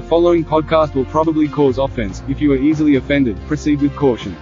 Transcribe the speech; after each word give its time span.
The 0.00 0.08
following 0.08 0.46
podcast 0.46 0.94
will 0.94 1.04
probably 1.04 1.46
cause 1.46 1.76
offense. 1.76 2.22
If 2.26 2.40
you 2.40 2.50
are 2.54 2.56
easily 2.56 2.96
offended, 2.96 3.38
proceed 3.46 3.82
with 3.82 3.94
caution. 3.94 4.34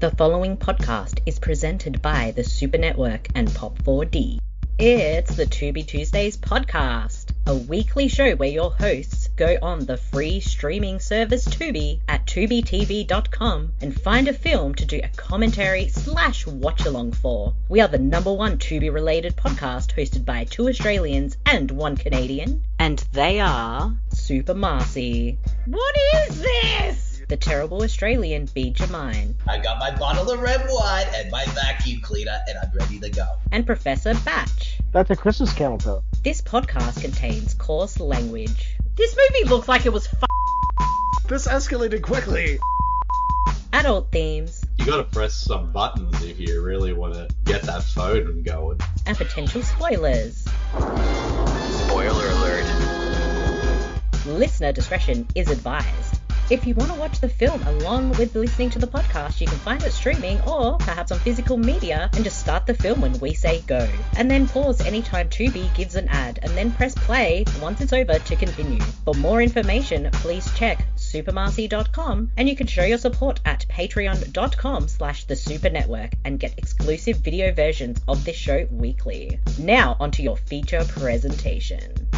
The 0.00 0.10
following 0.18 0.56
podcast 0.56 1.20
is 1.26 1.38
presented 1.38 2.02
by 2.02 2.32
the 2.32 2.42
Super 2.42 2.76
Network 2.76 3.28
and 3.36 3.46
Pop4D. 3.46 4.38
It's 4.80 5.36
the 5.36 5.46
To 5.46 5.72
Be 5.72 5.84
Tuesdays 5.84 6.36
podcast, 6.36 7.30
a 7.46 7.54
weekly 7.54 8.08
show 8.08 8.34
where 8.34 8.48
your 8.48 8.72
hosts 8.72 9.27
go 9.38 9.56
on 9.62 9.86
the 9.86 9.96
free 9.96 10.40
streaming 10.40 10.98
service 10.98 11.46
Tubi 11.46 12.00
at 12.08 12.26
tubitv.com 12.26 13.72
and 13.80 14.00
find 14.00 14.26
a 14.26 14.32
film 14.32 14.74
to 14.74 14.84
do 14.84 15.00
a 15.00 15.08
commentary 15.16 15.86
slash 15.86 16.44
watch 16.44 16.84
along 16.86 17.12
for. 17.12 17.54
We 17.68 17.80
are 17.80 17.86
the 17.86 18.00
number 18.00 18.32
one 18.32 18.58
Tubi 18.58 18.92
related 18.92 19.36
podcast 19.36 19.94
hosted 19.94 20.24
by 20.24 20.42
two 20.42 20.68
Australians 20.68 21.36
and 21.46 21.70
one 21.70 21.96
Canadian, 21.96 22.64
and 22.80 22.98
they 23.12 23.38
are 23.38 23.96
Super 24.08 24.54
Marcy. 24.54 25.38
What 25.66 25.96
is 26.16 26.40
this? 26.40 27.22
The 27.28 27.36
terrible 27.36 27.84
Australian 27.84 28.48
B. 28.52 28.70
Jamine. 28.70 29.36
I 29.46 29.58
got 29.58 29.78
my 29.78 29.96
bottle 29.96 30.32
of 30.32 30.40
red 30.40 30.66
wine 30.68 31.06
and 31.14 31.30
my 31.30 31.44
vacuum 31.44 32.00
cleaner, 32.00 32.40
and 32.48 32.58
I'm 32.58 32.72
ready 32.76 32.98
to 32.98 33.10
go. 33.10 33.26
And 33.52 33.64
Professor 33.64 34.14
Batch. 34.14 34.78
That's 34.90 35.10
a 35.10 35.16
Christmas 35.16 35.52
camel. 35.52 36.02
This 36.24 36.40
podcast 36.40 37.02
contains 37.02 37.54
coarse 37.54 38.00
language. 38.00 38.78
This 38.98 39.16
movie 39.16 39.48
looks 39.48 39.68
like 39.68 39.86
it 39.86 39.92
was 39.92 40.06
f- 40.08 40.24
This 41.28 41.46
escalated 41.46 42.02
quickly. 42.02 42.58
adult 43.72 44.10
themes 44.10 44.64
You 44.76 44.86
gotta 44.86 45.04
press 45.04 45.34
some 45.34 45.70
buttons 45.72 46.20
if 46.24 46.40
you 46.40 46.60
really 46.62 46.92
want 46.92 47.14
to 47.14 47.28
get 47.44 47.62
that 47.62 47.84
phone 47.84 48.42
going. 48.42 48.80
and 49.06 49.16
potential 49.16 49.62
spoilers. 49.62 50.44
Spoiler 51.86 52.28
alert. 52.28 52.64
Listener 54.26 54.72
discretion 54.72 55.26
is 55.36 55.48
advised. 55.48 56.07
If 56.50 56.66
you 56.66 56.74
want 56.74 56.90
to 56.90 56.98
watch 56.98 57.20
the 57.20 57.28
film 57.28 57.62
along 57.66 58.12
with 58.12 58.34
listening 58.34 58.70
to 58.70 58.78
the 58.78 58.86
podcast, 58.86 59.38
you 59.38 59.46
can 59.46 59.58
find 59.58 59.82
it 59.82 59.92
streaming 59.92 60.40
or 60.48 60.78
perhaps 60.78 61.12
on 61.12 61.18
physical 61.18 61.58
media 61.58 62.08
and 62.14 62.24
just 62.24 62.40
start 62.40 62.64
the 62.64 62.72
film 62.72 63.02
when 63.02 63.18
we 63.18 63.34
say 63.34 63.60
go. 63.66 63.86
And 64.16 64.30
then 64.30 64.48
pause 64.48 64.80
anytime 64.80 65.28
Tubi 65.28 65.72
gives 65.74 65.94
an 65.94 66.08
ad 66.08 66.38
and 66.42 66.56
then 66.56 66.72
press 66.72 66.94
play 66.94 67.44
once 67.60 67.82
it's 67.82 67.92
over 67.92 68.18
to 68.18 68.36
continue. 68.36 68.80
For 69.04 69.12
more 69.12 69.42
information, 69.42 70.08
please 70.10 70.50
check 70.54 70.86
supermarcy.com 70.96 72.32
and 72.38 72.48
you 72.48 72.56
can 72.56 72.66
show 72.66 72.84
your 72.84 72.96
support 72.96 73.40
at 73.44 73.66
patreon.com 73.68 74.88
slash 74.88 75.24
the 75.24 75.36
super 75.36 75.68
network 75.68 76.12
and 76.24 76.40
get 76.40 76.58
exclusive 76.58 77.18
video 77.18 77.52
versions 77.52 78.00
of 78.08 78.24
this 78.24 78.36
show 78.36 78.66
weekly. 78.70 79.38
Now 79.58 79.98
onto 80.00 80.22
your 80.22 80.38
feature 80.38 80.82
presentation. 80.88 82.08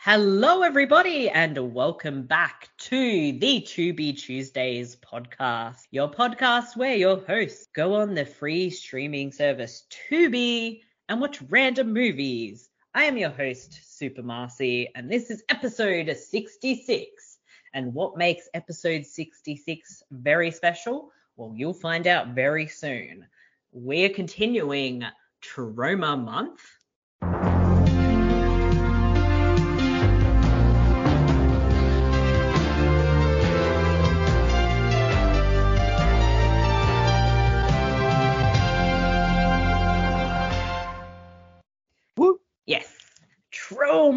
Hello, 0.00 0.62
everybody, 0.62 1.28
and 1.28 1.74
welcome 1.74 2.22
back 2.22 2.68
to 2.78 3.32
the 3.32 3.60
To 3.62 3.92
Be 3.92 4.12
Tuesdays 4.12 4.94
podcast, 4.94 5.88
your 5.90 6.08
podcast 6.08 6.76
where 6.76 6.94
your 6.94 7.18
hosts 7.26 7.66
go 7.74 7.94
on 7.94 8.14
the 8.14 8.24
free 8.24 8.70
streaming 8.70 9.32
service 9.32 9.86
Tubi 9.90 10.82
and 11.08 11.20
watch 11.20 11.42
random 11.48 11.92
movies. 11.92 12.70
I 12.94 13.04
am 13.04 13.16
your 13.16 13.30
host, 13.30 13.98
Super 13.98 14.22
Marcy, 14.22 14.88
and 14.94 15.10
this 15.10 15.30
is 15.30 15.42
episode 15.48 16.16
66. 16.16 17.38
And 17.74 17.92
what 17.92 18.16
makes 18.16 18.48
episode 18.54 19.04
66 19.04 20.04
very 20.12 20.52
special? 20.52 21.10
Well, 21.36 21.52
you'll 21.56 21.74
find 21.74 22.06
out 22.06 22.28
very 22.28 22.68
soon. 22.68 23.26
We're 23.72 24.10
continuing 24.10 25.02
Troma 25.42 26.22
Month. 26.22 26.60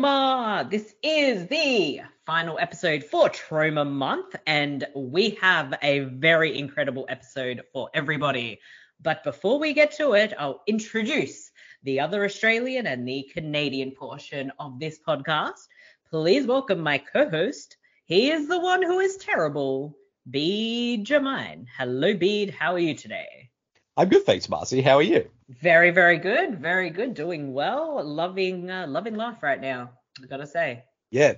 Troma. 0.02 0.68
This 0.68 0.96
is 1.04 1.48
the 1.48 2.02
final 2.26 2.58
episode 2.58 3.04
for 3.04 3.30
Troma 3.30 3.88
Month, 3.88 4.36
and 4.48 4.88
we 4.96 5.38
have 5.42 5.76
a 5.84 6.00
very 6.00 6.58
incredible 6.58 7.06
episode 7.08 7.62
for 7.72 7.92
everybody. 7.94 8.60
But 9.00 9.24
before 9.24 9.60
we 9.60 9.74
get 9.74 9.92
to 9.98 10.14
it, 10.14 10.34
I'll 10.40 10.64
introduce 10.66 11.52
the 11.84 12.00
other 12.00 12.26
Australian 12.26 12.88
and 12.88 13.08
the 13.08 13.30
Canadian 13.32 13.92
portion 13.92 14.52
of 14.58 14.80
this 14.80 14.98
podcast. 15.08 15.68
Please 16.10 16.48
welcome 16.48 16.80
my 16.80 16.98
co-host. 16.98 17.78
He 18.06 18.32
is 18.32 18.48
the 18.48 18.60
one 18.60 18.82
who 18.82 19.02
is 19.02 19.18
terrible, 19.18 19.96
Bede 20.28 21.06
Jamine. 21.06 21.68
Hello, 21.78 22.16
Bede. 22.16 22.50
How 22.50 22.74
are 22.74 22.80
you 22.80 22.96
today? 22.96 23.52
I'm 23.96 24.10
good, 24.10 24.24
thanks, 24.24 24.50
Marcy. 24.50 24.82
How 24.82 24.96
are 24.96 25.04
you? 25.04 25.30
Very, 25.60 25.92
very 25.92 26.18
good. 26.18 26.60
Very 26.60 26.90
good. 26.90 27.14
Doing 27.14 27.54
well. 27.54 28.04
Loving, 28.04 28.70
uh, 28.70 28.88
loving 28.88 29.16
life 29.16 29.44
right 29.44 29.60
now. 29.60 29.92
I 30.22 30.28
gotta 30.28 30.48
say. 30.48 30.84
Yeah. 31.10 31.34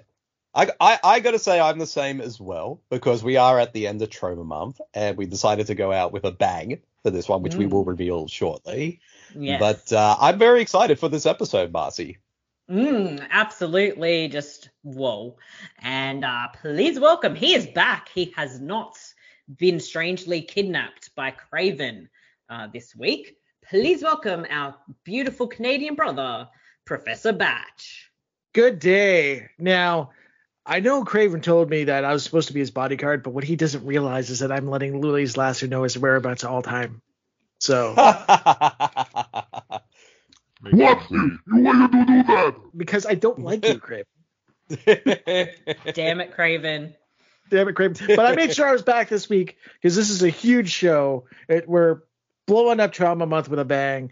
I, 0.56 0.70
I, 0.80 1.00
I 1.04 1.20
got 1.20 1.32
to 1.32 1.40
say 1.40 1.60
I'm 1.60 1.80
the 1.80 1.88
same 1.88 2.22
as 2.22 2.40
well 2.40 2.80
because 2.92 3.24
we 3.24 3.38
are 3.38 3.60
at 3.60 3.74
the 3.74 3.88
end 3.88 4.04
of 4.04 4.10
Troma 4.12 4.46
Month 4.46 4.80
and 4.94 5.18
we 5.18 5.26
decided 5.26 5.66
to 5.68 5.74
go 5.76 5.92
out 5.92 6.12
with 6.14 6.26
a 6.26 6.32
bang 6.32 6.80
for 7.02 7.10
this 7.10 7.28
one, 7.28 7.42
which 7.42 7.56
we 7.56 7.66
Mm. 7.66 7.72
will 7.72 7.84
reveal 7.84 8.28
shortly. 8.28 9.00
Yes. 9.36 9.60
But 9.60 9.92
uh, 9.98 10.16
I'm 10.20 10.38
very 10.38 10.62
excited 10.62 11.00
for 11.00 11.10
this 11.10 11.26
episode, 11.26 11.72
Marcy. 11.72 12.20
Mm, 12.70 13.26
absolutely. 13.32 14.28
Just 14.28 14.70
whoa. 14.84 15.38
And 15.80 16.24
uh, 16.24 16.50
please 16.62 17.00
welcome. 17.00 17.34
He 17.34 17.56
is 17.56 17.66
back. 17.66 18.10
He 18.14 18.32
has 18.38 18.60
not 18.60 18.96
been 19.58 19.80
strangely 19.80 20.44
kidnapped 20.44 21.16
by 21.16 21.32
Craven 21.32 22.10
uh, 22.50 22.68
this 22.72 22.96
week. 22.96 23.38
Please 23.70 24.04
welcome 24.04 24.46
our 24.50 24.76
beautiful 25.04 25.48
Canadian 25.48 25.96
brother, 25.96 26.50
Professor 26.86 27.32
Batch. 27.32 28.12
Good 28.54 28.80
day. 28.80 29.50
Now, 29.58 30.12
I 30.66 30.80
know 30.80 31.04
Craven 31.06 31.42
told 31.42 31.70
me 31.70 31.86
that 31.86 32.04
I 32.06 32.14
was 32.14 32.24
supposed 32.24 32.50
to 32.50 32.54
be 32.54 32.60
his 32.60 32.72
bodyguard, 32.72 33.24
but 33.24 33.32
what 33.32 33.44
he 33.44 33.56
doesn't 33.56 33.86
realize 33.86 34.30
is 34.30 34.40
that 34.40 34.52
I'm 34.52 34.68
letting 34.68 35.00
Lily's 35.02 35.38
Lasser 35.38 35.68
know 35.68 35.84
his 35.84 35.98
whereabouts 35.98 36.44
all 36.44 36.62
time. 36.62 37.02
So, 37.60 37.94
What? 40.72 41.12
You 41.12 41.40
why 41.48 41.88
to 41.88 42.06
do 42.06 42.24
that? 42.24 42.56
because 42.76 43.06
I 43.06 43.16
don't 43.16 43.40
like 43.40 43.66
you, 43.66 43.80
Craven. 43.80 44.06
Damn 45.94 46.22
it, 46.22 46.34
Craven. 46.34 46.96
Damn 47.50 47.68
it, 47.68 47.76
Craven. 47.76 48.16
But 48.16 48.26
I 48.26 48.36
made 48.36 48.54
sure 48.54 48.68
I 48.68 48.72
was 48.72 48.82
back 48.82 49.10
this 49.10 49.30
week 49.30 49.58
because 49.76 49.96
this 49.96 50.10
is 50.10 50.24
a 50.24 50.30
huge 50.30 50.72
show. 50.72 51.26
It, 51.50 51.68
we're 51.68 52.02
blowing 52.48 52.80
up 52.80 52.92
Troma 52.94 53.28
Month 53.28 53.50
with 53.50 53.60
a 53.60 53.66
bang. 53.66 54.12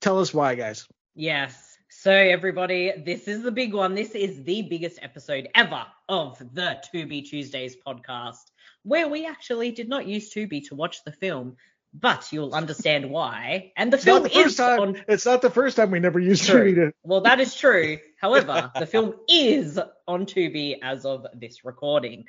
Tell 0.00 0.18
us 0.20 0.32
why, 0.32 0.54
guys. 0.54 0.86
Yes. 1.14 1.78
So, 1.88 2.10
everybody, 2.12 2.92
this 3.04 3.26
is 3.26 3.42
the 3.42 3.50
big 3.52 3.72
one. 3.72 3.94
This 3.94 4.10
is 4.10 4.42
the 4.44 4.62
biggest 4.62 4.98
episode 5.02 5.48
ever 5.54 5.86
of 6.08 6.38
the 6.54 6.78
To 6.92 7.06
Be 7.06 7.22
Tuesdays 7.22 7.76
podcast, 7.86 8.42
where 8.82 9.08
we 9.08 9.26
actually 9.26 9.70
did 9.72 9.88
not 9.88 10.06
use 10.06 10.32
Tubi 10.32 10.66
to 10.68 10.74
watch 10.74 11.02
the 11.04 11.12
film, 11.12 11.56
but 11.94 12.30
you'll 12.32 12.52
understand 12.54 13.08
why. 13.10 13.72
And 13.76 13.90
the 13.92 13.96
It's 13.96 14.04
film 14.04 14.24
the 14.24 14.28
first 14.28 14.46
is 14.46 14.56
time. 14.56 14.80
on. 14.80 15.02
It's 15.08 15.24
not 15.24 15.40
the 15.42 15.50
first 15.50 15.76
time 15.76 15.90
we 15.90 15.98
never 16.00 16.18
used 16.20 16.44
True. 16.44 16.72
Tubi 16.72 16.74
to. 16.74 16.92
Well, 17.02 17.22
that 17.22 17.40
is 17.40 17.54
true. 17.54 17.98
However, 18.20 18.70
the 18.78 18.86
film 18.86 19.14
is 19.28 19.78
on 20.06 20.26
Tubi 20.26 20.76
as 20.82 21.04
of 21.06 21.26
this 21.34 21.64
recording. 21.64 22.24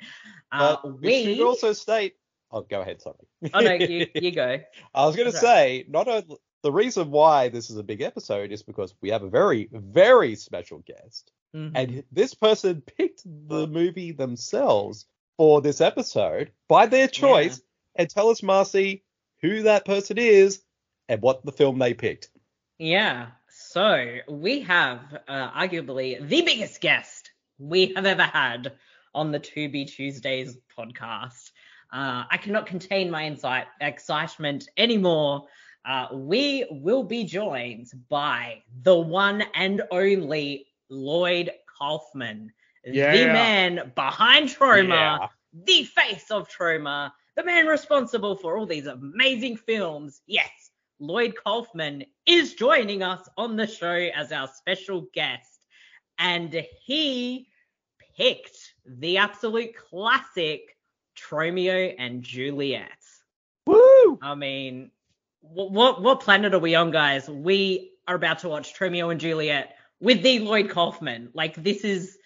Uh, 0.50 0.76
But 0.82 1.00
we 1.02 1.24
should 1.24 1.38
we. 1.38 1.42
also 1.42 1.72
state. 1.74 2.14
Oh, 2.50 2.62
go 2.62 2.80
ahead. 2.80 3.02
Sorry. 3.02 3.16
Oh 3.54 3.60
no, 3.60 3.72
you 3.74 4.06
you 4.14 4.30
go. 4.32 4.58
I 4.94 5.06
was 5.06 5.16
going 5.16 5.30
to 5.30 5.36
say, 5.36 5.84
not 5.88 6.08
only 6.08 6.26
the 6.62 6.72
reason 6.72 7.10
why 7.10 7.48
this 7.48 7.70
is 7.70 7.76
a 7.76 7.82
big 7.82 8.00
episode 8.00 8.52
is 8.52 8.62
because 8.62 8.94
we 9.00 9.10
have 9.10 9.22
a 9.22 9.28
very, 9.28 9.68
very 9.72 10.34
special 10.34 10.78
guest. 10.80 11.32
Mhm. 11.56 11.72
and 11.74 12.04
this 12.12 12.34
person 12.34 12.82
picked 12.82 13.22
the 13.24 13.66
movie 13.66 14.12
themselves 14.12 15.06
for 15.38 15.62
this 15.62 15.80
episode 15.80 16.52
by 16.68 16.84
their 16.84 17.08
choice 17.08 17.62
and 17.94 18.10
tell 18.10 18.28
us 18.28 18.42
marcy 18.42 19.02
who 19.40 19.62
that 19.62 19.86
person 19.86 20.18
is 20.18 20.60
and 21.08 21.22
what 21.22 21.42
the 21.46 21.52
film 21.52 21.78
they 21.78 21.94
picked 21.94 22.28
Yeah. 22.78 23.28
So 23.48 24.18
we 24.28 24.60
have 24.60 25.00
uh, 25.26 25.50
arguably 25.52 26.20
the 26.20 26.42
biggest 26.42 26.82
guest 26.82 27.30
we 27.58 27.94
have 27.96 28.04
ever 28.04 28.24
had 28.24 28.74
on 29.14 29.32
the 29.32 29.38
To 29.38 29.68
Be 29.70 29.86
Tuesdays 29.86 30.58
podcast. 30.78 31.47
Uh, 31.92 32.24
I 32.30 32.36
cannot 32.36 32.66
contain 32.66 33.10
my 33.10 33.24
insight 33.24 33.66
excitement 33.80 34.68
anymore. 34.76 35.46
Uh, 35.84 36.08
we 36.12 36.66
will 36.70 37.02
be 37.02 37.24
joined 37.24 37.86
by 38.10 38.62
the 38.82 38.94
one 38.96 39.42
and 39.54 39.82
only 39.90 40.66
Lloyd 40.90 41.50
Kaufman, 41.78 42.52
the 42.84 42.92
man 42.92 43.92
behind 43.94 44.48
Troma, 44.48 44.88
Yeah. 44.88 45.28
the 45.64 45.84
face 45.84 46.30
of 46.30 46.48
Troma, 46.48 47.12
the 47.36 47.44
man 47.44 47.66
responsible 47.66 48.36
for 48.36 48.58
all 48.58 48.66
these 48.66 48.86
amazing 48.86 49.56
films. 49.56 50.20
Yes, 50.26 50.70
Lloyd 50.98 51.34
Kaufman 51.42 52.04
is 52.26 52.54
joining 52.54 53.02
us 53.02 53.26
on 53.38 53.56
the 53.56 53.66
show 53.66 54.10
as 54.14 54.32
our 54.32 54.48
special 54.48 55.06
guest. 55.14 55.66
And 56.18 56.52
he 56.84 57.48
picked 58.16 58.74
the 58.84 59.18
absolute 59.18 59.74
classic 59.76 60.76
Tromeo 61.20 61.94
and 61.98 62.22
Juliet. 62.22 62.90
Woo! 63.66 64.18
I 64.22 64.34
mean, 64.34 64.90
what, 65.40 65.70
what 65.72 66.02
what 66.02 66.20
planet 66.20 66.54
are 66.54 66.58
we 66.58 66.74
on, 66.74 66.90
guys? 66.90 67.28
We 67.28 67.92
are 68.06 68.14
about 68.14 68.40
to 68.40 68.48
watch 68.48 68.74
Tromeo 68.74 69.10
and 69.10 69.20
Juliet 69.20 69.76
with 70.00 70.22
the 70.22 70.38
Lloyd 70.40 70.70
Kaufman. 70.70 71.30
Like 71.34 71.62
this 71.62 71.84
is, 71.84 72.16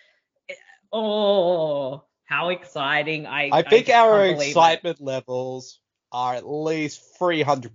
eh, 0.49 0.55
oh, 0.93 2.05
how 2.25 2.51
exciting! 2.51 3.27
I 3.27 3.49
I 3.53 3.63
think 3.63 3.89
our 3.89 4.23
believe 4.29 4.41
it. 4.41 4.47
excitement 4.49 5.01
levels 5.01 5.81
are 6.13 6.35
at 6.35 6.47
least 6.49 7.01
300%, 7.19 7.71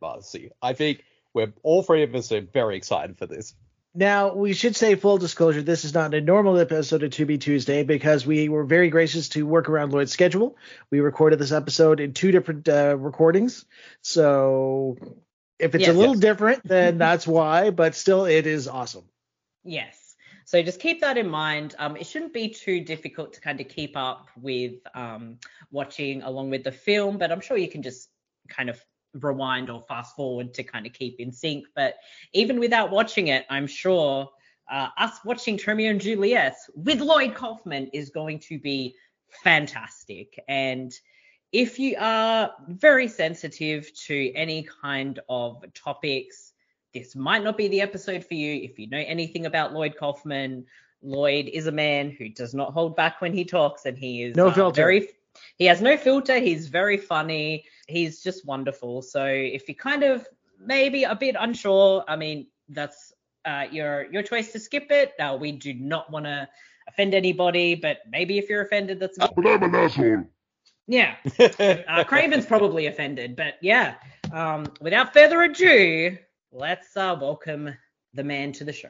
Marcy. 0.00 0.50
I 0.62 0.72
think 0.72 1.04
we're 1.34 1.52
all 1.62 1.82
three 1.82 2.02
of 2.02 2.14
us 2.14 2.32
are 2.32 2.40
very 2.40 2.76
excited 2.76 3.18
for 3.18 3.26
this. 3.26 3.54
Now, 3.96 4.34
we 4.34 4.54
should 4.54 4.74
say 4.74 4.96
full 4.96 5.18
disclosure, 5.18 5.62
this 5.62 5.84
is 5.84 5.94
not 5.94 6.14
a 6.14 6.20
normal 6.20 6.58
episode 6.58 7.04
of 7.04 7.12
To 7.12 7.26
Be 7.26 7.38
Tuesday 7.38 7.84
because 7.84 8.26
we 8.26 8.48
were 8.48 8.64
very 8.64 8.90
gracious 8.90 9.28
to 9.30 9.46
work 9.46 9.68
around 9.68 9.92
Lloyd's 9.92 10.10
schedule. 10.10 10.56
We 10.90 10.98
recorded 10.98 11.38
this 11.38 11.52
episode 11.52 12.00
in 12.00 12.12
two 12.12 12.32
different 12.32 12.68
uh, 12.68 12.96
recordings. 12.98 13.64
So 14.02 14.96
if 15.60 15.76
it's 15.76 15.86
Yes. 15.86 15.94
a 15.94 15.98
little 15.98 16.14
Yes. 16.14 16.20
different, 16.22 16.64
then 16.64 16.98
that's 17.06 17.24
why, 17.24 17.70
but 17.70 17.94
still, 17.94 18.24
it 18.24 18.48
is 18.48 18.66
awesome. 18.66 19.04
Yes. 19.62 20.16
So 20.44 20.60
just 20.60 20.80
keep 20.80 21.00
that 21.02 21.16
in 21.16 21.28
mind. 21.28 21.76
Um, 21.78 21.96
it 21.96 22.06
shouldn't 22.06 22.32
be 22.32 22.48
too 22.48 22.80
difficult 22.80 23.34
to 23.34 23.40
kind 23.40 23.60
of 23.60 23.68
keep 23.68 23.96
up 23.96 24.28
with 24.36 24.74
um, 24.94 25.38
watching 25.70 26.22
along 26.22 26.50
with 26.50 26.64
the 26.64 26.72
film, 26.72 27.16
but 27.16 27.30
I'm 27.30 27.40
sure 27.40 27.56
you 27.56 27.68
can 27.68 27.82
just 27.82 28.08
kind 28.48 28.68
of 28.68 28.84
rewind 29.14 29.70
or 29.70 29.80
fast 29.82 30.16
forward 30.16 30.54
to 30.54 30.62
kind 30.62 30.86
of 30.86 30.92
keep 30.92 31.20
in 31.20 31.32
sync. 31.32 31.66
But 31.74 31.94
even 32.32 32.60
without 32.60 32.90
watching 32.90 33.28
it, 33.28 33.46
I'm 33.50 33.66
sure 33.66 34.28
uh, 34.70 34.88
us 34.98 35.18
watching 35.24 35.56
Tromeo 35.56 35.90
and 35.90 36.00
Juliet 36.00 36.56
with 36.74 37.00
Lloyd 37.00 37.34
Kaufman 37.34 37.88
is 37.92 38.10
going 38.10 38.38
to 38.40 38.58
be 38.58 38.94
fantastic. 39.42 40.42
And 40.48 40.92
if 41.52 41.78
you 41.78 41.96
are 41.98 42.52
very 42.68 43.06
sensitive 43.08 43.92
to 44.06 44.32
any 44.34 44.66
kind 44.82 45.20
of 45.28 45.64
topics, 45.74 46.52
this 46.92 47.14
might 47.14 47.44
not 47.44 47.56
be 47.56 47.68
the 47.68 47.80
episode 47.80 48.24
for 48.24 48.34
you. 48.34 48.62
If 48.62 48.78
you 48.78 48.88
know 48.88 49.02
anything 49.06 49.46
about 49.46 49.72
Lloyd 49.72 49.96
Kaufman, 49.96 50.64
Lloyd 51.02 51.46
is 51.46 51.66
a 51.66 51.72
man 51.72 52.10
who 52.10 52.28
does 52.28 52.54
not 52.54 52.72
hold 52.72 52.96
back 52.96 53.20
when 53.20 53.32
he 53.32 53.44
talks, 53.44 53.84
and 53.84 53.96
he 53.98 54.22
is 54.22 54.36
No 54.36 54.48
uh, 54.48 54.54
filter. 54.54 54.82
very. 54.82 55.08
He 55.58 55.66
has 55.66 55.80
no 55.80 55.96
filter. 55.96 56.38
He's 56.38 56.68
very 56.68 56.96
funny. 56.96 57.64
He's 57.86 58.22
just 58.22 58.46
wonderful. 58.46 59.02
So 59.02 59.24
if 59.26 59.68
you're 59.68 59.74
kind 59.74 60.02
of 60.02 60.26
maybe 60.58 61.04
a 61.04 61.14
bit 61.14 61.36
unsure, 61.38 62.04
I 62.08 62.16
mean 62.16 62.46
that's 62.68 63.12
uh, 63.44 63.64
your 63.70 64.06
your 64.10 64.22
choice 64.22 64.52
to 64.52 64.58
skip 64.58 64.86
it. 64.90 65.12
Uh, 65.20 65.36
we 65.38 65.52
do 65.52 65.74
not 65.74 66.10
want 66.10 66.24
to 66.26 66.48
offend 66.88 67.14
anybody, 67.14 67.74
but 67.74 67.98
maybe 68.10 68.38
if 68.38 68.48
you're 68.48 68.62
offended, 68.62 69.00
that's 69.00 69.18
But 69.18 69.46
I'm 69.46 69.62
an 69.62 69.74
asshole. 69.74 70.24
yeah. 70.86 71.16
Uh, 71.88 72.04
Craven's 72.04 72.46
probably 72.46 72.86
offended, 72.86 73.36
but 73.36 73.54
yeah. 73.60 73.94
Um, 74.32 74.66
without 74.80 75.12
further 75.12 75.42
ado, 75.42 76.16
let's 76.52 76.96
uh, 76.96 77.16
welcome 77.20 77.74
the 78.14 78.24
man 78.24 78.52
to 78.52 78.64
the 78.64 78.72
show. 78.72 78.88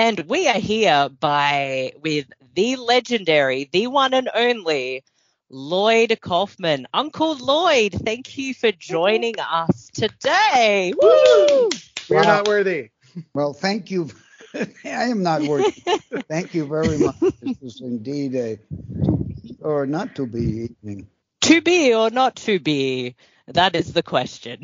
And 0.00 0.20
we 0.30 0.48
are 0.48 0.58
here 0.58 1.10
by 1.10 1.92
with 2.00 2.26
the 2.54 2.76
legendary, 2.76 3.68
the 3.70 3.88
one 3.88 4.14
and 4.14 4.30
only 4.34 5.04
Lloyd 5.50 6.18
Kaufman. 6.22 6.86
Uncle 6.94 7.36
Lloyd, 7.36 7.92
thank 8.06 8.38
you 8.38 8.54
for 8.54 8.72
joining 8.72 9.38
us 9.40 9.90
today. 9.92 10.94
Woo! 10.96 11.82
We're 12.08 12.24
Wow. 12.24 12.24
not 12.24 12.46
worthy. 12.46 12.90
Well, 13.34 13.52
thank 13.52 13.90
you. 13.90 14.08
I 14.54 14.68
am 14.84 15.22
not 15.22 15.44
worthy. 15.44 15.82
thank 16.28 16.54
you 16.54 16.66
very 16.66 16.98
much. 16.98 17.16
This 17.40 17.60
is 17.62 17.80
indeed 17.82 18.34
a 18.36 18.58
to 19.04 19.18
be 19.42 19.56
or 19.60 19.86
not 19.86 20.14
to 20.16 20.26
be 20.26 20.68
evening. 20.82 21.08
To 21.42 21.60
be 21.62 21.94
or 21.94 22.10
not 22.10 22.36
to 22.36 22.58
be? 22.60 23.16
That 23.48 23.76
is 23.76 23.92
the 23.92 24.02
question. 24.02 24.62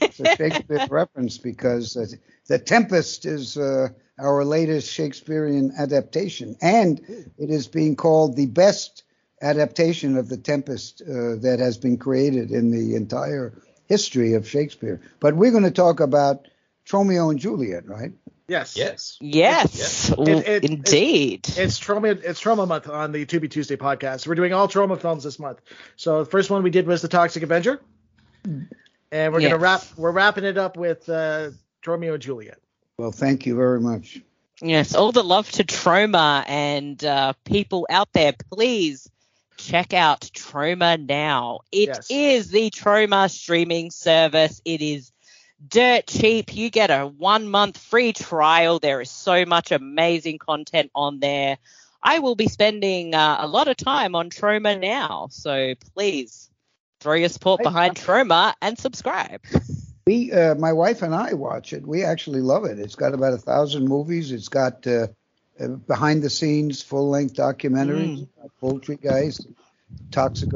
It's 0.00 0.20
a 0.20 0.26
Shakespeare 0.28 0.82
reference 0.88 1.38
because 1.38 1.96
uh, 1.96 2.06
The 2.48 2.58
Tempest 2.58 3.26
is 3.26 3.56
uh, 3.56 3.88
our 4.18 4.44
latest 4.44 4.90
Shakespearean 4.92 5.72
adaptation, 5.78 6.56
and 6.62 7.00
it 7.38 7.50
is 7.50 7.66
being 7.66 7.96
called 7.96 8.36
the 8.36 8.46
best 8.46 9.02
adaptation 9.42 10.16
of 10.16 10.28
The 10.28 10.36
Tempest 10.36 11.02
uh, 11.02 11.36
that 11.42 11.56
has 11.58 11.76
been 11.78 11.98
created 11.98 12.50
in 12.50 12.70
the 12.70 12.94
entire 12.96 13.60
history 13.86 14.34
of 14.34 14.48
Shakespeare. 14.48 15.00
But 15.20 15.34
we're 15.36 15.50
going 15.50 15.64
to 15.64 15.70
talk 15.70 16.00
about 16.00 16.46
Romeo 16.92 17.30
and 17.30 17.38
Juliet, 17.38 17.86
right? 17.88 18.12
Yes. 18.46 18.76
yes. 18.76 19.16
yes, 19.20 20.10
It- 20.10 20.18
it- 20.28 20.46
it's- 20.48 20.70
indeed. 20.70 21.46
It's 21.56 21.80
Troma. 21.80 22.22
It's 22.22 22.40
Troma 22.42 22.68
month 22.68 22.88
on 22.88 23.10
the 23.12 23.24
To 23.26 23.40
Be 23.40 23.48
Tuesday 23.48 23.76
podcast. 23.76 24.26
We're 24.26 24.34
doing 24.34 24.52
all 24.52 24.68
Troma 24.68 25.00
films 25.00 25.24
this 25.24 25.38
month. 25.38 25.60
So 25.96 26.22
the 26.24 26.30
first 26.30 26.50
one 26.50 26.62
we 26.62 26.70
did 26.70 26.86
was 26.86 27.00
the 27.02 27.08
Toxic 27.08 27.42
Avenger, 27.42 27.80
and 28.44 29.32
we're 29.32 29.40
Yes. 29.40 29.50
gonna 29.50 29.62
wrap. 29.62 29.82
We're 29.96 30.10
wrapping 30.12 30.44
it 30.44 30.58
up 30.58 30.76
with 30.76 31.08
uh, 31.08 31.50
Romeo 31.86 32.12
and 32.14 32.22
Juliet. 32.22 32.58
Well, 32.98 33.12
thank 33.12 33.46
you 33.46 33.56
very 33.56 33.80
much. 33.80 34.20
Yes, 34.62 34.94
all 34.94 35.10
the 35.12 35.24
love 35.24 35.50
to 35.52 35.64
Troma 35.64 36.44
and 36.46 37.02
uh, 37.04 37.32
people 37.44 37.86
out 37.90 38.12
there, 38.12 38.32
please 38.52 39.10
check 39.56 39.92
out 39.92 40.20
Troma 40.20 41.04
now. 41.04 41.60
It 41.72 41.88
is 41.88 42.08
Yes. 42.08 42.48
the 42.48 42.70
Troma 42.70 43.30
streaming 43.30 43.90
service. 43.90 44.62
It 44.64 44.80
is 44.80 45.10
dirt 45.66 46.06
cheap. 46.06 46.54
You 46.54 46.70
get 46.70 46.90
a 46.90 47.06
one 47.06 47.48
month 47.48 47.78
free 47.78 48.12
trial. 48.12 48.78
There 48.78 49.00
is 49.00 49.10
so 49.10 49.44
much 49.44 49.72
amazing 49.72 50.38
content 50.38 50.90
on 50.94 51.18
there. 51.18 51.58
I 52.02 52.20
will 52.20 52.36
be 52.36 52.48
spending 52.48 53.14
uh, 53.14 53.38
a 53.40 53.46
lot 53.48 53.66
of 53.66 53.76
time 53.76 54.14
on 54.14 54.30
Troma 54.30 54.78
now, 54.78 55.28
so 55.30 55.74
please 55.94 56.50
throw 57.00 57.14
your 57.14 57.28
support 57.30 57.62
behind 57.62 57.96
Troma 57.96 58.54
and 58.62 58.78
subscribe. 58.78 59.40
We, 60.06 60.32
uh, 60.32 60.54
my 60.56 60.72
wife 60.72 61.02
and 61.02 61.14
I 61.14 61.32
watch 61.34 61.72
it. 61.72 61.86
We 61.86 62.04
actually 62.04 62.40
love 62.40 62.64
it. 62.64 62.78
It's 62.78 62.94
got 62.96 63.14
about 63.14 63.34
a 63.34 63.38
thousand 63.38 63.86
movies. 63.88 64.32
It's 64.32 64.48
got 64.48 64.86
uh, 64.86 65.08
uh, 65.60 65.68
behind 65.86 66.22
the 66.22 66.30
scenes, 66.30 66.82
full 66.82 67.08
length 67.10 67.34
documentaries, 67.34 68.26
Poultrygeist, 68.62 69.46
toxic 70.10 70.50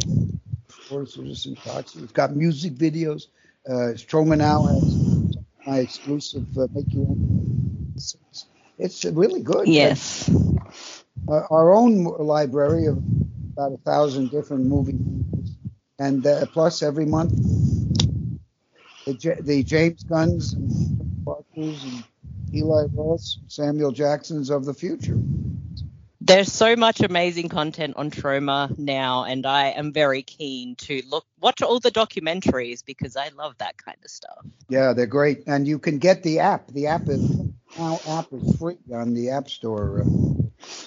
horses 0.89 1.47
and 1.47 1.57
toxic. 1.63 2.03
It's 2.03 2.13
got 2.13 2.37
music 2.37 2.75
videos. 2.75 3.29
Uh, 3.69 3.95
Troma 3.97 4.37
now 4.37 4.67
has 4.67 4.99
my 5.67 5.79
exclusive 5.79 6.47
uh, 6.57 6.67
make 6.75 6.87
own. 6.97 7.19
It's, 7.97 8.17
it's 8.79 9.05
really 9.05 9.43
good. 9.43 9.69
Yes. 9.69 10.31
Uh, 11.29 11.43
our 11.51 11.75
own 11.75 12.05
library 12.05 12.87
of 12.87 13.03
about 13.57 13.73
a 13.73 13.79
thousand 13.79 14.31
different 14.31 14.65
movies, 14.67 15.01
and 15.99 16.27
uh, 16.27 16.47
plus 16.53 16.83
every 16.83 17.07
month 17.07 17.33
the, 19.09 19.15
J- 19.15 19.41
the 19.41 19.63
James 19.65 20.05
Guns 20.05 20.55
and 20.55 20.77
and 21.57 22.05
Eli 22.55 22.85
Roths, 22.95 23.39
Samuel 23.49 23.93
Jacksons 23.93 24.51
of 24.51 24.65
the 24.67 24.75
future. 24.75 25.19
there's 26.21 26.53
so 26.53 26.77
much 26.77 27.01
amazing 27.01 27.49
content 27.49 27.97
on 27.97 28.11
Troma 28.11 28.77
now, 28.79 29.25
and 29.25 29.47
I 29.47 29.69
am 29.69 29.93
very 29.93 30.23
keen 30.23 30.77
to 30.77 31.03
look 31.09 31.27
watch 31.41 31.63
all 31.63 31.81
the 31.81 31.91
documentaries 31.91 32.85
because 32.85 33.17
I 33.17 33.29
love 33.31 33.57
that 33.59 33.77
kind 33.79 33.99
of 34.05 34.11
stuff. 34.11 34.45
Yeah, 34.69 34.93
they're 34.93 35.07
great, 35.07 35.45
and 35.47 35.67
you 35.67 35.79
can 35.79 35.99
get 35.99 36.23
the 36.23 36.41
app. 36.41 36.69
The 36.69 36.89
app 36.89 37.09
is 37.09 37.41
now 37.77 38.01
app 38.07 38.27
is 38.33 38.57
free 38.59 38.77
on 38.93 39.15
the 39.15 39.31
App 39.31 39.49
Store. 39.49 40.03
uh, 40.03 40.05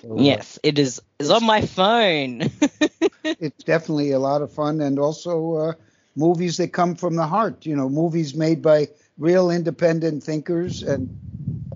so, 0.01 0.31
uh, 0.33 0.41
Yes, 0.41 0.59
it 0.63 0.79
is 0.79 1.01
is 1.19 1.31
on 1.31 1.45
my 1.45 1.61
phone. 1.61 2.41
it's 3.39 3.63
definitely 3.63 4.11
a 4.11 4.19
lot 4.19 4.41
of 4.41 4.53
fun, 4.53 4.81
and 4.81 4.99
also 4.99 5.55
uh, 5.55 5.73
movies 6.15 6.57
that 6.57 6.73
come 6.73 6.95
from 6.95 7.15
the 7.15 7.25
heart. 7.27 7.65
You 7.65 7.75
know, 7.75 7.89
movies 7.89 8.35
made 8.35 8.61
by 8.61 8.87
real 9.17 9.49
independent 9.51 10.23
thinkers 10.23 10.81
and 10.83 11.09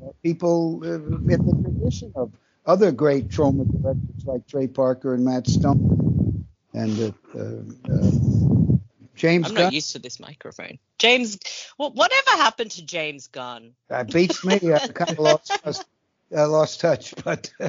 uh, 0.01 0.09
people 0.23 0.81
uh, 0.83 0.95
in 0.95 1.25
the 1.27 1.55
tradition 1.63 2.11
of 2.15 2.31
other 2.65 2.91
great 2.91 3.29
Troma 3.29 3.65
directors 3.81 4.25
like 4.25 4.47
Trey 4.47 4.67
Parker 4.67 5.13
and 5.13 5.23
Matt 5.23 5.47
Stone 5.47 6.45
and 6.73 6.99
uh, 6.99 7.11
uh, 7.37 7.93
uh, 7.93 8.11
James 9.15 9.47
I'm 9.47 9.55
Gunn. 9.55 9.63
not 9.65 9.73
used 9.73 9.91
to 9.93 9.99
this 9.99 10.19
microphone. 10.19 10.77
James, 10.99 11.37
wh- 11.77 11.95
whatever 11.95 12.31
happened 12.31 12.71
to 12.71 12.85
James 12.85 13.27
Gunn? 13.27 13.73
Uh, 13.89 14.03
beats 14.03 14.43
me. 14.43 14.55
I 14.73 14.79
kind 14.93 15.11
of 15.11 15.19
lost, 15.19 15.51
touch- 15.63 15.77
uh, 16.35 16.47
lost 16.49 16.79
touch, 16.81 17.13
but 17.23 17.51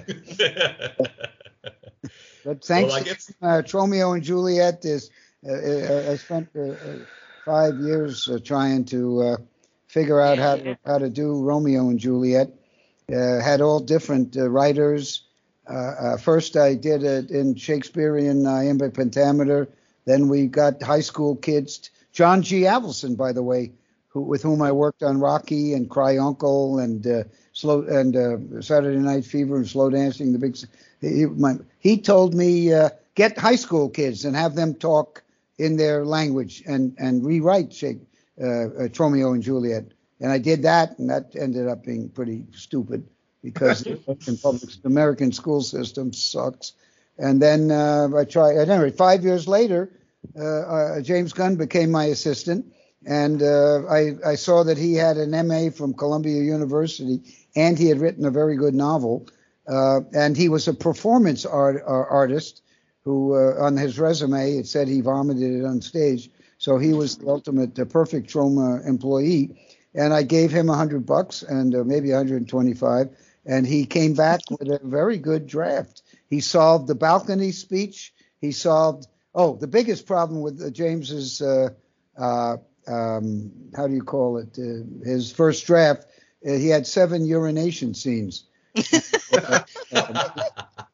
but 2.45 2.65
thanks. 2.65 2.69
Well, 2.71 2.93
I 2.93 2.99
to 3.01 3.05
guess- 3.05 3.33
uh, 3.43 3.63
Romeo 3.73 4.13
and 4.13 4.23
Juliet 4.23 4.85
is. 4.85 5.11
I 5.45 6.17
spent 6.17 6.49
uh, 6.57 6.61
uh, 6.61 6.77
five 7.45 7.79
years 7.79 8.29
uh, 8.29 8.39
trying 8.43 8.85
to 8.87 9.39
figure 9.87 10.21
out 10.21 10.39
how 10.39 10.57
to 10.57 10.79
how 10.85 10.99
to 10.99 11.09
do 11.09 11.43
Romeo 11.43 11.89
and 11.89 11.99
Juliet. 11.99 12.51
Had 13.09 13.61
all 13.61 13.81
different 13.81 14.37
writers. 14.37 15.23
First, 16.21 16.57
I 16.57 16.75
did 16.75 17.05
it 17.05 17.31
in 17.31 17.55
Shakespearean 17.55 18.47
iambic 18.47 18.95
pentameter. 18.95 19.69
Then 20.05 20.29
we 20.29 20.47
got 20.47 20.83
high 20.83 21.01
school 21.01 21.37
kids. 21.37 21.91
John 22.13 22.43
G. 22.43 22.63
Avildsen, 22.63 23.17
by 23.17 23.33
the 23.33 23.43
way, 23.43 23.73
who, 24.09 24.23
with 24.23 24.43
whom 24.43 24.63
I 24.63 24.73
worked 24.73 25.03
on 25.03 25.21
Rocky 25.21 25.75
and 25.75 25.91
Cry 25.91 26.17
Uncle 26.17 26.79
and 26.79 27.07
uh, 27.07 27.25
Slow 27.53 27.83
and 27.83 28.17
uh, 28.17 28.63
Saturday 28.63 28.99
Night 28.99 29.25
Fever 29.25 29.57
and 29.57 29.69
Slow 29.69 29.91
Dancing. 29.91 30.33
The 30.33 30.39
big 30.39 30.57
he, 31.01 31.27
my, 31.27 31.59
he 31.79 31.99
told 31.99 32.35
me 32.35 32.73
uh, 32.73 32.91
get 33.15 33.37
high 33.37 33.57
school 33.57 33.91
kids 33.91 34.25
and 34.25 34.35
have 34.35 34.55
them 34.55 34.75
talk 34.75 35.23
in 35.59 35.77
their 35.77 36.05
language 36.05 36.63
and 36.67 36.95
and 36.99 37.25
rewrite 37.25 37.73
Shake, 37.73 37.99
uh, 38.41 38.47
uh, 38.47 38.89
Romeo 38.99 39.33
and 39.33 39.43
Juliet. 39.43 39.87
And 40.21 40.33
I 40.33 40.39
did 40.39 40.63
that, 40.63 40.99
and 40.99 41.11
that 41.11 41.37
ended 41.37 41.69
up 41.69 41.85
being 41.85 42.09
pretty 42.09 42.45
stupid 42.53 43.07
because 43.43 43.81
the 43.85 44.39
public 44.43 44.71
American 44.85 45.33
school 45.33 45.61
system 45.61 46.13
sucks. 46.13 46.73
And 47.19 47.41
then 47.41 47.71
uh, 47.71 48.09
I 48.17 48.25
tried. 48.25 48.57
Anyway, 48.57 48.91
five 48.91 49.25
years 49.25 49.47
later, 49.47 49.91
uh, 50.39 50.45
uh, 50.45 51.01
James 51.01 51.33
Gunn 51.33 51.57
became 51.57 51.91
my 51.91 52.05
assistant, 52.07 52.67
and 53.07 53.43
uh, 53.43 53.87
I, 53.87 54.17
I 54.25 54.35
saw 54.35 54.65
that 54.65 54.77
he 54.77 54.95
had 54.95 55.17
an 55.17 55.31
MA 55.47 55.71
from 55.71 55.95
Columbia 55.95 56.43
University, 56.43 57.21
and 57.55 57.79
he 57.79 57.89
had 57.89 58.01
written 58.01 58.25
a 58.27 58.31
very 58.31 58.57
good 58.57 58.75
novel. 58.75 59.29
Uh, 59.69 60.01
and 60.15 60.37
he 60.37 60.49
was 60.49 60.69
a 60.69 60.75
performance 60.75 61.45
art, 61.45 61.83
uh, 61.87 61.91
artist 61.91 62.63
who, 63.07 63.37
on 63.37 63.77
his 63.77 64.01
resume, 64.01 64.59
it 64.59 64.67
said 64.67 64.89
he 64.89 65.01
vomited 65.01 65.61
it 65.61 65.65
on 65.65 65.81
stage. 65.81 66.29
So 66.59 66.77
he 66.77 66.93
was 66.93 67.19
the 67.19 67.29
ultimate, 67.29 67.77
perfect 67.89 68.29
Troma 68.29 68.85
employee. 68.85 69.57
And 69.95 70.13
I 70.13 70.25
gave 70.25 70.51
him 70.51 70.69
a 70.69 70.75
hundred 70.75 71.07
bucks 71.07 71.45
and 71.45 71.73
maybe 71.87 72.11
125, 72.11 73.09
and 73.47 73.65
he 73.65 73.87
came 73.87 74.15
back 74.15 74.41
with 74.51 74.69
a 74.69 74.81
very 74.83 75.19
good 75.19 75.47
draft. 75.47 76.03
He 76.29 76.41
solved 76.41 76.89
the 76.89 76.97
balcony 76.97 77.53
speech. 77.53 78.13
He 78.41 78.51
solved 78.51 79.07
oh 79.35 79.57
the 79.57 79.69
biggest 79.69 80.07
problem 80.07 80.41
with 80.41 80.61
uh, 80.61 80.71
James's 80.71 81.41
uh, 81.41 81.69
uh, 82.19 82.57
um, 82.89 83.53
how 83.77 83.87
do 83.87 83.95
you 83.95 84.03
call 84.03 84.39
it 84.39 84.59
uh, 84.59 85.09
his 85.09 85.31
first 85.31 85.65
draft. 85.65 86.07
Uh, 86.45 86.55
he 86.55 86.69
had 86.69 86.89
seven 86.89 87.25
urination 87.25 87.95
scenes. 87.95 88.47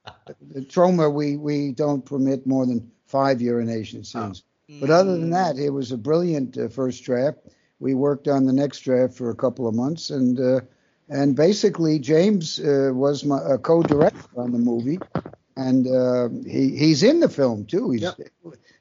Troma, 0.69 1.13
we 1.13 1.37
we 1.37 1.73
don't 1.73 2.05
permit 2.05 2.47
more 2.47 2.67
than 2.67 2.91
five 3.07 3.41
urination 3.41 4.05
scenes. 4.05 4.43
Oh. 4.71 4.75
But 4.81 4.91
other 4.91 5.19
than 5.19 5.31
that, 5.31 5.59
it 5.59 5.71
was 5.71 5.93
a 5.93 5.99
brilliant 5.99 6.57
uh, 6.57 6.69
first 6.69 7.05
draft. 7.05 7.39
We 7.79 7.95
worked 7.95 8.29
on 8.29 8.47
the 8.47 8.53
next 8.53 8.81
draft 8.81 9.15
for 9.15 9.31
a 9.31 9.35
couple 9.35 9.67
of 9.69 9.75
months, 9.75 10.11
and 10.11 10.63
and 11.13 11.37
basically 11.37 11.99
James 11.99 12.59
uh, 12.59 12.91
was 12.93 13.25
my 13.25 13.37
uh, 13.37 13.59
co-director 13.59 14.29
on 14.37 14.53
the 14.53 14.59
movie, 14.59 14.99
and 15.57 15.87
uh, 15.87 16.29
he 16.49 16.77
he's 16.77 17.03
in 17.03 17.21
the 17.21 17.29
film 17.29 17.67
too. 17.67 17.91
He's 17.91 18.03
yep. 18.03 18.19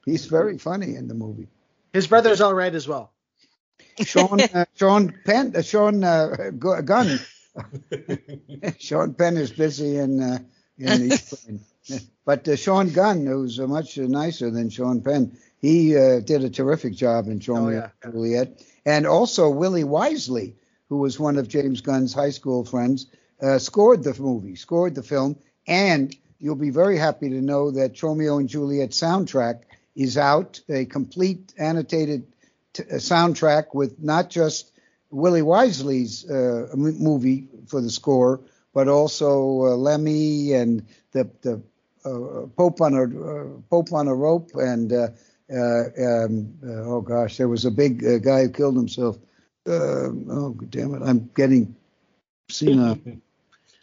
he's 0.06 0.26
very 0.28 0.58
funny 0.58 0.96
in 0.96 1.08
the 1.08 1.14
movie. 1.14 1.50
His 1.94 2.08
brother's 2.08 2.40
all 2.40 2.54
right 2.54 2.74
as 2.74 2.88
well. 2.88 3.12
Sean 4.00 4.40
uh, 4.54 4.66
Sean 4.76 5.14
Penn 5.26 5.54
uh, 5.56 5.62
Sean 5.62 6.04
uh, 6.04 6.52
Gunn 6.58 7.20
Sean 8.80 9.14
Penn 9.14 9.36
is 9.36 9.52
busy 9.52 9.98
in 9.98 10.46
in 10.82 11.60
but 12.26 12.60
Sean 12.60 12.90
Gunn, 12.90 13.26
who's 13.26 13.60
much 13.60 13.98
nicer 13.98 14.50
than 14.50 14.70
Sean 14.70 15.02
Penn, 15.02 15.38
he 15.60 15.92
did 15.92 16.44
a 16.44 16.50
terrific 16.50 16.94
job 16.94 17.28
in 17.28 17.42
Romeo 17.46 17.68
oh, 17.68 17.90
yeah. 18.04 18.12
Juliet, 18.12 18.64
and 18.86 19.06
also 19.06 19.50
Willie 19.50 19.84
Wisely 19.84 20.56
who 20.92 20.98
was 20.98 21.18
one 21.18 21.38
of 21.38 21.48
James 21.48 21.80
Gunn's 21.80 22.14
high 22.14 22.32
school 22.32 22.66
friends, 22.66 23.08
uh, 23.42 23.58
scored 23.60 24.04
the 24.04 24.14
movie, 24.22 24.58
scored 24.58 24.94
the 24.94 25.02
film, 25.02 25.38
and 25.66 26.14
you'll 26.38 26.58
be 26.58 26.70
very 26.70 26.98
happy 26.98 27.30
to 27.30 27.42
know 27.42 27.72
that 27.72 28.04
Romeo 28.04 28.40
and 28.40 28.50
Juliet 28.50 28.90
soundtrack 28.90 29.62
is 29.96 30.18
out, 30.18 30.60
a 30.68 30.84
complete 30.84 31.54
annotated 31.58 32.28
t- 32.74 32.84
uh, 32.84 32.96
soundtrack 32.96 33.74
with 33.74 34.04
not 34.04 34.30
just 34.30 34.74
Willie 35.12 35.42
Wisely's 35.42 36.30
uh, 36.30 36.68
movie 36.76 37.48
for 37.68 37.80
the 37.80 37.90
score, 37.90 38.42
but 38.74 38.88
also 38.88 39.66
uh, 39.66 39.76
Lemmy 39.76 40.54
and 40.54 40.86
the 41.12 41.30
the 41.42 41.62
uh, 42.06 42.48
Pope 42.58 42.82
on 42.82 42.94
a 42.94 43.04
uh, 43.04 43.48
Pope 43.70 43.94
on 43.94 44.08
a 44.08 44.16
rope 44.16 44.52
and 44.56 44.94
uh, 44.94 45.10
um, 45.50 46.54
oh 46.64 47.02
gosh, 47.02 47.38
there 47.38 47.50
was 47.50 47.66
a 47.66 47.72
big 47.72 48.24
guy 48.24 48.44
who 48.44 48.50
killed 48.50 48.76
himself 48.76 49.18
uh, 49.68 50.10
oh 50.10 50.58
damn 50.70 50.96
it, 50.96 51.02
I'm 51.04 51.30
getting 51.36 51.76
senile. 52.50 52.98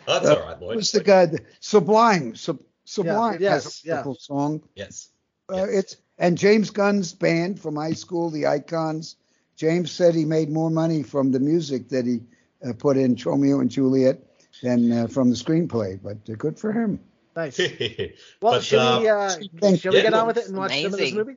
That's 0.07 0.27
uh, 0.27 0.35
all 0.35 0.43
right, 0.43 0.61
Lloyd. 0.61 0.75
Who's 0.77 0.93
the 0.93 1.03
guy? 1.03 1.27
The, 1.27 1.41
Sublime. 1.61 2.35
Sub, 2.35 2.59
Sublime 2.85 3.35
yeah, 3.35 3.55
yes, 3.55 3.65
has 3.65 3.85
a 3.85 3.89
yeah. 3.89 4.13
song. 4.19 4.63
Yes. 4.75 5.11
Uh, 5.53 5.57
yes. 5.57 5.69
It's 5.71 5.97
and 6.19 6.37
James 6.37 6.71
Gunn's 6.71 7.13
band 7.13 7.61
from 7.61 7.77
high 7.77 7.93
school, 7.93 8.31
the 8.31 8.47
Icons. 8.47 9.17
James 9.57 9.91
said 9.91 10.15
he 10.15 10.25
made 10.25 10.51
more 10.51 10.71
money 10.71 11.03
from 11.03 11.31
the 11.31 11.41
music 11.41 11.89
that 11.91 12.07
he 12.07 12.21
uh, 12.67 12.73
put 12.73 12.97
in 12.97 13.17
Romeo 13.25 13.61
and 13.61 13.71
Juliet 13.71 14.23
than 14.63 14.93
uh, 14.93 15.07
from 15.07 15.31
the 15.31 15.37
screenplay, 15.37 15.99
but 16.03 16.19
uh, 16.31 16.37
good 16.37 16.59
for 16.59 16.73
him. 16.73 17.01
Nice. 17.37 17.59
well, 18.41 18.55
but, 18.55 18.65
should 18.65 19.01
we 19.01 19.09
uh, 19.09 19.31
should 19.77 19.93
we 19.93 20.03
get 20.03 20.15
on 20.15 20.27
with 20.27 20.39
it 20.39 20.49
and 20.49 20.57
watch 20.57 20.73
some 20.83 20.93
of 20.93 20.99
this 20.99 21.13
movie? 21.13 21.37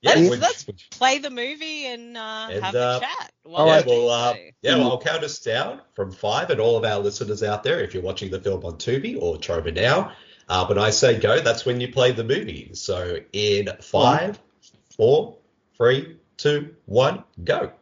Yeah, 0.00 0.14
let's, 0.14 0.66
let's 0.66 0.88
play 0.90 1.18
the 1.18 1.30
movie 1.30 1.86
and, 1.86 2.16
uh, 2.16 2.48
and 2.50 2.64
have 2.64 2.74
uh, 2.74 2.98
a 2.98 3.00
chat. 3.00 3.32
All 3.44 3.66
right, 3.66 3.86
well, 3.86 4.10
uh, 4.10 4.34
yeah, 4.60 4.76
well, 4.76 4.92
I'll 4.92 5.00
count 5.00 5.22
us 5.22 5.38
down 5.38 5.80
from 5.94 6.10
five, 6.10 6.50
and 6.50 6.60
all 6.60 6.76
of 6.76 6.84
our 6.84 6.98
listeners 6.98 7.42
out 7.42 7.62
there, 7.62 7.80
if 7.80 7.94
you're 7.94 8.02
watching 8.02 8.30
the 8.30 8.40
film 8.40 8.64
on 8.64 8.74
Tubi 8.78 9.20
or 9.20 9.36
Troma 9.36 9.74
now, 9.74 10.12
uh, 10.48 10.66
when 10.66 10.78
I 10.78 10.90
say 10.90 11.18
go, 11.18 11.40
that's 11.40 11.64
when 11.64 11.80
you 11.80 11.92
play 11.92 12.12
the 12.12 12.24
movie. 12.24 12.70
So 12.74 13.18
in 13.32 13.68
five, 13.80 14.40
four, 14.96 15.36
three, 15.76 16.18
two, 16.36 16.74
one, 16.86 17.22
go. 17.44 17.72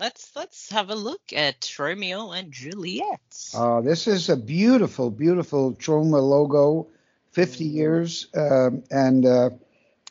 Let's 0.00 0.32
let's 0.34 0.70
have 0.70 0.90
a 0.90 0.96
look 0.96 1.22
at 1.32 1.72
Romeo 1.78 2.32
and 2.32 2.50
Juliet. 2.50 3.20
Uh, 3.54 3.80
this 3.80 4.08
is 4.08 4.28
a 4.28 4.36
beautiful, 4.36 5.08
beautiful 5.08 5.74
Troma 5.74 6.20
logo, 6.20 6.88
50 7.30 7.64
years, 7.64 8.26
um, 8.34 8.82
and 8.90 9.24
uh, 9.24 9.50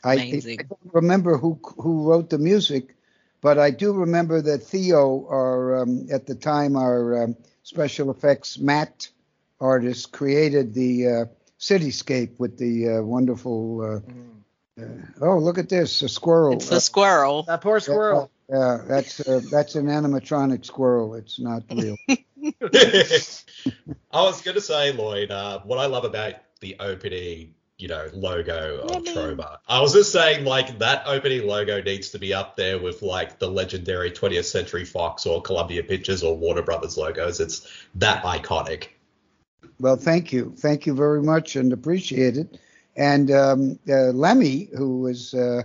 I, 0.01 0.13
I, 0.13 0.39
don't 0.39 0.93
remember 0.93 1.37
who 1.37 1.59
who 1.77 2.09
wrote 2.09 2.29
the 2.29 2.37
music, 2.37 2.95
but 3.41 3.59
I 3.59 3.71
do 3.71 3.91
remember 3.91 4.41
that 4.41 4.59
Theo, 4.59 5.27
our 5.29 5.81
um, 5.81 6.07
at 6.09 6.27
the 6.27 6.35
time 6.35 6.77
our 6.77 7.25
um, 7.25 7.35
special 7.63 8.09
effects 8.09 8.57
matte 8.57 9.09
artist, 9.59 10.13
created 10.13 10.73
the 10.73 11.07
uh, 11.07 11.25
cityscape 11.59 12.39
with 12.39 12.57
the 12.57 12.87
uh, 12.89 13.01
wonderful. 13.01 13.81
Uh, 13.81 13.99
mm. 13.99 14.29
Uh, 14.79 15.25
oh, 15.25 15.37
look 15.37 15.59
at 15.59 15.69
this, 15.69 16.01
a 16.01 16.09
squirrel. 16.09 16.53
It's 16.53 16.71
a 16.71 16.81
squirrel. 16.81 17.43
That 17.43 17.61
poor 17.61 17.79
squirrel. 17.79 18.31
Yeah, 18.53 18.81
that's 18.85 19.19
uh, 19.27 19.41
that's 19.49 19.73
an 19.73 19.87
animatronic 19.87 20.63
squirrel. 20.63 21.15
It's 21.15 21.39
not 21.39 21.63
real. 21.71 21.97
I 22.07 22.21
was 24.21 24.41
going 24.41 24.53
to 24.53 24.61
say, 24.61 24.91
Lloyd, 24.91 25.31
uh, 25.31 25.61
what 25.61 25.79
I 25.79 25.87
love 25.87 26.05
about 26.05 26.35
the 26.59 26.75
opening 26.79 27.55
you 27.79 27.87
know, 27.87 28.07
logo 28.13 28.81
of 28.83 29.03
Troma. 29.03 29.57
I 29.67 29.81
was 29.81 29.93
just 29.93 30.11
saying, 30.11 30.45
like, 30.45 30.77
that 30.79 31.03
opening 31.07 31.47
logo 31.47 31.81
needs 31.81 32.11
to 32.11 32.19
be 32.19 32.33
up 32.33 32.55
there 32.55 32.79
with, 32.79 33.01
like, 33.01 33.39
the 33.39 33.49
legendary 33.49 34.11
20th 34.11 34.45
Century 34.45 34.85
Fox 34.85 35.25
or 35.25 35.41
Columbia 35.41 35.83
Pictures 35.83 36.21
or 36.23 36.37
Warner 36.37 36.61
Brothers 36.61 36.95
logos. 36.95 37.39
It's 37.39 37.67
that 37.95 38.23
iconic. 38.23 38.89
Well, 39.79 39.95
thank 39.95 40.31
you. 40.31 40.53
Thank 40.55 40.85
you 40.85 40.93
very 40.93 41.23
much 41.23 41.55
and 41.55 41.73
appreciate 41.73 42.37
it. 42.37 42.59
And 42.95 43.31
um, 43.31 43.79
uh, 43.89 44.11
Lemmy, 44.11 44.69
who 44.77 45.01
was. 45.01 45.33
Uh, 45.33 45.63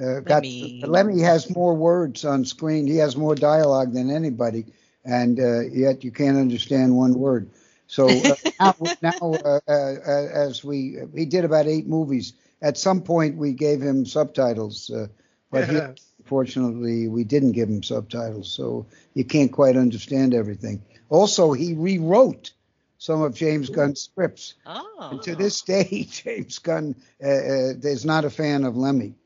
uh, 0.00 0.20
got 0.20 0.42
Lemmy. 0.44 0.82
Lemmy 0.86 1.20
has 1.20 1.54
more 1.54 1.74
words 1.74 2.24
on 2.24 2.44
screen. 2.44 2.86
He 2.86 2.96
has 2.96 3.16
more 3.16 3.34
dialogue 3.34 3.92
than 3.92 4.10
anybody, 4.10 4.66
and 5.04 5.38
uh, 5.38 5.60
yet 5.60 6.04
you 6.04 6.10
can't 6.10 6.36
understand 6.36 6.96
one 6.96 7.14
word. 7.14 7.50
So 7.86 8.08
uh, 8.08 8.34
now, 8.60 8.74
now 9.02 9.34
uh, 9.34 9.60
uh, 9.68 10.00
as 10.06 10.64
we 10.64 10.98
he 11.14 11.24
did 11.24 11.44
about 11.44 11.66
eight 11.66 11.86
movies. 11.86 12.34
At 12.62 12.78
some 12.78 13.02
point, 13.02 13.36
we 13.36 13.54
gave 13.54 13.82
him 13.82 14.06
subtitles, 14.06 14.88
uh, 14.88 15.08
but 15.50 15.68
he, 15.68 15.80
fortunately, 16.24 17.08
we 17.08 17.24
didn't 17.24 17.52
give 17.52 17.68
him 17.68 17.82
subtitles, 17.82 18.52
so 18.52 18.86
you 19.14 19.24
can't 19.24 19.50
quite 19.50 19.76
understand 19.76 20.32
everything. 20.32 20.80
Also, 21.08 21.52
he 21.52 21.74
rewrote 21.74 22.52
some 22.98 23.20
of 23.20 23.34
James 23.34 23.68
Gunn's 23.68 24.00
scripts. 24.02 24.54
Oh. 24.64 25.08
And 25.10 25.22
to 25.24 25.34
this 25.34 25.60
day, 25.62 26.06
James 26.10 26.60
Gunn 26.60 26.94
uh, 27.20 27.26
uh, 27.26 27.74
is 27.82 28.04
not 28.04 28.24
a 28.24 28.30
fan 28.30 28.62
of 28.64 28.76
Lemmy. 28.76 29.16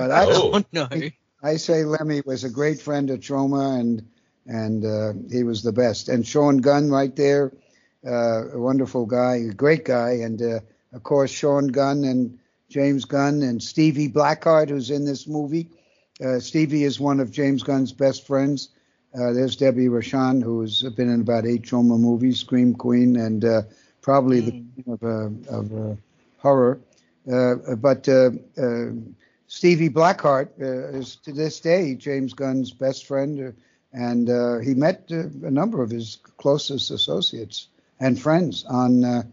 But 0.00 0.12
I, 0.12 0.24
oh, 0.28 0.64
know. 0.72 0.88
I 1.42 1.56
say 1.56 1.84
Lemmy 1.84 2.22
was 2.24 2.44
a 2.44 2.48
great 2.48 2.80
friend 2.80 3.10
of 3.10 3.20
Troma, 3.20 3.78
and 3.78 4.08
and 4.46 4.82
uh, 4.82 5.12
he 5.30 5.42
was 5.42 5.62
the 5.62 5.72
best. 5.72 6.08
And 6.08 6.26
Sean 6.26 6.56
Gunn 6.56 6.90
right 6.90 7.14
there 7.14 7.52
uh, 8.06 8.48
a 8.52 8.58
wonderful 8.58 9.04
guy, 9.04 9.36
a 9.36 9.52
great 9.52 9.84
guy, 9.84 10.20
and 10.22 10.40
uh, 10.40 10.60
of 10.94 11.02
course 11.02 11.30
Sean 11.30 11.68
Gunn 11.68 12.04
and 12.04 12.38
James 12.70 13.04
Gunn 13.04 13.42
and 13.42 13.62
Stevie 13.62 14.08
Blackehart, 14.08 14.70
who's 14.70 14.90
in 14.90 15.04
this 15.04 15.26
movie. 15.26 15.68
Uh, 16.24 16.40
Stevie 16.40 16.84
is 16.84 16.98
one 16.98 17.20
of 17.20 17.30
James 17.30 17.62
Gunn's 17.62 17.92
best 17.92 18.26
friends. 18.26 18.70
Uh, 19.14 19.34
there's 19.34 19.56
Debbie 19.56 19.88
Rochon, 19.88 20.42
who's 20.42 20.82
been 20.94 21.10
in 21.10 21.20
about 21.20 21.44
eight 21.44 21.62
Troma 21.62 22.00
movies, 22.00 22.40
Scream 22.40 22.74
Queen, 22.74 23.16
and 23.16 23.44
uh, 23.44 23.62
probably 24.00 24.40
mm. 24.40 24.46
the 24.46 24.82
queen 24.82 24.98
of, 24.98 25.52
uh, 25.52 25.56
of 25.58 25.98
horror. 26.38 26.80
but 27.26 28.08
Stevie 29.52 29.88
Blackehart 29.88 30.52
is 30.58 31.16
to 31.16 31.32
this 31.32 31.58
day 31.58 31.96
James 31.96 32.34
Gunn's 32.34 32.70
best 32.70 33.04
friend, 33.04 33.52
and 33.92 34.30
uh, 34.30 34.58
he 34.58 34.74
met 34.74 35.10
uh, 35.10 35.24
a 35.44 35.50
number 35.50 35.82
of 35.82 35.90
his 35.90 36.18
closest 36.36 36.92
associates 36.92 37.66
and 37.98 38.18
friends 38.18 38.64
on, 38.64 39.04
uh, 39.04 39.24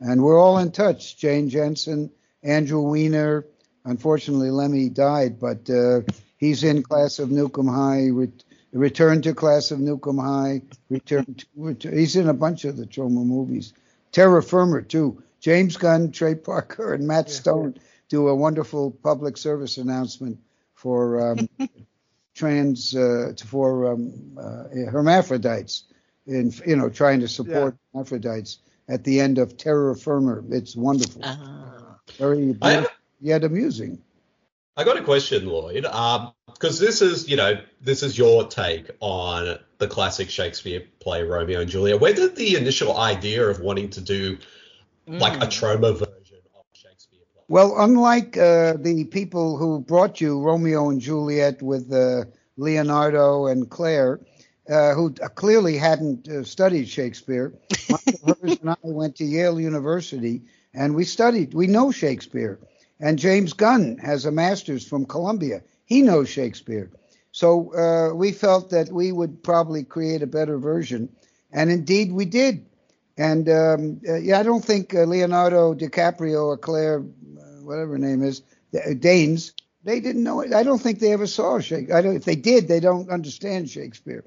and 0.00 0.22
we're 0.22 0.40
all 0.40 0.56
in 0.56 0.72
touch. 0.72 1.18
Jane 1.18 1.50
Jensen, 1.50 2.10
Andrew 2.42 2.80
Weiner. 2.80 3.44
Unfortunately, 3.84 4.50
Lemmy 4.50 4.88
died, 4.88 5.38
but 5.38 5.68
uh, 5.68 6.00
he's 6.38 6.64
in 6.64 6.82
Class 6.82 7.18
of 7.18 7.28
Nuke 7.28 7.58
'Em 7.58 7.68
High. 7.68 8.06
Re- 8.06 8.32
returned 8.72 9.24
to 9.24 9.34
Class 9.34 9.72
of 9.72 9.78
Nuke 9.78 10.08
'Em 10.08 10.16
High. 10.16 10.62
Returned. 10.88 11.44
To, 11.80 11.90
he's 11.90 12.16
in 12.16 12.30
a 12.30 12.34
bunch 12.34 12.64
of 12.64 12.78
the 12.78 12.86
Troma 12.86 13.26
movies. 13.26 13.74
Terror 14.10 14.40
Firmer 14.40 14.80
too. 14.80 15.22
James 15.38 15.76
Gunn, 15.76 16.12
Trey 16.12 16.34
Parker, 16.34 16.94
and 16.94 17.06
Matt 17.06 17.28
Stone 17.28 17.74
do 18.08 18.28
a 18.28 18.34
wonderful 18.34 18.90
public 18.90 19.36
service 19.36 19.78
announcement 19.78 20.38
for 20.74 21.32
um, 21.32 21.48
trans 22.34 22.94
uh, 22.94 23.32
for 23.46 23.92
um, 23.92 24.38
uh, 24.38 24.90
hermaphrodites, 24.90 25.84
in 26.26 26.52
you 26.66 26.76
know 26.76 26.88
trying 26.90 27.20
to 27.20 27.28
support 27.28 27.76
hermaphrodites 27.92 28.58
at 28.88 29.04
the 29.04 29.20
end 29.20 29.38
of 29.38 29.56
Terror 29.56 29.94
Firmer. 29.94 30.44
It's 30.50 30.76
wonderful, 30.76 31.22
Ah. 31.24 31.98
very 32.18 32.56
I 32.62 32.72
have, 32.72 32.88
yet 33.20 33.44
amusing. 33.44 34.02
I 34.76 34.84
got 34.84 34.98
a 34.98 35.02
question, 35.02 35.46
Lloyd. 35.46 35.86
Um, 35.86 36.32
because 36.52 36.78
this 36.78 37.02
is, 37.02 37.28
you 37.28 37.36
know, 37.36 37.60
this 37.80 38.02
is 38.02 38.16
your 38.16 38.46
take 38.46 38.90
on 39.00 39.58
the 39.78 39.88
classic 39.88 40.30
Shakespeare 40.30 40.82
play 41.00 41.22
Romeo 41.22 41.60
and 41.60 41.70
Juliet. 41.70 42.00
Where 42.00 42.14
did 42.14 42.36
the 42.36 42.56
initial 42.56 42.96
idea 42.96 43.46
of 43.46 43.60
wanting 43.60 43.90
to 43.90 44.00
do 44.00 44.38
like 45.06 45.36
a 45.42 45.46
Troma 45.46 45.92
version 45.92 45.98
of 45.98 45.98
Shakespeare 45.98 46.12
play? 46.12 46.15
Well, 47.48 47.74
unlike 47.78 48.36
uh, 48.36 48.74
the 48.78 49.04
people 49.04 49.56
who 49.56 49.80
brought 49.80 50.20
you 50.20 50.40
Romeo 50.40 50.90
and 50.90 51.00
Juliet 51.00 51.62
with 51.62 51.92
uh, 51.92 52.24
Leonardo 52.56 53.46
and 53.46 53.70
Claire, 53.70 54.20
uh, 54.68 54.94
who 54.94 55.12
clearly 55.12 55.76
hadn't 55.76 56.28
uh, 56.28 56.42
studied 56.42 56.88
Shakespeare, 56.88 57.54
Michael 57.88 58.34
Herz 58.42 58.58
and 58.60 58.70
I 58.70 58.76
went 58.82 59.14
to 59.16 59.24
Yale 59.24 59.60
University 59.60 60.42
and 60.74 60.96
we 60.96 61.04
studied. 61.04 61.54
We 61.54 61.68
know 61.68 61.92
Shakespeare. 61.92 62.58
And 62.98 63.18
James 63.18 63.52
Gunn 63.52 63.98
has 63.98 64.24
a 64.24 64.32
master's 64.32 64.86
from 64.86 65.04
Columbia. 65.04 65.62
He 65.84 66.02
knows 66.02 66.28
Shakespeare. 66.28 66.90
So 67.30 67.74
uh, 67.74 68.14
we 68.14 68.32
felt 68.32 68.70
that 68.70 68.90
we 68.90 69.12
would 69.12 69.42
probably 69.44 69.84
create 69.84 70.22
a 70.22 70.26
better 70.26 70.58
version. 70.58 71.10
And 71.52 71.70
indeed, 71.70 72.10
we 72.10 72.24
did. 72.24 72.66
And 73.16 73.48
um, 73.48 74.00
uh, 74.08 74.16
yeah, 74.16 74.38
I 74.38 74.42
don't 74.42 74.64
think 74.64 74.94
uh, 74.94 75.04
Leonardo 75.04 75.74
DiCaprio 75.74 76.44
or 76.44 76.58
Claire, 76.58 76.98
uh, 77.00 77.42
whatever 77.62 77.92
her 77.92 77.98
name 77.98 78.22
is, 78.22 78.42
uh, 78.74 78.92
Danes, 78.98 79.52
they 79.84 80.00
didn't 80.00 80.24
know 80.24 80.40
it. 80.40 80.52
I 80.52 80.62
don't 80.62 80.80
think 80.80 80.98
they 80.98 81.12
ever 81.12 81.26
saw 81.26 81.58
Shakespeare. 81.60 81.96
I 81.96 82.02
don't, 82.02 82.16
if 82.16 82.24
they 82.24 82.36
did, 82.36 82.68
they 82.68 82.80
don't 82.80 83.08
understand 83.08 83.70
Shakespeare. 83.70 84.24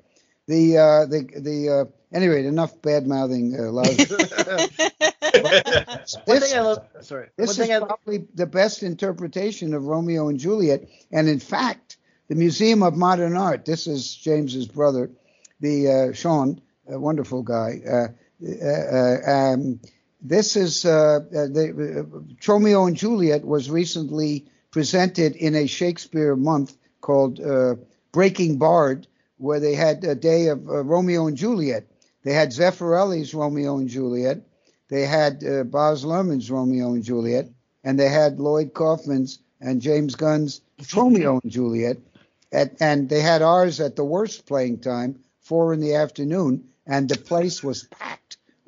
The 0.47 0.77
uh, 0.77 1.05
the 1.05 1.29
the 1.39 1.69
uh, 1.69 1.85
anyway, 2.11 2.45
enough 2.45 2.81
bad 2.81 3.05
mouthing. 3.05 3.55
Uh, 3.55 3.71
One 3.71 3.85
this 6.39 6.49
thing 6.49 6.57
I 6.57 6.61
love. 6.61 6.83
Sorry. 7.01 7.27
this 7.37 7.49
One 7.49 7.49
is 7.49 7.57
thing 7.57 7.71
I, 7.71 7.79
probably 7.85 8.25
the 8.33 8.47
best 8.47 8.81
interpretation 8.81 9.75
of 9.75 9.85
Romeo 9.85 10.27
and 10.29 10.39
Juliet. 10.39 10.89
And 11.11 11.29
in 11.29 11.39
fact, 11.39 11.97
the 12.29 12.35
Museum 12.35 12.81
of 12.81 12.95
Modern 12.95 13.37
Art, 13.37 13.65
this 13.65 13.85
is 13.85 14.15
James's 14.15 14.65
brother, 14.65 15.11
the 15.59 16.09
uh, 16.09 16.13
Sean, 16.13 16.61
a 16.89 16.99
wonderful 16.99 17.43
guy. 17.43 18.09
Uh, 18.41 18.65
uh, 18.65 19.31
um, 19.31 19.79
this 20.21 20.55
is 20.55 20.85
uh, 20.85 21.19
the 21.31 22.25
Romeo 22.47 22.85
and 22.85 22.95
Juliet 22.95 23.45
was 23.45 23.69
recently 23.69 24.45
presented 24.71 25.35
in 25.35 25.55
a 25.55 25.67
Shakespeare 25.67 26.35
month 26.35 26.75
called 27.01 27.39
Breaking 28.11 28.57
Bard, 28.57 29.07
where 29.37 29.59
they 29.59 29.75
had 29.75 30.03
a 30.03 30.15
day 30.15 30.47
of 30.47 30.65
Romeo 30.65 31.27
and 31.27 31.37
Juliet. 31.37 31.85
They 32.23 32.33
had 32.33 32.49
Zeffirelli's 32.49 33.33
Romeo 33.33 33.77
and 33.77 33.87
Juliet. 33.87 34.41
They 34.89 35.05
had 35.05 35.43
uh, 35.43 35.63
Luhrmann's 35.63 36.51
Romeo 36.51 36.93
and 36.93 37.03
Juliet, 37.03 37.49
and 37.83 37.99
they 37.99 38.09
had 38.09 38.39
Lloyd 38.39 38.73
Kaufman's 38.73 39.39
and 39.61 39.81
James 39.81 40.15
Gunn's 40.15 40.61
Romeo 40.95 41.39
and 41.43 41.51
Juliet, 41.51 41.97
at, 42.51 42.81
and 42.81 43.09
they 43.09 43.21
had 43.21 43.41
ours 43.41 43.79
at 43.79 43.95
the 43.95 44.05
worst 44.05 44.45
playing 44.45 44.79
time, 44.79 45.19
four 45.41 45.73
in 45.73 45.79
the 45.79 45.95
afternoon, 45.95 46.63
and 46.87 47.07
the 47.09 47.17
place 47.17 47.61
was 47.61 47.83
packed. 47.83 48.18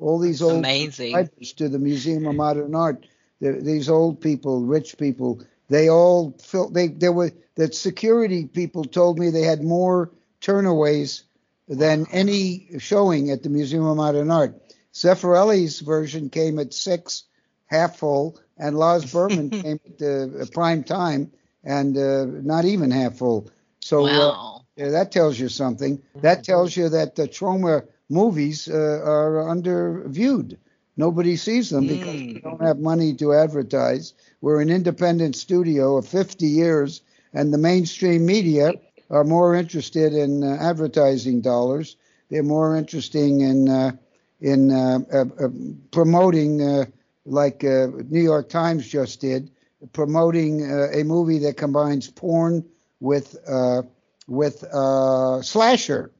All 0.02 0.18
these 0.18 0.42
old 0.42 0.58
Amazing. 0.58 1.14
writers 1.14 1.52
to 1.54 1.68
the 1.68 1.78
Museum 1.78 2.26
of 2.26 2.34
Modern 2.34 2.74
Art, 2.74 3.06
the, 3.40 3.52
these 3.52 3.88
old 3.88 4.20
people, 4.20 4.62
rich 4.62 4.98
people, 4.98 5.40
they 5.68 5.88
all 5.88 6.32
felt 6.42 6.74
they 6.74 6.88
there 6.88 7.12
were 7.12 7.30
the 7.54 7.72
security 7.72 8.46
people 8.46 8.84
told 8.84 9.18
me 9.18 9.30
they 9.30 9.42
had 9.42 9.62
more 9.62 10.10
turnaways 10.40 11.22
than 11.68 12.06
any 12.10 12.68
showing 12.78 13.30
at 13.30 13.42
the 13.42 13.48
Museum 13.48 13.84
of 13.84 13.96
Modern 13.96 14.30
Art. 14.30 14.60
Zeffirelli's 14.92 15.80
version 15.80 16.28
came 16.28 16.58
at 16.58 16.74
six, 16.74 17.24
half 17.66 17.98
full, 17.98 18.38
and 18.58 18.76
Lars 18.76 19.04
Berman 19.12 19.50
came 19.50 19.80
at 19.86 20.02
uh, 20.02 20.44
prime 20.52 20.82
time 20.84 21.30
and 21.64 21.96
uh, 21.96 22.26
not 22.26 22.64
even 22.64 22.90
half 22.90 23.18
full. 23.18 23.48
So 23.80 24.06
uh, 24.06 24.18
wow. 24.18 24.64
yeah, 24.76 24.90
that 24.90 25.12
tells 25.12 25.38
you 25.38 25.48
something. 25.48 26.02
That 26.16 26.44
tells 26.44 26.76
you 26.76 26.88
that 26.88 27.14
the 27.14 27.28
Troma 27.28 27.86
movies 28.12 28.68
uh, 28.68 28.74
are 29.04 29.44
underviewed. 29.54 30.58
Nobody 30.96 31.36
sees 31.36 31.70
them 31.70 31.86
because 31.86 32.24
we 32.34 32.34
Mm. 32.34 32.42
don't 32.42 32.62
have 32.62 32.78
money 32.78 33.14
to 33.14 33.32
advertise. 33.34 34.14
We're 34.40 34.60
an 34.60 34.70
independent 34.70 35.36
studio 35.36 35.96
of 35.98 36.06
50 36.06 36.46
years, 36.46 37.02
and 37.34 37.52
the 37.52 37.58
mainstream 37.58 38.26
media 38.26 38.74
are 39.10 39.24
more 39.24 39.54
interested 39.54 40.14
in 40.14 40.44
uh, 40.44 40.56
advertising 40.60 41.40
dollars. 41.42 41.96
They're 42.30 42.42
more 42.44 42.76
interested 42.76 43.22
in 43.30 43.68
uh, 43.68 43.92
in 44.40 44.70
uh, 44.72 45.00
uh, 45.12 45.24
uh, 45.44 45.48
promoting, 45.92 46.62
uh, 46.62 46.86
like 47.26 47.64
uh, 47.64 47.88
New 48.08 48.22
York 48.22 48.48
Times 48.48 48.86
just 48.88 49.20
did, 49.20 49.50
promoting 49.92 50.62
uh, 50.70 50.88
a 50.92 51.04
movie 51.04 51.38
that 51.40 51.56
combines 51.56 52.10
porn 52.10 52.64
with 53.00 53.36
uh, 53.48 53.82
with 54.28 54.64
uh, 54.72 55.42
slasher. 55.42 56.10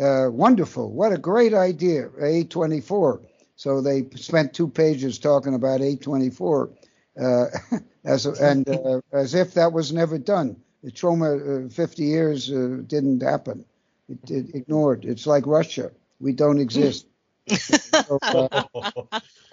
Uh, 0.00 0.28
wonderful! 0.30 0.90
What 0.92 1.12
a 1.12 1.18
great 1.18 1.54
idea, 1.54 2.08
A24. 2.08 3.20
So 3.56 3.80
they 3.80 4.06
spent 4.16 4.52
two 4.52 4.68
pages 4.68 5.18
talking 5.18 5.54
about 5.54 5.80
A24, 5.80 6.70
uh, 7.18 7.44
as 8.04 8.26
a, 8.26 8.32
and 8.32 8.68
uh, 8.68 9.00
as 9.12 9.34
if 9.34 9.54
that 9.54 9.72
was 9.72 9.92
never 9.92 10.18
done. 10.18 10.56
The 10.82 10.92
Troma, 10.92 11.66
uh, 11.66 11.68
50 11.70 12.04
years 12.04 12.50
uh, 12.50 12.82
didn't 12.86 13.22
happen. 13.22 13.64
It, 14.08 14.30
it 14.30 14.54
ignored. 14.54 15.04
It's 15.06 15.26
like 15.26 15.46
Russia. 15.46 15.90
We 16.20 16.32
don't 16.32 16.58
exist. 16.58 17.06
so 17.48 18.18
uh, 18.22 18.62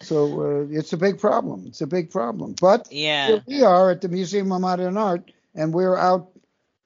so 0.02 0.68
it's 0.70 0.92
a 0.92 0.98
big 0.98 1.20
problem. 1.20 1.64
It's 1.68 1.82
a 1.82 1.88
big 1.88 2.12
problem. 2.12 2.56
But 2.60 2.90
Yeah. 2.92 3.28
here 3.28 3.44
we 3.48 3.62
are 3.64 3.92
at 3.92 4.02
the 4.02 4.10
Museum 4.10 4.52
of 4.52 4.60
Modern 4.62 4.98
Art, 4.98 5.32
and 5.56 5.74
we're 5.74 5.98
out. 5.98 6.32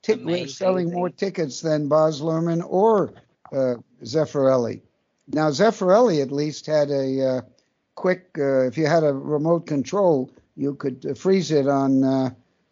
Tic- 0.04 0.24
we're 0.24 0.48
selling 0.48 0.91
more 0.91 1.10
tickets 1.10 1.62
than 1.62 1.89
Baz 1.89 2.22
Luhrmann 2.22 2.63
or 2.65 3.13
uh, 3.51 3.75
Zeffirelli. 4.03 4.81
Now 5.27 5.49
Zeffirelli 5.49 6.21
at 6.21 6.31
least 6.31 6.65
had 6.65 6.89
a 6.89 7.27
uh, 7.27 7.41
quick. 7.95 8.29
Uh, 8.38 8.67
if 8.67 8.77
you 8.77 8.86
had 8.86 9.03
a 9.03 9.13
remote 9.13 9.67
control, 9.67 10.31
you 10.55 10.75
could 10.75 11.05
uh, 11.05 11.13
freeze 11.13 11.51
it 11.51 11.67
on 11.67 12.03
uh, 12.03 12.29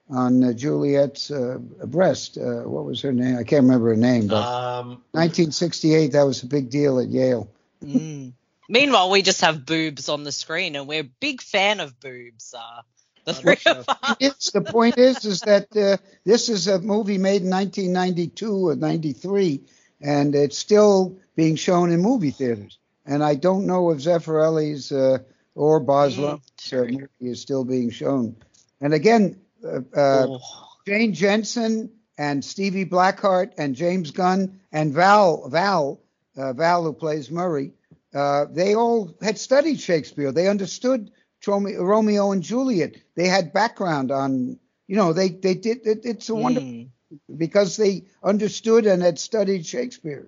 on 0.10 0.44
uh, 0.44 0.54
Juliet's 0.54 1.32
uh, 1.32 1.58
breast. 1.86 2.38
Uh, 2.38 2.62
what 2.62 2.86
was 2.86 3.02
her 3.02 3.12
name? 3.12 3.38
I 3.38 3.44
can't 3.44 3.64
remember 3.64 3.90
her 3.90 3.96
name, 3.96 4.28
but 4.28 4.46
Um, 4.46 4.88
1968. 5.12 6.12
That 6.14 6.24
was 6.24 6.44
a 6.44 6.48
big 6.48 6.70
deal 6.70 7.00
at 7.00 7.10
Yale. 7.10 7.50
Mm. 7.84 8.34
Meanwhile, 8.70 9.12
we 9.12 9.22
just 9.22 9.42
have 9.42 9.66
boobs 9.66 10.10
on 10.10 10.24
the 10.24 10.32
screen, 10.32 10.76
and 10.76 10.88
we're 10.88 11.02
a 11.02 11.12
big 11.20 11.42
fan 11.42 11.80
of 11.80 12.00
boobs. 12.00 12.54
Uh, 12.58 12.82
the 13.26 13.34
three 13.34 13.58
of 13.66 13.86
us. 13.90 14.16
It's, 14.20 14.52
the 14.52 14.62
point 14.62 14.98
is, 14.98 15.26
is 15.26 15.42
that 15.42 15.76
uh, 15.76 15.98
this 16.24 16.50
is 16.50 16.68
a 16.68 16.80
movie 16.80 17.18
made 17.18 17.42
in 17.42 17.50
1992 17.50 18.70
or 18.70 18.76
93, 18.76 19.64
and 20.06 20.36
it's 20.36 20.58
still 20.60 21.18
being 21.36 21.56
shown 21.58 21.92
in 21.92 22.02
movie 22.02 22.32
theaters. 22.32 22.80
And 23.06 23.24
I 23.24 23.36
don't 23.36 23.68
know 23.68 23.92
if 23.92 24.00
Zeffirelli's 24.00 24.92
uh, 24.92 25.20
or 25.56 25.80
Baz 25.80 26.20
Mm, 26.20 26.40
uh, 26.74 26.86
movie 26.86 27.32
is 27.32 27.42
still 27.42 27.66
being 27.66 27.90
shown. 27.92 28.36
And 28.82 28.94
again, 28.94 29.42
uh, 29.66 29.82
uh, 29.98 30.28
Oh. 30.28 30.78
Jane 30.88 31.14
Jensen 31.14 31.92
and 32.18 32.44
Stevie 32.44 32.86
Blackehart 32.86 33.54
and 33.58 33.76
James 33.76 34.12
Gunn 34.12 34.60
and 34.72 34.94
Val 34.94 35.50
Val 35.50 36.02
uh, 36.38 36.54
Val 36.54 36.84
who 36.84 36.94
plays 36.94 37.32
Murray, 37.32 37.74
uh, 38.14 38.46
they 38.52 38.76
all 38.76 39.16
had 39.22 39.38
studied 39.38 39.80
Shakespeare. 39.80 40.32
They 40.32 40.48
understood 40.48 41.12
Romeo 41.48 42.32
and 42.32 42.44
Juliet. 42.44 42.96
They 43.16 43.28
had 43.28 43.54
background 43.54 44.12
on, 44.12 44.60
you 44.88 44.96
know, 44.96 45.14
they 45.14 45.30
they 45.30 45.56
did. 45.56 45.86
It, 45.88 46.06
it's 46.06 46.30
a 46.30 46.36
wonderful 46.36 46.70
Mm. 46.72 46.90
Because 47.36 47.78
they 47.78 48.04
understood 48.24 48.86
and 48.86 49.02
had 49.02 49.20
studied 49.20 49.66
Shakespeare. 49.66 50.28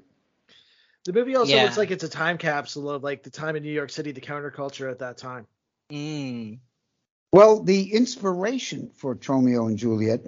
the 1.06 1.14
movie 1.14 1.36
also 1.36 1.56
Yeah. 1.56 1.64
looks 1.64 1.78
like 1.78 1.92
it's 1.92 2.04
a 2.04 2.10
time 2.10 2.38
capsule 2.38 2.90
of 2.90 3.04
like 3.04 3.24
the 3.24 3.30
time 3.30 3.56
in 3.56 3.64
New 3.64 3.72
York 3.72 3.90
City, 3.90 4.12
the 4.12 4.22
counterculture 4.22 4.92
at 4.92 5.00
that 5.00 5.18
time. 5.18 5.48
Mm. 5.92 6.60
Well, 7.32 7.64
the 7.64 7.94
inspiration 7.94 8.92
for 8.96 9.18
Romeo 9.28 9.68
and 9.68 9.78
Juliet 9.78 10.26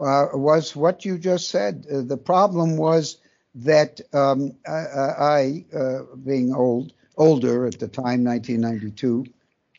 uh, 0.00 0.28
was 0.32 0.74
what 0.76 1.04
you 1.04 1.18
just 1.18 1.48
said. 1.48 1.86
Uh, 1.90 2.00
the 2.02 2.16
problem 2.16 2.76
was 2.76 3.18
that 3.56 4.00
um, 4.12 4.52
I, 4.66 4.70
I 4.70 5.64
uh, 5.74 5.98
being 6.24 6.54
old, 6.54 6.92
older 7.16 7.66
at 7.66 7.78
the 7.78 7.88
time, 7.88 8.24
1992, 8.24 9.26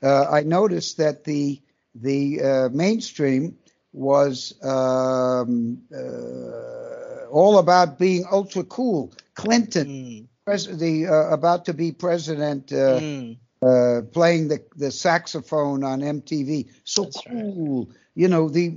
uh, 0.04 0.26
I 0.30 0.41
noticed 0.43 0.98
that 0.98 1.24
the 1.24 1.62
the 1.96 2.41
uh, 2.41 2.69
mainstream 2.69 3.58
was 3.93 4.53
um, 4.63 5.82
uh, 5.95 7.25
all 7.32 7.58
about 7.60 7.99
being 7.99 8.25
ultra 8.32 8.63
cool. 8.63 9.13
Clinton, 9.36 9.88
Mm, 9.88 10.27
pres- 10.45 10.77
the 10.77 11.08
uh, 11.08 11.29
about 11.34 11.65
to 11.65 11.73
be 11.73 11.91
president, 11.91 12.71
uh, 12.73 12.99
mm. 12.99 13.38
uh, 13.62 14.01
playing 14.12 14.47
the, 14.49 14.63
the 14.75 14.91
saxophone 14.91 15.84
on 15.84 16.01
MTV. 16.01 16.69
So 16.84 17.06
That's 17.06 17.25
right. 17.27 17.47
cool. 17.56 17.89
You 18.15 18.27
know, 18.27 18.49
the 18.49 18.73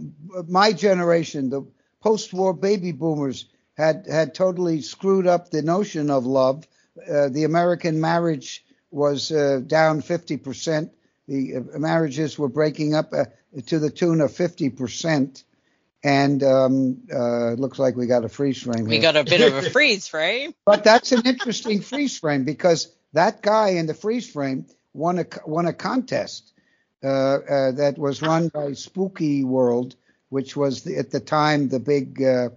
my 0.48 0.72
generation, 0.72 1.50
the 1.50 1.62
post-war 2.00 2.55
baby 2.55 2.92
boomers 2.92 3.46
had 3.76 4.07
had 4.11 4.35
totally 4.35 4.81
screwed 4.83 5.26
up 5.26 5.50
the 5.50 5.62
notion 5.62 6.11
of 6.11 6.26
love. 6.26 6.66
Uh, 7.11 7.29
the 7.29 7.44
American 7.44 8.00
marriage 8.00 8.64
was 8.90 9.31
uh, 9.33 9.61
down 9.66 10.00
50 10.00 10.37
percent. 10.37 10.92
The 11.29 11.57
uh, 11.57 11.79
marriages 11.79 12.38
were 12.38 12.48
breaking 12.48 12.94
up 12.94 13.12
uh, 13.12 13.24
to 13.66 13.79
the 13.79 13.90
tune 13.90 14.21
of 14.21 14.33
50 14.33 14.71
percent. 14.71 15.45
And 16.05 16.42
um, 16.42 17.03
uh, 17.12 17.55
it 17.55 17.59
looks 17.59 17.79
like 17.79 17.97
we 17.97 18.07
got 18.07 18.25
a 18.25 18.29
freeze 18.29 18.62
frame 18.62 18.85
We 18.85 18.99
got 18.99 19.16
a 19.16 19.25
bit 19.25 19.40
of 19.40 19.64
a 19.64 19.71
freeze 19.71 20.07
frame. 20.07 20.55
But 20.64 20.85
that's 20.85 21.11
an 21.11 21.23
interesting 21.25 21.81
freeze 21.81 22.19
frame 22.19 22.45
because 22.45 22.95
that 23.12 23.42
guy 23.42 23.71
in 23.71 23.87
the 23.87 23.95
freeze 23.95 24.31
frame 24.31 24.66
won 24.92 25.19
a 25.19 25.27
won 25.47 25.66
a 25.66 25.73
contest 25.73 26.53
uh, 27.03 27.09
uh, 27.09 27.73
that 27.73 27.97
was 27.99 28.23
run 28.23 28.49
by 28.49 28.73
Spooky 28.75 29.42
World, 29.42 29.97
which 30.29 30.57
was 30.57 30.85
the, 30.85 30.97
at 30.97 31.11
the 31.11 31.21
time 31.21 31.69
the 31.69 31.81
big 31.81 32.23
uh, 32.23 32.51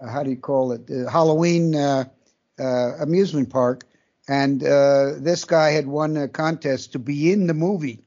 uh, 0.00 0.08
how 0.08 0.22
do 0.22 0.30
you 0.30 0.36
call 0.36 0.72
it? 0.72 0.86
The 0.86 1.10
Halloween 1.10 1.74
uh, 1.74 2.04
uh, 2.58 2.92
amusement 3.00 3.50
park, 3.50 3.84
and 4.28 4.62
uh, 4.62 5.12
this 5.18 5.44
guy 5.44 5.70
had 5.70 5.86
won 5.86 6.16
a 6.16 6.28
contest 6.28 6.92
to 6.92 6.98
be 6.98 7.32
in 7.32 7.46
the 7.46 7.54
movie, 7.54 8.04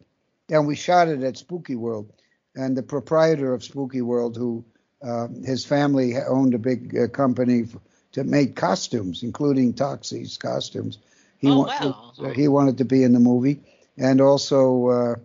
and 0.49 0.67
we 0.67 0.75
shot 0.75 1.07
it 1.07 1.23
at 1.23 1.37
Spooky 1.37 1.75
World, 1.75 2.11
and 2.55 2.75
the 2.77 2.83
proprietor 2.83 3.53
of 3.53 3.63
Spooky 3.63 4.01
World, 4.01 4.37
who 4.37 4.63
uh, 5.03 5.27
his 5.45 5.65
family 5.65 6.15
owned 6.17 6.53
a 6.53 6.59
big 6.59 6.95
uh, 6.97 7.07
company 7.07 7.63
f- 7.63 7.77
to 8.13 8.23
make 8.23 8.55
costumes, 8.55 9.23
including 9.23 9.73
Toxie's 9.73 10.37
costumes. 10.37 10.99
He 11.37 11.51
Oh, 11.51 11.53
wa- 11.53 11.69
wow. 11.69 12.13
uh, 12.23 12.29
he 12.33 12.47
wanted 12.47 12.77
to 12.77 12.85
be 12.85 13.03
in 13.03 13.13
the 13.13 13.19
movie, 13.19 13.59
and 13.97 14.21
also 14.21 14.87
uh, 14.87 15.15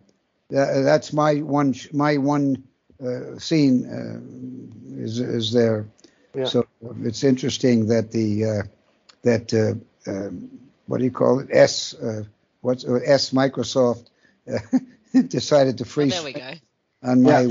tha- 0.50 0.82
that's 0.84 1.12
my 1.12 1.37
one 1.37 1.72
sh- 1.72 1.92
my 1.92 2.16
one 2.18 2.62
uh, 3.04 3.38
scene 3.38 3.87
uh, 3.87 5.02
is 5.02 5.18
is 5.20 5.52
there. 5.52 5.87
Yeah. 6.34 6.52
So 6.52 6.66
it's 7.02 7.24
interesting 7.24 7.87
that 7.88 8.10
the 8.10 8.44
uh, 8.44 8.62
that 9.22 9.52
uh, 9.54 9.74
um, 10.10 10.48
what 10.87 10.98
do 10.98 11.04
you 11.04 11.10
call 11.10 11.40
it 11.40 11.48
S 11.50 11.94
uh, 11.94 12.24
what's 12.60 12.84
uh, 12.84 13.00
S 13.04 13.30
Microsoft 13.30 14.06
uh, 14.52 14.58
decided 15.28 15.78
to 15.78 15.84
Oh, 15.98 16.04
freeze 16.04 16.16
there 16.20 16.22
we 16.22 16.34
go. 16.34 16.54
On 17.04 17.22
my. 17.22 17.48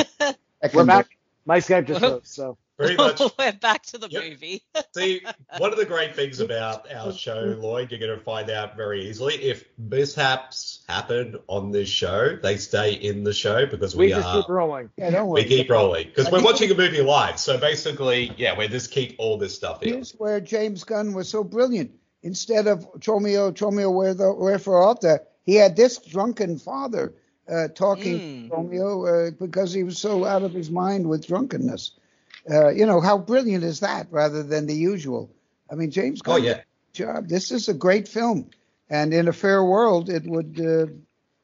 We're 0.74 0.86
back. 0.86 1.18
My 1.46 1.60
Skype 1.60 1.88
just 1.88 2.00
froze. 2.00 2.22
So 2.24 2.58
Pretty 2.78 2.96
much. 2.96 3.22
We're 3.40 3.54
back 3.54 3.84
to 3.88 3.98
the 3.98 4.10
Yep. 4.10 4.24
movie. 4.24 4.64
See, 4.96 5.22
one 5.58 5.72
of 5.72 5.78
the 5.78 5.86
great 5.86 6.16
things 6.16 6.40
about 6.40 6.92
our 6.92 7.14
show, 7.14 7.56
Lloyd, 7.60 7.92
you're 7.92 8.00
going 8.00 8.18
to 8.18 8.24
find 8.24 8.50
out 8.50 8.76
very 8.76 9.08
easily. 9.08 9.36
If 9.36 9.66
mishaps 9.78 10.84
happen 10.88 11.38
on 11.48 11.72
this 11.72 11.88
show, 11.88 12.36
they 12.42 12.58
stay 12.58 12.94
in 12.94 13.24
the 13.24 13.34
show 13.34 13.66
because 13.68 13.96
we 13.96 14.08
we, 14.08 14.12
just 14.12 14.28
are. 14.28 14.42
keep 14.42 14.50
rolling. 14.50 14.90
Yeah, 14.98 15.12
don't 15.12 15.28
worry. 15.28 15.44
we 15.44 15.48
keep 15.50 15.70
rolling 15.70 16.08
because 16.08 16.32
we're 16.32 16.44
watching 16.44 16.72
a 16.72 16.76
movie 16.76 17.02
live. 17.02 17.40
So 17.40 17.58
basically, 17.60 18.34
yeah, 18.38 18.58
we 18.58 18.68
just 18.68 18.92
keep 18.92 19.16
all 19.20 19.38
this 19.38 19.54
stuff 19.56 19.84
in. 19.84 19.90
Here's 19.94 20.12
where 20.14 20.40
James 20.40 20.84
Gunn 20.84 21.14
was 21.14 21.30
so 21.30 21.44
brilliant. 21.44 21.92
Instead 22.24 22.68
of 22.68 22.86
Tromeo, 23.00 23.52
Tromeo, 23.52 23.94
where 23.94 24.14
the 24.14 24.34
wherefore 24.34 24.82
art 24.84 25.02
thou, 25.02 25.20
he 25.44 25.56
had 25.56 25.76
this 25.76 25.98
drunken 26.00 26.58
father 26.58 27.14
uh, 27.50 27.68
talking 27.70 28.20
Mm. 28.20 28.50
to 28.50 28.56
Romeo 28.56 29.06
uh, 29.06 29.32
because 29.32 29.74
he 29.74 29.84
was 29.84 29.98
so 29.98 30.26
out 30.26 30.44
of 30.44 30.54
his 30.54 30.70
mind 30.72 31.08
with 31.08 31.26
drunkenness. 31.28 31.92
Uh, 32.50 32.70
you 32.70 32.86
know 32.86 33.00
how 33.02 33.18
brilliant 33.18 33.64
is 33.64 33.80
that, 33.82 34.08
rather 34.12 34.44
than 34.44 34.68
the 34.68 34.76
usual. 34.76 35.30
I 35.72 35.76
mean, 35.76 35.92
James 35.92 36.22
Oh 36.26 36.36
Gunn 36.36 36.44
yeah, 36.44 36.62
job. 36.94 37.28
This 37.28 37.52
is 37.52 37.70
a 37.70 37.74
great 37.74 38.08
film, 38.08 38.50
and 38.90 39.14
in 39.14 39.28
a 39.28 39.34
fair 39.34 39.64
world, 39.64 40.10
it 40.10 40.24
would. 40.26 40.60
Uh, 40.60 40.92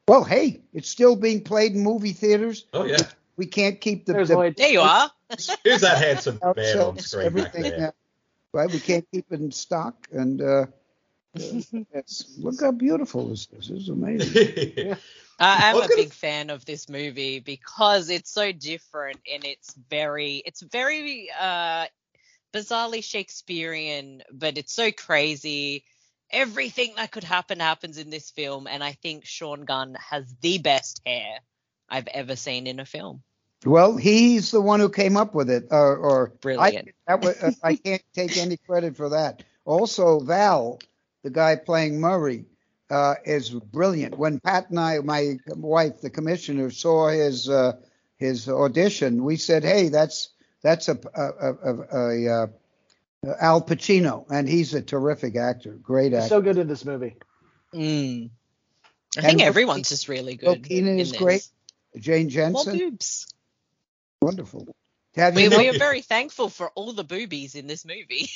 well, 0.08 0.24
hey, 0.24 0.60
it's 0.72 0.88
still 0.90 1.16
being 1.16 1.42
played 1.44 1.74
in 1.74 1.80
movie 1.82 2.12
theaters. 2.12 2.66
oh 2.72 2.84
yeah. 2.84 2.98
We 3.36 3.46
can't 3.46 3.80
keep 3.80 4.04
the, 4.04 4.12
the 4.24 4.34
Lloyd. 4.34 4.56
There 4.56 4.68
you 4.70 4.80
are. 4.82 5.10
Who's 5.64 5.80
that 5.80 5.98
handsome 5.98 6.38
man 6.42 6.50
on 6.50 6.58
ourselves, 6.58 7.06
screen 7.06 7.32
back 7.32 7.54
everything, 7.54 7.62
there? 7.78 7.88
uh, 7.88 7.90
right? 8.52 8.70
We 8.70 8.80
can't 8.80 9.06
keep 9.10 9.26
it 9.32 9.40
in 9.40 9.50
stock, 9.50 10.06
and 10.12 10.42
uh, 10.42 10.66
it's, 11.34 12.36
look 12.38 12.60
how 12.60 12.72
beautiful 12.72 13.28
this 13.28 13.48
is. 13.52 13.68
This 13.68 13.82
is 13.82 13.88
amazing. 13.88 14.92
I, 14.92 14.96
I'm 15.40 15.76
a 15.76 15.88
big 15.88 16.08
it. 16.08 16.12
fan 16.12 16.50
of 16.50 16.64
this 16.64 16.88
movie 16.88 17.40
because 17.40 18.10
it's 18.10 18.30
so 18.30 18.52
different 18.52 19.18
and 19.32 19.44
it's 19.44 19.74
very, 19.88 20.42
it's 20.44 20.60
very 20.60 21.30
uh, 21.38 21.86
bizarrely 22.52 23.02
Shakespearean, 23.02 24.22
but 24.30 24.58
it's 24.58 24.74
so 24.74 24.92
crazy. 24.92 25.84
Everything 26.30 26.92
that 26.96 27.10
could 27.10 27.24
happen 27.24 27.58
happens 27.58 27.98
in 27.98 28.10
this 28.10 28.30
film, 28.30 28.66
and 28.66 28.84
I 28.84 28.92
think 28.92 29.24
Sean 29.24 29.64
Gunn 29.64 29.96
has 30.10 30.32
the 30.42 30.58
best 30.58 31.00
hair 31.04 31.38
I've 31.88 32.06
ever 32.08 32.36
seen 32.36 32.66
in 32.66 32.78
a 32.78 32.84
film. 32.84 33.22
Well, 33.64 33.96
he's 33.96 34.50
the 34.50 34.60
one 34.60 34.80
who 34.80 34.88
came 34.88 35.16
up 35.16 35.34
with 35.34 35.50
it, 35.50 35.68
or, 35.70 35.96
or 35.96 36.32
Brilliant. 36.40 36.88
I, 37.08 37.16
that 37.16 37.24
was, 37.24 37.42
uh, 37.42 37.52
I 37.62 37.74
can't 37.74 38.02
take 38.14 38.36
any 38.36 38.56
credit 38.56 38.96
for 38.96 39.10
that. 39.10 39.42
Also, 39.64 40.20
Val, 40.20 40.78
the 41.24 41.30
guy 41.30 41.56
playing 41.56 42.00
Murray, 42.00 42.44
uh, 42.90 43.14
is 43.24 43.50
brilliant. 43.50 44.18
When 44.18 44.40
Pat 44.40 44.70
and 44.70 44.78
I, 44.80 44.98
my 44.98 45.38
wife, 45.48 46.00
the 46.00 46.10
commissioner, 46.10 46.70
saw 46.70 47.08
his 47.08 47.48
uh, 47.48 47.72
his 48.18 48.48
audition, 48.48 49.24
we 49.24 49.36
said, 49.36 49.62
"Hey, 49.64 49.88
that's 49.88 50.30
that's 50.62 50.88
a, 50.88 50.98
a, 51.14 51.22
a, 51.22 51.54
a, 51.54 51.74
a, 52.28 52.28
uh 52.42 52.46
Al 53.40 53.62
Pacino, 53.62 54.24
and 54.30 54.48
he's 54.48 54.74
a 54.74 54.82
terrific 54.82 55.36
actor, 55.36 55.72
great 55.72 56.12
He's 56.12 56.22
actor." 56.22 56.28
so 56.28 56.40
good 56.40 56.58
in 56.58 56.68
this 56.68 56.84
movie. 56.84 57.16
Mm. 57.74 58.30
I 59.16 59.20
And 59.20 59.26
think 59.26 59.38
Will 59.40 59.46
everyone's 59.46 59.88
Ke- 59.88 59.90
just 59.90 60.08
really 60.08 60.36
good. 60.36 60.64
Keenan 60.64 60.94
in 60.94 60.98
is 61.00 61.10
this. 61.12 61.18
great. 61.20 61.48
Jane 61.98 62.24
More 62.26 62.64
Jensen, 62.64 62.78
boobs. 62.78 63.26
wonderful. 64.20 64.68
We, 65.16 65.42
you 65.44 65.50
we 65.50 65.68
are 65.68 65.72
very 65.72 66.02
thankful 66.02 66.48
for 66.48 66.70
all 66.70 66.92
the 66.92 67.02
boobies 67.02 67.56
in 67.56 67.66
this 67.66 67.84
movie. 67.84 68.30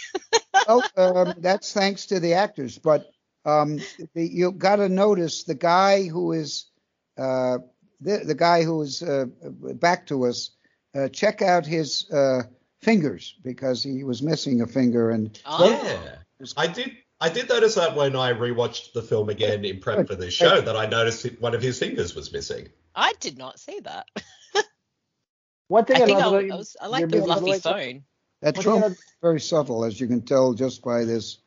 well, 0.66 0.82
um, 0.96 1.34
that's 1.38 1.72
thanks 1.72 2.06
to 2.06 2.18
the 2.18 2.34
actors. 2.34 2.78
But 2.78 3.13
um, 3.44 3.78
the, 4.14 4.26
you 4.26 4.52
got 4.52 4.76
to 4.76 4.88
notice 4.88 5.44
the 5.44 5.54
guy 5.54 6.08
who 6.08 6.32
is 6.32 6.66
uh, 7.18 7.58
the, 8.00 8.18
the 8.18 8.34
guy 8.34 8.62
who 8.62 8.82
is 8.82 9.02
uh, 9.02 9.26
back 9.42 10.06
to 10.08 10.26
us. 10.26 10.50
Uh, 10.94 11.08
check 11.08 11.42
out 11.42 11.66
his 11.66 12.08
uh, 12.12 12.42
fingers 12.80 13.34
because 13.42 13.82
he 13.82 14.04
was 14.04 14.22
missing 14.22 14.60
a 14.62 14.66
finger, 14.66 15.10
and 15.10 15.40
Oh. 15.44 15.68
Yeah, 15.70 16.16
I 16.56 16.66
did. 16.68 16.92
I 17.20 17.28
did 17.30 17.48
notice 17.48 17.76
that 17.76 17.96
when 17.96 18.16
I 18.16 18.32
rewatched 18.32 18.92
the 18.92 19.02
film 19.02 19.28
again 19.28 19.64
in 19.64 19.80
prep 19.80 20.06
for 20.06 20.14
this 20.14 20.34
show, 20.34 20.60
that 20.60 20.76
I 20.76 20.86
noticed 20.86 21.26
one 21.40 21.54
of 21.54 21.62
his 21.62 21.78
fingers 21.78 22.14
was 22.14 22.32
missing. 22.32 22.68
I 22.94 23.14
did 23.20 23.38
not 23.38 23.58
see 23.58 23.80
that. 23.80 24.06
One 25.68 25.84
thing 25.84 25.96
I 25.96 26.02
I, 26.02 26.06
think 26.06 26.18
I, 26.20 26.26
love 26.26 26.34
I, 26.34 26.56
was, 26.56 26.76
I 26.80 26.86
like 26.88 27.00
your 27.00 27.08
the 27.08 27.16
movie, 27.16 27.26
fluffy 27.26 27.44
Lloyd, 27.46 27.62
phone. 27.62 28.04
that 28.42 28.54
Well, 28.56 28.62
Trump 28.62 28.80
yeah. 28.82 28.90
is 28.90 29.02
very 29.22 29.40
subtle, 29.40 29.84
as 29.84 29.98
you 29.98 30.06
can 30.06 30.22
tell 30.22 30.52
just 30.52 30.82
by 30.82 31.04
this 31.04 31.38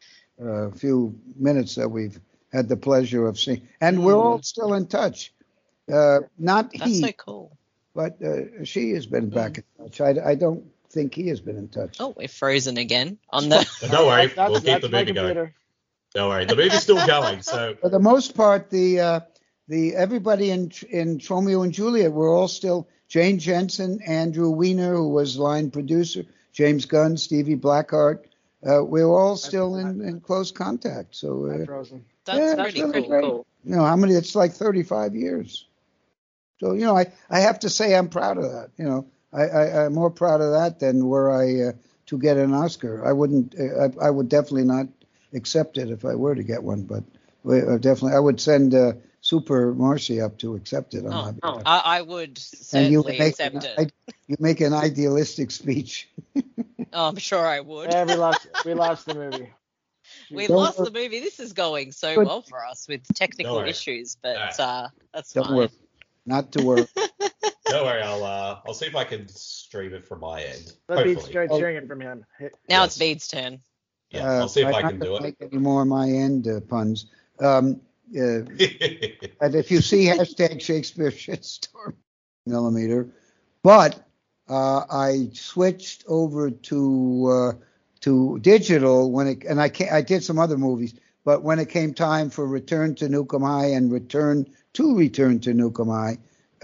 uh, 0.43 0.71
few 0.71 1.17
minutes 1.35 1.75
that 1.75 1.89
we've 1.89 2.19
had 2.51 2.69
the 2.69 2.77
pleasure 2.77 3.27
of 3.27 3.39
seeing, 3.39 3.67
and 3.81 4.03
we're 4.03 4.15
all 4.15 4.41
still 4.41 4.73
in 4.73 4.87
touch. 4.87 5.33
Uh, 5.91 6.19
not 6.37 6.71
That's 6.73 6.85
he, 6.85 7.01
so 7.01 7.11
cool. 7.13 7.57
but 7.95 8.21
uh, 8.21 8.63
she 8.63 8.91
has 8.91 9.05
been 9.05 9.29
back 9.29 9.57
in 9.57 9.63
touch. 9.77 10.01
I, 10.01 10.31
I 10.31 10.35
don't 10.35 10.65
think 10.89 11.15
he 11.15 11.27
has 11.29 11.39
been 11.39 11.57
in 11.57 11.69
touch. 11.69 11.97
Oh, 11.99 12.13
we're 12.17 12.27
frozen 12.27 12.77
again 12.77 13.17
on 13.29 13.49
the. 13.49 13.67
But 13.81 13.91
don't 13.91 14.07
worry, 14.07 14.27
That's- 14.27 14.49
we'll 14.49 14.59
keep 14.59 14.65
that's 14.65 14.83
the 14.83 14.89
my 14.89 14.99
movie 15.01 15.13
going. 15.13 15.53
Don't 16.13 16.29
worry, 16.29 16.45
the 16.45 16.55
movie's 16.55 16.81
still 16.81 17.05
going. 17.05 17.41
So 17.41 17.75
For 17.81 17.89
the 17.89 17.99
most 17.99 18.35
part, 18.35 18.69
the 18.69 18.99
uh, 18.99 19.19
the 19.67 19.95
everybody 19.95 20.51
in 20.51 20.71
in 20.89 21.21
Romeo 21.29 21.61
and 21.63 21.73
Juliet 21.73 22.11
were 22.11 22.29
all 22.29 22.47
still 22.47 22.87
Jane 23.07 23.39
Jensen, 23.39 24.01
Andrew 24.01 24.49
Weiner, 24.49 24.95
who 24.95 25.09
was 25.09 25.37
line 25.37 25.71
producer, 25.71 26.23
James 26.53 26.85
Gunn, 26.85 27.17
Stevie 27.17 27.55
Blackehart. 27.55 28.26
Uh, 28.65 28.83
we're 28.83 29.05
all 29.07 29.35
still 29.35 29.75
in, 29.77 30.01
in 30.01 30.19
close 30.19 30.51
contact. 30.51 31.15
So 31.15 31.45
uh, 31.45 31.65
frozen. 31.65 32.05
That's 32.25 32.39
Yeah, 32.39 32.55
pretty 32.63 32.79
that's 32.81 32.93
really 32.93 33.07
cool. 33.07 33.09
great. 33.09 33.71
you 33.71 33.75
know 33.75 33.85
how 33.85 33.95
many? 33.95 34.13
It's 34.13 34.35
like 34.35 34.53
35 34.53 35.15
years. 35.15 35.65
So 36.59 36.73
you 36.73 36.85
know, 36.85 36.97
I 36.97 37.11
I 37.29 37.39
have 37.41 37.59
to 37.59 37.69
say 37.69 37.95
I'm 37.95 38.09
proud 38.09 38.37
of 38.37 38.43
that. 38.51 38.71
You 38.77 38.85
know, 38.85 39.07
I, 39.31 39.43
I 39.43 39.85
I'm 39.85 39.93
more 39.93 40.09
proud 40.09 40.41
of 40.41 40.51
that 40.53 40.79
than 40.79 41.05
were 41.05 41.29
I 41.31 41.69
uh, 41.69 41.71
to 42.07 42.17
get 42.17 42.37
an 42.37 42.53
Oscar. 42.53 43.05
I 43.05 43.13
wouldn't. 43.13 43.55
Uh, 43.59 43.89
I, 44.01 44.07
I 44.07 44.09
would 44.09 44.29
definitely 44.29 44.63
not 44.65 44.87
accept 45.33 45.77
it 45.77 45.89
if 45.91 46.03
I 46.05 46.15
were 46.15 46.33
to 46.33 46.43
get 46.43 46.63
one, 46.63 46.83
but 46.83 47.03
we- 47.43 47.61
uh, 47.61 47.77
definitely 47.77 48.15
I 48.15 48.19
would 48.19 48.39
send 48.41 48.73
uh, 48.73 48.93
Super 49.21 49.73
Marcy 49.73 50.21
up 50.21 50.37
to 50.39 50.55
accept 50.55 50.93
it. 50.93 51.05
on 51.05 51.11
my 51.11 51.33
Oh. 51.43 51.61
I, 51.65 51.97
I 51.97 52.01
would 52.01 52.39
and 52.73 52.91
you 52.91 53.01
certainly 53.03 53.17
make 53.19 53.29
accept 53.33 53.55
an, 53.55 53.63
it. 53.85 53.93
You 54.27 54.35
make 54.39 54.61
an 54.61 54.73
idealistic 54.73 55.51
speech. 55.51 56.09
Oh, 56.93 57.09
I'm 57.09 57.17
sure 57.17 57.45
I 57.45 57.59
would. 57.59 57.91
Yeah, 57.91 58.05
we 58.05 58.13
lost 58.15 58.47
we 58.65 58.73
lost 58.73 59.05
the 59.05 59.13
movie. 59.13 59.49
we 60.31 60.47
Don't 60.47 60.55
lost 60.55 60.79
worry. 60.79 60.89
the 60.89 60.99
movie. 60.99 61.19
This 61.19 61.39
is 61.41 61.51
going 61.51 61.91
so 61.91 62.15
Good. 62.15 62.25
well 62.27 62.41
for 62.41 62.65
us 62.65 62.87
with 62.87 63.01
technical 63.13 63.59
issues, 63.59 64.15
but 64.23 64.37
Alright. 64.37 64.59
uh, 64.59 64.87
that's 65.13 65.33
Don't 65.33 65.47
fine. 65.47 65.55
worry. 65.57 65.69
Not 66.25 66.53
to 66.53 66.63
worry. 66.63 66.87
Don't 67.65 67.85
worry, 67.85 68.01
I'll 68.01 68.23
uh, 68.23 68.59
I'll 68.65 68.73
see 68.73 68.85
if 68.85 68.95
I 68.95 69.03
can 69.03 69.27
stream 69.27 69.93
it 69.93 70.07
from 70.07 70.21
my 70.21 70.41
end. 70.43 70.71
Let 70.87 71.05
me 71.05 71.13
Hopefully. 71.13 71.31
start 71.33 71.49
Oh. 71.51 71.59
sharing 71.59 71.75
it 71.75 71.87
from 71.89 71.99
him. 71.99 72.25
Hit- 72.39 72.55
Now 72.69 72.83
Yes. 72.83 72.91
it's 72.91 72.97
Bede's 72.99 73.27
turn. 73.27 73.59
Yeah, 74.11 74.29
Uh, 74.29 74.33
I'll 74.39 74.47
see 74.47 74.61
if 74.61 74.67
I'm 74.67 74.75
I 74.75 74.81
can 74.83 74.99
do 74.99 75.17
it. 75.17 75.23
Make 75.23 75.35
any 75.41 75.57
more 75.57 75.81
of 75.81 75.89
my 75.89 76.07
end 76.09 76.47
uh, 76.47 76.61
puns. 76.61 77.07
Um, 77.41 77.81
uh, 78.15 78.19
and 79.41 79.55
if 79.55 79.71
you 79.71 79.81
see 79.81 80.05
hashtag 80.05 80.61
Shakespeare 80.61 81.11
shitstorm 81.11 81.95
millimeter, 82.45 83.07
but 83.63 84.07
uh, 84.49 84.83
I 84.89 85.29
switched 85.33 86.05
over 86.07 86.49
to 86.49 87.27
uh, 87.29 87.51
to 88.01 88.39
digital 88.39 89.11
when 89.11 89.27
it 89.27 89.43
and 89.43 89.61
I 89.61 89.69
ca 89.69 89.89
I 89.89 90.01
did 90.01 90.23
some 90.23 90.39
other 90.39 90.57
movies, 90.57 90.93
but 91.25 91.43
when 91.43 91.59
it 91.59 91.69
came 91.69 91.93
time 91.93 92.29
for 92.29 92.47
Return 92.47 92.95
to 92.95 93.07
Nukem 93.07 93.45
High 93.45 93.71
and 93.71 93.91
Return 93.91 94.45
to 94.73 94.95
Return 94.95 95.39
to 95.41 95.53
Nukem 95.53 95.87
High, 95.87 96.17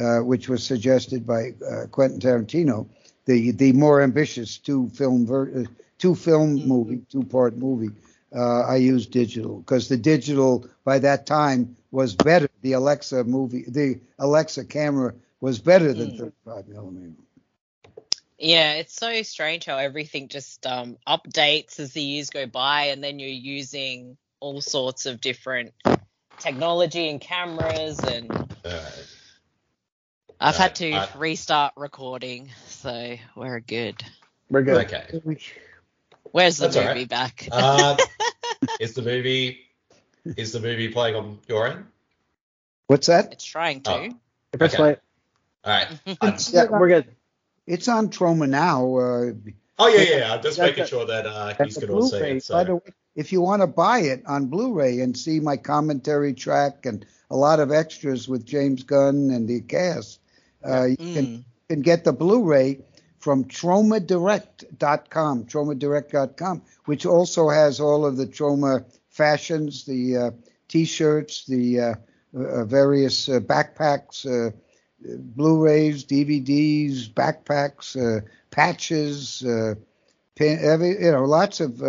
uh, 0.04 0.24
which 0.24 0.48
was 0.48 0.64
suggested 0.64 1.26
by 1.28 1.54
uh, 1.70 1.88
Quentin 1.88 2.20
Tarantino, 2.20 2.88
the 3.26 3.52
the 3.52 3.74
more 3.74 4.02
ambitious 4.02 4.58
two 4.58 4.90
film 4.90 5.26
ver- 5.26 5.52
uh, 5.62 5.64
two 5.98 6.16
film 6.16 6.56
movie 6.68 7.02
two 7.10 7.24
part 7.24 7.58
movie. 7.58 7.92
Uh, 8.36 8.62
I 8.62 8.78
used 8.78 9.12
digital 9.12 9.60
because 9.60 9.90
the 9.90 9.98
digital 9.98 10.68
by 10.84 11.00
that 11.00 11.26
time 11.26 11.76
was 11.92 12.16
better. 12.16 12.50
The 12.62 12.74
Alexa 12.74 13.24
movie, 13.26 13.66
the 13.68 14.00
Alexa 14.18 14.66
camera 14.66 15.14
was 15.40 15.60
better 15.60 15.94
than 15.94 16.12
Mm. 16.12 16.18
35 16.46 16.68
millimeter. 16.68 17.14
Yeah, 18.40 18.74
it's 18.74 18.96
so 18.96 19.22
strange 19.22 19.66
how 19.66 19.78
everything 19.78 20.28
just 20.28 20.66
um, 20.66 20.98
updates 21.08 21.80
as 21.80 21.94
the 21.94 22.02
years 22.02 22.30
go 22.30 22.46
by, 22.48 22.86
and 22.86 23.04
then 23.04 23.20
you're 23.20 23.30
using 23.30 24.18
all 24.40 24.60
sorts 24.62 25.06
of 25.06 25.22
different 25.22 25.74
technology 26.40 27.10
and 27.10 27.22
cameras. 27.22 28.00
And 28.00 28.32
Alright. 28.32 29.08
I've 30.40 30.58
had 30.58 30.72
Uh, 30.72 30.76
to 30.76 30.92
I- 30.94 31.10
restart 31.18 31.74
recording, 31.78 32.50
so 32.68 33.16
we're 33.36 33.60
good. 33.62 34.04
We're 34.50 34.64
good. 34.64 34.92
Okay. 34.92 35.22
Where's 36.34 36.58
the 36.58 36.66
That's 36.68 36.76
movie 36.76 36.88
right. 36.88 37.08
back? 37.10 37.48
Uh, 37.52 37.96
is 38.80 38.96
the 38.96 39.02
movie 39.04 39.60
is 40.26 40.52
the 40.52 40.60
movie 40.60 40.90
playing 40.90 41.16
on 41.16 41.38
your 41.48 41.68
end? 41.68 41.86
What's 42.88 43.08
that? 43.08 43.32
it's 43.34 43.46
trying 43.46 43.82
to. 43.82 43.92
Oh. 43.92 44.10
Press 44.58 44.74
Okay. 44.74 44.78
play. 44.78 44.96
All 45.64 45.72
right. 45.74 45.88
It's- 46.24 46.52
Yeah, 46.52 46.66
we're 46.70 46.88
good. 46.88 47.08
It's 47.68 47.88
on 47.88 48.10
Troma 48.10 48.50
now. 48.50 48.96
Uh, 48.98 49.32
Oh 49.80 49.88
yeah, 49.88 50.02
yeah. 50.02 50.18
yeah. 50.18 50.34
I'm 50.34 50.42
just 50.44 50.60
making 50.60 50.84
a- 50.84 50.88
sure 50.88 51.06
that 51.06 51.26
uh, 51.26 51.54
he's 51.64 51.78
going 51.78 51.88
to 51.88 52.08
see 52.08 52.18
Blu-ray. 52.20 52.40
By 52.50 52.64
the 52.64 52.76
way, 52.76 52.82
if 53.16 53.32
you 53.32 53.42
want 53.42 53.62
to 53.62 53.68
buy 53.68 54.00
it 54.00 54.24
on 54.28 54.48
Blu-ray 54.48 55.00
and 55.02 55.18
see 55.18 55.40
my 55.40 55.58
commentary 55.58 56.34
track 56.34 56.86
and 56.86 57.06
a 57.32 57.36
lot 57.36 57.60
of 57.60 57.72
extras 57.72 58.28
with 58.28 58.46
James 58.46 58.84
Gunn 58.84 59.30
and 59.32 59.48
the 59.48 59.62
cast, 59.62 60.20
uh, 60.68 60.86
you 60.86 60.98
can, 60.98 61.26
Mm. 61.26 61.44
can 61.70 61.82
get 61.82 62.04
the 62.04 62.14
Blu-ray 62.14 62.80
from 63.24 63.46
TromaDirect.com, 63.46 65.46
TromaDirect.com, 65.46 66.62
which 66.84 67.06
also 67.06 67.48
has 67.48 67.80
all 67.80 68.06
of 68.06 68.18
the 68.18 68.28
Troma 68.28 68.84
fashions, 69.12 69.86
the 69.86 70.18
uh, 70.18 70.32
T-shirts, 70.68 71.46
the 71.46 71.80
uh, 71.80 71.94
uh, 72.38 72.66
various 72.66 73.30
uh, 73.30 73.40
backpacks, 73.40 74.26
uh, 74.26 74.52
Blu-rays, 75.00 76.04
DVDs, 76.04 77.14
backpacks, 77.14 77.96
uh, 77.96 78.26
patches, 78.52 79.42
pin, 80.36 80.60
every, 80.62 81.02
you 81.02 81.12
know, 81.12 81.24
lots 81.24 81.62
of, 81.62 81.82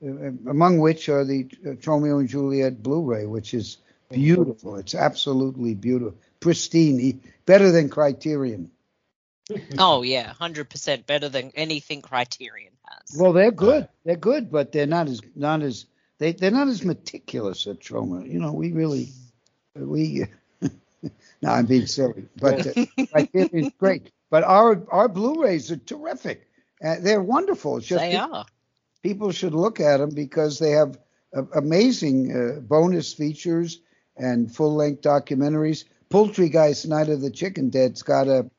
among 0.00 0.78
which 0.78 1.10
are 1.10 1.26
the 1.26 1.46
Romeo 1.84 2.20
and 2.20 2.28
Juliet 2.28 2.82
Blu-ray, 2.82 3.26
which 3.26 3.52
is 3.52 3.76
beautiful. 4.10 4.76
It's 4.76 4.94
absolutely 4.94 5.74
beautiful, 5.74 6.18
pristine, 6.40 7.20
better 7.44 7.70
than 7.70 7.90
Criterion. 7.90 8.70
Oh 9.78 10.02
yeah, 10.02 10.32
hundred 10.32 10.70
percent 10.70 11.06
better 11.06 11.28
than 11.28 11.52
anything 11.54 12.02
Criterion 12.02 12.72
has. 12.84 13.18
Well, 13.18 13.32
they're 13.32 13.50
good. 13.50 13.88
They're 14.04 14.16
good, 14.16 14.50
but 14.50 14.72
they're 14.72 14.86
not 14.86 15.08
as 15.08 15.20
not 15.34 15.62
as 15.62 15.86
they 16.18 16.32
they're 16.32 16.50
not 16.50 16.68
as 16.68 16.84
meticulous 16.84 17.66
at 17.66 17.80
Troma. 17.80 18.30
You 18.30 18.40
know, 18.40 18.52
we 18.52 18.72
really 18.72 19.08
we. 19.74 20.26
no, 21.42 21.50
I'm 21.50 21.66
being 21.66 21.86
silly, 21.86 22.26
but 22.36 22.66
uh, 22.66 22.84
Criterion's 23.12 23.72
great. 23.78 24.10
But 24.30 24.44
our 24.44 24.82
our 24.90 25.08
Blu-rays 25.08 25.70
are 25.72 25.76
terrific. 25.76 26.46
Uh, 26.84 26.96
they're 27.00 27.22
wonderful. 27.22 27.78
It's 27.78 27.86
just 27.86 28.00
they 28.00 28.12
people, 28.12 28.34
are. 28.34 28.46
people 29.02 29.32
should 29.32 29.54
look 29.54 29.80
at 29.80 29.98
them 29.98 30.10
because 30.10 30.58
they 30.58 30.70
have 30.70 30.98
uh, 31.36 31.42
amazing 31.54 32.32
uh, 32.32 32.60
bonus 32.60 33.12
features 33.12 33.80
and 34.16 34.54
full-length 34.54 35.02
documentaries. 35.02 35.84
Poultrygeist 36.10 36.86
Night 36.86 37.08
of 37.08 37.20
the 37.20 37.30
Chicken 37.30 37.70
Dead's 37.70 38.02
got 38.02 38.28
a 38.28 38.50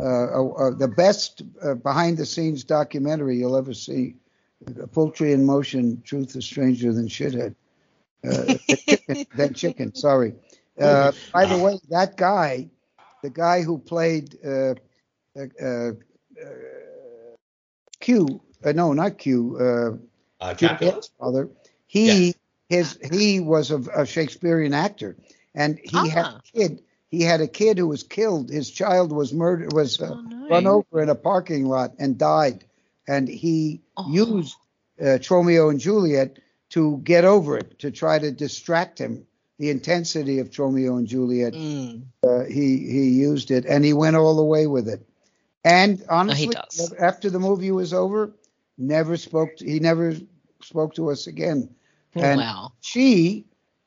uh, 0.00 0.70
the 0.70 0.88
best 0.88 1.42
uh, 1.62 1.74
behind-the-scenes 1.74 2.64
documentary 2.64 3.36
you'll 3.36 3.56
ever 3.56 3.74
see. 3.74 4.16
Poultry 4.92 5.32
in 5.32 5.44
Motion: 5.44 6.00
Truth 6.02 6.36
is 6.36 6.44
Stranger 6.44 6.92
Than 6.92 7.08
Shithead. 7.08 7.54
Uh, 8.26 8.58
chicken, 8.86 9.18
than 9.34 9.54
chicken. 9.54 9.94
Sorry. 9.94 10.34
Uh, 10.80 11.12
by 11.32 11.46
the 11.46 11.56
way, 11.58 11.78
that 11.90 12.16
guy, 12.16 12.68
the 13.22 13.30
guy 13.30 13.62
who 13.62 13.78
played 13.78 14.36
uh, 14.44 14.74
uh, 15.36 15.42
uh, 15.62 15.92
Q, 18.00 18.40
uh, 18.64 18.72
no, 18.72 18.92
not 18.92 19.18
Q? 19.18 19.58
Juliet's 20.54 21.10
father, 21.18 21.48
he 21.86 22.34
his 22.68 22.98
he 23.12 23.40
was 23.40 23.70
a, 23.70 23.78
a 23.94 24.06
Shakespearean 24.06 24.72
actor, 24.74 25.16
and 25.54 25.78
he 25.82 26.08
had 26.08 26.26
Ah. 26.26 26.36
a 26.54 26.58
kid. 26.58 26.82
He 27.12 27.22
had 27.22 27.42
a 27.42 27.46
kid 27.46 27.76
who 27.76 27.86
was 27.86 28.02
killed. 28.02 28.48
His 28.50 28.70
child 28.70 29.12
was 29.12 29.34
murdered, 29.34 29.74
was 29.74 30.00
uh, 30.00 30.14
Oh, 30.16 30.20
no. 30.22 30.48
run 30.48 30.66
over 30.66 31.02
in 31.02 31.10
a 31.10 31.14
parking 31.14 31.66
lot 31.66 31.92
and 31.98 32.16
died. 32.18 32.64
And 33.06 33.28
he 33.28 33.82
Oh. 33.98 34.10
used 34.10 34.56
uh, 35.00 35.18
Romeo 35.30 35.68
and 35.68 35.78
Juliet 35.78 36.38
to 36.70 36.98
get 37.04 37.24
over 37.24 37.58
it, 37.58 37.78
to 37.80 37.90
try 37.90 38.18
to 38.18 38.30
distract 38.32 38.98
him. 38.98 39.26
The 39.58 39.68
intensity 39.68 40.38
of 40.38 40.58
Romeo 40.58 40.96
and 40.96 41.06
Juliet, 41.06 41.52
Mm. 41.52 42.04
uh, 42.24 42.44
he 42.44 42.78
he 42.78 43.10
used 43.10 43.50
it, 43.50 43.66
and 43.66 43.84
he 43.84 43.92
went 43.92 44.16
all 44.16 44.34
the 44.34 44.42
way 44.42 44.66
with 44.66 44.88
it. 44.88 45.06
And 45.64 46.02
honestly, 46.08 46.46
does. 46.54 46.92
after 46.98 47.28
the 47.30 47.38
movie 47.38 47.70
was 47.70 47.92
over, 47.92 48.32
never 48.78 49.16
spoke. 49.18 49.56
To, 49.58 49.64
he 49.66 49.78
never 49.80 50.14
spoke 50.62 50.94
to 50.94 51.10
us 51.10 51.26
again. 51.26 51.68
And 52.14 52.40
wow. 52.40 52.72
she, 52.80 53.44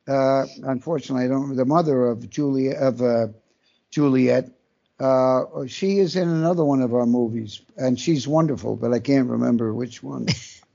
uh, 0.08 0.46
unfortunately, 0.64 1.26
I 1.26 1.28
don't 1.28 1.42
remember 1.42 1.56
the 1.56 1.66
mother 1.66 2.08
of 2.08 2.30
Juliet 2.30 2.78
of 2.78 3.02
uh, 3.02 3.28
Juliet. 3.92 4.50
Uh, 5.00 5.66
she 5.68 6.00
is 6.00 6.16
in 6.16 6.30
another 6.30 6.64
one 6.64 6.82
of 6.82 6.94
our 6.94 7.06
movies, 7.06 7.62
and 7.78 8.00
she's 8.00 8.28
wonderful, 8.28 8.76
but 8.76 8.94
I 8.94 9.00
can't 9.00 9.30
remember 9.30 9.74
which 9.74 10.02
one. 10.02 10.28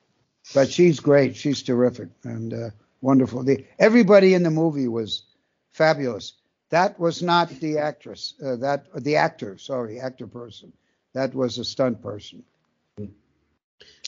but 0.55 0.71
she's 0.71 1.01
great. 1.01 1.37
She's 1.37 1.62
terrific 1.62 2.09
and 2.25 2.53
uh, 2.53 2.71
wonderful. 3.01 3.43
The, 3.43 3.64
everybody 3.79 4.35
in 4.35 4.43
the 4.43 4.51
movie 4.51 4.88
was 4.88 5.23
fabulous. 5.71 6.35
That 6.71 6.99
was 7.01 7.23
not 7.23 7.49
the 7.49 7.79
actress. 7.79 8.35
Uh, 8.45 8.57
that 8.57 8.87
the 9.03 9.16
actor. 9.16 9.59
Sorry, 9.59 10.01
actor 10.01 10.27
person. 10.27 10.73
That 11.14 11.35
was 11.35 11.59
a 11.59 11.64
stunt 11.64 12.03
person. 12.03 12.45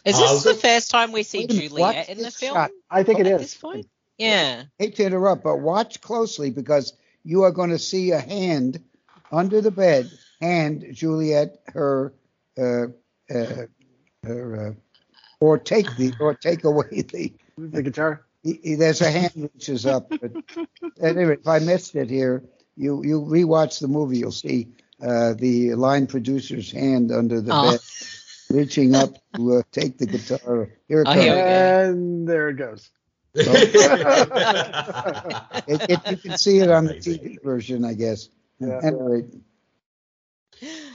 Is 0.05 0.15
Uh, 0.15 0.19
this 0.21 0.31
was 0.33 0.45
the 0.45 0.55
first 0.55 0.91
time 0.91 1.13
we 1.13 1.23
see 1.23 1.41
Wait 1.41 1.51
a 1.51 1.55
minute, 1.55 1.73
watch 1.73 1.95
Juliet 1.95 2.09
in 2.09 2.19
the 2.19 2.31
film 2.31 2.55
shot. 2.55 2.71
I 2.91 3.03
think 3.03 3.21
it 3.21 3.27
at 3.27 3.35
is. 3.35 3.41
this 3.41 3.55
point? 3.55 3.87
Yeah. 4.23 4.65
hate 4.79 4.97
to 4.97 5.05
interrupt, 5.05 5.43
but 5.45 5.57
watch 5.59 6.01
closely 6.01 6.51
because 6.51 6.93
you 7.25 7.43
are 7.45 7.51
going 7.53 7.71
to 7.71 7.79
see 7.79 8.11
a 8.13 8.21
hand 8.21 8.83
under 9.31 9.61
the 9.61 9.71
bed, 9.71 10.11
hand 10.41 10.85
Juliet 10.93 11.63
her, 11.73 12.13
uh, 12.59 12.87
uh, 13.33 13.67
her, 14.25 14.67
uh, 14.69 14.73
or 15.41 15.59
take 15.59 15.87
the, 15.97 16.13
or 16.21 16.35
take 16.35 16.65
away 16.65 17.03
the. 17.13 17.33
The 17.59 17.83
guitar. 17.83 18.25
he- 18.43 18.61
he- 18.63 18.75
There's 18.77 19.01
a 19.01 19.11
hand 19.11 19.33
reaches 19.55 19.87
up. 19.87 20.09
But 20.09 20.33
anyway, 21.01 21.35
if 21.35 21.47
I 21.47 21.59
missed 21.61 21.95
it 21.97 22.09
here, 22.11 22.43
you 22.77 23.03
you 23.05 23.21
rewatch 23.21 23.81
the 23.81 23.89
movie, 23.89 24.19
you'll 24.19 24.33
see 24.33 24.69
uh, 25.01 25.35
the 25.35 25.75
line 25.75 26.07
producer's 26.07 26.71
hand 26.73 27.13
under 27.13 27.41
the 27.41 27.53
Oh. 27.55 27.71
bed, 27.73 27.81
reaching 28.51 28.95
up 28.95 29.15
to 29.37 29.57
uh, 29.59 29.63
take 29.73 29.99
the 29.99 30.07
guitar. 30.07 30.71
Here 30.89 31.03
it 31.03 31.09
Oh, 31.09 31.13
comes. 31.13 31.25
here. 31.25 31.35
And 31.37 32.27
there 32.29 32.49
it 32.49 32.57
goes. 32.57 32.91
It, 35.67 35.91
it, 35.91 36.11
you 36.11 36.17
can 36.17 36.39
see 36.39 36.59
it 36.59 36.71
on 36.71 36.85
the 36.87 36.95
TV 36.95 37.43
version, 37.43 37.85
I 37.85 37.95
guess. 37.95 38.29
Yeah. 38.59 38.81
Anyway, 38.83 39.25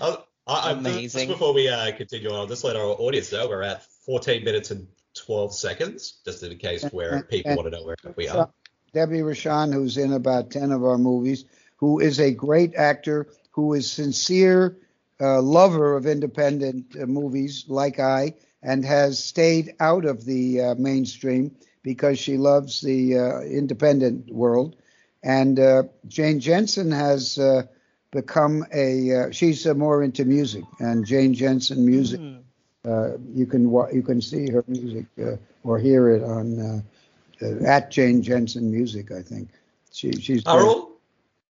I, 0.02 0.18
I, 0.46 0.72
Amazing. 0.72 1.28
Just 1.28 1.40
before 1.40 1.54
we 1.54 1.68
uh, 1.68 1.92
continue 1.96 2.30
on, 2.30 2.36
I'll 2.36 2.48
just 2.48 2.64
let 2.64 2.76
our 2.76 2.86
audience 2.86 3.32
know 3.32 3.48
we're 3.48 3.64
at 3.64 3.84
14 4.06 4.44
minutes 4.44 4.72
and 4.72 4.88
12 5.16 5.54
seconds, 5.54 6.20
just 6.26 6.44
in 6.44 6.58
case 6.58 6.84
where 6.92 7.16
And- 7.16 7.28
people 7.28 7.52
and- 7.52 7.58
want 7.58 7.72
to 7.72 7.78
know 7.78 7.86
where 7.86 7.96
we 8.16 8.28
are. 8.28 8.50
Debbie 8.94 9.20
Rochon, 9.20 9.74
who's 9.74 9.98
in 9.98 10.14
about 10.14 10.50
10 10.50 10.72
of 10.72 10.84
our 10.84 10.98
movies, 10.98 11.46
who 11.76 12.00
is 12.00 12.20
a 12.20 12.32
great 12.32 12.74
actor, 12.76 13.28
who 13.52 13.74
is 13.74 13.92
sincere 13.92 14.78
uh, 15.20 15.42
lover 15.42 15.96
of 15.98 16.06
independent 16.06 16.96
uh, 17.00 17.06
movies 17.06 17.66
like 17.68 18.00
I, 18.00 18.34
and 18.64 18.86
has 18.86 19.22
stayed 19.24 19.76
out 19.80 20.06
of 20.06 20.24
the 20.26 20.62
uh, 20.62 20.76
mainstream. 20.76 21.56
Because 21.84 22.20
she 22.20 22.38
loves 22.38 22.82
the 22.82 23.18
uh, 23.18 23.42
independent 23.42 24.32
world. 24.32 24.76
And 25.24 25.60
uh, 25.60 25.84
Jane 26.08 26.40
Jensen 26.40 26.92
has 26.92 27.38
uh, 27.38 27.64
become 28.12 28.66
a. 28.74 29.14
Uh, 29.14 29.32
she's 29.32 29.66
uh, 29.66 29.74
more 29.74 30.04
into 30.04 30.26
music, 30.26 30.64
and 30.80 31.06
Jane 31.06 31.34
Jensen 31.34 31.86
music. 31.86 32.20
Mm. 32.20 32.42
Uh, 32.86 33.18
you 33.34 33.46
can 33.46 33.70
wa- 33.70 33.90
you 33.92 34.02
can 34.02 34.22
see 34.22 34.50
her 34.50 34.64
music 34.68 35.06
uh, 35.22 35.36
or 35.64 35.80
hear 35.80 36.10
it 36.10 36.24
on 36.24 36.60
uh, 36.60 37.46
uh, 37.46 37.66
at 37.66 37.92
Jane 37.92 38.22
Jensen 38.22 38.72
Music. 38.72 39.12
I 39.12 39.22
think 39.22 39.50
she 39.92 40.12
she's. 40.14 40.46
Are 40.46 40.64
all 40.64 40.92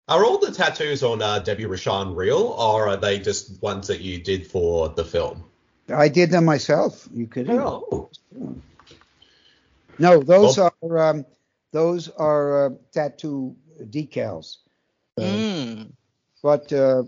are 0.08 0.24
all 0.24 0.38
the 0.38 0.52
tattoos 0.52 1.04
on 1.04 1.22
uh, 1.22 1.40
Debbie 1.40 1.66
Rochon 1.66 2.16
real, 2.16 2.56
or 2.58 2.88
are 2.88 2.98
they 2.98 3.20
just 3.20 3.62
ones 3.62 3.88
that 3.88 4.02
you 4.02 4.20
did 4.20 4.46
for 4.48 4.90
the 4.90 5.04
film? 5.04 5.44
I 5.90 6.08
did 6.08 6.32
them 6.32 6.46
myself. 6.46 7.08
You 7.14 7.28
could. 7.28 7.50
Oh, 7.50 8.10
No, 10.00 10.22
those 10.22 10.58
are 10.58 10.98
um, 10.98 11.26
those 11.72 12.10
are 12.10 12.66
uh, 12.66 12.70
tattoo 12.92 13.56
decals. 13.82 14.58
Mm. 15.20 15.92
But 16.42 16.72
uh, 16.72 17.04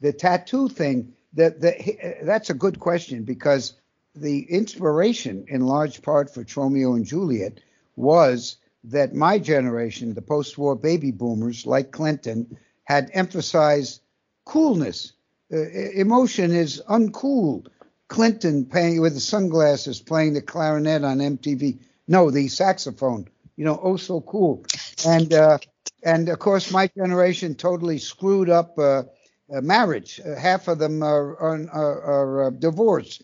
the 0.00 0.12
tattoo 0.12 0.68
thing, 0.68 1.14
that 1.34 1.60
the, 1.60 2.18
that's 2.22 2.50
a 2.50 2.54
good 2.54 2.78
question 2.78 3.24
because 3.24 3.74
the 4.14 4.42
inspiration, 4.50 5.44
in 5.48 5.66
large 5.66 6.02
part, 6.02 6.32
for 6.32 6.44
Romeo 6.56 6.94
and 6.94 7.06
Juliet 7.06 7.60
was 7.96 8.56
that 8.84 9.14
my 9.14 9.38
generation, 9.38 10.14
the 10.14 10.22
post-war 10.22 10.74
baby 10.74 11.12
boomers 11.12 11.66
like 11.66 11.92
Clinton, 11.92 12.58
had 12.84 13.10
emphasized 13.12 14.02
coolness. 14.44 15.12
Uh, 15.52 15.68
emotion 15.94 16.52
is 16.52 16.82
uncool. 16.88 17.66
Clinton 18.08 18.66
playing 18.66 19.00
with 19.00 19.14
the 19.14 19.20
sunglasses, 19.20 20.00
playing 20.00 20.34
the 20.34 20.42
clarinet 20.42 21.04
on 21.04 21.18
MTV. 21.18 21.78
No, 22.08 22.30
the 22.30 22.48
saxophone. 22.48 23.28
You 23.56 23.64
know, 23.64 23.78
oh 23.82 23.96
so 23.96 24.20
cool. 24.22 24.64
And 25.06 25.32
uh, 25.32 25.58
and 26.02 26.28
of 26.28 26.38
course, 26.38 26.70
my 26.70 26.88
generation 26.96 27.54
totally 27.54 27.98
screwed 27.98 28.50
up 28.50 28.78
uh, 28.78 29.04
uh, 29.52 29.60
marriage. 29.60 30.20
Uh, 30.24 30.34
half 30.34 30.68
of 30.68 30.78
them 30.78 31.02
are 31.02 31.36
are, 31.38 31.68
are, 31.70 32.02
are 32.02 32.42
uh, 32.44 32.50
divorced. 32.50 33.22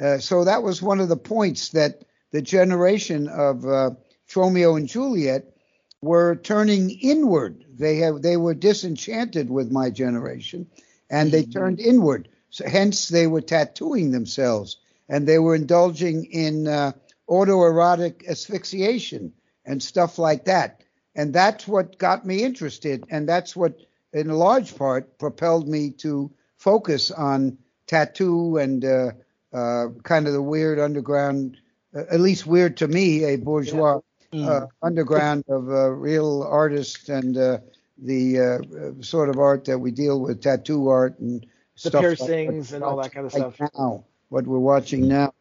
Uh, 0.00 0.18
so 0.18 0.44
that 0.44 0.62
was 0.62 0.82
one 0.82 1.00
of 1.00 1.08
the 1.08 1.16
points 1.16 1.70
that 1.70 2.04
the 2.32 2.42
generation 2.42 3.28
of 3.28 3.64
uh, 3.64 3.90
Romeo 4.34 4.74
and 4.76 4.88
Juliet 4.88 5.54
were 6.00 6.36
turning 6.36 6.90
inward. 6.90 7.64
They 7.76 7.96
have 7.98 8.22
they 8.22 8.36
were 8.36 8.54
disenchanted 8.54 9.50
with 9.50 9.70
my 9.70 9.90
generation, 9.90 10.66
and 11.10 11.30
they 11.30 11.44
turned 11.44 11.80
inward. 11.80 12.28
So 12.50 12.68
hence 12.68 13.08
they 13.08 13.26
were 13.26 13.40
tattooing 13.40 14.10
themselves, 14.12 14.78
and 15.08 15.26
they 15.26 15.38
were 15.38 15.54
indulging 15.54 16.24
in 16.26 16.68
uh, 16.68 16.92
autoerotic 17.28 18.26
asphyxiation 18.28 19.32
and 19.64 19.82
stuff 19.82 20.18
like 20.18 20.44
that. 20.44 20.82
And 21.14 21.32
that's 21.32 21.66
what 21.68 21.98
got 21.98 22.26
me 22.26 22.42
interested, 22.42 23.04
and 23.08 23.28
that's 23.28 23.54
what, 23.54 23.78
in 24.12 24.28
large 24.28 24.76
part, 24.76 25.18
propelled 25.18 25.68
me 25.68 25.90
to 25.98 26.30
focus 26.56 27.10
on 27.10 27.56
tattoo 27.86 28.56
and 28.58 28.84
uh, 28.84 29.12
uh, 29.52 29.88
kind 30.02 30.26
of 30.26 30.32
the 30.32 30.42
weird 30.42 30.78
underground, 30.80 31.56
uh, 31.94 32.02
at 32.10 32.20
least 32.20 32.46
weird 32.46 32.76
to 32.78 32.88
me, 32.88 33.24
a 33.24 33.36
bourgeois 33.36 34.00
uh, 34.32 34.66
underground 34.82 35.44
of 35.48 35.68
uh, 35.68 35.90
real 35.90 36.42
artists 36.42 37.08
and 37.08 37.36
uh, 37.36 37.58
the 37.98 38.96
sort 39.00 39.28
of 39.28 39.38
art 39.38 39.64
that 39.66 39.78
we 39.78 39.92
deal 39.92 40.20
with, 40.20 40.42
tattoo 40.42 40.88
art 40.88 41.18
and 41.20 41.46
The 41.76 41.90
stuff 41.90 41.94
like 41.94 42.16
piercings 42.16 42.72
and 42.72 42.82
all 42.82 42.96
that 42.96 43.12
kind 43.12 43.26
of 43.26 43.34
like 43.34 43.54
stuff. 43.54 43.70
now, 43.78 44.04
what 44.30 44.46
we're 44.46 44.58
watching 44.58 45.06
now, 45.06 45.32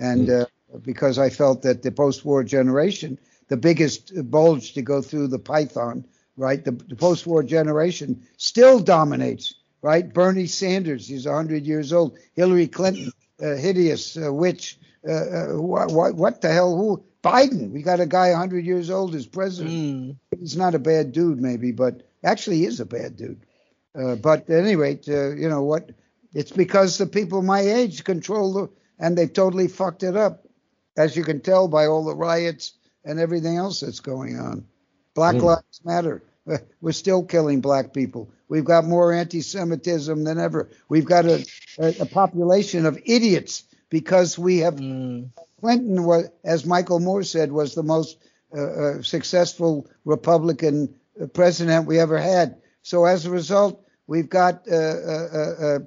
and 0.00 0.28
uh, 0.28 0.46
because 0.82 1.18
I 1.18 1.30
felt 1.30 1.62
that 1.62 1.82
the 1.82 1.92
post-war 1.92 2.44
generation, 2.44 3.18
the 3.48 3.56
biggest 3.56 4.12
bulge 4.30 4.74
to 4.74 4.82
go 4.82 5.02
through 5.02 5.28
the 5.28 5.38
python, 5.38 6.04
right? 6.36 6.64
The, 6.64 6.72
the 6.72 6.96
post-war 6.96 7.42
generation 7.42 8.22
still 8.36 8.80
dominates, 8.80 9.54
right? 9.82 10.12
Bernie 10.12 10.46
Sanders, 10.46 11.06
he's 11.08 11.26
100 11.26 11.66
years 11.66 11.92
old. 11.92 12.16
Hillary 12.34 12.68
Clinton, 12.68 13.12
uh, 13.42 13.56
hideous 13.56 14.16
uh, 14.16 14.32
witch. 14.32 14.78
Uh, 15.06 15.12
uh, 15.12 15.46
what, 15.60 15.90
what, 15.90 16.14
what 16.14 16.40
the 16.40 16.52
hell? 16.52 16.76
Who? 16.76 17.04
Biden. 17.22 17.70
We 17.70 17.82
got 17.82 18.00
a 18.00 18.06
guy 18.06 18.30
100 18.30 18.64
years 18.64 18.90
old 18.90 19.14
as 19.14 19.26
president. 19.26 19.74
Mm. 19.74 20.16
He's 20.38 20.56
not 20.56 20.74
a 20.74 20.78
bad 20.78 21.12
dude, 21.12 21.40
maybe, 21.40 21.70
but 21.72 22.02
actually 22.24 22.58
he 22.58 22.66
is 22.66 22.80
a 22.80 22.86
bad 22.86 23.16
dude. 23.16 23.46
Uh, 23.94 24.16
but 24.16 24.48
at 24.50 24.64
any 24.64 24.76
rate, 24.76 25.08
uh, 25.08 25.30
you 25.30 25.48
know 25.48 25.62
what? 25.62 25.90
It's 26.34 26.50
because 26.50 26.98
the 26.98 27.06
people 27.06 27.42
my 27.42 27.60
age 27.60 28.04
control 28.04 28.52
the, 28.52 28.70
and 28.98 29.16
they've 29.16 29.32
totally 29.32 29.68
fucked 29.68 30.02
it 30.02 30.16
up, 30.16 30.46
as 30.96 31.16
you 31.16 31.24
can 31.24 31.40
tell 31.40 31.68
by 31.68 31.86
all 31.86 32.04
the 32.04 32.14
riots 32.14 32.74
and 33.04 33.18
everything 33.18 33.56
else 33.56 33.80
that's 33.80 34.00
going 34.00 34.38
on. 34.38 34.66
Black 35.14 35.36
Lives 35.36 35.80
Matter. 35.84 36.22
Uh, 36.50 36.58
We're 36.80 36.92
still 36.92 37.24
killing 37.24 37.60
black 37.60 37.92
people. 37.94 38.30
We've 38.48 38.64
got 38.64 38.84
more 38.84 39.12
anti-Semitism 39.12 40.24
than 40.24 40.38
ever. 40.38 40.68
We've 40.88 41.04
got 41.04 41.24
a, 41.24 41.46
a, 41.78 42.02
a 42.02 42.06
population 42.06 42.84
of 42.86 43.00
idiots 43.06 43.64
because 43.90 44.38
we 44.38 44.58
have 44.58 44.74
Mm. 44.76 45.30
Clinton 45.60 46.02
was, 46.04 46.28
as 46.44 46.66
Michael 46.66 46.98
Moore 46.98 47.22
said, 47.22 47.52
was 47.52 47.74
the 47.74 47.84
most 47.84 48.18
uh, 48.56 48.60
uh, 48.60 49.02
successful 49.02 49.86
Republican 50.04 50.92
uh, 51.20 51.26
president 51.26 51.86
we 51.86 52.00
ever 52.00 52.18
had. 52.18 52.56
So 52.82 53.04
as 53.04 53.24
a 53.26 53.30
result, 53.30 53.86
we've 54.08 54.28
got 54.28 54.66
uh, 54.68 54.74
uh, 54.74 55.78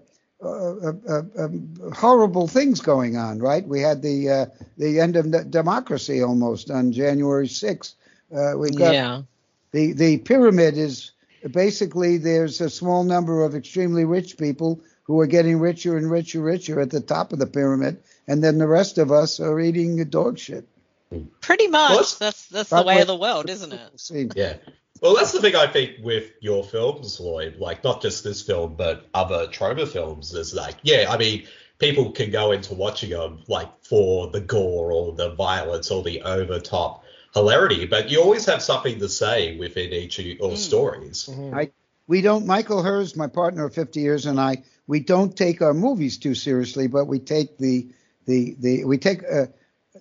uh, 0.45 0.89
uh, 0.89 0.93
uh, 1.09 1.45
um, 1.45 1.73
horrible 1.93 2.47
things 2.47 2.79
going 2.81 3.17
on, 3.17 3.39
right? 3.39 3.67
We 3.67 3.81
had 3.81 4.01
the 4.01 4.29
uh, 4.29 4.45
the 4.77 4.99
end 4.99 5.15
of 5.15 5.51
democracy 5.51 6.21
almost 6.21 6.69
on 6.71 6.91
January 6.91 7.47
6th. 7.47 7.93
Uh, 8.35 8.57
we 8.57 8.69
got 8.71 8.93
Yeah. 8.93 9.21
the 9.71 9.93
the 9.93 10.17
pyramid 10.17 10.77
is 10.77 11.11
basically 11.51 12.17
there's 12.17 12.61
a 12.61 12.69
small 12.69 13.03
number 13.03 13.43
of 13.43 13.55
extremely 13.55 14.05
rich 14.05 14.37
people 14.37 14.79
who 15.03 15.19
are 15.19 15.27
getting 15.27 15.59
richer 15.59 15.97
and 15.97 16.09
richer, 16.09 16.41
richer 16.41 16.79
at 16.81 16.89
the 16.89 17.01
top 17.01 17.31
of 17.33 17.39
the 17.39 17.45
pyramid, 17.47 17.97
and 18.27 18.43
then 18.43 18.57
the 18.57 18.67
rest 18.67 18.97
of 18.97 19.11
us 19.11 19.39
are 19.39 19.59
eating 19.59 20.03
dog 20.05 20.39
shit. 20.39 20.67
Pretty 21.41 21.67
much. 21.67 21.91
What? 21.91 22.17
That's 22.19 22.47
that's 22.47 22.69
the 22.71 22.77
way 22.83 22.95
way- 22.95 23.01
of 23.01 23.07
the 23.07 23.15
world, 23.15 23.49
isn't 23.49 23.71
it? 23.73 24.35
Yeah. 24.35 24.57
Well, 25.01 25.15
that's 25.15 25.33
the 25.33 25.41
thing 25.41 25.55
I 25.55 25.67
think 25.67 25.97
with 26.01 26.31
your 26.39 26.63
films, 26.63 27.19
Lloyd. 27.19 27.57
Like, 27.57 27.83
not 27.83 28.01
just 28.01 28.23
this 28.23 28.41
film, 28.41 28.75
but 28.75 29.07
other 29.13 29.47
Troma 29.47 29.87
films. 29.87 30.33
Is 30.33 30.53
like, 30.53 30.75
yeah, 30.83 31.07
I 31.09 31.17
mean, 31.17 31.45
people 31.79 32.11
can 32.11 32.31
go 32.31 32.51
into 32.51 32.73
watching 32.73 33.09
them 33.09 33.43
like 33.47 33.69
for 33.83 34.29
the 34.31 34.39
gore 34.39 34.91
or 34.91 35.13
the 35.13 35.35
violence 35.35 35.91
or 35.91 36.01
the 36.01 36.21
over 36.21 36.59
top 36.59 37.03
hilarity, 37.33 37.85
but 37.85 38.09
you 38.09 38.21
always 38.21 38.45
have 38.45 38.61
something 38.61 38.99
to 38.99 39.09
say 39.09 39.57
within 39.57 39.91
each 39.91 40.17
of 40.19 40.25
your 40.25 40.55
stories. 40.55 41.29
I, 41.53 41.71
we 42.07 42.21
don't. 42.21 42.45
Michael 42.45 42.81
Herz, 42.81 43.15
my 43.15 43.27
partner 43.27 43.65
of 43.65 43.75
50 43.75 43.99
years, 43.99 44.25
and 44.25 44.39
I, 44.39 44.63
we 44.87 45.01
don't 45.01 45.35
take 45.35 45.61
our 45.61 45.73
movies 45.73 46.17
too 46.17 46.35
seriously, 46.35 46.87
but 46.87 47.05
we 47.05 47.19
take 47.19 47.57
the 47.57 47.89
the 48.25 48.55
the 48.59 48.85
we 48.85 48.97
take. 48.97 49.23
Uh, 49.29 49.47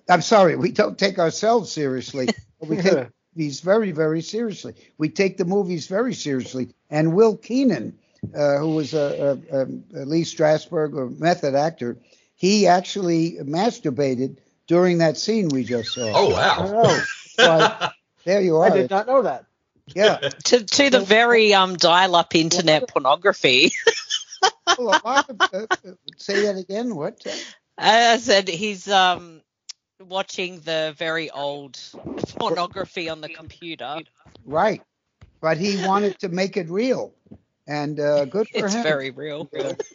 I'm 0.09 0.21
sorry, 0.21 0.55
we 0.55 0.71
don't 0.71 0.97
take 0.97 1.19
ourselves 1.19 1.71
seriously. 1.71 2.27
but 2.59 2.69
we 2.69 2.77
take 2.77 3.07
these 3.35 3.59
very 3.61 3.91
very 3.91 4.21
seriously. 4.21 4.73
We 4.97 5.09
take 5.09 5.37
the 5.37 5.45
movies 5.45 5.87
very 5.87 6.13
seriously. 6.13 6.69
And 6.89 7.13
Will 7.13 7.35
Keenan, 7.37 7.97
uh, 8.35 8.57
who 8.57 8.75
was 8.75 8.93
a, 8.93 9.39
a, 9.51 9.61
a 9.61 10.05
Lee 10.05 10.23
Strasberg, 10.23 10.97
a 10.97 11.09
method 11.21 11.55
actor, 11.55 11.97
he 12.35 12.67
actually 12.67 13.37
masturbated 13.41 14.37
during 14.67 14.99
that 14.99 15.17
scene 15.17 15.49
we 15.49 15.63
just 15.63 15.93
saw. 15.93 16.11
Oh 16.13 16.29
wow! 16.29 17.01
But 17.37 17.93
there 18.23 18.41
you 18.41 18.57
are. 18.57 18.65
I 18.65 18.69
did 18.69 18.89
not 18.89 19.07
know 19.07 19.21
that. 19.23 19.45
Yeah. 19.93 20.29
To 20.45 20.63
to 20.63 20.89
the 20.89 20.99
very 20.99 21.53
um 21.53 21.75
dial-up 21.75 22.35
internet 22.35 22.87
pornography. 22.87 23.71
Well, 24.77 24.89
a 24.89 25.07
lot 25.07 25.29
of, 25.29 25.41
uh, 25.41 25.67
uh, 25.71 25.91
say 26.17 26.41
that 26.45 26.57
again. 26.57 26.95
What? 26.95 27.25
I 27.77 28.17
said 28.17 28.47
he's 28.49 28.87
um 28.87 29.41
watching 29.99 30.59
the 30.61 30.93
very 30.97 31.29
old 31.29 31.79
pornography 32.37 33.09
on 33.09 33.21
the 33.21 33.29
computer. 33.29 33.99
Right. 34.45 34.81
But 35.41 35.57
he 35.57 35.85
wanted 35.85 36.19
to 36.19 36.29
make 36.29 36.57
it 36.57 36.69
real. 36.69 37.13
And 37.67 37.99
uh, 37.99 38.25
good 38.25 38.47
for 38.49 38.65
It's 38.65 38.73
him. 38.73 38.79
It's 38.81 38.89
very 38.89 39.11
real. 39.11 39.49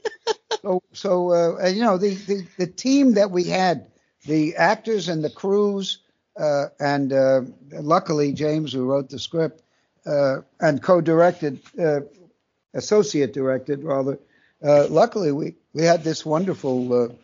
so 0.63 0.83
so 0.93 1.33
uh, 1.33 1.69
you 1.69 1.83
know 1.83 1.99
the, 1.99 2.15
the 2.15 2.47
the 2.59 2.67
team 2.67 3.15
that 3.15 3.31
we 3.31 3.45
had, 3.45 3.87
the 4.27 4.57
actors 4.57 5.09
and 5.09 5.23
the 5.23 5.31
crews, 5.31 5.99
uh, 6.37 6.67
and 6.81 7.13
uh, 7.13 7.43
luckily 7.73 8.33
James, 8.33 8.73
who 8.73 8.85
wrote 8.87 9.09
the 9.09 9.21
script 9.21 9.63
uh, 10.05 10.39
and 10.61 10.83
co-directed, 10.83 11.61
uh, 11.81 12.01
associate 12.75 13.33
directed 13.33 13.85
rather. 13.85 14.19
Uh, 14.63 14.87
luckily, 14.89 15.31
we 15.31 15.55
we 15.73 15.85
had 15.85 16.03
this 16.03 16.27
wonderful 16.27 17.15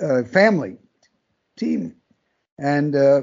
uh, 0.00 0.22
family 0.24 0.76
team, 1.56 1.94
and 2.58 2.94
uh, 2.94 3.22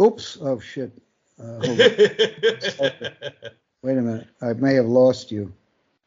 oops, 0.00 0.38
oh 0.40 0.58
shit. 0.58 0.92
Uh, 1.38 1.58
hold 1.64 1.80
on. 1.80 1.88
Wait 3.82 3.98
a 3.98 4.02
minute, 4.02 4.28
I 4.40 4.52
may 4.52 4.74
have 4.74 4.86
lost 4.86 5.32
you. 5.32 5.52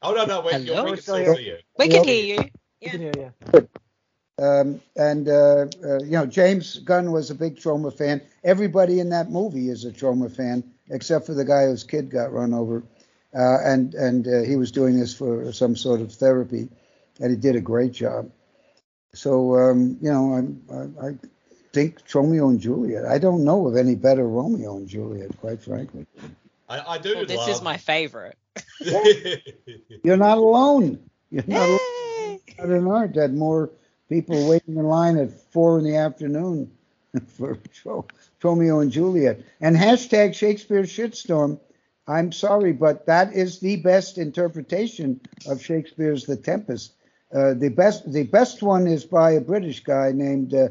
oh 0.01 0.13
no, 0.13 0.25
no, 0.25 0.41
wait, 0.41 0.61
you're 0.61 0.75
Hello? 0.75 0.85
we 0.85 0.91
can 0.91 1.01
still 1.01 1.35
see 1.35 1.47
you. 1.47 1.57
We 1.77 1.89
can 1.89 2.03
hear 2.05 2.23
you. 2.23 2.49
You 2.79 2.89
can 2.89 3.01
hear 3.01 3.33
you. 3.53 3.67
Um, 4.37 4.81
and 4.95 5.27
uh, 5.29 5.67
uh, 5.83 5.99
you 5.99 6.11
know, 6.11 6.25
James 6.25 6.79
Gunn 6.79 7.11
was 7.11 7.31
a 7.31 7.35
big 7.35 7.57
Troma 7.57 7.93
fan. 7.93 8.21
Everybody 8.43 8.99
in 8.99 9.09
that 9.09 9.29
movie 9.29 9.69
is 9.69 9.85
a 9.85 9.91
Troma 9.91 10.33
fan, 10.33 10.63
except 10.89 11.25
for 11.25 11.33
the 11.33 11.45
guy 11.45 11.65
whose 11.65 11.83
kid 11.83 12.09
got 12.09 12.33
run 12.33 12.53
over. 12.53 12.83
Uh, 13.33 13.57
and 13.63 13.93
and 13.95 14.27
uh, 14.27 14.41
he 14.41 14.55
was 14.55 14.71
doing 14.71 14.97
this 14.97 15.13
for 15.13 15.51
some 15.51 15.75
sort 15.75 16.01
of 16.01 16.11
therapy, 16.13 16.69
and 17.19 17.31
he 17.31 17.37
did 17.37 17.55
a 17.55 17.61
great 17.61 17.91
job. 17.91 18.29
So 19.15 19.55
um, 19.57 19.97
you 20.01 20.11
know, 20.11 20.35
I, 20.71 20.75
I, 20.75 21.09
I 21.09 21.15
think 21.73 21.99
Romeo 22.13 22.49
and 22.49 22.59
Juliet. 22.59 23.05
I 23.05 23.17
don't 23.17 23.43
know 23.43 23.67
of 23.67 23.75
any 23.75 23.95
better 23.95 24.27
Romeo 24.27 24.77
and 24.77 24.87
Juliet, 24.87 25.37
quite 25.39 25.61
frankly. 25.61 26.05
I, 26.69 26.79
I 26.95 26.97
do 26.97 27.15
Well, 27.15 27.25
this 27.25 27.37
love. 27.37 27.49
is 27.49 27.61
my 27.61 27.77
favorite. 27.77 28.37
You're 30.03 30.17
not 30.17 30.37
alone. 30.37 30.99
You're 31.29 31.43
not 31.47 31.67
alone. 31.67 31.79
Yay! 32.19 32.39
Not 32.59 32.69
an 32.69 32.87
art. 32.87 33.15
Had 33.15 33.33
more 33.33 33.69
people 34.09 34.47
waiting 34.49 34.77
in 34.77 34.85
line 34.85 35.17
at 35.17 35.31
four 35.51 35.77
in 35.79 35.83
the 35.83 35.95
afternoon 35.97 36.71
for 37.37 37.57
Romeo 38.43 38.79
and 38.79 38.91
Juliet. 38.91 39.41
And 39.61 39.75
hashtag 39.75 40.35
Shakespeare 40.35 40.83
shitstorm. 40.83 41.59
I'm 42.07 42.31
sorry, 42.31 42.71
but 42.71 43.07
that 43.07 43.33
is 43.33 43.59
the 43.59 43.77
best 43.77 44.17
interpretation 44.19 45.19
of 45.47 45.61
Shakespeare's 45.61 46.25
The 46.25 46.37
Tempest. 46.37 46.93
Uh, 47.35 47.53
the 47.53 47.69
best, 47.69 48.11
the 48.11 48.23
best 48.23 48.63
one 48.63 48.87
is 48.87 49.03
by 49.03 49.31
a 49.31 49.41
British 49.41 49.83
guy 49.83 50.11
named 50.13 50.53
uh, 50.53 50.69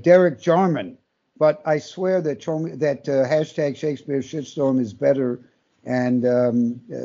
Derek 0.00 0.40
Jarman. 0.40 0.96
But 1.38 1.60
I 1.66 1.78
swear 1.78 2.20
that 2.22 2.40
Trom- 2.40 2.78
that 2.78 3.08
uh, 3.08 3.28
hashtag 3.28 3.76
Shakespeare 3.76 4.20
shitstorm 4.20 4.80
is 4.80 4.92
better. 4.92 5.40
And 5.84 6.24
um, 6.24 6.80
uh, 6.90 6.96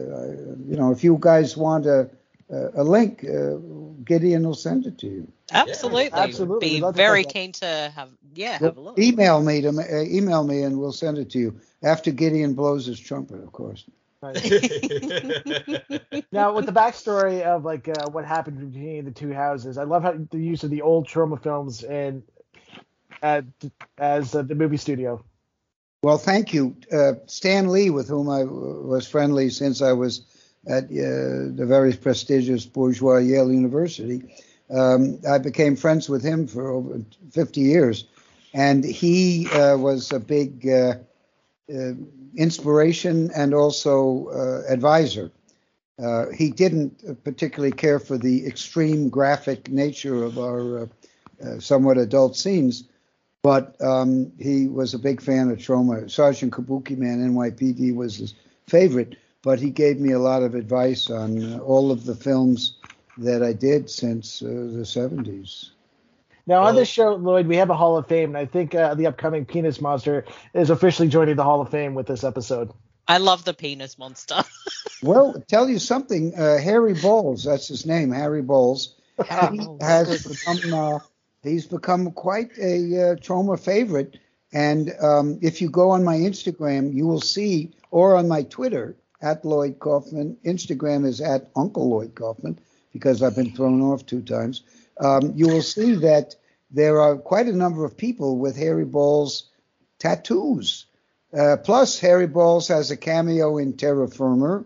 you 0.69 0.77
know, 0.77 0.91
if 0.91 1.03
you 1.03 1.17
guys 1.19 1.57
want 1.57 1.85
a 1.85 2.09
a 2.49 2.83
link, 2.83 3.25
uh, 3.25 3.57
Gideon 4.05 4.45
will 4.45 4.53
send 4.53 4.85
it 4.85 4.97
to 4.99 5.07
you. 5.07 5.27
Absolutely. 5.51 6.09
Absolutely. 6.11 6.67
Be 6.67 6.75
We'd 6.75 6.81
love 6.81 6.93
to 6.93 6.97
very 6.97 7.23
take 7.23 7.33
keen 7.33 7.51
to 7.53 7.91
have 7.95 8.09
yeah, 8.35 8.59
have 8.59 8.77
a 8.77 8.81
look. 8.81 8.99
Email 8.99 9.41
me 9.41 9.61
to 9.61 9.69
uh, 9.69 10.03
email 10.03 10.43
me, 10.43 10.61
and 10.63 10.79
we'll 10.79 10.93
send 10.93 11.17
it 11.17 11.29
to 11.31 11.39
you 11.39 11.59
after 11.83 12.11
Gideon 12.11 12.53
blows 12.53 12.85
his 12.85 12.99
trumpet, 12.99 13.39
of 13.39 13.51
course. 13.51 13.85
Now, 16.31 16.53
with 16.53 16.65
the 16.65 16.71
backstory 16.71 17.41
of 17.41 17.63
like 17.63 17.87
uh, 17.87 18.09
what 18.09 18.25
happened 18.25 18.71
between 18.71 19.05
the 19.05 19.11
two 19.11 19.33
houses, 19.33 19.77
I 19.77 19.83
love 19.83 20.03
how 20.03 20.13
the 20.29 20.37
use 20.37 20.63
of 20.63 20.69
the 20.69 20.81
old 20.81 21.07
Troma 21.07 21.41
films 21.41 21.83
and 21.83 22.23
at 23.21 23.45
as 23.97 24.35
uh, 24.35 24.41
the 24.41 24.55
movie 24.55 24.77
studio. 24.77 25.23
Well, 26.03 26.17
thank 26.17 26.53
you, 26.53 26.75
uh, 26.91 27.13
Stan 27.25 27.69
Lee, 27.69 27.89
with 27.89 28.07
whom 28.07 28.29
I 28.29 28.39
w- 28.39 28.85
was 28.85 29.07
friendly 29.07 29.49
since 29.49 29.81
I 29.81 29.93
was 29.93 30.21
at 30.67 30.85
uh, 30.85 31.55
the 31.55 31.65
very 31.67 31.93
prestigious 31.93 32.65
bourgeois 32.65 33.17
Yale 33.17 33.51
University. 33.51 34.21
Um, 34.69 35.19
I 35.27 35.37
became 35.37 35.75
friends 35.75 36.09
with 36.09 36.23
him 36.23 36.45
for 36.45 36.69
over 36.69 37.01
50 37.31 37.61
years, 37.61 38.05
and 38.53 38.83
he 38.83 39.47
uh, 39.49 39.77
was 39.77 40.11
a 40.11 40.19
big 40.19 40.67
uh, 40.67 40.71
uh, 40.71 40.95
inspiration 42.35 43.31
and 43.35 43.53
also 43.53 44.27
uh, 44.27 44.71
advisor. 44.71 45.31
Uh, 46.01 46.27
he 46.29 46.51
didn't 46.51 47.23
particularly 47.23 47.71
care 47.71 47.99
for 47.99 48.17
the 48.17 48.45
extreme 48.45 49.09
graphic 49.09 49.69
nature 49.69 50.23
of 50.23 50.37
our 50.37 50.79
uh, 50.79 50.85
uh, 51.43 51.59
somewhat 51.59 51.97
adult 51.97 52.35
scenes, 52.35 52.83
but 53.41 53.79
um, 53.81 54.31
he 54.39 54.67
was 54.67 54.93
a 54.93 54.99
big 54.99 55.21
fan 55.21 55.49
of 55.49 55.57
Troma. 55.57 56.09
Sergeant 56.09 56.53
Kabuki 56.53 56.97
Man, 56.97 57.33
NYPD, 57.33 57.95
was 57.95 58.17
his 58.17 58.35
favorite, 58.67 59.15
but 59.41 59.59
he 59.59 59.69
gave 59.71 59.99
me 59.99 60.11
a 60.11 60.19
lot 60.19 60.43
of 60.43 60.53
advice 60.53 61.09
on 61.09 61.53
uh, 61.53 61.57
all 61.59 61.91
of 61.91 62.05
the 62.05 62.15
films 62.15 62.77
that 63.17 63.41
I 63.41 63.53
did 63.53 63.89
since 63.89 64.41
uh, 64.41 64.45
the 64.45 64.85
70s. 64.85 65.71
Now, 66.47 66.59
on 66.59 66.63
Well- 66.65 66.75
this 66.75 66.87
show, 66.87 67.13
Lloyd, 67.15 67.45
we 67.45 67.57
have 67.57 67.69
a 67.69 67.75
Hall 67.75 67.97
of 67.97 68.07
Fame, 68.07 68.29
and 68.29 68.37
I 68.37 68.45
think 68.45 68.73
uh, 68.73 68.95
the 68.95 69.07
upcoming 69.07 69.45
Penis 69.45 69.81
Monster 69.81 70.25
is 70.53 70.69
officially 70.69 71.09
joining 71.09 71.35
the 71.35 71.43
Hall 71.43 71.61
of 71.61 71.69
Fame 71.69 71.93
with 71.93 72.07
this 72.07 72.23
episode. 72.23 72.71
I 73.09 73.19
love 73.19 73.45
the 73.45 73.53
penis 73.53 73.97
monster. 73.97 74.43
Well, 75.03 75.43
tell 75.47 75.69
you 75.69 75.77
something, 75.77 76.33
uh, 76.33 76.57
Harry 76.57 76.95
Bowles, 76.95 77.43
that's 77.43 77.67
his 77.67 77.85
name, 77.85 78.11
Harry 78.11 78.41
Bowles. 78.41 78.95
He 79.51 79.59
has 79.79 80.25
become 80.25 80.73
uh, 80.73 80.99
he's 81.43 81.67
become 81.67 82.11
quite 82.11 82.49
a 82.57 82.77
uh, 83.11 83.15
Troma 83.17 83.59
favorite. 83.59 84.17
And 84.51 84.91
um, 84.99 85.37
if 85.43 85.61
you 85.61 85.69
go 85.69 85.91
on 85.91 86.03
my 86.03 86.15
Instagram, 86.15 86.95
you 86.95 87.05
will 87.05 87.21
see, 87.21 87.73
or 87.91 88.15
on 88.15 88.27
my 88.27 88.41
Twitter 88.41 88.95
at 89.21 89.45
Lloyd 89.45 89.77
Kaufman. 89.77 90.35
Instagram 90.43 91.05
is 91.05 91.21
at 91.21 91.49
Uncle 91.55 91.87
Lloyd 91.89 92.15
Kaufman 92.15 92.57
because 92.91 93.21
I've 93.21 93.35
been 93.35 93.51
thrown 93.55 93.81
off 93.83 94.03
two 94.03 94.23
times. 94.23 94.63
Um, 94.99 95.33
you 95.35 95.47
will 95.47 95.61
see 95.61 95.95
that 95.95 96.35
there 96.71 97.01
are 97.01 97.15
quite 97.15 97.47
a 97.47 97.55
number 97.55 97.85
of 97.85 97.97
people 97.97 98.37
with 98.37 98.57
Harry 98.57 98.85
Ball's 98.85 99.49
tattoos. 99.99 100.85
Uh, 101.37 101.57
plus, 101.57 101.99
Harry 101.99 102.27
Balls 102.27 102.67
has 102.67 102.91
a 102.91 102.97
cameo 102.97 103.57
in 103.57 103.73
Terror 103.73 104.07
Firmer. 104.07 104.65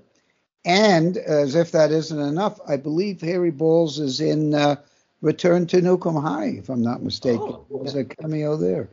And 0.64 1.18
as 1.18 1.56
if 1.56 1.72
that 1.72 1.92
isn't 1.92 2.20
enough, 2.20 2.60
I 2.68 2.78
believe 2.78 3.22
Harry 3.22 3.52
Balls 3.52 4.00
is 4.00 4.22
in 4.22 4.54
uh, 4.54 4.76
Return 5.22 5.66
to 5.68 5.82
Nuke 5.82 6.08
'Em 6.08 6.22
High, 6.22 6.58
if 6.60 6.70
I'm 6.70 6.84
not 6.84 7.02
mistaken. 7.04 7.42
Oh. 7.42 7.66
There's 7.82 7.96
a 7.96 8.06
cameo 8.06 8.58
there. 8.58 8.88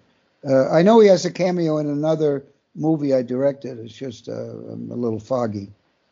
Uh, 0.49 0.71
I 0.71 0.83
know 0.83 1.01
he 1.01 1.09
has 1.09 1.25
a 1.25 1.31
cameo 1.31 1.79
in 1.79 1.89
another 1.89 2.45
movie 2.75 3.13
I 3.13 3.23
directed. 3.23 3.79
It's 3.81 3.95
just 3.95 4.29
uh, 4.29 4.33
I'm 4.33 4.91
a 4.91 4.95
little 4.95 5.19
foggy. 5.21 5.69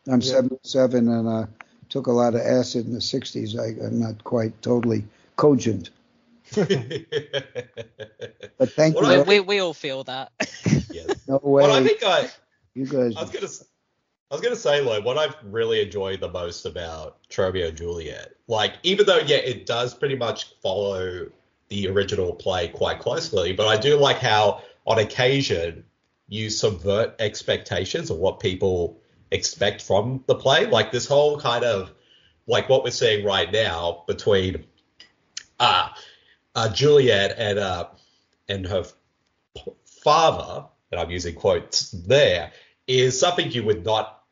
I'm 0.09 0.21
Yeah. 0.21 0.35
77 0.35 1.09
and 1.09 1.29
uh, 1.29 1.47
took 1.89 2.07
a 2.07 2.13
lot 2.13 2.35
of 2.35 2.41
acid 2.41 2.87
in 2.87 2.93
the 2.93 2.99
60s. 2.99 3.59
I, 3.59 3.87
I'm 3.87 3.99
not 4.01 4.25
quite 4.25 4.61
totally 4.63 5.05
cogent. 5.37 5.91
But 8.59 8.71
thank 8.73 8.95
What 8.95 9.05
you. 9.05 9.13
I- 9.13 9.23
we, 9.23 9.41
we, 9.41 9.41
we 9.41 9.59
all 9.59 9.75
feel 9.75 10.05
that. 10.05 10.33
yeah. 10.91 11.03
no 11.29 11.39
way. 11.43 11.63
Well, 11.63 11.73
I 11.73 11.85
think 11.87 12.03
I, 12.03 12.29
you 12.75 12.87
guys. 12.87 13.15
I 13.17 13.23
was 13.23 13.31
gonna, 13.31 13.45
s- 13.45 13.65
I 14.31 14.35
was 14.35 14.41
gonna 14.41 14.57
say, 14.57 14.81
like, 14.81 15.05
what 15.05 15.19
I've 15.19 15.37
really 15.45 15.83
enjoyed 15.83 16.21
the 16.21 16.31
most 16.31 16.65
about 16.65 17.19
Romeo 17.37 17.69
and 17.69 17.77
Juliet, 17.77 18.33
like, 18.49 18.75
even 18.83 19.05
though 19.07 19.19
yeah, 19.19 19.37
it 19.37 19.67
does 19.67 19.93
pretty 19.95 20.17
much 20.17 20.55
follow 20.63 21.27
the 21.69 21.89
original 21.89 22.33
play 22.35 22.69
quite 22.69 22.99
closely, 23.01 23.53
but 23.53 23.67
I 23.67 23.77
do 23.77 23.97
like 23.97 24.19
how 24.19 24.63
on 24.87 24.99
occasion 25.01 25.85
you 26.29 26.49
subvert 26.49 27.15
expectations 27.19 28.09
of 28.11 28.17
what 28.19 28.41
people 28.41 28.99
expect 29.33 29.83
from 29.83 30.23
the 30.29 30.35
play. 30.35 30.67
Like 30.67 30.93
this 30.93 31.07
whole 31.07 31.39
kind 31.39 31.65
of 31.65 31.93
like 32.47 32.69
what 32.69 32.85
we're 32.85 32.91
seeing 32.91 33.25
right 33.25 33.51
now 33.53 34.05
between 34.07 34.65
uh, 35.59 35.89
uh 36.55 36.69
Juliet 36.73 37.35
and 37.39 37.59
uh 37.59 37.87
and 38.49 38.67
her 38.67 38.85
father, 39.85 40.65
and 40.93 41.01
I'm 41.01 41.11
using 41.11 41.35
quotes 41.35 41.91
there, 41.91 42.53
is 42.87 43.19
something 43.19 43.51
you 43.51 43.65
would 43.65 43.85
not 43.85 44.23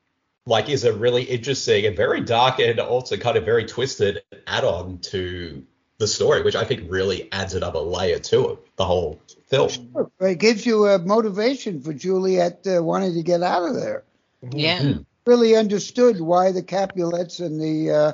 like 0.47 0.68
is 0.68 0.85
a 0.85 0.93
really 0.93 1.22
interesting 1.22 1.87
and 1.87 1.97
very 1.97 2.20
dark 2.20 2.61
and 2.61 2.79
also 2.79 3.16
kind 3.16 3.37
of 3.37 3.45
very 3.45 3.64
twisted 3.64 4.22
add-on 4.47 4.99
to 4.99 5.64
the 5.99 6.07
story, 6.07 6.43
which 6.43 6.57
I 6.57 6.64
think 6.64 6.91
really 6.91 7.31
adds 7.33 7.55
another 7.55 7.79
layer 7.81 8.18
to 8.18 8.51
it, 8.51 8.77
the 8.77 8.85
whole 8.85 9.20
film. 9.47 9.70
Sure. 9.70 10.11
It 10.20 10.39
gives 10.39 10.66
you 10.66 10.87
a 10.87 10.99
motivation 10.99 11.81
for 11.81 11.93
Juliet 11.93 12.66
uh, 12.66 12.83
wanting 12.83 13.14
to 13.14 13.22
get 13.22 13.43
out 13.43 13.68
of 13.68 13.75
there. 13.75 14.05
yeah. 14.53 14.95
Really 15.27 15.57
understood 15.57 16.20
why 16.20 16.53
the 16.53 16.62
Capulets 16.62 17.41
and 17.41 17.59
the 17.59 17.91
uh, 17.91 18.12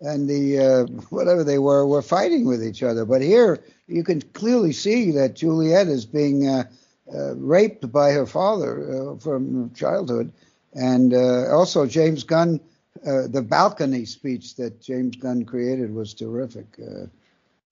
and 0.00 0.28
the 0.28 0.58
uh, 0.58 0.84
whatever 1.10 1.44
they 1.44 1.58
were 1.58 1.86
were 1.86 2.02
fighting 2.02 2.44
with 2.46 2.64
each 2.64 2.82
other. 2.82 3.04
But 3.04 3.22
here 3.22 3.62
you 3.86 4.04
can 4.04 4.20
clearly 4.20 4.72
see 4.72 5.10
that 5.12 5.34
Juliet 5.34 5.88
is 5.88 6.04
being 6.06 6.48
uh, 6.48 6.64
uh, 7.12 7.34
raped 7.36 7.90
by 7.92 8.12
her 8.12 8.26
father 8.26 9.12
uh, 9.12 9.16
from 9.18 9.72
childhood, 9.74 10.32
and 10.74 11.12
uh, 11.14 11.48
also 11.54 11.86
James 11.86 12.24
Gunn. 12.24 12.60
Uh, 13.06 13.26
the 13.28 13.42
balcony 13.42 14.04
speech 14.04 14.56
that 14.56 14.80
James 14.80 15.16
Gunn 15.16 15.44
created 15.44 15.94
was 15.94 16.14
terrific. 16.14 16.66
Uh, 16.80 17.06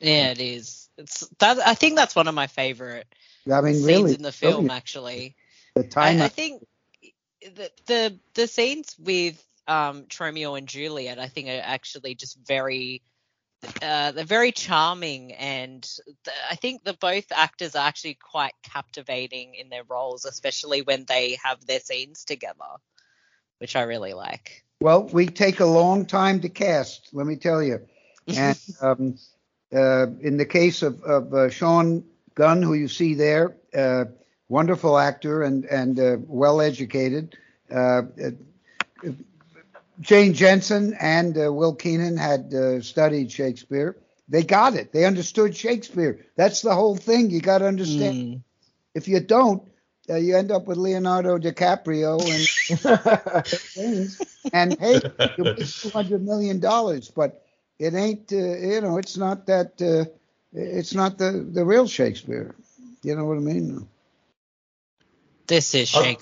Yeah, 0.01 0.31
it 0.31 0.41
is. 0.41 0.89
It's 0.99 1.27
that 1.39 1.59
I 1.67 1.75
think 1.75 1.97
that's 1.97 2.15
one 2.17 2.29
of 2.29 2.35
my 2.35 2.47
favorite 2.47 3.07
I 3.53 3.61
mean, 3.61 3.83
scenes 3.83 3.83
really, 3.83 4.13
in 4.13 4.23
the 4.23 4.33
film 4.33 4.71
brilliant. 4.71 4.71
actually. 4.71 5.37
the 5.75 5.85
time. 5.85 6.21
I, 6.21 6.25
I 6.25 6.29
think 6.29 6.63
the, 7.43 7.71
the 7.87 8.19
the 8.35 8.47
scenes 8.47 8.97
with 8.99 9.43
um 9.67 10.07
Romeo 10.19 10.55
and 10.55 10.69
Juliet 10.69 11.19
I 11.19 11.29
think 11.29 11.49
are 11.49 11.63
actually 11.63 12.15
just 12.15 12.39
very 12.47 13.03
uh, 13.81 14.11
they're 14.13 14.25
very 14.25 14.53
charming 14.53 15.33
and 15.35 15.89
I 16.51 16.57
think 16.57 16.83
the 16.83 16.95
both 16.95 17.27
actors 17.31 17.77
are 17.77 17.87
actually 17.87 18.19
quite 18.21 18.55
captivating 18.65 19.55
in 19.55 19.69
their 19.69 19.85
roles, 19.89 20.25
especially 20.25 20.83
when 20.83 21.05
they 21.07 21.39
have 21.43 21.65
their 21.65 21.81
scenes 21.81 22.25
together, 22.25 22.57
which 23.59 23.77
I 23.77 23.83
really 23.83 24.15
like. 24.15 24.65
Well, 24.81 25.05
we 25.05 25.27
take 25.27 25.61
a 25.61 25.65
long 25.65 26.07
time 26.07 26.41
to 26.41 26.49
cast, 26.49 27.11
let 27.13 27.27
me 27.27 27.37
tell 27.37 27.63
you. 27.63 27.81
And 28.37 28.59
um, 28.81 29.19
uh, 29.75 30.07
in 30.21 30.37
the 30.37 30.47
case 30.47 30.83
of, 30.83 31.03
of 31.03 31.35
uh, 31.35 31.51
Sean 31.51 32.05
Gunn, 32.37 32.63
who 32.63 32.75
you 32.75 32.87
see 32.87 33.15
there, 33.15 33.57
uh, 33.75 34.05
wonderful 34.49 34.97
actor 34.97 35.43
and 35.43 35.65
and 35.65 35.99
uh, 35.99 36.17
well 36.21 36.61
educated. 36.61 37.37
Uh, 39.99 40.01
uh, 40.01 40.03
Jane 40.03 40.35
Jensen 40.35 40.95
and 41.01 41.37
uh, 41.39 41.53
Will 41.53 41.75
Keenan 41.75 42.17
had 42.17 42.53
uh, 42.55 42.81
studied 42.81 43.31
Shakespeare. 43.31 43.97
they 44.29 44.43
got 44.43 44.75
it. 44.75 44.93
They 44.93 45.05
understood 45.05 45.57
Shakespeare. 45.57 46.21
That's 46.37 46.63
the 46.63 46.75
whole 46.75 46.97
thing. 46.97 47.31
You 47.31 47.41
got 47.41 47.59
to 47.59 47.67
understand. 47.67 48.15
Mm. 48.15 48.43
If 48.95 49.09
you 49.09 49.21
don't, 49.21 49.63
uh, 50.09 50.17
you 50.17 50.37
end 50.37 50.51
up 50.51 50.67
with 50.67 50.79
Leonardo 50.79 51.39
DiCaprio 51.39 52.19
and 53.77 54.13
and 54.53 54.79
hey, 54.81 55.01
you 55.39 55.45
make 55.45 55.67
two 55.67 55.91
hundred 55.91 56.25
million 56.25 56.61
dollars, 56.61 57.11
but 57.11 57.45
it 57.79 57.95
ain't. 57.95 58.33
Uh, 58.33 58.37
you 58.37 58.81
know, 58.81 58.99
it's 58.99 59.17
not 59.17 59.47
that. 59.47 59.81
Uh, 59.81 60.05
it's 60.53 60.95
not 60.95 61.19
the 61.19 61.47
the 61.53 61.65
real 61.65 61.87
Shakespeare. 61.87 62.55
You 63.03 63.17
know 63.17 63.25
what 63.25 63.39
I 63.39 63.41
mean? 63.41 63.89
This 65.47 65.75
is 65.75 65.95
Oh. 65.95 66.17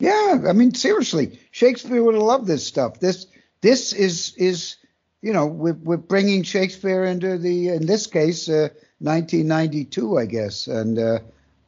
Shakespeare. 0.00 0.42
Yeah, 0.42 0.48
I 0.48 0.52
mean 0.52 0.74
seriously, 0.74 1.38
Shakespeare 1.50 2.02
would 2.02 2.14
have 2.14 2.22
loved 2.22 2.46
this 2.46 2.66
stuff. 2.66 3.00
This 3.00 3.26
this 3.60 3.92
is 3.92 4.34
is 4.36 4.76
you 5.22 5.32
know 5.32 5.46
we're 5.46 5.74
we're 5.74 5.96
bringing 5.96 6.42
Shakespeare 6.42 7.04
into 7.04 7.38
the 7.38 7.68
in 7.68 7.86
this 7.86 8.06
case 8.06 8.48
uh, 8.48 8.68
1992, 9.00 10.18
I 10.18 10.26
guess, 10.26 10.66
and 10.66 10.98
uh, 10.98 11.18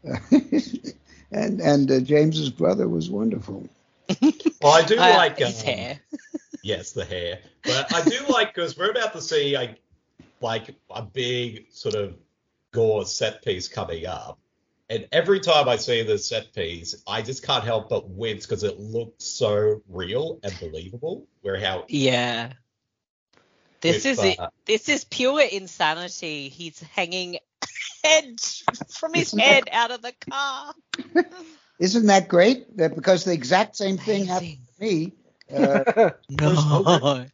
and 1.32 1.60
and 1.60 1.90
uh, 1.90 2.00
James's 2.00 2.50
brother 2.50 2.88
was 2.88 3.10
wonderful. 3.10 3.68
Well, 4.60 4.72
I 4.74 4.84
do 4.84 4.96
Uh, 4.96 5.14
like 5.16 5.38
his 5.38 5.60
um, 5.60 5.66
hair. 5.66 6.00
Yes, 6.64 6.92
the 6.92 7.04
hair. 7.04 7.40
But 7.64 7.92
I 7.92 8.04
do 8.04 8.24
like 8.28 8.54
because 8.54 8.78
we're 8.78 8.92
about 8.92 9.12
to 9.14 9.20
see 9.20 9.56
like 9.56 9.80
like 10.40 10.76
a 10.90 11.02
big 11.02 11.66
sort 11.72 11.96
of 11.96 12.14
gore 12.70 13.04
set 13.04 13.44
piece 13.44 13.66
coming 13.66 14.06
up, 14.06 14.38
and 14.92 15.08
every 15.10 15.40
time 15.40 15.70
I 15.70 15.76
see 15.76 16.02
the 16.02 16.18
set 16.18 16.52
piece, 16.52 17.02
I 17.06 17.22
just 17.22 17.42
can't 17.42 17.64
help 17.64 17.88
but 17.88 18.10
wince 18.10 18.44
because 18.44 18.62
it 18.62 18.78
looks 18.78 19.24
so 19.24 19.80
real 19.88 20.38
and 20.42 20.52
believable. 20.60 21.26
Where 21.40 21.58
how 21.58 21.86
Yeah. 21.88 22.52
This 23.80 24.04
With, 24.04 24.18
is 24.18 24.24
it. 24.24 24.38
uh, 24.38 24.50
This 24.66 24.90
is 24.90 25.04
pure 25.04 25.40
insanity. 25.40 26.50
He's 26.50 26.78
hanging 26.80 27.38
head 28.04 28.38
from 28.90 29.14
his 29.14 29.32
head 29.32 29.70
out 29.72 29.92
of 29.92 30.02
the 30.02 30.12
car. 30.30 30.74
Isn't 31.78 32.06
that 32.06 32.28
great? 32.28 32.76
That 32.76 32.94
because 32.94 33.24
the 33.24 33.32
exact 33.32 33.76
same 33.76 33.96
thing 33.96 34.26
happened 34.26 34.58
to 34.78 34.84
me. 34.84 35.12
Uh, 35.52 36.10
No. 36.30 37.26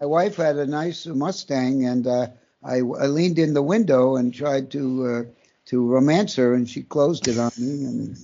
my 0.00 0.06
wife 0.06 0.36
had 0.36 0.56
a 0.56 0.66
nice 0.66 1.06
Mustang, 1.06 1.86
and 1.86 2.06
uh, 2.06 2.26
I, 2.64 2.78
I 2.78 3.06
leaned 3.06 3.38
in 3.38 3.54
the 3.54 3.62
window 3.62 4.16
and 4.16 4.34
tried 4.34 4.72
to 4.72 5.06
uh, 5.06 5.39
to 5.70 5.86
romance 5.86 6.36
her, 6.36 6.54
and 6.54 6.68
she 6.68 6.82
closed 6.82 7.28
it 7.28 7.38
on 7.38 7.52
me. 7.58 7.84
And 7.84 8.18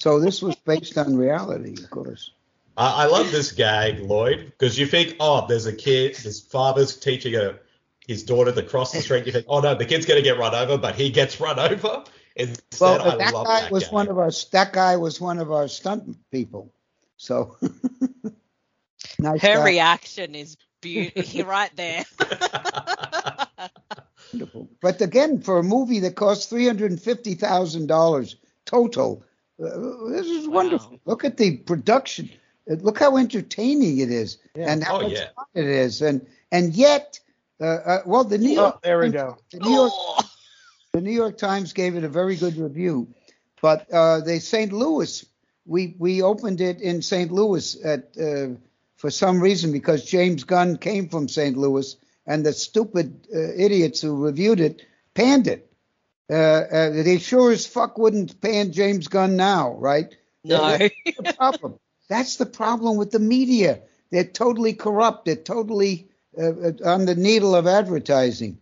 so 0.00 0.20
this 0.20 0.42
was 0.42 0.56
based 0.56 0.98
on 0.98 1.16
reality, 1.16 1.74
of 1.82 1.90
course. 1.90 2.30
I, 2.76 3.04
I 3.04 3.06
love 3.06 3.30
this 3.30 3.52
gag, 3.52 4.00
Lloyd, 4.00 4.46
because 4.46 4.78
you 4.78 4.86
think, 4.86 5.16
oh, 5.20 5.46
there's 5.46 5.66
a 5.66 5.72
kid, 5.74 6.16
his 6.16 6.40
father's 6.40 6.96
teaching 6.96 7.34
a, 7.36 7.58
his 8.06 8.22
daughter 8.24 8.52
to 8.52 8.62
cross 8.62 8.92
the 8.92 9.02
street. 9.02 9.26
You 9.26 9.32
think, 9.32 9.46
oh 9.48 9.60
no, 9.60 9.74
the 9.74 9.84
kid's 9.84 10.06
gonna 10.06 10.22
get 10.22 10.38
run 10.38 10.54
over, 10.54 10.78
but 10.78 10.94
he 10.94 11.10
gets 11.10 11.40
run 11.40 11.58
over. 11.58 12.04
Instead, 12.36 12.80
Well, 12.80 13.02
I 13.02 13.16
that 13.16 13.34
love 13.34 13.46
guy 13.46 13.60
that 13.62 13.70
was 13.70 13.84
gag. 13.84 13.92
one 13.92 14.08
of 14.08 14.18
our 14.18 14.30
that 14.52 14.72
guy 14.72 14.96
was 14.96 15.20
one 15.20 15.38
of 15.38 15.52
our 15.52 15.68
stunt 15.68 16.16
people. 16.30 16.72
So 17.18 17.56
nice 19.18 19.42
Her 19.42 19.54
guy, 19.54 19.64
reaction 19.64 20.34
is 20.34 20.56
beautiful 20.80 21.44
right 21.44 21.74
there. 21.76 22.04
wonderful. 24.32 24.68
But 24.80 25.00
again, 25.00 25.40
for 25.40 25.58
a 25.58 25.62
movie 25.62 26.00
that 26.00 26.14
cost 26.16 26.48
three 26.50 26.66
hundred 26.66 26.90
and 26.90 27.00
fifty 27.00 27.34
thousand 27.34 27.86
dollars 27.86 28.36
total, 28.64 29.22
uh, 29.62 29.68
this 30.10 30.26
is 30.26 30.48
wonderful. 30.48 30.92
Wow. 30.92 31.00
Look 31.04 31.24
at 31.24 31.36
the 31.36 31.56
production. 31.58 32.30
Uh, 32.70 32.74
Look 32.74 32.98
how 32.98 33.16
entertaining 33.16 33.98
it 33.98 34.10
is, 34.10 34.38
Yeah. 34.54 34.70
and 34.72 34.84
how 34.84 34.98
Oh, 34.98 35.02
much 35.02 35.12
yeah. 35.12 35.28
fun 35.34 35.46
it 35.54 35.66
is, 35.66 36.02
and 36.02 36.26
and 36.52 36.74
yet, 36.74 37.20
uh, 37.60 37.64
uh, 37.64 38.02
well, 38.06 38.24
the 38.24 38.38
New 38.38 38.50
York 38.54 38.74
Oh, 38.76 38.80
there 38.82 38.98
we 38.98 39.10
go. 39.10 39.38
the 39.50 39.58
New 39.60 39.72
York 39.74 39.92
Oh. 39.94 40.30
the 40.92 41.00
New 41.00 41.12
York 41.12 41.36
Times 41.38 41.72
gave 41.72 41.96
it 41.96 42.04
a 42.04 42.08
very 42.08 42.36
good 42.36 42.56
review, 42.56 43.08
but 43.62 43.90
uh, 43.92 44.20
the 44.20 44.38
St. 44.40 44.72
Louis, 44.72 45.24
we 45.66 45.94
we 45.98 46.22
opened 46.22 46.60
it 46.60 46.80
in 46.80 47.02
St. 47.02 47.30
Louis 47.32 47.76
at 47.84 48.16
uh, 48.20 48.48
for 48.96 49.10
some 49.10 49.40
reason 49.40 49.72
because 49.72 50.04
James 50.04 50.44
Gunn 50.44 50.76
came 50.76 51.08
from 51.08 51.28
St. 51.28 51.56
Louis, 51.56 51.96
and 52.28 52.46
the 52.46 52.52
stupid 52.52 53.26
uh, 53.34 53.38
idiots 53.56 54.00
who 54.02 54.14
reviewed 54.24 54.60
it 54.60 54.82
panned 55.14 55.48
it. 55.48 55.64
Uh, 56.30 56.34
uh, 56.34 56.90
they 57.02 57.18
sure 57.18 57.50
as 57.50 57.66
fuck 57.66 57.96
wouldn't 57.98 58.38
pan 58.40 58.70
James 58.70 59.08
Gunn 59.08 59.34
now, 59.36 59.72
right? 59.72 60.14
No. 60.44 60.76
That's 60.78 60.92
the 61.16 61.34
problem. 61.36 61.74
That's 62.08 62.36
the 62.36 62.46
problem 62.46 62.98
with 62.98 63.10
the 63.10 63.18
media. 63.18 63.80
They're 64.10 64.24
totally 64.24 64.74
corrupt. 64.74 65.24
They're 65.24 65.36
totally 65.36 66.08
uh, 66.38 66.42
uh, 66.68 66.72
on 66.84 67.06
the 67.06 67.14
needle 67.14 67.54
of 67.54 67.66
advertising. 67.66 68.58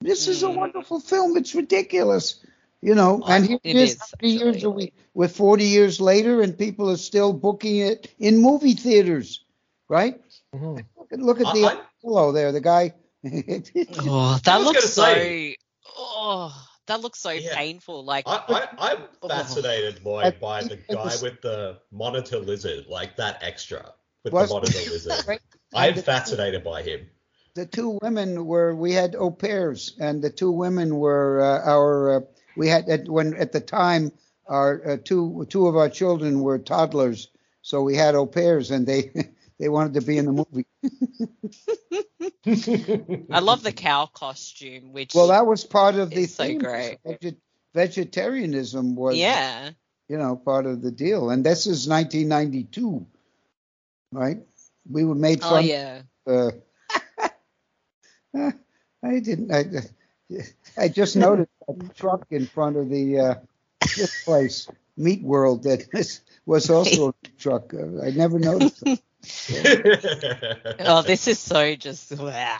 This 0.00 0.26
is 0.28 0.42
a 0.42 0.46
Mm. 0.46 0.56
wonderful 0.56 0.98
film. 1.00 1.36
It's 1.36 1.54
ridiculous, 1.54 2.40
you 2.80 2.94
know. 2.94 3.22
And 3.26 3.44
here 3.46 3.58
It 3.62 3.76
it 3.76 3.82
is. 3.82 3.90
is, 3.92 3.98
How 4.00 4.06
many 4.22 4.32
years 4.34 4.56
actually. 4.56 4.64
are 4.66 4.70
we? 4.76 4.92
We're 5.12 5.28
40 5.28 5.64
years 5.64 6.00
later, 6.00 6.40
and 6.40 6.56
people 6.56 6.88
are 6.90 6.96
still 6.96 7.34
booking 7.34 7.76
it 7.76 8.08
in 8.18 8.38
movie 8.38 8.72
theaters, 8.74 9.44
right? 9.90 10.18
Mhm. 10.56 10.84
Look 10.96 11.12
at, 11.12 11.18
look 11.20 11.40
at 11.40 11.46
I- 11.48 11.52
the 11.52 11.64
I- 11.66 11.80
hello 12.02 12.32
there, 12.32 12.50
the 12.52 12.60
guy. 12.62 12.94
Oh, 13.24 14.38
that 14.44 14.60
looks 14.62 14.90
so. 14.90 15.02
say- 15.04 15.56
Oh, 15.96 16.52
that 16.86 17.00
looks 17.00 17.18
so 17.20 17.30
Yeah. 17.30 17.54
painful. 17.54 18.04
Like, 18.04 18.24
I, 18.26 18.42
I, 18.48 18.92
I'm 18.92 18.98
Oh. 19.22 19.28
fascinated, 19.28 20.04
Lloyd, 20.04 20.40
by 20.40 20.62
the 20.62 20.76
guy 20.76 21.14
with 21.22 21.40
the 21.42 21.78
monitor 21.90 22.38
lizard, 22.38 22.86
like 22.88 23.16
that 23.16 23.42
extra 23.42 23.92
with 24.24 24.32
Was- 24.32 24.48
the 24.48 24.54
monitor 24.54 24.78
lizard. 24.90 25.40
I'm 25.74 25.94
fascinated 25.94 26.64
by 26.64 26.82
him. 26.82 27.08
the 27.54 27.66
two 27.66 27.98
women 28.02 28.46
were 28.46 28.74
we 28.74 28.92
had 28.92 29.14
au 29.16 29.30
pairs, 29.30 29.94
and 30.00 30.22
the 30.22 30.30
two 30.30 30.50
women 30.52 30.96
were 30.96 31.40
uh, 31.42 31.70
our 31.70 32.16
uh, 32.16 32.20
we 32.56 32.68
had 32.68 32.88
at 32.88 33.08
when 33.08 33.34
at 33.34 33.52
the 33.52 33.60
time 33.60 34.12
our 34.46 34.92
uh, 34.92 34.96
two 35.04 35.46
two 35.50 35.66
of 35.66 35.76
our 35.76 35.88
children 35.88 36.40
were 36.40 36.58
toddlers, 36.58 37.28
so 37.62 37.82
we 37.82 37.94
had 37.96 38.14
au 38.14 38.26
pairs, 38.26 38.70
and 38.70 38.86
they 38.86 39.10
they 39.60 39.68
wanted 39.68 39.94
to 39.94 40.00
be 40.00 40.16
in 40.16 40.24
the 40.24 40.32
movie. 40.32 40.66
I 43.30 43.40
love 43.40 43.62
the 43.62 43.72
cow 43.72 44.06
costume, 44.06 44.94
which. 44.94 45.14
Well, 45.14 45.28
that 45.28 45.46
was 45.46 45.64
part 45.64 45.96
of 45.96 46.08
the 46.08 46.24
so 46.24 46.44
theme. 46.44 46.58
great. 46.58 46.98
Veget- 47.06 47.36
vegetarianism 47.74 48.96
was 48.96 49.16
yeah. 49.16 49.70
you 50.08 50.16
know 50.16 50.34
part 50.34 50.64
of 50.64 50.80
the 50.80 50.90
deal, 50.90 51.28
and 51.28 51.44
this 51.44 51.66
is 51.66 51.86
1992, 51.86 53.06
right? 54.12 54.38
We 54.90 55.04
were 55.04 55.14
made 55.14 55.42
fun. 55.42 55.52
Oh 55.52 55.58
yeah. 55.58 56.02
uh, 56.26 56.50
I 59.04 59.20
didn't. 59.20 59.52
I, 59.52 59.64
I 60.78 60.88
just 60.88 61.16
noticed 61.16 61.50
a 61.68 61.74
truck 61.94 62.26
in 62.30 62.46
front 62.46 62.78
of 62.78 62.88
the 62.88 63.18
uh, 63.18 63.34
this 63.96 64.24
place, 64.24 64.68
Meat 64.96 65.22
World, 65.22 65.62
that 65.64 65.86
was, 65.94 66.20
was 66.46 66.70
also 66.70 67.08
a 67.10 67.14
truck. 67.38 67.72
I 67.74 68.10
never 68.10 68.38
noticed. 68.38 68.82
It. 68.86 69.00
Oh, 70.80 71.02
this 71.02 71.28
is 71.28 71.38
so 71.38 71.74
just. 71.76 72.10
Wow. 72.18 72.58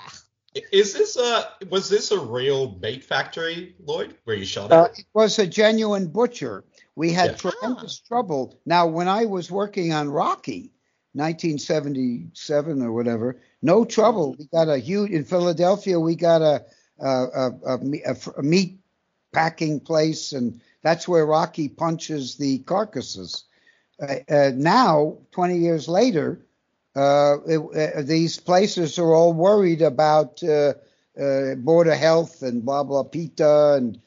Is 0.73 0.93
this 0.93 1.17
a 1.17 1.49
was 1.71 1.89
this 1.89 2.11
a 2.11 2.19
real 2.19 2.77
meat 2.83 3.05
factory, 3.05 3.75
Lloyd, 3.85 4.15
where 4.25 4.37
you 4.37 4.45
shot 4.45 4.73
Uh, 4.73 4.89
it? 4.93 4.99
it 5.01 5.05
was 5.15 5.39
a 5.39 5.47
genuine 5.47 6.09
butcher. 6.09 6.65
We 6.97 7.13
had 7.13 7.31
Yeah. 7.31 7.51
tremendous 7.51 8.01
trouble. 8.01 8.59
Now, 8.67 8.87
when 8.89 9.09
I 9.09 9.25
was 9.27 9.51
working 9.51 9.93
on 9.93 10.11
Rocky, 10.11 10.73
1977 11.15 12.83
or 12.83 12.93
whatever, 12.93 13.41
no 13.63 13.85
trouble. 13.85 14.37
We 14.39 14.47
got 14.53 14.69
a 14.69 14.79
huge 14.79 15.11
in 15.13 15.25
Philadelphia. 15.25 15.99
We 16.01 16.17
got 16.17 16.43
a 16.43 16.65
a, 16.99 17.09
a, 17.09 17.75
a, 17.75 17.79
me- 17.79 18.03
a 18.03 18.11
f- 18.11 18.37
a 18.37 18.43
meat 18.43 18.81
packing 19.33 19.81
place, 19.81 20.33
and 20.33 20.61
that's 20.83 21.09
where 21.09 21.27
Rocky 21.27 21.69
punches 21.69 22.37
the 22.37 22.59
carcasses. 22.61 23.45
Uh, 24.01 24.17
uh, 24.31 24.51
now, 24.55 25.19
20 25.33 25.59
years 25.59 25.89
later, 25.89 26.41
uh, 26.95 27.37
it- 27.47 27.95
uh, 27.97 28.03
these 28.03 28.39
places 28.39 28.99
are 28.99 29.15
all 29.15 29.33
worried 29.33 29.83
about 29.83 30.43
uh, 30.43 30.75
uh, 31.21 31.55
border 31.57 31.95
health 31.95 32.43
and 32.43 32.65
blah 32.65 32.83
blah 32.85 33.03
PETA 33.05 33.75
and 33.77 33.99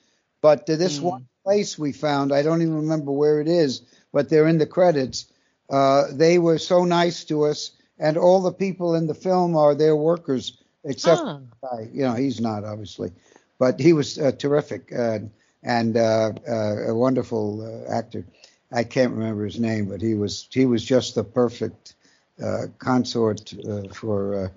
but 0.41 0.69
uh, 0.69 0.75
this 0.75 1.01
Mm. 1.01 1.03
one 1.03 1.25
place 1.43 1.77
we 1.77 1.91
found, 1.91 2.33
I 2.33 2.41
don't 2.43 2.61
even 2.61 2.75
remember 2.75 3.11
where 3.11 3.39
it 3.41 3.47
is, 3.47 3.81
but 4.13 4.29
they're 4.29 4.47
in 4.47 4.57
the 4.57 4.65
credits. 4.67 5.31
Uh, 5.69 6.03
they 6.13 6.37
were 6.37 6.57
so 6.57 6.83
nice 6.83 7.23
to 7.25 7.43
us, 7.45 7.71
and 7.99 8.17
all 8.17 8.41
the 8.41 8.51
people 8.51 8.95
in 8.95 9.07
the 9.07 9.13
film 9.15 9.55
are 9.55 9.75
their 9.75 9.95
workers, 9.95 10.61
except 10.83 11.25
Ah. 11.25 11.47
the 11.61 11.67
guy. 11.67 11.89
You 11.93 12.03
know, 12.03 12.13
he's 12.13 12.39
not 12.41 12.63
obviously, 12.63 13.11
but 13.59 13.79
he 13.79 13.93
was 13.93 14.17
uh, 14.19 14.31
terrific 14.31 14.91
uh, 14.93 15.19
and 15.63 15.97
uh, 15.97 16.31
uh, 16.47 16.89
a 16.89 16.95
wonderful 16.95 17.61
uh, 17.61 17.91
actor. 17.91 18.25
I 18.71 18.83
can't 18.83 19.13
remember 19.13 19.45
his 19.45 19.59
name, 19.59 19.85
but 19.85 20.01
he 20.01 20.15
was 20.15 20.47
he 20.51 20.65
was 20.65 20.83
just 20.83 21.15
the 21.15 21.23
perfect 21.23 21.95
uh, 22.43 22.67
consort 22.79 23.53
uh, 23.67 23.93
for 23.93 24.45
uh, 24.45 24.49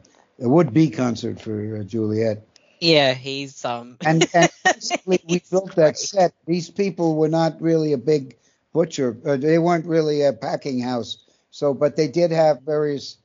a 0.45 0.49
would-be 0.49 0.91
consort 0.91 1.41
for 1.41 1.79
uh, 1.79 1.83
Juliet. 1.85 2.47
Yeah, 2.81 3.15
he's 3.15 3.65
um. 3.65 3.97
And, 4.07 4.27
and 4.35 4.51
basically, 4.65 5.21
we 5.29 5.43
built 5.51 5.77
that 5.77 5.99
set. 5.99 6.33
These 6.47 6.71
people 6.71 7.17
were 7.17 7.29
not 7.29 7.61
really 7.61 7.93
a 7.93 7.99
big 7.99 8.37
butcher. 8.73 9.17
Uh, 9.25 9.37
they 9.37 9.59
weren't 9.59 9.87
really 9.87 10.23
a 10.23 10.33
packing 10.33 10.81
house. 10.81 11.19
So, 11.51 11.73
but 11.73 11.97
they 11.97 12.09
did 12.09 12.33
have 12.33 12.63
various 12.63 13.17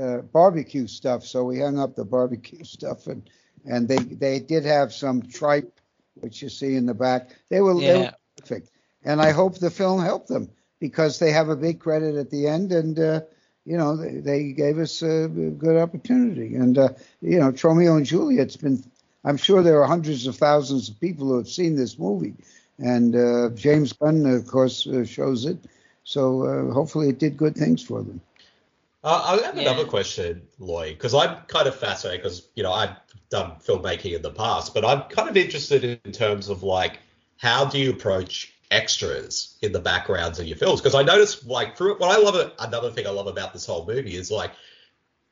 uh, 0.00 0.18
barbecue 0.18 0.86
stuff. 0.86 1.24
So 1.24 1.44
we 1.44 1.60
hung 1.60 1.78
up 1.78 1.96
the 1.96 2.04
barbecue 2.04 2.64
stuff 2.76 3.06
and 3.06 3.28
and 3.64 3.88
they 3.88 3.98
they 3.98 4.38
did 4.38 4.64
have 4.64 4.92
some 4.92 5.22
tripe, 5.22 5.79
which 6.22 6.42
you 6.42 6.48
see 6.48 6.76
in 6.76 6.86
the 6.86 6.94
back. 6.94 7.30
They 7.48 7.60
were, 7.60 7.80
they 7.82 7.96
were 7.96 8.08
perfect, 8.38 8.70
and 9.04 9.20
I 9.20 9.30
hope 9.32 9.58
the 9.58 9.70
film 9.70 10.00
helped 10.02 10.28
them 10.28 10.50
because 10.80 11.18
they 11.18 11.32
have 11.32 11.48
a 11.48 11.56
big 11.56 11.80
credit 11.80 12.16
at 12.16 12.30
the 12.30 12.46
end, 12.48 12.72
and 12.72 12.98
uh, 12.98 13.20
you 13.64 13.76
know 13.76 13.96
they, 13.96 14.16
they 14.20 14.52
gave 14.52 14.78
us 14.78 15.02
a 15.02 15.28
good 15.28 15.76
opportunity. 15.76 16.54
And 16.54 16.76
uh, 16.78 16.88
you 17.20 17.38
know, 17.38 17.52
Romeo 17.62 17.96
and 17.96 18.06
Juliet's 18.06 18.56
been. 18.56 18.82
I'm 19.24 19.36
sure 19.36 19.62
there 19.62 19.82
are 19.82 19.86
hundreds 19.86 20.26
of 20.26 20.36
thousands 20.36 20.88
of 20.88 20.98
people 21.00 21.28
who 21.28 21.36
have 21.38 21.48
seen 21.48 21.76
this 21.76 21.98
movie, 21.98 22.34
and 22.78 23.14
uh, 23.14 23.50
James 23.54 23.92
Gunn, 23.92 24.26
of 24.26 24.46
course, 24.46 24.86
uh, 24.86 25.04
shows 25.04 25.44
it. 25.44 25.58
So 26.04 26.44
uh, 26.44 26.72
hopefully, 26.72 27.08
it 27.10 27.18
did 27.18 27.36
good 27.36 27.56
things 27.56 27.82
for 27.82 28.02
them. 28.02 28.20
Uh, 29.02 29.22
I 29.40 29.46
have 29.46 29.56
Yeah. 29.56 29.62
another 29.62 29.84
question, 29.84 30.42
Lloyd, 30.58 30.94
because 30.96 31.14
I'm 31.14 31.36
kind 31.46 31.66
of 31.66 31.74
fascinated 31.74 32.22
because 32.22 32.48
you 32.54 32.62
know 32.62 32.72
I've 32.72 32.96
done 33.30 33.52
filmmaking 33.64 34.14
in 34.14 34.22
the 34.22 34.30
past, 34.30 34.74
but 34.74 34.84
I'm 34.84 35.02
kind 35.04 35.28
of 35.28 35.36
interested 35.36 35.84
in 36.04 36.12
terms 36.12 36.48
of 36.48 36.62
like 36.62 36.98
how 37.38 37.64
do 37.64 37.78
you 37.78 37.90
approach 37.90 38.52
extras 38.70 39.56
in 39.62 39.72
the 39.72 39.80
backgrounds 39.80 40.38
of 40.38 40.46
your 40.46 40.56
films? 40.58 40.80
Because 40.80 40.94
I 40.94 41.02
noticed 41.02 41.46
like 41.46 41.76
through 41.76 41.96
what 41.98 42.10
I 42.10 42.20
love 42.20 42.52
another 42.58 42.90
thing 42.90 43.06
I 43.06 43.10
love 43.10 43.26
about 43.28 43.52
this 43.52 43.64
whole 43.66 43.86
movie 43.86 44.14
is 44.16 44.30
like 44.30 44.50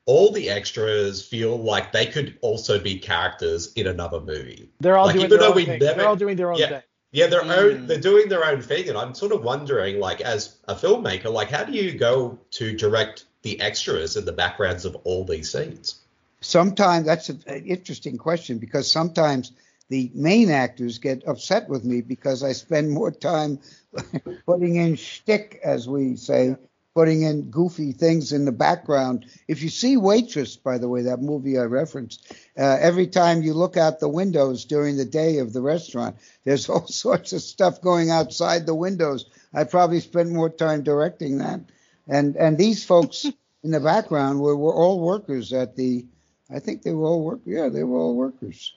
all 0.06 0.32
the 0.32 0.48
extras 0.48 1.22
feel 1.26 1.58
like 1.58 1.92
they 1.92 2.06
could 2.06 2.38
also 2.40 2.78
be 2.78 2.98
characters 2.98 3.72
in 3.74 3.86
another 3.88 4.20
movie. 4.20 4.70
They're 4.80 4.96
all 4.96 5.04
Like, 5.06 5.14
doing 5.16 5.26
even 5.26 5.30
their 5.30 5.38
though 5.40 5.50
own 5.50 5.56
we 5.56 5.64
thing. 5.66 5.78
never- 5.80 5.98
They're 5.98 6.08
all 6.08 6.16
doing 6.16 6.36
their 6.36 6.50
own 6.52 6.58
Yeah. 6.58 6.68
thing. 6.68 6.82
Yeah, 7.10 7.26
they're 7.26 7.42
own, 7.42 7.48
Mm. 7.50 7.86
they're 7.88 8.00
doing 8.00 8.28
their 8.28 8.44
own 8.44 8.60
thing, 8.62 8.88
and 8.88 8.96
I'm 8.96 9.14
sort 9.14 9.32
of 9.32 9.42
wondering, 9.42 9.98
like, 9.98 10.20
as 10.20 10.56
a 10.66 10.74
filmmaker, 10.74 11.30
like, 11.32 11.48
how 11.50 11.64
do 11.64 11.72
you 11.72 11.92
go 11.92 12.38
to 12.52 12.74
direct 12.76 13.24
the 13.42 13.58
extras 13.60 14.16
in 14.16 14.24
the 14.26 14.32
backgrounds 14.32 14.84
of 14.86 14.94
all 15.04 15.24
these 15.24 15.50
scenes? 15.50 15.96
Sometimes 16.40 17.06
that's 17.06 17.28
an 17.28 17.42
interesting 17.64 18.18
question 18.18 18.58
because 18.58 18.90
sometimes 18.90 19.52
the 19.88 20.10
main 20.14 20.50
actors 20.50 20.98
get 20.98 21.26
upset 21.26 21.68
with 21.68 21.84
me 21.84 22.02
because 22.02 22.42
I 22.42 22.52
spend 22.52 22.90
more 22.90 23.10
time 23.10 23.58
putting 24.46 24.76
in 24.76 24.96
shtick, 24.96 25.60
as 25.64 25.88
we 25.88 26.16
say, 26.16 26.56
putting 26.94 27.22
in 27.22 27.50
goofy 27.50 27.92
things 27.92 28.32
in 28.32 28.44
the 28.44 28.52
background. 28.52 29.24
If 29.46 29.62
you 29.62 29.68
see 29.68 29.96
Waitress, 29.96 30.56
by 30.56 30.78
the 30.78 30.88
way, 30.88 31.02
that 31.02 31.22
movie 31.22 31.58
I 31.58 31.62
referenced, 31.62 32.32
uh, 32.58 32.76
every 32.80 33.06
time 33.06 33.42
you 33.42 33.54
look 33.54 33.76
out 33.76 34.00
the 34.00 34.08
windows 34.08 34.64
during 34.64 34.96
the 34.96 35.04
day 35.04 35.38
of 35.38 35.52
the 35.52 35.62
restaurant, 35.62 36.16
there's 36.44 36.68
all 36.68 36.86
sorts 36.86 37.32
of 37.32 37.40
stuff 37.40 37.80
going 37.80 38.10
outside 38.10 38.66
the 38.66 38.74
windows. 38.74 39.26
I 39.54 39.64
probably 39.64 40.00
spent 40.00 40.30
more 40.30 40.50
time 40.50 40.82
directing 40.82 41.38
that. 41.38 41.60
And 42.08 42.36
and 42.36 42.58
these 42.58 42.84
folks 42.84 43.24
in 43.62 43.70
the 43.70 43.80
background 43.80 44.40
were, 44.40 44.56
were 44.56 44.74
all 44.74 45.00
workers 45.00 45.52
at 45.52 45.76
the 45.76 46.04
I 46.50 46.58
think 46.58 46.82
they 46.82 46.92
were 46.92 47.06
all 47.06 47.22
work. 47.22 47.40
Yeah, 47.44 47.68
they 47.68 47.84
were 47.84 47.98
all 47.98 48.14
workers. 48.14 48.74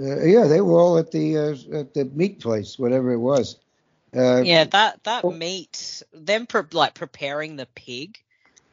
Uh, 0.00 0.20
yeah, 0.24 0.46
they 0.46 0.60
were 0.60 0.78
all 0.78 0.98
at 0.98 1.10
the 1.10 1.36
uh, 1.36 1.78
at 1.78 1.94
the 1.94 2.04
meat 2.04 2.40
place, 2.40 2.78
whatever 2.78 3.12
it 3.12 3.18
was. 3.18 3.56
Uh, 4.16 4.42
Yeah, 4.44 4.64
that 4.64 5.02
that 5.04 5.24
meat, 5.24 6.02
them 6.12 6.46
pre- 6.46 6.62
like 6.72 6.94
preparing 6.94 7.56
the 7.56 7.66
pig, 7.74 8.18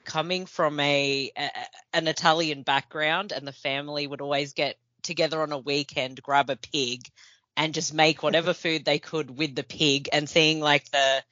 coming 0.03 0.45
from 0.45 0.79
a, 0.79 1.31
a 1.35 1.49
an 1.93 2.07
Italian 2.07 2.63
background, 2.63 3.31
and 3.31 3.47
the 3.47 3.51
family 3.53 4.05
would 4.07 4.21
always 4.21 4.53
get 4.53 4.77
together 5.01 5.41
on 5.41 5.51
a 5.51 5.57
weekend, 5.57 6.21
grab 6.21 6.49
a 6.49 6.55
pig, 6.55 7.01
and 7.57 7.73
just 7.73 7.93
make 7.93 8.21
whatever 8.21 8.53
food 8.63 8.85
they 8.85 8.99
could 8.99 9.35
with 9.37 9.55
the 9.55 9.63
pig, 9.63 10.09
and 10.13 10.29
seeing 10.29 10.59
like 10.59 10.89
the 10.91 11.23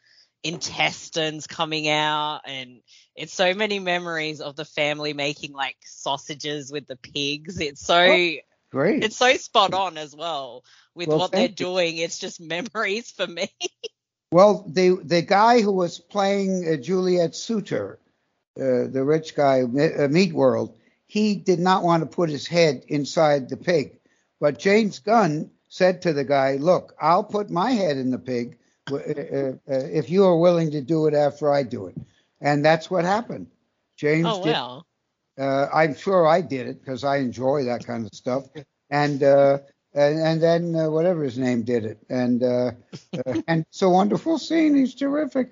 intestines 0.43 1.47
coming 1.47 1.87
out, 1.87 2.41
and 2.45 2.81
it's 3.15 3.33
so 3.33 3.53
many 3.53 3.79
memories 3.79 4.41
of 4.41 4.55
the 4.55 4.65
family 4.65 5.13
making 5.13 5.53
like 5.53 5.77
sausages 5.85 6.71
with 6.71 6.87
the 6.87 6.97
pigs. 6.97 7.59
It's 7.59 7.85
so 7.85 8.03
Great. 8.71 9.03
it's 9.03 9.17
so 9.17 9.35
spot 9.37 9.73
on 9.73 9.97
as 9.97 10.15
well 10.15 10.63
with 10.95 11.07
Well, 11.09 11.19
what 11.19 11.31
they're 11.31 11.47
you. 11.47 11.55
doing. 11.55 11.97
It's 11.97 12.19
just 12.19 12.41
memories 12.41 13.11
for 13.11 13.27
me. 13.27 13.47
Well, 14.31 14.65
the 14.67 14.97
the 15.03 15.21
guy 15.21 15.61
who 15.61 15.71
was 15.71 15.99
playing 15.99 16.67
uh, 16.67 16.77
Juliet 16.77 17.35
Suter, 17.35 17.99
uh, 18.59 18.87
the 18.89 19.03
rich 19.05 19.35
guy, 19.35 19.61
uh, 19.61 20.07
Meat 20.07 20.33
World, 20.33 20.75
he 21.05 21.35
did 21.35 21.59
not 21.59 21.83
want 21.83 22.01
to 22.01 22.09
put 22.09 22.31
his 22.31 22.47
head 22.47 22.83
inside 22.87 23.47
the 23.47 23.57
pig, 23.57 23.99
but 24.39 24.57
James 24.57 24.97
Gunn 24.97 25.51
said 25.69 26.01
to 26.01 26.13
the 26.13 26.23
guy, 26.23 26.55
"Look, 26.55 26.95
I'll 26.99 27.23
put 27.23 27.51
my 27.51 27.73
head 27.73 27.97
in 27.97 28.09
the 28.09 28.17
pig 28.17 28.57
if 28.89 30.09
you 30.09 30.25
are 30.25 30.37
willing 30.37 30.71
to 30.71 30.81
do 30.81 31.07
it 31.07 31.13
after 31.13 31.51
I 31.51 31.63
do 31.63 31.87
it," 31.87 31.95
and 32.41 32.63
that's 32.63 32.89
what 32.89 33.05
happened. 33.05 33.47
James 33.97 34.27
Oh 34.29 34.43
did 34.43 34.53
wow. 34.53 34.85
Uh, 35.37 35.67
I'm 35.73 35.95
sure 35.95 36.27
I 36.27 36.41
did 36.41 36.67
it 36.67 36.79
because 36.79 37.03
I 37.03 37.17
enjoy 37.17 37.63
that 37.65 37.85
kind 37.85 38.05
of 38.05 38.13
stuff. 38.13 38.45
And 38.89 39.23
uh, 39.23 39.59
and, 39.93 40.19
and 40.19 40.41
then 40.41 40.75
uh, 40.75 40.89
whatever 40.89 41.23
his 41.23 41.37
name 41.37 41.63
did 41.63 41.85
it. 41.85 41.99
And 42.09 42.43
uh, 42.43 42.71
uh, 43.25 43.41
and 43.47 43.65
it's 43.69 43.81
a 43.81 43.89
wonderful 43.89 44.37
scene. 44.37 44.75
He's 44.75 44.95
terrific. 44.95 45.51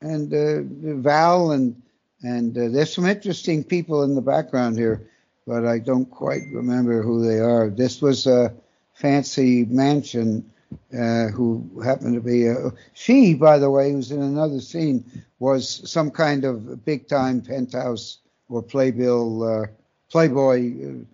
And 0.00 0.32
uh, 0.32 0.62
Val 1.00 1.50
and 1.52 1.82
and 2.22 2.56
uh, 2.56 2.68
there's 2.68 2.94
some 2.94 3.06
interesting 3.06 3.64
people 3.64 4.02
in 4.02 4.14
the 4.14 4.22
background 4.22 4.78
here, 4.78 5.08
but 5.46 5.66
I 5.66 5.78
don't 5.78 6.10
quite 6.10 6.42
remember 6.52 7.02
who 7.02 7.26
they 7.26 7.40
are. 7.40 7.68
This 7.68 8.00
was 8.00 8.26
a 8.26 8.54
fancy 8.94 9.64
mansion. 9.64 10.50
Uh, 10.92 11.28
who 11.28 11.64
happened 11.82 12.14
to 12.14 12.20
be 12.20 12.46
a, 12.46 12.70
she, 12.94 13.34
by 13.34 13.58
the 13.58 13.70
way, 13.70 13.90
who's 13.92 14.10
in 14.10 14.20
another 14.22 14.60
scene, 14.60 15.02
was 15.38 15.90
some 15.90 16.10
kind 16.10 16.44
of 16.44 16.84
big 16.84 17.06
time 17.08 17.40
penthouse 17.40 18.18
or 18.50 18.62
playbill 18.62 19.42
uh, 19.44 19.66
playboy 20.10 20.56
uh, 20.58 21.04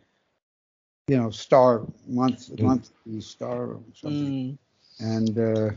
you 1.09 1.17
know 1.17 1.31
star 1.31 1.83
month 2.09 2.51
monthly 2.61 3.21
star 3.21 3.67
or 3.75 3.81
something 3.95 4.57
Mm. 4.57 4.59
and 5.01 5.39
uh, 5.39 5.71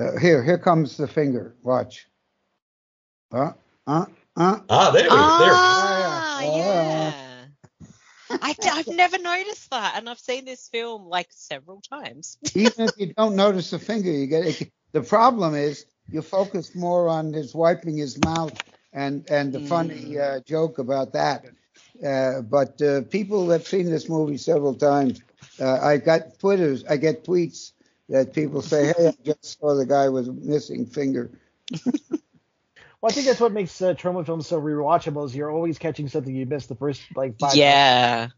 uh, 0.00 0.18
here 0.18 0.42
here 0.42 0.58
comes 0.58 0.96
the 0.96 1.06
finger 1.06 1.54
watch 1.62 2.08
uh 3.32 3.52
uh 3.86 4.06
uh 4.36 4.58
Ah, 4.68 4.90
there 4.90 5.04
we 5.04 5.08
go. 5.08 5.16
There. 5.16 5.54
Ah, 5.54 6.40
Yeah, 6.40 6.48
yeah. 6.48 7.10
yeah. 7.10 7.27
I, 8.42 8.54
have 8.62 8.88
never 8.88 9.18
noticed 9.18 9.70
that, 9.70 9.94
and 9.96 10.08
I've 10.08 10.18
seen 10.18 10.44
this 10.44 10.68
film 10.68 11.06
like 11.08 11.28
several 11.30 11.80
times. 11.80 12.38
even 12.54 12.88
if 12.88 12.98
you 12.98 13.12
don't 13.14 13.36
notice 13.36 13.70
the 13.70 13.78
finger 13.78 14.10
you 14.10 14.26
get 14.26 14.44
it 14.44 14.70
the 14.92 15.02
problem 15.02 15.54
is 15.54 15.86
you 16.10 16.22
focus 16.22 16.74
more 16.74 17.08
on 17.08 17.32
his 17.32 17.54
wiping 17.54 17.96
his 17.96 18.18
mouth 18.24 18.52
and 18.92 19.28
and 19.30 19.52
the 19.52 19.60
funny 19.60 20.18
uh, 20.18 20.40
joke 20.40 20.78
about 20.78 21.12
that. 21.12 21.44
Uh, 22.04 22.40
but 22.42 22.80
uh, 22.80 23.02
people 23.02 23.50
have 23.50 23.66
seen 23.66 23.90
this 23.90 24.08
movie 24.08 24.38
several 24.38 24.74
times. 24.74 25.20
Uh, 25.60 25.78
i 25.82 25.96
got 25.96 26.38
twitters 26.38 26.84
i 26.88 26.96
get 26.96 27.24
tweets 27.24 27.72
that 28.08 28.32
people 28.32 28.62
say 28.62 28.92
hey 28.96 29.08
i 29.08 29.14
just 29.24 29.58
saw 29.58 29.74
the 29.74 29.86
guy 29.86 30.08
with 30.08 30.28
a 30.28 30.32
missing 30.32 30.86
finger 30.86 31.30
Well, 33.00 33.12
I 33.12 33.14
think 33.14 33.26
that's 33.26 33.40
what 33.40 33.52
makes 33.52 33.80
uh, 33.80 33.94
Troma 33.94 34.26
films 34.26 34.48
so 34.48 34.60
rewatchable. 34.60 35.24
Is 35.26 35.36
you're 35.36 35.50
always 35.50 35.78
catching 35.78 36.08
something 36.08 36.34
you 36.34 36.46
missed 36.46 36.68
the 36.68 36.74
first 36.74 37.00
like 37.16 37.38
five. 37.38 37.54
yeah, 37.54 38.28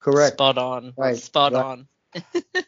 correct 0.00 0.34
spot 0.36 0.56
on, 0.58 0.92
Right, 0.96 1.16
spot 1.16 1.52
right. 1.52 1.64
on. 1.64 1.88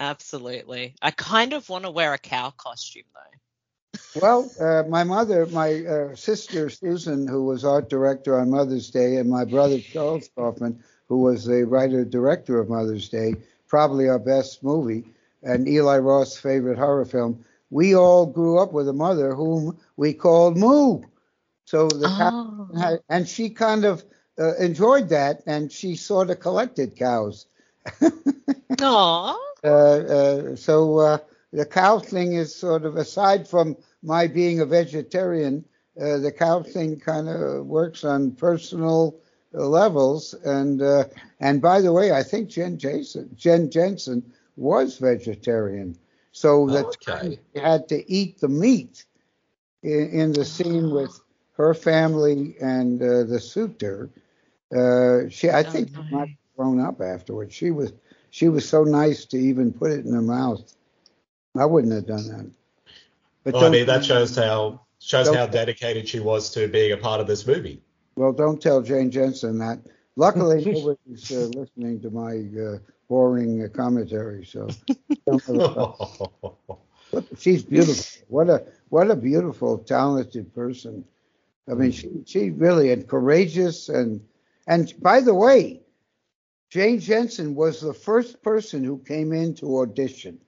Absolutely. 0.00 0.94
I 1.00 1.10
kind 1.10 1.52
of 1.52 1.68
want 1.68 1.84
to 1.84 1.90
wear 1.90 2.12
a 2.12 2.18
cow 2.18 2.50
costume 2.50 3.04
though. 3.14 4.20
Well, 4.20 4.50
uh, 4.60 4.82
my 4.88 5.04
mother, 5.04 5.46
my 5.46 5.84
uh, 5.84 6.14
sister 6.16 6.68
Susan, 6.68 7.26
who 7.26 7.44
was 7.44 7.64
art 7.64 7.88
director 7.88 8.38
on 8.38 8.50
Mother's 8.50 8.90
Day, 8.90 9.16
and 9.16 9.30
my 9.30 9.44
brother 9.44 9.78
Charles 9.78 10.28
Kaufman, 10.36 10.82
who 11.08 11.18
was 11.18 11.46
the 11.46 11.64
writer 11.64 12.04
director 12.04 12.60
of 12.60 12.68
Mother's 12.68 13.08
Day, 13.08 13.36
probably 13.68 14.08
our 14.08 14.18
best 14.18 14.62
movie, 14.62 15.04
and 15.42 15.66
Eli 15.66 15.98
Roth's 15.98 16.36
favorite 16.36 16.76
horror 16.78 17.06
film. 17.06 17.44
We 17.70 17.94
all 17.94 18.26
grew 18.26 18.58
up 18.58 18.72
with 18.72 18.88
a 18.88 18.92
mother 18.92 19.34
whom 19.34 19.76
we 19.96 20.12
called 20.14 20.56
Moo. 20.56 21.02
So 21.64 21.88
the 21.88 22.06
cow, 22.06 22.30
Oh. 22.32 22.78
had- 22.78 23.00
and 23.08 23.26
she 23.28 23.50
kind 23.50 23.84
of 23.84 24.04
uh, 24.38 24.54
enjoyed 24.56 25.08
that, 25.08 25.42
and 25.46 25.72
she 25.72 25.96
sort 25.96 26.30
of 26.30 26.40
collected 26.40 26.94
cows. 26.96 27.46
Aw. 28.80 29.38
Uh, 29.64 29.68
uh, 29.68 30.56
so 30.56 30.98
uh, 30.98 31.18
the 31.52 31.64
cow 31.66 31.98
thing 31.98 32.34
is 32.34 32.54
sort 32.54 32.84
of 32.84 32.96
aside 32.96 33.48
from 33.48 33.76
my 34.02 34.26
being 34.26 34.60
a 34.60 34.66
vegetarian, 34.66 35.64
uh, 36.00 36.18
the 36.18 36.30
cow 36.32 36.62
thing 36.62 37.00
kind 37.00 37.28
of 37.28 37.66
works 37.66 38.04
on 38.04 38.30
personal 38.32 39.16
uh, 39.54 39.66
levels. 39.66 40.34
And 40.44 40.82
uh, 40.82 41.04
and 41.40 41.60
by 41.62 41.80
the 41.80 41.92
way, 41.92 42.12
I 42.12 42.22
think 42.22 42.48
Jen 42.50 42.78
Jason, 42.78 43.30
Jen 43.34 43.70
Jensen 43.70 44.22
was 44.56 44.98
vegetarian, 44.98 45.96
so 46.36 46.66
that 46.68 46.84
Okay. 46.84 47.38
she 47.54 47.58
had 47.58 47.88
to 47.88 48.12
eat 48.12 48.38
the 48.40 48.48
meat 48.48 49.06
in, 49.82 50.10
in 50.10 50.32
the 50.32 50.44
scene 50.44 50.90
with 50.90 51.18
her 51.56 51.72
family 51.72 52.56
and 52.60 53.02
uh, 53.02 53.24
the 53.24 53.40
suitor. 53.40 54.10
Uh, 54.70 55.30
she, 55.30 55.48
I 55.48 55.62
think, 55.62 55.92
no. 55.96 56.04
might 56.10 56.20
have 56.28 56.28
grown 56.54 56.78
up 56.78 57.00
afterwards. 57.00 57.54
She 57.54 57.70
was 57.70 57.94
she 58.28 58.50
was 58.50 58.68
so 58.68 58.84
nice 58.84 59.24
to 59.26 59.38
even 59.38 59.72
put 59.72 59.92
it 59.92 60.04
in 60.04 60.12
her 60.12 60.20
mouth. 60.20 60.60
I 61.58 61.64
wouldn't 61.64 61.94
have 61.94 62.06
done 62.06 62.28
that. 62.28 62.50
But 63.42 63.54
Well, 63.54 63.64
I 63.64 63.70
mean, 63.70 63.86
that 63.86 64.04
shows 64.04 64.36
how 64.36 64.82
shows 64.98 65.28
how 65.28 65.46
dedicated 65.46 66.06
she 66.06 66.20
was 66.20 66.50
to 66.50 66.68
being 66.68 66.92
a 66.92 66.98
part 66.98 67.22
of 67.22 67.26
this 67.26 67.46
movie. 67.46 67.80
Well, 68.16 68.34
don't 68.34 68.60
tell 68.60 68.82
Jane 68.82 69.10
Jensen 69.10 69.58
that. 69.60 69.78
Luckily, 70.16 70.62
nobody's 70.70 71.30
uh, 71.30 71.46
listening 71.58 72.02
to 72.02 72.10
my 72.10 72.44
uh, 72.62 72.78
boring 73.08 73.68
commentary, 73.70 74.44
so 74.44 74.68
don't 75.26 75.46
worry 75.48 75.64
about 75.64 75.96
it. 77.12 77.38
she's 77.38 77.62
beautiful. 77.64 78.04
What 78.28 78.50
a 78.50 78.64
what 78.88 79.10
a 79.10 79.16
beautiful, 79.16 79.78
talented 79.78 80.54
person. 80.54 81.04
I 81.68 81.74
mean, 81.74 81.92
she 81.92 82.22
she 82.26 82.50
really 82.50 82.92
and 82.92 83.06
courageous 83.06 83.88
and 83.88 84.20
and 84.66 84.92
by 85.00 85.20
the 85.20 85.34
way, 85.34 85.82
Jane 86.70 87.00
Jensen 87.00 87.54
was 87.54 87.80
the 87.80 87.94
first 87.94 88.42
person 88.42 88.84
who 88.84 88.98
came 88.98 89.32
in 89.32 89.54
to 89.56 89.78
audition, 89.78 90.38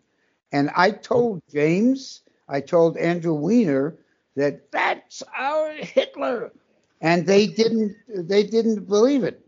and 0.53 0.71
I 0.77 0.91
told 0.93 1.43
James, 1.51 2.23
I 2.49 2.61
told 2.61 2.97
Andrew 2.97 3.35
Weiner 3.35 3.97
that 4.37 4.71
that's 4.71 5.23
our 5.37 5.73
Hitler, 5.73 6.53
and 7.01 7.27
they 7.27 7.47
didn't 7.47 7.97
they 8.09 8.45
didn't 8.45 8.87
believe 8.87 9.25
it, 9.25 9.48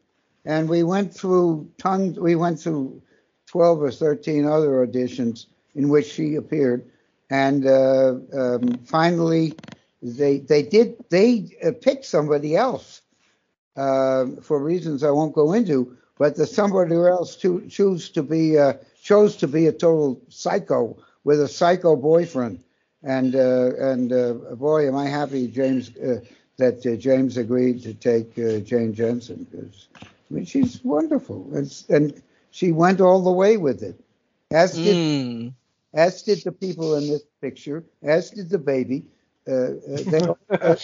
and 0.51 0.69
we 0.69 0.83
went 0.83 1.15
through 1.15 1.71
tons. 1.79 2.19
We 2.19 2.35
went 2.35 2.59
through 2.59 3.01
twelve 3.47 3.81
or 3.83 3.93
thirteen 3.93 4.45
other 4.47 4.85
auditions 4.85 5.47
in 5.77 5.89
which 5.89 6.07
she 6.07 6.35
appeared, 6.35 6.85
and 7.31 7.65
uh, 7.67 8.15
um, 8.35 8.79
finally 8.85 9.55
they 10.03 10.39
they 10.39 10.63
did 10.63 10.97
they 11.09 11.57
uh, 11.65 11.71
picked 11.81 12.05
somebody 12.05 12.57
else 12.57 13.03
uh, 13.77 14.27
for 14.43 14.59
reasons 14.59 15.05
I 15.05 15.11
won't 15.11 15.35
go 15.35 15.53
into, 15.53 15.97
but 16.19 16.35
the 16.35 16.47
somebody 16.47 16.97
else 16.97 17.37
to, 17.37 17.65
choose 17.69 18.11
to 18.11 18.23
be 18.25 18.59
uh, 18.59 18.73
chose 19.01 19.37
to 19.37 19.47
be 19.47 19.69
a 19.69 19.73
total 19.73 20.21
psycho 20.31 20.97
with 21.23 21.41
a 21.41 21.49
psycho 21.49 21.95
boyfriend, 21.95 22.59
and 23.05 23.37
uh, 23.37 23.71
and 23.79 24.11
boy, 24.59 24.89
am 24.89 24.97
I 24.97 25.07
happy 25.07 25.47
James 25.47 25.93
that 26.59 26.99
James 26.99 27.37
agreed 27.37 27.85
to 27.85 27.95
take 27.95 28.35
Jane 28.35 28.93
Jensen 28.93 29.47
because 29.51 29.87
I 30.31 30.35
mean 30.35 30.45
she's 30.45 30.83
wonderful 30.85 31.51
and 31.55 31.73
and 31.89 32.23
she 32.51 32.73
went 32.73 33.01
all 33.01 33.23
the 33.23 33.33
way 33.33 33.57
with 33.57 33.83
it, 33.83 34.01
as 34.51 34.81
did 34.81 34.99
Mm. 34.99 35.53
as 35.95 36.23
did 36.23 36.45
the 36.45 36.53
people 36.53 36.95
in 36.95 37.09
this 37.09 37.23
picture, 37.41 37.85
as 38.03 38.31
did 38.31 38.49
the 38.51 38.59
baby. 38.59 39.07
Uh, 39.49 39.53
uh, 39.53 40.03
they 40.07 40.21
uh. 40.61 40.77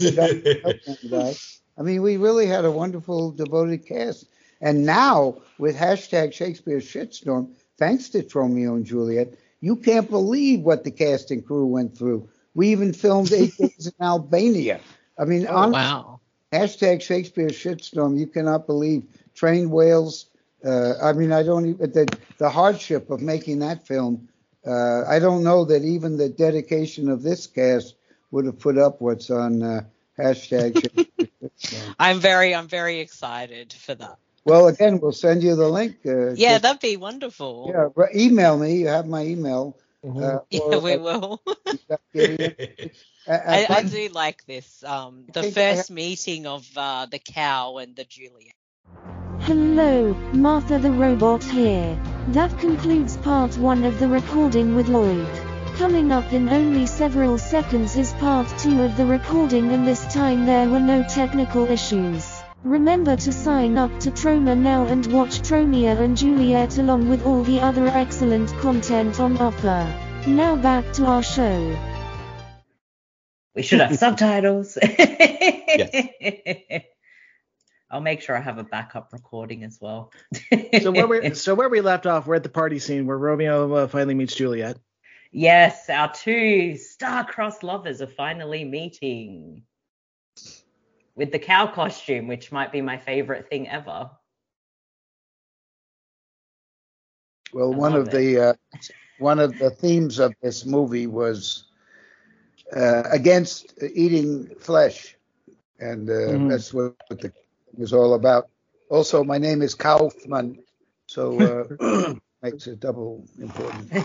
I 1.78 1.82
mean, 1.82 2.02
we 2.02 2.16
really 2.16 2.46
had 2.46 2.64
a 2.64 2.70
wonderful, 2.70 3.30
devoted 3.32 3.86
cast. 3.86 4.26
And 4.60 4.84
now, 4.84 5.36
with 5.58 5.76
hashtag 5.76 6.32
Shakespeare 6.32 6.78
shitstorm, 6.78 7.50
thanks 7.78 8.08
to 8.10 8.26
Romeo 8.34 8.74
and 8.74 8.84
Juliet, 8.84 9.34
you 9.60 9.76
can't 9.76 10.10
believe 10.10 10.60
what 10.60 10.84
the 10.84 10.90
cast 10.90 11.30
and 11.30 11.44
crew 11.46 11.66
went 11.66 11.96
through. 11.96 12.28
We 12.54 12.68
even 12.68 12.92
filmed 12.92 13.32
eight 13.32 13.56
days 13.58 13.86
in 13.86 14.04
Albania. 14.04 14.80
I 15.18 15.24
mean, 15.24 15.46
Oh, 15.46 15.56
honestly, 15.56 15.70
wow. 15.70 16.19
Hashtag 16.60 17.02
Shakespeare 17.02 17.48
shitstorm. 17.48 18.18
You 18.18 18.26
cannot 18.26 18.66
believe 18.66 19.04
trained 19.34 19.70
whales. 19.70 20.26
Uh, 20.64 20.94
I 21.02 21.12
mean, 21.12 21.32
I 21.32 21.42
don't 21.42 21.66
even 21.66 21.92
the 21.92 22.18
the 22.38 22.50
hardship 22.50 23.10
of 23.10 23.20
making 23.20 23.60
that 23.60 23.86
film. 23.86 24.28
Uh, 24.66 25.04
I 25.08 25.18
don't 25.18 25.42
know 25.42 25.64
that 25.64 25.82
even 25.84 26.16
the 26.18 26.28
dedication 26.28 27.08
of 27.08 27.22
this 27.22 27.46
cast 27.46 27.94
would 28.30 28.44
have 28.44 28.58
put 28.58 28.76
up 28.76 29.00
what's 29.00 29.30
on 29.30 29.62
uh, 29.62 29.80
hashtag. 30.18 30.74
Shakespeare. 30.74 31.90
I'm 31.98 32.20
very, 32.20 32.54
I'm 32.54 32.68
very 32.68 32.98
excited 33.00 33.72
for 33.72 33.94
that. 33.94 34.18
well, 34.44 34.68
again, 34.68 35.00
we'll 35.00 35.12
send 35.12 35.42
you 35.42 35.56
the 35.56 35.68
link. 35.68 35.96
Uh, 36.04 36.32
Yeah, 36.32 36.52
just- 36.52 36.62
that'd 36.62 36.80
be 36.80 36.96
wonderful. 36.98 37.72
yeah. 37.96 38.06
Email 38.14 38.58
me. 38.58 38.80
You 38.80 38.88
have 38.88 39.06
my 39.06 39.24
email. 39.24 39.78
Uh, 40.06 40.38
Yeah, 40.50 40.78
we 40.78 40.96
will. 40.96 41.42
uh, 41.46 41.96
Gideon. 42.14 42.54
Uh, 43.28 43.38
I, 43.46 43.66
I 43.68 43.82
do 43.82 44.08
like 44.08 44.44
this. 44.46 44.82
Um, 44.82 45.26
the 45.32 45.42
think 45.42 45.58
I 45.58 45.74
first 45.76 45.90
meeting 45.90 46.46
of 46.46 46.66
uh, 46.76 47.06
the 47.06 47.18
cow 47.18 47.76
and 47.78 47.94
the 47.94 48.04
Juliet. 48.04 48.54
Hello, 49.40 50.14
Martha 50.32 50.78
the 50.78 50.90
Robot 50.90 51.42
here. 51.44 52.00
That 52.28 52.56
concludes 52.58 53.16
part 53.18 53.56
one 53.58 53.84
of 53.84 53.98
the 53.98 54.08
recording 54.08 54.74
with 54.74 54.88
Lloyd. 54.88 55.28
Coming 55.76 56.12
up 56.12 56.32
in 56.32 56.48
only 56.48 56.86
several 56.86 57.38
seconds 57.38 57.96
is 57.96 58.12
part 58.14 58.46
two 58.58 58.82
of 58.82 58.96
the 58.96 59.06
recording, 59.06 59.72
and 59.72 59.86
this 59.86 60.04
time 60.12 60.46
there 60.46 60.68
were 60.68 60.80
no 60.80 61.02
technical 61.04 61.70
issues. 61.70 62.29
Remember 62.64 63.16
to 63.16 63.32
sign 63.32 63.78
up 63.78 64.00
to 64.00 64.10
Troma 64.10 64.54
now 64.54 64.84
and 64.84 65.06
watch 65.10 65.40
Tromeo 65.40 65.98
and 65.98 66.14
Juliet 66.14 66.76
along 66.76 67.08
with 67.08 67.24
all 67.24 67.42
the 67.42 67.58
other 67.58 67.86
excellent 67.86 68.50
content 68.58 69.18
on 69.18 69.38
offer. 69.38 69.88
Now 70.26 70.56
back 70.56 70.92
to 70.94 71.06
our 71.06 71.22
show. 71.22 71.78
We 73.54 73.62
should 73.62 73.80
have 73.80 73.96
subtitles. 73.98 74.76
Yes. 74.82 76.06
I'll 77.90 78.02
make 78.02 78.20
sure 78.20 78.36
I 78.36 78.40
have 78.40 78.58
a 78.58 78.64
backup 78.64 79.14
recording 79.14 79.64
as 79.64 79.78
well. 79.80 80.12
So 80.82 80.92
where 80.92 81.06
we 81.06 81.30
so 81.34 81.54
where 81.54 81.70
we 81.70 81.80
left 81.80 82.04
off, 82.04 82.26
we're 82.26 82.34
at 82.34 82.42
the 82.42 82.50
party 82.50 82.78
scene 82.78 83.06
where 83.06 83.16
Romeo 83.16 83.72
uh, 83.72 83.88
finally 83.88 84.14
meets 84.14 84.34
Juliet. 84.36 84.76
yes, 85.32 85.88
our 85.88 86.12
two 86.12 86.76
star-crossed 86.76 87.62
lovers 87.62 88.02
are 88.02 88.06
finally 88.06 88.64
meeting 88.64 89.62
with 91.20 91.32
the 91.32 91.38
cow 91.38 91.68
costume, 91.68 92.28
which 92.28 92.50
might 92.52 92.72
be 92.72 92.82
my 92.82 92.98
favorite 92.98 93.48
thing 93.50 93.68
ever. 93.68 94.10
Well, 97.52 97.72
I 97.72 97.76
one 97.76 97.94
love 97.94 98.06
of 98.06 98.10
the 98.10 98.40
uh, 98.40 98.54
one 99.18 99.38
of 99.40 99.58
the 99.58 99.70
themes 99.70 100.18
of 100.18 100.34
this 100.42 100.66
movie 100.66 101.06
was 101.06 101.64
uh, 102.76 103.04
against 103.10 103.74
eating 103.82 104.48
flesh, 104.60 105.16
and 105.80 106.10
uh, 106.10 106.38
Mhm. 106.38 106.48
that's 106.48 106.74
what 106.74 106.94
the 107.10 107.32
was 107.76 107.92
all 107.92 108.14
about. 108.14 108.48
Also, 108.90 109.24
my 109.24 109.38
name 109.38 109.62
is 109.62 109.74
Kaufman, 109.74 110.62
so 111.06 111.42
uh, 111.80 112.14
makes 112.42 112.66
it 112.66 112.80
double 112.80 113.24
important. 113.38 113.90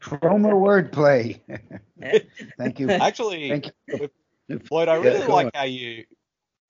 Chroma 0.00 0.52
wordplay. 0.52 1.40
Thank 2.56 2.80
you. 2.80 2.90
Actually, 2.90 3.48
Thank 3.50 3.70
you. 3.88 4.10
Lloyd, 4.70 4.88
I 4.88 4.94
really 4.96 5.18
Yeah, 5.20 5.26
like 5.26 5.46
on. 5.46 5.50
how 5.54 5.64
you, 5.64 6.04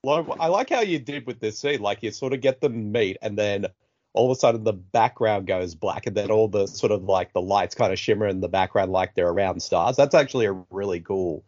I 0.05 0.47
like 0.47 0.69
how 0.69 0.81
you 0.81 0.99
did 0.99 1.25
with 1.27 1.39
this 1.39 1.59
scene. 1.59 1.81
Like 1.81 2.03
you 2.03 2.11
sort 2.11 2.33
of 2.33 2.41
get 2.41 2.61
them 2.61 2.91
meet, 2.91 3.17
and 3.21 3.37
then 3.37 3.67
all 4.13 4.29
of 4.31 4.35
a 4.35 4.39
sudden 4.39 4.63
the 4.63 4.73
background 4.73 5.47
goes 5.47 5.75
black, 5.75 6.05
and 6.07 6.15
then 6.15 6.31
all 6.31 6.47
the 6.47 6.67
sort 6.67 6.91
of 6.91 7.03
like 7.03 7.33
the 7.33 7.41
lights 7.41 7.75
kind 7.75 7.93
of 7.93 7.99
shimmer 7.99 8.27
in 8.27 8.41
the 8.41 8.49
background 8.49 8.91
like 8.91 9.15
they're 9.15 9.29
around 9.29 9.61
stars. 9.61 9.95
That's 9.95 10.15
actually 10.15 10.45
a 10.47 10.53
really 10.71 10.99
cool 10.99 11.43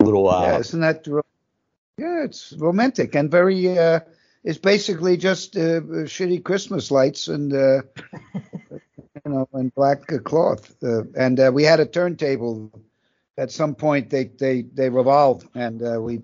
little. 0.00 0.28
Uh, 0.28 0.42
Yeah, 0.42 0.58
isn't 0.58 0.80
that? 0.80 1.06
Yeah, 1.98 2.24
it's 2.24 2.52
romantic 2.58 3.14
and 3.14 3.30
very. 3.30 3.78
Uh, 3.78 4.00
it's 4.44 4.58
basically 4.58 5.16
just 5.16 5.56
uh, 5.56 5.80
shitty 6.06 6.42
Christmas 6.42 6.90
lights 6.90 7.28
and 7.28 7.52
uh, 7.52 7.82
you 8.74 8.80
know 9.26 9.48
and 9.52 9.74
black 9.74 10.12
uh, 10.12 10.18
cloth. 10.18 10.74
Uh, 10.82 11.04
and 11.16 11.38
uh, 11.38 11.50
we 11.52 11.64
had 11.64 11.80
a 11.80 11.86
turntable. 11.86 12.70
At 13.38 13.50
some 13.50 13.74
point, 13.74 14.10
they 14.10 14.24
they 14.24 14.62
they 14.62 14.90
revolved, 14.90 15.48
and 15.54 15.82
uh, 15.82 16.00
we 16.00 16.20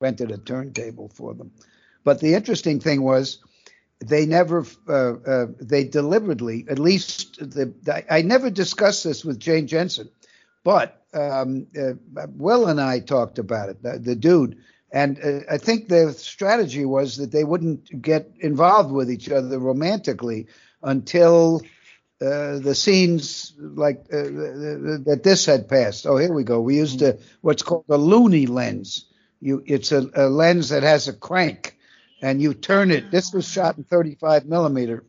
rented 0.00 0.30
a 0.30 0.38
turntable 0.38 1.08
for 1.08 1.34
them. 1.34 1.50
But 2.04 2.20
the 2.20 2.34
interesting 2.34 2.80
thing 2.80 3.02
was. 3.02 3.38
They 4.04 4.26
never, 4.26 4.66
uh, 4.86 5.12
uh, 5.14 5.46
they 5.58 5.84
deliberately, 5.84 6.66
at 6.68 6.78
least 6.78 7.38
the, 7.38 7.72
I, 7.90 8.18
I 8.18 8.22
never 8.22 8.50
discussed 8.50 9.04
this 9.04 9.24
with 9.24 9.38
Jane 9.38 9.66
Jensen, 9.66 10.10
but 10.62 11.04
um, 11.14 11.68
uh, 11.80 11.92
Will 12.36 12.66
and 12.66 12.80
I 12.80 12.98
talked 12.98 13.38
about 13.38 13.70
it, 13.70 13.82
the, 13.82 13.98
the 13.98 14.16
dude, 14.16 14.58
and 14.94 15.18
uh, 15.22 15.40
I 15.50 15.58
think 15.58 15.88
the 15.88 16.12
strategy 16.12 16.84
was 16.84 17.16
that 17.16 17.32
they 17.32 17.42
wouldn't 17.42 18.00
get 18.00 18.30
involved 18.38 18.92
with 18.92 19.10
each 19.10 19.28
other 19.28 19.58
romantically 19.58 20.46
until 20.84 21.62
uh, 22.22 22.58
the 22.60 22.76
scenes 22.76 23.54
like 23.58 24.06
uh, 24.12 24.22
that 25.02 25.22
this 25.24 25.46
had 25.46 25.68
passed. 25.68 26.06
Oh, 26.06 26.16
here 26.16 26.32
we 26.32 26.44
go. 26.44 26.60
We 26.60 26.76
used 26.76 27.02
a, 27.02 27.18
what's 27.40 27.64
called 27.64 27.86
a 27.88 27.98
loony 27.98 28.46
lens. 28.46 29.06
You, 29.40 29.64
it's 29.66 29.90
a, 29.90 30.08
a 30.14 30.28
lens 30.28 30.68
that 30.68 30.84
has 30.84 31.08
a 31.08 31.12
crank, 31.12 31.76
and 32.22 32.40
you 32.40 32.54
turn 32.54 32.92
it. 32.92 33.10
This 33.10 33.32
was 33.34 33.48
shot 33.48 33.76
in 33.76 33.82
35 33.82 34.46
millimeter. 34.46 35.04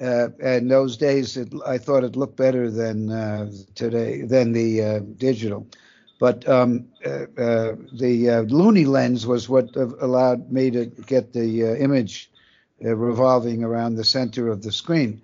Uh, 0.00 0.30
in 0.40 0.66
those 0.66 0.96
days, 0.96 1.36
it, 1.36 1.52
I 1.64 1.78
thought 1.78 2.02
it 2.02 2.16
looked 2.16 2.36
better 2.36 2.72
than 2.72 3.08
uh, 3.08 3.52
today 3.76 4.22
than 4.22 4.50
the 4.52 4.82
uh, 4.82 4.98
digital. 4.98 5.68
But 6.22 6.48
um, 6.48 6.86
uh, 7.04 7.26
uh, 7.36 7.74
the 7.94 8.30
uh, 8.30 8.40
Looney 8.42 8.84
lens 8.84 9.26
was 9.26 9.48
what 9.48 9.74
allowed 9.74 10.52
me 10.52 10.70
to 10.70 10.86
get 10.86 11.32
the 11.32 11.64
uh, 11.64 11.74
image 11.74 12.30
uh, 12.84 12.94
revolving 12.94 13.64
around 13.64 13.96
the 13.96 14.04
center 14.04 14.46
of 14.46 14.62
the 14.62 14.70
screen, 14.70 15.20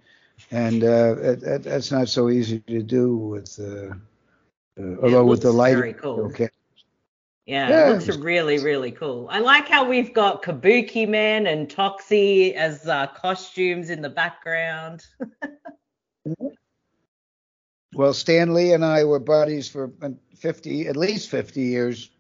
and 0.51 0.83
uh, 0.83 1.15
it, 1.21 1.63
that's 1.63 1.93
not 1.93 2.09
so 2.09 2.29
easy 2.29 2.59
to 2.67 2.83
do 2.83 3.17
with. 3.17 3.61
Uh, 3.61 3.95
uh, 4.77 4.97
although 5.01 5.25
with 5.25 5.43
the 5.43 5.53
light, 5.53 5.77
very 5.77 5.93
cool. 5.93 6.27
okay. 6.33 6.49
Yeah, 7.47 7.69
Yeah. 7.69 7.91
it 7.91 8.05
looks 8.05 8.19
really, 8.19 8.59
really 8.59 8.91
cool. 8.91 9.29
I 9.31 9.39
like 9.39 9.69
how 9.69 9.89
we've 9.89 10.13
got 10.13 10.43
Kabuki 10.43 11.09
Man 11.09 11.47
and 11.47 11.69
Toxie 11.69 12.55
as 12.55 12.89
uh, 12.89 13.07
costumes 13.07 13.91
in 13.91 14.03
the 14.03 14.11
background. 14.11 15.07
Well, 17.95 18.13
Stan 18.13 18.53
Lee 18.55 18.75
and 18.75 18.85
I 18.85 19.05
were 19.05 19.19
buddies 19.19 19.69
for 19.69 19.91
50, 20.39 20.89
at 20.89 20.97
least 20.97 21.31
50 21.31 21.61
years, 21.61 22.11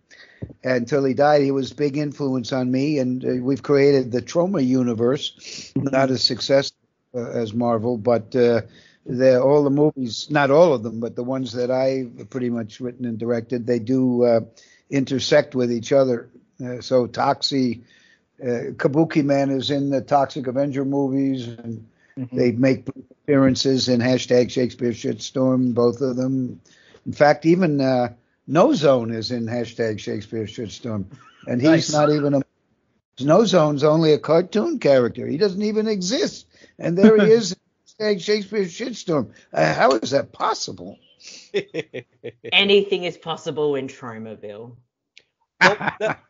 until 0.62 1.04
he 1.04 1.14
died. 1.14 1.42
He 1.42 1.50
was 1.50 1.72
big 1.72 1.96
influence 1.96 2.52
on 2.52 2.70
me, 2.70 2.98
and 2.98 3.24
uh, 3.24 3.28
we've 3.42 3.62
created 3.62 4.10
the 4.10 4.22
Troma 4.22 4.64
universe. 4.66 5.72
Not 5.76 6.10
as 6.10 6.22
successful 6.22 6.76
uh, 7.14 7.30
as 7.30 7.52
Marvel, 7.54 7.96
but 7.96 8.34
uh, 8.34 8.62
the, 9.06 9.40
all 9.40 9.64
the 9.64 9.70
movies, 9.70 10.28
not 10.30 10.50
all 10.50 10.74
of 10.74 10.82
them, 10.82 11.00
but 11.00 11.16
the 11.16 11.24
ones 11.24 11.52
that 11.52 11.70
I've 11.70 12.28
pretty 12.30 12.50
much 12.50 12.80
written 12.80 13.04
and 13.06 13.18
directed, 13.18 13.66
they 13.66 13.78
do 13.78 14.24
uh, 14.24 14.40
intersect 14.90 15.54
with 15.54 15.72
each 15.72 15.92
other. 15.92 16.30
Uh, 16.62 16.80
so 16.80 17.06
Toxie, 17.06 17.82
uh, 18.42 18.74
Kabuki 18.76 19.24
Man 19.24 19.50
is 19.50 19.70
in 19.70 19.90
the 19.90 20.00
Toxic 20.00 20.46
Avenger 20.46 20.84
movies, 20.84 21.46
and 21.46 21.86
they 22.32 22.52
make 22.52 22.86
appearances 23.22 23.88
in 23.88 24.00
hashtag 24.00 24.50
Shakespeare 24.50 24.92
Shitstorm, 24.92 25.74
both 25.74 26.00
of 26.00 26.16
them. 26.16 26.60
In 27.08 27.14
fact, 27.14 27.46
even 27.46 27.80
uh, 27.80 28.12
No 28.46 28.74
Zone 28.74 29.10
is 29.12 29.30
in 29.30 29.46
hashtag 29.46 29.98
Shakespeare 29.98 30.44
Shitstorm, 30.44 31.06
and 31.46 31.58
he's 31.58 31.70
Nice. 31.70 31.92
not 31.92 32.10
even 32.10 32.34
a 32.34 32.42
No 33.18 33.46
Zone's 33.46 33.82
only 33.82 34.12
a 34.12 34.18
cartoon 34.18 34.78
character. 34.78 35.26
He 35.26 35.38
doesn't 35.38 35.62
even 35.62 35.88
exist, 35.88 36.46
and 36.78 36.96
there 36.98 37.16
he 37.16 37.32
is. 37.32 37.56
hashtag 37.98 38.20
Shakespeare 38.20 38.64
Shitstorm. 38.64 39.30
Uh, 39.54 39.72
how 39.72 39.92
is 39.92 40.10
that 40.10 40.32
possible? 40.32 40.98
Anything 42.52 43.04
is 43.04 43.16
possible 43.16 43.74
in 43.74 43.88
Tromaville. 43.88 44.76
well, 45.62 45.76
that- 46.00 46.20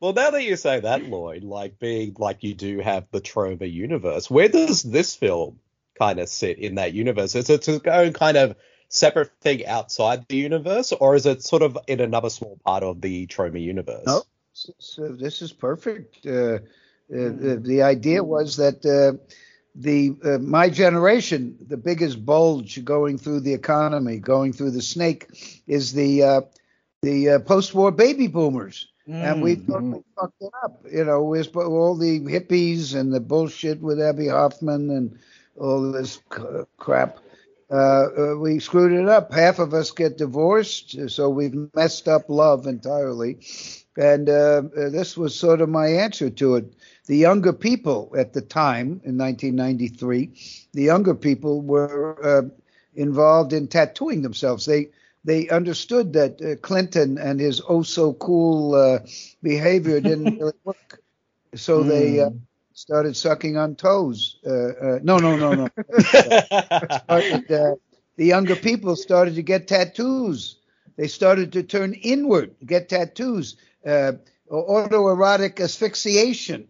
well, 0.00 0.14
now 0.14 0.30
that 0.30 0.42
you 0.42 0.56
say 0.56 0.80
that, 0.80 1.04
Lloyd, 1.04 1.44
like 1.44 1.78
being 1.78 2.16
like 2.18 2.42
you 2.42 2.54
do 2.54 2.80
have 2.80 3.04
the 3.12 3.20
Troma 3.20 3.70
universe, 3.70 4.30
where 4.30 4.48
does 4.48 4.82
this 4.82 5.14
film 5.14 5.60
kind 5.98 6.18
of 6.18 6.28
sit 6.30 6.58
in 6.58 6.76
that 6.76 6.94
universe? 6.94 7.34
Is 7.36 7.50
it 7.50 7.68
its 7.68 7.86
own 7.86 8.12
kind 8.14 8.36
of 8.38 8.56
separate 8.92 9.30
thing 9.40 9.66
outside 9.66 10.28
the 10.28 10.36
universe, 10.36 10.92
or 10.92 11.16
is 11.16 11.26
it 11.26 11.42
sort 11.42 11.62
of 11.62 11.76
in 11.88 12.00
another 12.00 12.30
small 12.30 12.58
part 12.64 12.84
of 12.84 13.00
the 13.00 13.26
Troma 13.26 13.60
universe? 13.60 14.04
No, 14.06 14.22
so 14.52 15.08
this 15.08 15.42
is 15.42 15.52
perfect. 15.52 16.24
Uh, 16.26 16.30
uh, 16.30 16.58
the, 17.08 17.60
the 17.62 17.82
idea 17.82 18.22
was 18.22 18.56
that 18.56 18.84
uh, 18.86 19.18
the 19.74 20.14
uh, 20.24 20.38
my 20.38 20.68
generation, 20.68 21.56
the 21.66 21.76
biggest 21.76 22.24
bulge 22.24 22.84
going 22.84 23.18
through 23.18 23.40
the 23.40 23.54
economy, 23.54 24.18
going 24.18 24.52
through 24.52 24.70
the 24.72 24.82
snake, 24.82 25.62
is 25.66 25.92
the 25.94 26.22
uh, 26.22 26.40
the 27.00 27.30
uh, 27.30 27.38
post-war 27.40 27.90
baby 27.90 28.28
boomers, 28.28 28.88
and 29.06 29.42
we 29.42 29.56
totally 29.56 30.02
fucked 30.14 30.40
it 30.40 30.52
up. 30.62 30.84
You 30.90 31.04
know, 31.04 31.22
with 31.22 31.56
all 31.56 31.96
the 31.96 32.20
hippies 32.20 32.94
and 32.94 33.12
the 33.12 33.20
bullshit 33.20 33.80
with 33.80 34.00
Abbie 34.00 34.28
Hoffman 34.28 34.90
and 34.90 35.18
all 35.58 35.92
this 35.92 36.20
c- 36.34 36.42
crap. 36.76 37.18
Uh, 37.72 37.76
uh, 38.32 38.36
we 38.36 38.58
screwed 38.58 38.92
it 38.92 39.08
up. 39.08 39.32
Half 39.32 39.58
of 39.58 39.72
us 39.72 39.92
get 39.92 40.18
divorced, 40.18 41.08
so 41.08 41.30
we've 41.30 41.54
messed 41.74 42.06
up 42.06 42.28
love 42.28 42.66
entirely. 42.66 43.38
And 43.96 44.28
uh, 44.28 44.62
uh, 44.76 44.88
this 44.90 45.16
was 45.16 45.34
sort 45.34 45.62
of 45.62 45.70
my 45.70 45.86
answer 45.86 46.28
to 46.28 46.56
it. 46.56 46.74
The 47.06 47.16
younger 47.16 47.52
people 47.54 48.14
at 48.16 48.34
the 48.34 48.42
time, 48.42 49.00
in 49.04 49.16
1993, 49.16 50.32
the 50.72 50.82
younger 50.82 51.14
people 51.14 51.62
were 51.62 52.18
uh, 52.22 52.48
involved 52.94 53.54
in 53.54 53.68
tattooing 53.68 54.22
themselves. 54.22 54.66
They 54.66 54.90
they 55.24 55.48
understood 55.48 56.12
that 56.14 56.42
uh, 56.42 56.56
Clinton 56.56 57.16
and 57.16 57.40
his 57.40 57.62
oh 57.66 57.82
so 57.82 58.12
cool 58.12 58.74
uh, 58.74 58.98
behavior 59.42 60.00
didn't 60.00 60.38
really 60.40 60.52
work, 60.64 61.00
so 61.54 61.82
they 61.82 62.20
uh, 62.20 62.30
started 62.82 63.16
sucking 63.16 63.56
on 63.56 63.76
toes. 63.76 64.38
Uh, 64.44 64.50
uh, 64.50 64.98
no, 65.04 65.18
no, 65.18 65.36
no, 65.36 65.54
no. 65.54 65.68
started, 66.00 67.52
uh, 67.52 67.76
the 68.16 68.26
younger 68.26 68.56
people 68.56 68.96
started 68.96 69.36
to 69.36 69.42
get 69.42 69.68
tattoos. 69.68 70.56
They 70.96 71.06
started 71.06 71.52
to 71.52 71.62
turn 71.62 71.94
inward, 71.94 72.56
get 72.66 72.88
tattoos. 72.88 73.56
Uh, 73.86 74.12
autoerotic 74.50 75.60
asphyxiation. 75.60 76.66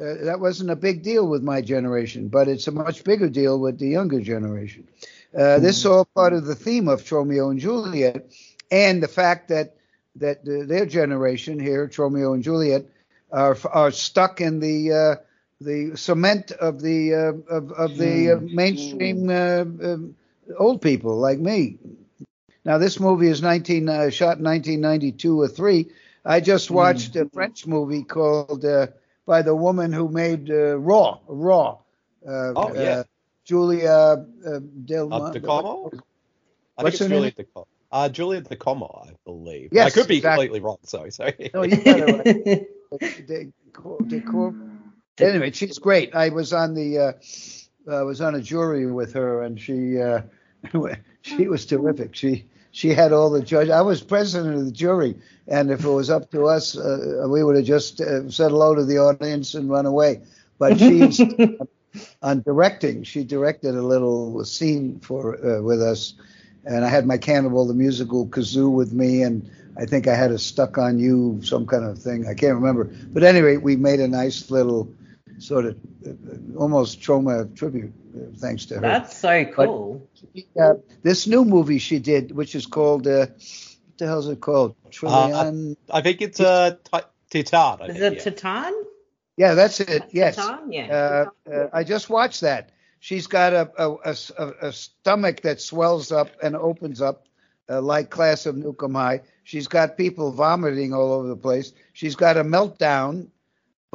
Uh, 0.00 0.24
that 0.24 0.38
wasn't 0.38 0.70
a 0.70 0.76
big 0.76 1.02
deal 1.02 1.26
with 1.26 1.42
my 1.42 1.60
generation, 1.60 2.28
but 2.28 2.46
it's 2.46 2.68
a 2.68 2.72
much 2.72 3.02
bigger 3.02 3.28
deal 3.28 3.58
with 3.58 3.78
the 3.80 3.88
younger 3.88 4.20
generation. 4.20 4.86
Uh, 5.36 5.58
This 5.58 5.78
is 5.78 5.86
all 5.86 6.04
part 6.04 6.32
of 6.32 6.44
the 6.46 6.54
theme 6.54 6.86
of 6.88 7.10
Romeo 7.10 7.50
and 7.50 7.58
Juliet, 7.58 8.30
and 8.70 9.02
the 9.02 9.08
fact 9.08 9.48
that 9.48 9.74
that 10.16 10.44
their 10.44 10.86
generation 10.86 11.58
here, 11.58 11.90
Romeo 11.98 12.34
and 12.34 12.42
Juliet, 12.42 12.86
are 13.32 13.56
are 13.70 13.90
stuck 13.90 14.40
in 14.40 14.60
the 14.60 14.92
uh, 14.92 15.16
the 15.60 15.96
cement 15.96 16.52
of 16.52 16.80
the 16.80 17.14
uh, 17.14 17.54
of, 17.54 17.72
of 17.72 17.96
the 17.96 18.32
uh, 18.32 18.40
mainstream 18.40 19.28
uh, 19.30 19.60
um 19.62 20.14
old 20.58 20.80
people 20.82 21.16
like 21.16 21.38
me. 21.38 21.78
Now 22.64 22.78
this 22.78 23.00
movie 23.00 23.28
is 23.28 23.42
19 23.42 23.88
uh, 23.88 24.10
shot 24.10 24.38
in 24.38 24.44
1992 24.44 25.40
or 25.40 25.48
three. 25.48 25.88
I 26.24 26.40
just 26.40 26.70
watched 26.70 27.16
a 27.16 27.28
French 27.28 27.66
movie 27.66 28.02
called 28.02 28.64
uh, 28.64 28.88
by 29.26 29.42
the 29.42 29.54
woman 29.54 29.92
who 29.92 30.08
made 30.08 30.50
uh, 30.50 30.78
Raw. 30.78 31.18
Raw. 31.28 31.78
Uh, 32.26 32.52
Oh, 32.56 32.74
yeah. 32.74 33.02
Julia 33.44 34.26
uh, 34.46 34.60
Del. 34.84 35.12
Uh, 35.12 35.32
DeComo? 35.32 35.92
I 36.76 36.82
What's 36.82 36.98
think 36.98 37.10
it's 37.10 37.16
Juliet 37.16 37.36
DeComo. 37.36 37.66
Uh, 37.92 38.08
Juliet 38.08 38.44
DeComo, 38.44 39.08
I 39.08 39.14
believe. 39.24 39.68
Yes, 39.72 39.86
I 39.86 40.00
could 40.00 40.08
be 40.08 40.16
exactly. 40.16 40.46
completely 40.48 40.60
wrong. 40.60 40.78
Sorry, 40.82 41.12
sorry. 41.12 41.50
No, 41.54 41.62
you 41.62 41.76
got 41.76 42.00
it 42.00 42.04
right. 42.04 42.66
De- 43.26 43.52
De 44.08 44.20
Cor- 44.20 44.54
Anyway, 45.18 45.50
she's 45.52 45.78
great. 45.78 46.14
I 46.14 46.28
was 46.28 46.52
on 46.52 46.74
the 46.74 46.98
uh, 46.98 47.12
I 47.90 48.02
was 48.02 48.20
on 48.20 48.34
a 48.34 48.40
jury 48.40 48.86
with 48.86 49.14
her, 49.14 49.42
and 49.42 49.58
she 49.58 50.00
uh, 50.00 50.22
she 51.22 51.48
was 51.48 51.64
terrific. 51.64 52.14
She 52.14 52.44
she 52.70 52.90
had 52.90 53.12
all 53.12 53.30
the 53.30 53.40
judge. 53.40 53.70
I 53.70 53.80
was 53.80 54.02
president 54.02 54.56
of 54.56 54.64
the 54.66 54.72
jury, 54.72 55.16
and 55.48 55.70
if 55.70 55.84
it 55.84 55.88
was 55.88 56.10
up 56.10 56.30
to 56.32 56.46
us, 56.46 56.76
uh, 56.76 57.26
we 57.28 57.42
would 57.42 57.56
have 57.56 57.64
just 57.64 58.00
uh, 58.00 58.28
said 58.30 58.50
hello 58.50 58.74
to 58.74 58.84
the 58.84 58.98
audience 58.98 59.54
and 59.54 59.70
run 59.70 59.86
away. 59.86 60.20
But 60.58 60.78
she's 60.78 61.18
on 62.22 62.42
directing. 62.42 63.02
She 63.04 63.24
directed 63.24 63.74
a 63.74 63.82
little 63.82 64.44
scene 64.44 65.00
for 65.00 65.36
uh, 65.36 65.62
with 65.62 65.80
us, 65.80 66.12
and 66.66 66.84
I 66.84 66.88
had 66.88 67.06
my 67.06 67.16
Cannibal 67.16 67.66
the 67.66 67.72
musical 67.72 68.26
kazoo 68.26 68.70
with 68.70 68.92
me, 68.92 69.22
and 69.22 69.50
I 69.78 69.86
think 69.86 70.08
I 70.08 70.14
had 70.14 70.30
a 70.30 70.38
stuck 70.38 70.76
on 70.76 70.98
you 70.98 71.40
some 71.42 71.66
kind 71.66 71.84
of 71.84 71.98
thing. 71.98 72.26
I 72.26 72.34
can't 72.34 72.56
remember, 72.56 72.84
but 72.84 73.22
anyway, 73.22 73.56
we 73.56 73.76
made 73.76 74.00
a 74.00 74.08
nice 74.08 74.50
little 74.50 74.90
sort 75.38 75.66
of 75.66 75.76
uh, 76.06 76.12
almost 76.58 77.00
Troma 77.00 77.54
tribute 77.56 77.92
uh, 78.16 78.36
thanks 78.36 78.66
to 78.66 78.76
her. 78.76 78.80
That's 78.80 79.16
so 79.16 79.44
cool. 79.46 80.08
Uh, 80.60 80.74
this 81.02 81.26
new 81.26 81.44
movie 81.44 81.78
she 81.78 81.98
did, 81.98 82.32
which 82.32 82.54
is 82.54 82.66
called 82.66 83.06
uh, 83.06 83.26
what 83.26 83.98
the 83.98 84.06
hell's 84.06 84.28
it 84.28 84.40
called? 84.40 84.74
Uh, 84.84 84.88
Trillion. 84.90 85.76
I 85.90 86.00
think 86.02 86.22
it's 86.22 86.40
uh, 86.40 86.76
Ti- 87.30 87.42
Titan. 87.42 87.82
I 87.82 87.86
Is 87.92 87.96
think, 87.98 88.14
it 88.14 88.26
yeah. 88.26 88.30
Titan? 88.32 88.84
yeah, 89.36 89.54
that's 89.54 89.80
it. 89.80 90.04
Yes. 90.12 90.36
Titan? 90.36 90.72
Yeah. 90.72 90.86
Uh, 91.46 91.50
uh, 91.50 91.68
I 91.72 91.84
just 91.84 92.08
watched 92.10 92.40
that. 92.42 92.70
She's 93.00 93.26
got 93.26 93.52
a 93.52 93.70
a, 93.78 93.90
a, 94.04 94.16
a- 94.38 94.66
a 94.68 94.72
stomach 94.72 95.42
that 95.42 95.60
swells 95.60 96.12
up 96.12 96.28
and 96.42 96.56
opens 96.56 97.00
up, 97.00 97.26
uh, 97.68 97.80
like 97.80 98.10
Class 98.10 98.46
of 98.46 98.56
Nuke 98.56 98.82
'Em 98.84 98.94
High. 98.94 99.20
She's 99.44 99.68
got 99.68 99.96
people 99.96 100.32
vomiting 100.32 100.92
all 100.92 101.12
over 101.12 101.28
the 101.28 101.36
place. 101.36 101.72
She's 101.92 102.16
got 102.16 102.36
a 102.36 102.42
meltdown, 102.44 103.28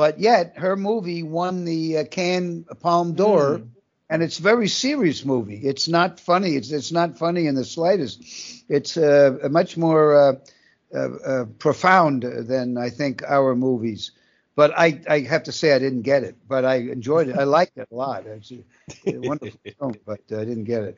but 0.02 0.20
yet 0.20 0.58
her 0.58 0.76
movie 0.76 1.24
won 1.24 1.66
the 1.66 2.00
uh, 2.00 2.04
Cannes 2.06 2.66
Palme 2.82 3.14
d'Or, 3.14 3.62
Hmm. 3.62 3.72
and 4.10 4.24
it's 4.24 4.40
a 4.40 4.44
very 4.44 4.68
serious 4.68 5.26
movie. 5.26 5.58
It's 5.72 5.88
not 5.88 6.20
funny. 6.20 6.56
It's 6.56 6.72
it's 6.72 6.92
not 6.92 7.20
funny 7.20 7.48
in 7.48 7.56
the 7.56 7.66
slightest. 7.66 8.24
It's 8.70 8.98
uh, 8.98 9.38
a 9.44 9.50
much 9.50 9.78
more 9.78 10.06
uh, 10.16 10.34
uh, 10.96 11.10
uh, 11.32 11.46
profound 11.60 12.24
than 12.24 12.78
I 12.78 12.90
think 12.90 13.24
our 13.28 13.56
movies. 13.56 14.12
But 14.56 14.72
I, 14.78 15.02
I 15.10 15.20
have 15.22 15.44
to 15.44 15.52
say 15.52 15.74
I 15.74 15.80
didn't 15.80 16.04
get 16.04 16.24
it, 16.24 16.36
but 16.48 16.66
I 16.66 16.76
enjoyed 16.98 17.28
it. 17.30 17.36
I 17.38 17.44
liked 17.58 17.78
it 17.78 17.88
a 17.92 17.96
lot. 17.96 18.26
It's 18.28 18.52
a, 18.52 18.64
a 19.16 19.22
wonderful 19.22 19.60
film, 19.80 20.00
but 20.06 20.22
I 20.32 20.46
didn't 20.46 20.66
get 20.66 20.84
it. 20.84 20.98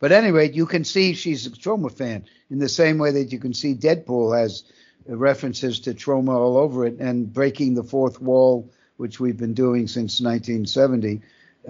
But 0.00 0.12
anyway, 0.12 0.52
you 0.52 0.66
can 0.66 0.84
see 0.84 1.14
she's 1.14 1.46
a 1.46 1.50
Troma 1.50 1.90
fan 1.90 2.26
in 2.50 2.58
the 2.58 2.68
same 2.68 2.98
way 2.98 3.12
that 3.12 3.32
you 3.32 3.38
can 3.38 3.54
see 3.54 3.74
Deadpool 3.74 4.38
has 4.38 4.64
references 5.08 5.80
to 5.80 5.94
Troma 5.94 6.34
all 6.34 6.56
over 6.56 6.86
it 6.86 6.98
and 6.98 7.32
breaking 7.32 7.74
the 7.74 7.82
fourth 7.82 8.20
wall, 8.20 8.68
which 8.96 9.20
we've 9.20 9.36
been 9.36 9.54
doing 9.54 9.86
since 9.86 10.20
1970, 10.20 11.20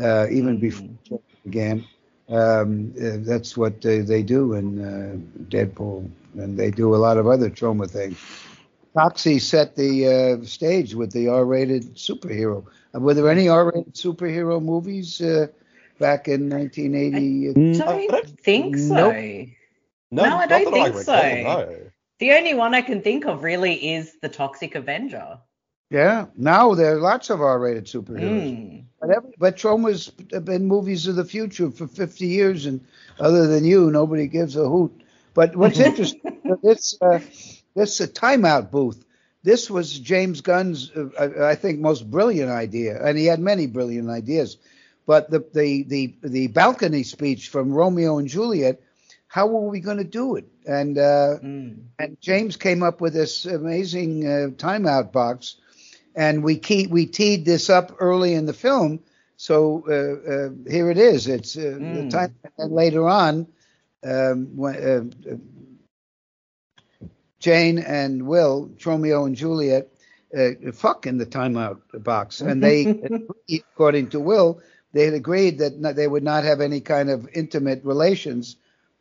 uh, 0.01 0.27
even 0.31 0.59
before 0.59 0.89
it 1.11 1.23
began. 1.45 1.85
Um, 2.29 2.93
uh, 3.01 3.19
that's 3.21 3.57
what 3.57 3.81
they, 3.81 4.01
they 4.01 4.23
do 4.23 4.55
in 4.55 4.85
uh, 4.85 5.17
Deadpool, 5.49 6.11
and 6.35 6.59
they 6.59 6.71
do 6.71 6.95
a 6.95 6.97
lot 6.97 7.19
of 7.19 7.27
other 7.29 7.51
Troma 7.51 7.89
things. 7.89 8.19
Toxie 8.97 9.41
set 9.41 9.77
the 9.77 10.41
uh, 10.41 10.45
stage 10.45 10.95
with 10.95 11.13
the 11.13 11.29
R-rated 11.29 11.97
superhero. 11.97 12.65
Uh, 12.95 13.01
were 13.01 13.15
there 13.15 13.31
any 13.31 13.49
R-rated 13.49 13.95
superhero 13.95 14.61
movies 14.61 15.21
uh, 15.21 15.49
back 15.99 16.29
in 16.29 16.49
1980? 16.49 17.81
I 17.83 18.07
don't 18.07 18.41
think 18.41 18.77
so. 18.79 19.13
Nope. 19.13 19.49
No, 20.11 20.37
I 20.37 20.47
don't 20.47 20.65
that 20.65 20.73
think 20.73 20.87
recall, 20.87 21.03
so. 21.03 21.43
no. 21.43 21.86
The 22.19 22.33
only 22.33 22.55
one 22.55 22.75
I 22.75 22.81
can 22.81 23.03
think 23.03 23.27
of 23.27 23.43
really 23.43 23.95
is 23.95 24.17
the 24.23 24.29
Toxic 24.29 24.75
Avenger. 24.75 25.39
Yeah, 25.91 26.27
now 26.37 26.75
there 26.75 26.97
are 26.97 27.01
lots 27.01 27.31
of 27.31 27.41
R-rated 27.41 27.85
superheroes. 27.85 28.43
Mm. 28.43 28.85
But, 29.01 29.11
every, 29.11 29.31
but 29.39 29.57
Troma's 29.57 30.09
been 30.09 30.67
movies 30.67 31.07
of 31.07 31.17
the 31.17 31.25
future 31.25 31.71
for 31.71 31.87
50 31.87 32.27
years, 32.27 32.67
and 32.67 32.85
other 33.21 33.47
than 33.47 33.65
you, 33.65 33.91
nobody 33.91 34.27
gives 34.27 34.57
a 34.57 34.69
hoot. 34.69 34.93
But 35.35 35.55
what's 35.55 35.79
interesting, 35.91 36.41
this 36.63 36.97
uh, 37.01 37.21
this 37.75 38.01
uh, 38.01 38.07
timeout 38.07 38.71
booth, 38.71 39.05
this 39.43 39.71
was 39.71 39.99
James 39.99 40.41
Gunn's, 40.41 40.91
uh, 40.91 41.09
I 41.21 41.51
I 41.51 41.55
think, 41.55 41.79
most 41.79 42.11
brilliant 42.11 42.51
idea, 42.51 43.01
and 43.01 43.17
he 43.17 43.27
had 43.27 43.39
many 43.39 43.67
brilliant 43.67 44.09
ideas. 44.11 44.57
But 45.07 45.31
the 45.31 45.45
the 45.53 45.85
the, 45.85 46.15
the 46.25 46.47
balcony 46.49 47.05
speech 47.05 47.49
from 47.49 47.73
Romeo 47.73 48.19
and 48.19 48.27
Juliet, 48.27 48.81
how 49.29 49.47
were 49.47 49.69
we 49.69 49.81
going 49.81 49.99
to 49.99 50.05
do 50.05 50.37
it? 50.37 50.49
And 50.67 50.99
uh, 50.99 51.39
and 51.99 52.19
James 52.21 52.57
came 52.57 52.83
up 52.83 53.01
with 53.01 53.15
this 53.15 53.47
amazing 53.47 54.27
uh, 54.27 54.49
timeout 54.57 55.13
box, 55.13 55.57
and 56.15 56.43
we 56.43 56.59
key, 56.59 56.87
we 56.87 57.07
teed 57.07 57.45
this 57.45 57.71
up 57.71 57.97
early 58.01 58.35
in 58.35 58.47
the 58.47 58.53
film. 58.55 59.01
So 59.37 59.85
uh, 59.89 60.31
uh, 60.33 60.71
here 60.71 60.91
it 60.91 60.99
is. 60.99 61.29
It's 61.29 61.57
uh, 61.57 61.79
the 61.83 62.05
time, 62.05 62.35
and 62.59 62.73
later 62.73 63.09
on, 63.09 63.47
um, 64.05 64.57
when, 64.57 64.77
uh, 64.77 65.37
Jane 67.39 67.79
and 67.79 68.27
Will, 68.27 68.71
Romeo 68.85 69.25
and 69.25 69.37
Juliet, 69.37 69.89
uh, 70.37 70.51
fuck 70.73 71.07
in 71.07 71.19
the 71.19 71.27
timeout 71.27 71.81
box, 72.03 72.41
and 72.41 72.63
they, 72.63 72.95
according 73.51 74.09
to 74.11 74.21
Will, 74.21 74.61
they 74.93 75.05
had 75.05 75.15
agreed 75.15 75.59
that 75.59 75.79
no- 75.79 75.93
they 75.93 76.09
would 76.09 76.25
not 76.25 76.45
have 76.45 76.61
any 76.61 76.81
kind 76.81 77.11
of 77.11 77.29
intimate 77.35 77.85
relations 77.85 78.57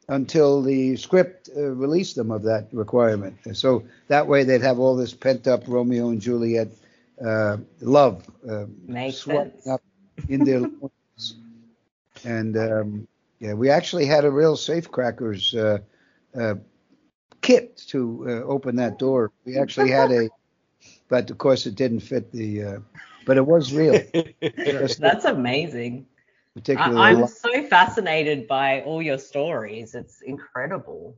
until 0.08 0.62
the 0.62 0.96
script 0.98 1.50
uh, 1.56 1.62
released 1.62 2.16
them 2.16 2.32
of 2.32 2.44
that 2.44 2.68
requirement. 2.72 3.38
And 3.46 3.58
so 3.58 3.84
that 4.08 4.28
way 4.28 4.44
they'd 4.44 4.62
have 4.62 4.80
all 4.80 4.96
this 4.96 5.14
pent 5.14 5.48
up 5.48 5.64
Romeo 5.68 6.10
and 6.10 6.22
Juliet 6.22 6.70
uh, 7.24 7.58
love 7.82 8.30
uh, 8.48 8.66
Makes 8.86 9.28
up 9.28 9.82
in 10.30 10.44
their 10.44 10.60
loins. 10.82 11.36
And 12.24 12.58
um, 12.58 13.08
yeah, 13.40 13.54
we 13.54 13.70
actually 13.70 14.06
had 14.06 14.26
a 14.26 14.32
real 14.32 14.56
safecrackers 14.56 15.56
uh, 15.56 15.80
uh, 16.40 16.56
kit 17.42 17.78
to 17.88 18.26
uh, 18.28 18.32
open 18.48 18.76
that 18.78 19.00
door. 19.00 19.32
We 19.46 19.58
actually 19.58 19.92
had 19.92 20.12
a, 20.12 20.30
but 21.10 21.30
of 21.30 21.38
course 21.38 21.66
it 21.66 21.76
didn't 21.76 22.02
fit 22.02 22.32
the, 22.32 22.64
uh, 22.64 22.80
but 23.26 23.38
it 23.38 23.46
was 23.46 23.74
real. 23.74 24.00
That's 25.00 25.26
amazing. 25.26 26.06
Particularly 26.56 26.98
I, 26.98 27.12
I'm 27.12 27.28
so 27.28 27.68
fascinated 27.68 28.48
by 28.48 28.82
all 28.82 29.02
your 29.02 29.20
stories. 29.20 29.96
It's 29.96 30.22
incredible. 30.22 31.18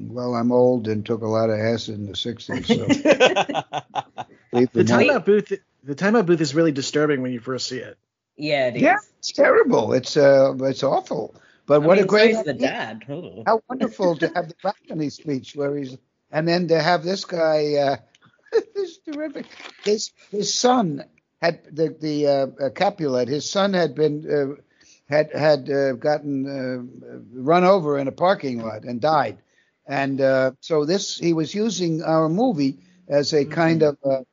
well, 0.00 0.34
I'm 0.34 0.52
old 0.52 0.88
and 0.88 1.04
took 1.06 1.22
a 1.22 1.26
lot 1.28 1.50
of 1.50 1.58
acid 1.60 1.96
in 1.96 2.06
the 2.06 2.12
60s. 2.12 2.66
So 2.66 2.86
The 4.74 4.84
them 4.84 5.00
alone. 5.00 5.20
timeout 5.20 5.24
booth, 5.24 5.52
the 5.82 5.94
timeout 5.96 6.26
booth 6.26 6.40
is 6.40 6.54
really 6.54 6.72
disturbing 6.72 7.22
when 7.22 7.32
you 7.32 7.40
first 7.40 7.68
see 7.68 7.78
it. 7.78 7.98
Yeah, 8.36 8.68
it 8.68 8.76
is. 8.76 8.82
Yeah, 8.82 8.96
it's 9.18 9.32
terrible. 9.32 9.92
It's 9.92 10.16
uh, 10.16 10.54
it's 10.60 10.82
awful. 10.82 11.34
But 11.66 11.82
I 11.82 11.86
what 11.86 11.96
mean, 11.96 12.04
a 12.04 12.08
great 12.08 12.34
so's 12.34 12.44
the 12.44 12.54
dad. 12.54 13.04
Ooh. 13.10 13.42
How 13.46 13.62
wonderful 13.68 14.16
to 14.18 14.30
have 14.34 14.48
the 14.48 14.56
balcony 14.62 15.10
speech 15.10 15.56
where 15.56 15.76
he's, 15.76 15.96
and 16.30 16.46
then 16.48 16.68
to 16.68 16.80
have 16.80 17.04
this 17.04 17.24
guy. 17.24 17.74
Uh, 17.74 17.96
this 18.74 18.90
is 18.90 18.98
terrific. 18.98 19.46
His 19.84 20.12
his 20.30 20.54
son 20.54 21.04
had 21.44 21.76
the 21.76 21.88
the 22.00 22.26
uh, 22.26 22.46
uh, 22.66 22.70
Capulet. 22.70 23.28
His 23.28 23.48
son 23.50 23.74
had 23.74 23.94
been 23.94 24.24
uh, 24.30 24.62
had 25.08 25.32
had 25.32 25.70
uh, 25.70 25.92
gotten 25.92 26.46
uh, 26.46 27.20
run 27.34 27.64
over 27.64 27.98
in 27.98 28.08
a 28.08 28.12
parking 28.12 28.60
lot 28.62 28.84
and 28.84 29.00
died, 29.00 29.38
and 29.86 30.20
uh, 30.20 30.52
so 30.60 30.84
this 30.84 31.18
he 31.18 31.32
was 31.32 31.54
using 31.54 32.02
our 32.02 32.28
movie 32.28 32.78
as 33.08 33.32
a 33.34 33.44
kind 33.44 33.82
of 33.82 33.98
a, 34.04 34.24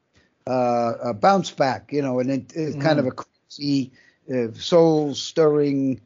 uh, 0.49 0.93
a 1.12 1.14
bounce 1.14 1.51
back, 1.51 1.91
you 1.91 2.01
know, 2.01 2.20
and 2.20 2.30
it, 2.32 2.53
it 2.55 2.80
kind 2.80 2.99
of 2.99 3.05
a 3.07 3.12
crazy, 3.12 3.91
uh, 4.34 4.53
soul 4.53 5.14
stirring. 5.14 5.99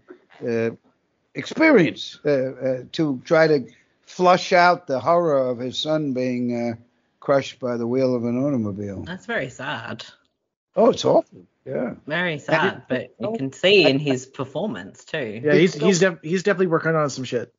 Uh, 0.45 0.71
experience 1.35 2.19
uh, 2.25 2.29
uh, 2.29 2.83
to 2.91 3.21
try 3.25 3.47
to 3.47 3.67
flush 4.05 4.53
out 4.53 4.87
the 4.87 4.99
horror 4.99 5.49
of 5.49 5.59
his 5.59 5.77
son 5.77 6.13
being 6.13 6.55
uh, 6.55 6.75
crushed 7.19 7.59
by 7.59 7.77
the 7.77 7.87
wheel 7.87 8.15
of 8.15 8.23
an 8.23 8.41
automobile. 8.41 9.03
That's 9.05 9.25
very 9.25 9.49
sad. 9.49 10.05
Oh, 10.75 10.89
it's 10.89 11.05
awful. 11.05 11.45
Yeah. 11.65 11.93
Very 12.05 12.37
sad, 12.37 12.83
but 12.87 13.15
you 13.19 13.33
can 13.37 13.51
see 13.51 13.87
in 13.89 13.97
his 13.97 14.25
performance 14.25 15.03
too. 15.05 15.41
Yeah, 15.43 15.55
he's 15.55 15.73
he's 15.73 15.99
def- 15.99 16.21
he's 16.21 16.43
definitely 16.43 16.67
working 16.67 16.95
on 16.95 17.09
some 17.09 17.23
shit. 17.23 17.53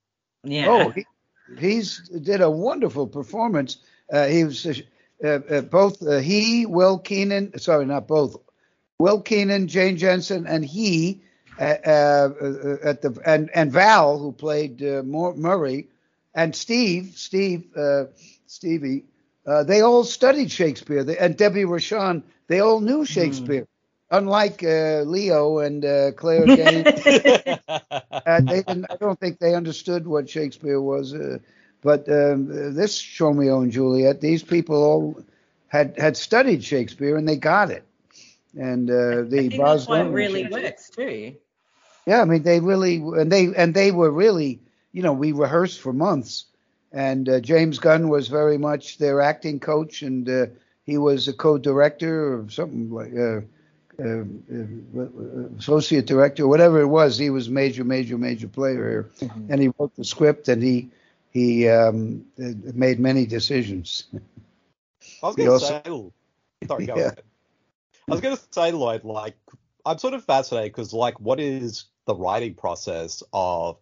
Yeah. 0.44 0.66
Oh, 0.68 0.88
he, 0.90 1.06
he's 1.58 2.08
did 2.08 2.40
a 2.40 2.50
wonderful 2.50 3.06
performance. 3.06 3.78
Uh, 4.12 4.26
he 4.26 4.44
was 4.44 4.64
uh, 4.66 5.28
uh, 5.28 5.60
both 5.62 6.06
uh, 6.06 6.18
he, 6.18 6.66
Will 6.66 6.98
Keenan, 6.98 7.58
sorry, 7.58 7.86
not 7.86 8.06
both, 8.06 8.36
Will 8.98 9.20
Keenan, 9.20 9.66
Jane 9.66 9.96
Jensen, 9.96 10.46
and 10.46 10.64
he 10.64 11.22
uh, 11.58 11.62
uh, 11.62 12.30
at 12.84 13.02
the 13.02 13.18
and 13.24 13.50
and 13.54 13.72
Val 13.72 14.18
who 14.18 14.30
played 14.30 14.82
uh, 14.82 15.02
Mur- 15.02 15.34
Murray, 15.34 15.88
and 16.34 16.54
Steve, 16.54 17.14
Steve, 17.16 17.64
uh, 17.76 18.04
Stevie, 18.46 19.04
uh, 19.46 19.64
they 19.64 19.80
all 19.80 20.04
studied 20.04 20.50
Shakespeare. 20.50 21.04
They, 21.04 21.16
and 21.18 21.36
Debbie 21.36 21.64
Rochon, 21.64 22.22
they 22.48 22.60
all 22.60 22.80
knew 22.80 23.04
Shakespeare. 23.04 23.66
Unlike 24.10 24.62
uh, 24.64 25.02
Leo 25.06 25.58
and 25.58 25.84
uh, 25.84 26.12
Claire 26.12 26.48
Danes, 26.48 26.88
uh, 27.06 28.40
I 28.48 28.96
don't 29.00 29.18
think 29.18 29.38
they 29.38 29.54
understood 29.54 30.06
what 30.06 30.28
Shakespeare 30.28 30.80
was. 30.80 31.14
Uh, 31.14 31.38
but 31.82 32.08
um, 32.08 32.74
this 32.74 33.20
Romeo 33.20 33.60
and 33.60 33.72
Juliet, 33.72 34.20
these 34.20 34.42
people 34.42 34.82
all 34.82 35.24
had 35.68 35.98
had 35.98 36.16
studied 36.16 36.64
Shakespeare 36.64 37.16
and 37.16 37.28
they 37.28 37.36
got 37.36 37.70
it. 37.70 37.84
And 38.58 38.90
uh, 38.90 39.22
the 39.22 39.38
I 39.38 39.42
think 39.50 39.64
that's 39.66 39.86
why 39.86 40.00
it 40.02 40.10
Boswellian 40.10 40.12
really 40.12 40.44
works 40.44 40.90
too. 40.90 41.36
yeah, 42.06 42.20
I 42.20 42.24
mean 42.24 42.42
they 42.42 42.60
really 42.60 42.96
and 42.96 43.30
they 43.30 43.54
and 43.54 43.74
they 43.74 43.90
were 43.92 44.10
really, 44.10 44.60
you 44.92 45.02
know, 45.02 45.12
we 45.12 45.32
rehearsed 45.32 45.80
for 45.80 45.92
months, 45.92 46.46
and 46.96 47.28
uh, 47.28 47.40
James 47.40 47.78
Gunn 47.78 48.08
was 48.08 48.28
very 48.28 48.56
much 48.58 48.96
their 48.98 49.20
acting 49.20 49.60
coach, 49.60 50.02
and 50.02 50.28
uh, 50.28 50.46
he 50.86 50.96
was 50.96 51.28
a 51.28 51.32
co-director 51.34 52.38
or 52.40 52.48
something 52.48 52.90
like 52.90 53.12
uh, 53.14 53.40
uh, 54.02 54.24
uh, 55.00 55.48
associate 55.58 56.06
director, 56.06 56.48
whatever 56.48 56.80
it 56.80 56.86
was. 56.86 57.18
He 57.18 57.28
was 57.30 57.48
major, 57.50 57.84
major, 57.84 58.16
major 58.18 58.48
player 58.48 59.06
here, 59.20 59.30
and 59.50 59.60
he 59.60 59.70
wrote 59.78 59.94
the 59.96 60.04
script, 60.04 60.48
and 60.48 60.62
he 60.62 60.88
he 61.32 61.68
um, 61.68 62.24
uh, 62.42 62.52
made 62.74 62.98
many 62.98 63.26
decisions. 63.26 64.04
I 65.22 65.26
was 65.26 65.36
going 65.36 65.48
to 65.48 65.52
also- 65.52 65.82
say, 65.84 66.66
sorry, 66.66 66.86
go 66.86 66.94
Yeah. 66.96 67.02
ahead. 67.02 67.22
I 68.08 68.12
was 68.12 68.20
going 68.20 68.36
to 68.36 68.42
say, 68.52 68.70
Lloyd, 68.72 69.04
like, 69.04 69.36
I'm 69.84 69.98
sort 69.98 70.14
of 70.14 70.24
fascinated 70.24 70.72
because, 70.72 70.92
like, 70.94 71.18
what 71.20 71.40
is 71.40 71.84
the 72.06 72.14
writing 72.14 72.54
process 72.54 73.22
of 73.32 73.76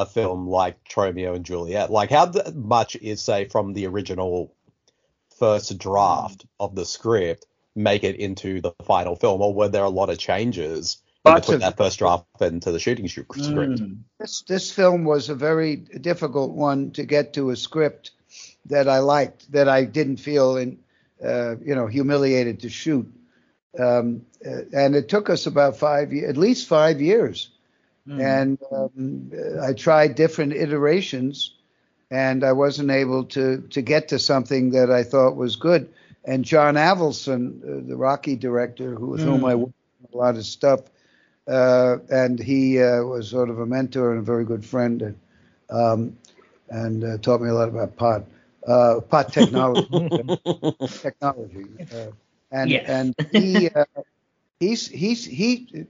a 0.00 0.06
film 0.06 0.48
like 0.48 0.76
Romeo 0.96 1.34
and 1.34 1.44
Juliet? 1.44 1.90
Like, 1.90 2.10
how 2.10 2.30
much 2.54 2.96
is, 2.96 3.20
say, 3.22 3.44
from 3.44 3.72
the 3.72 3.86
original 3.86 4.54
first 5.38 5.76
draft 5.78 6.46
of 6.58 6.74
the 6.74 6.84
script 6.84 7.46
make 7.76 8.02
it 8.04 8.16
into 8.16 8.60
the 8.60 8.72
final 8.84 9.14
film, 9.16 9.40
or 9.40 9.54
were 9.54 9.68
there 9.68 9.84
a 9.84 9.88
lot 9.88 10.10
of 10.10 10.18
changes 10.18 10.98
in 11.24 11.32
Lots 11.32 11.46
between 11.46 11.56
of- 11.56 11.60
that 11.62 11.76
first 11.76 11.98
draft 11.98 12.24
and 12.40 12.60
to 12.62 12.72
the 12.72 12.78
shooting 12.78 13.06
sh- 13.06 13.20
script? 13.36 13.82
This 14.18 14.42
this 14.48 14.70
film 14.70 15.04
was 15.04 15.28
a 15.28 15.34
very 15.34 15.76
difficult 15.76 16.50
one 16.50 16.90
to 16.92 17.04
get 17.04 17.34
to 17.34 17.50
a 17.50 17.56
script 17.56 18.10
that 18.66 18.88
I 18.88 18.98
liked, 18.98 19.50
that 19.52 19.68
I 19.68 19.84
didn't 19.84 20.18
feel 20.18 20.56
in, 20.56 20.78
uh, 21.24 21.56
you 21.56 21.74
know, 21.74 21.86
humiliated 21.86 22.60
to 22.60 22.68
shoot. 22.68 23.10
Um, 23.78 24.26
uh, 24.44 24.62
and 24.72 24.94
it 24.96 25.08
took 25.08 25.30
us 25.30 25.46
about 25.46 25.76
five, 25.76 26.12
ye- 26.12 26.24
at 26.24 26.36
least 26.36 26.68
five 26.68 27.00
years. 27.00 27.50
And 28.18 28.58
um, 28.72 29.30
I 29.62 29.72
tried 29.72 30.14
different 30.14 30.52
iterations, 30.52 31.54
and 32.10 32.44
I 32.44 32.52
wasn't 32.52 32.90
able 32.90 33.24
to 33.26 33.62
to 33.70 33.82
get 33.82 34.08
to 34.08 34.18
something 34.18 34.70
that 34.70 34.90
I 34.90 35.02
thought 35.04 35.36
was 35.36 35.56
good. 35.56 35.88
And 36.24 36.44
John 36.44 36.74
Avildsen, 36.74 37.62
uh, 37.62 37.88
the 37.88 37.96
Rocky 37.96 38.36
director, 38.36 38.94
who 38.94 39.06
with 39.08 39.22
whom 39.22 39.44
I 39.44 39.54
worked 39.54 39.74
on 40.04 40.14
a 40.14 40.16
lot 40.16 40.36
of 40.36 40.44
stuff, 40.44 40.80
uh, 41.48 41.98
and 42.10 42.38
he 42.38 42.80
uh, 42.80 43.02
was 43.04 43.28
sort 43.28 43.50
of 43.50 43.58
a 43.60 43.66
mentor 43.66 44.10
and 44.12 44.20
a 44.20 44.22
very 44.24 44.44
good 44.44 44.64
friend, 44.64 45.02
and 45.02 45.18
um, 45.70 46.16
and 46.68 47.04
uh, 47.04 47.18
taught 47.18 47.40
me 47.40 47.48
a 47.48 47.54
lot 47.54 47.68
about 47.68 47.96
pot 47.96 48.24
uh, 48.66 49.00
pot 49.08 49.32
technology 49.32 49.88
technology. 51.02 51.66
Uh, 51.92 52.10
and 52.50 52.80
Yes. 52.80 52.86
and 52.86 53.14
he 53.30 53.68
uh, 53.68 53.84
he's 54.60 54.88
he's 54.88 55.24
he 55.24 55.86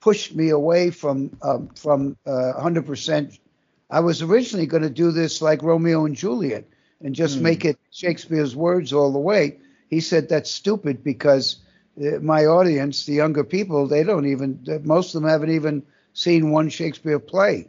pushed 0.00 0.34
me 0.34 0.50
away 0.50 0.90
from 0.90 1.30
um, 1.42 1.68
from 1.76 2.16
uh, 2.26 2.52
100%. 2.56 3.38
I 3.90 4.00
was 4.00 4.22
originally 4.22 4.66
going 4.66 4.82
to 4.82 4.90
do 4.90 5.10
this 5.12 5.42
like 5.42 5.62
Romeo 5.62 6.04
and 6.04 6.14
Juliet 6.16 6.66
and 7.02 7.14
just 7.14 7.40
make 7.40 7.64
it 7.64 7.78
Shakespeare's 7.90 8.56
words 8.56 8.92
all 8.92 9.12
the 9.12 9.18
way. 9.18 9.58
He 9.88 10.00
said 10.00 10.28
that's 10.28 10.50
stupid 10.50 11.02
because 11.04 11.56
uh, 12.00 12.18
my 12.20 12.46
audience, 12.46 13.04
the 13.06 13.14
younger 13.14 13.44
people, 13.44 13.86
they 13.86 14.04
don't 14.04 14.26
even 14.26 14.60
uh, 14.68 14.78
most 14.84 15.14
of 15.14 15.22
them 15.22 15.30
haven't 15.30 15.50
even 15.50 15.82
seen 16.12 16.50
one 16.50 16.68
Shakespeare 16.68 17.18
play. 17.18 17.68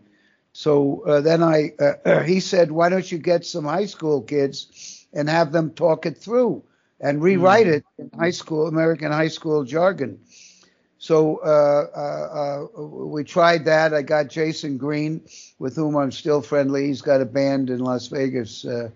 So 0.53 1.03
uh, 1.05 1.21
then 1.21 1.43
I 1.43 1.71
uh, 1.79 2.23
he 2.23 2.39
said, 2.39 2.71
why 2.71 2.89
don't 2.89 3.11
you 3.11 3.17
get 3.17 3.45
some 3.45 3.65
high 3.65 3.85
school 3.85 4.21
kids 4.21 5.05
and 5.13 5.29
have 5.29 5.51
them 5.51 5.71
talk 5.71 6.05
it 6.05 6.17
through 6.17 6.63
and 6.99 7.21
rewrite 7.21 7.67
it 7.67 7.83
in 7.97 8.09
high 8.17 8.31
school 8.31 8.67
American 8.67 9.11
high 9.11 9.27
school 9.27 9.63
jargon. 9.63 10.19
So 11.01 11.37
uh, 11.37 11.87
uh, 11.97 12.79
uh, 12.79 12.81
we 12.85 13.23
tried 13.23 13.65
that. 13.65 13.91
I 13.91 14.03
got 14.03 14.27
Jason 14.27 14.77
Green, 14.77 15.19
with 15.57 15.75
whom 15.75 15.95
I'm 15.97 16.11
still 16.11 16.43
friendly. 16.43 16.85
He's 16.85 17.01
got 17.01 17.21
a 17.21 17.25
band 17.25 17.71
in 17.71 17.79
Las 17.79 18.05
Vegas, 18.05 18.63
uh, 18.63 18.91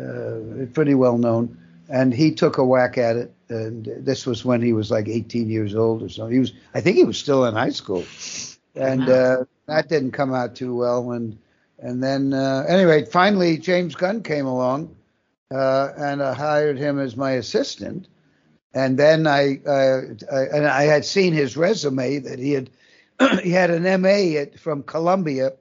uh, 0.00 0.66
pretty 0.72 0.94
well 0.94 1.18
known. 1.18 1.58
and 1.88 2.14
he 2.14 2.32
took 2.32 2.58
a 2.58 2.64
whack 2.64 2.96
at 2.96 3.16
it. 3.16 3.34
And 3.48 3.86
this 3.98 4.24
was 4.24 4.44
when 4.44 4.62
he 4.62 4.72
was 4.72 4.92
like 4.92 5.08
18 5.08 5.50
years 5.50 5.74
old 5.74 6.04
or 6.04 6.08
so. 6.08 6.28
He 6.28 6.38
was, 6.38 6.52
I 6.74 6.80
think, 6.80 6.96
he 6.96 7.02
was 7.02 7.18
still 7.18 7.44
in 7.44 7.54
high 7.54 7.70
school, 7.70 8.04
and 8.76 9.08
uh, 9.08 9.44
that 9.66 9.88
didn't 9.88 10.12
come 10.12 10.32
out 10.32 10.54
too 10.54 10.76
well. 10.76 11.10
And 11.10 11.36
and 11.80 12.04
then 12.04 12.34
uh, 12.34 12.64
anyway, 12.68 13.04
finally 13.04 13.58
James 13.58 13.96
Gunn 13.96 14.22
came 14.22 14.46
along, 14.46 14.94
uh, 15.50 15.88
and 15.98 16.22
I 16.22 16.34
hired 16.34 16.78
him 16.78 17.00
as 17.00 17.16
my 17.16 17.32
assistant. 17.32 18.06
And 18.74 18.98
then 18.98 19.26
I, 19.26 19.60
uh, 19.66 20.00
I 20.32 20.40
and 20.54 20.66
I 20.66 20.84
had 20.84 21.04
seen 21.04 21.34
his 21.34 21.56
resume 21.56 22.18
that 22.20 22.38
he 22.38 22.52
had 22.52 22.70
he 23.42 23.50
had 23.50 23.70
an 23.70 23.82
MA 24.00 24.38
at, 24.40 24.58
from 24.58 24.82
Columbia, 24.82 25.52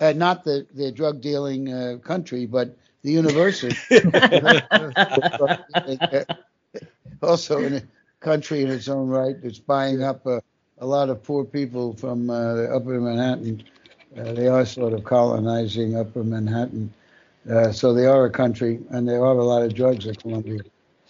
uh, 0.00 0.12
not 0.12 0.44
the 0.44 0.66
the 0.74 0.92
drug 0.92 1.20
dealing 1.20 1.72
uh, 1.72 1.98
country, 2.02 2.46
but 2.46 2.76
the 3.02 3.10
university. 3.10 3.76
also 7.22 7.58
in 7.58 7.74
a 7.74 7.82
country 8.20 8.62
in 8.62 8.70
its 8.70 8.88
own 8.88 9.08
right, 9.08 9.36
it's 9.42 9.58
buying 9.58 10.02
up 10.02 10.24
a, 10.26 10.42
a 10.78 10.86
lot 10.86 11.08
of 11.08 11.22
poor 11.22 11.44
people 11.44 11.94
from 11.94 12.30
uh, 12.30 12.62
Upper 12.64 13.00
Manhattan. 13.00 13.62
Uh, 14.16 14.32
they 14.32 14.48
are 14.48 14.64
sort 14.64 14.92
of 14.92 15.04
colonizing 15.04 15.96
Upper 15.96 16.24
Manhattan. 16.24 16.92
Uh, 17.50 17.72
so 17.72 17.94
they 17.94 18.06
are 18.06 18.26
a 18.26 18.30
country, 18.30 18.80
and 18.90 19.08
there 19.08 19.24
are 19.24 19.36
a 19.36 19.44
lot 19.44 19.62
of 19.62 19.74
drugs 19.74 20.06
at 20.06 20.20
Columbia. 20.20 20.60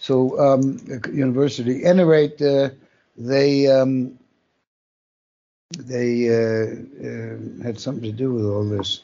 So 0.01 0.39
um, 0.39 0.79
university, 1.13 1.83
at 1.85 1.91
any 1.91 2.03
rate, 2.03 2.41
uh, 2.41 2.71
they 3.15 3.67
um, 3.67 4.17
they 5.77 6.27
uh, 6.27 6.73
uh, 7.07 7.63
had 7.63 7.79
something 7.79 8.03
to 8.03 8.11
do 8.11 8.33
with 8.33 8.45
all 8.45 8.67
this. 8.67 9.01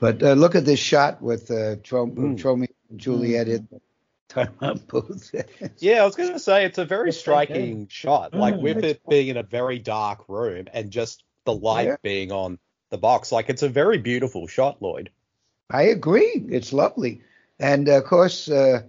But 0.00 0.20
uh, 0.24 0.32
look 0.32 0.56
at 0.56 0.64
this 0.64 0.80
shot 0.80 1.22
with 1.22 1.52
uh, 1.52 1.76
Trom- 1.86 2.16
Mm. 2.16 2.36
Tromeo 2.36 2.66
and 2.90 2.98
Juliet 2.98 3.46
in 3.46 3.68
the 3.70 3.80
timeout 4.28 4.88
booth. 4.88 5.32
Yeah, 5.78 6.02
I 6.02 6.04
was 6.04 6.16
going 6.16 6.32
to 6.32 6.40
say 6.40 6.64
it's 6.64 6.78
a 6.78 6.84
very 6.84 7.10
It's 7.10 7.18
striking 7.18 7.86
shot, 7.88 8.34
like 8.34 8.54
Mm. 8.54 8.60
with 8.60 8.84
it 8.84 9.00
being 9.08 9.28
in 9.28 9.36
a 9.36 9.44
very 9.44 9.78
dark 9.78 10.28
room 10.28 10.66
and 10.72 10.90
just 10.90 11.22
the 11.44 11.54
light 11.54 11.86
Yeah. 11.86 11.96
being 12.02 12.32
on 12.32 12.58
the 12.90 12.98
box. 12.98 13.30
Like 13.30 13.48
it's 13.50 13.62
a 13.62 13.68
very 13.68 13.98
beautiful 13.98 14.48
shot, 14.48 14.82
Lloyd. 14.82 15.10
I 15.70 15.82
agree. 15.82 16.44
It's 16.50 16.72
lovely. 16.72 17.22
And 17.60 17.88
of 17.88 18.02
course, 18.04 18.48
uh, 18.48 18.82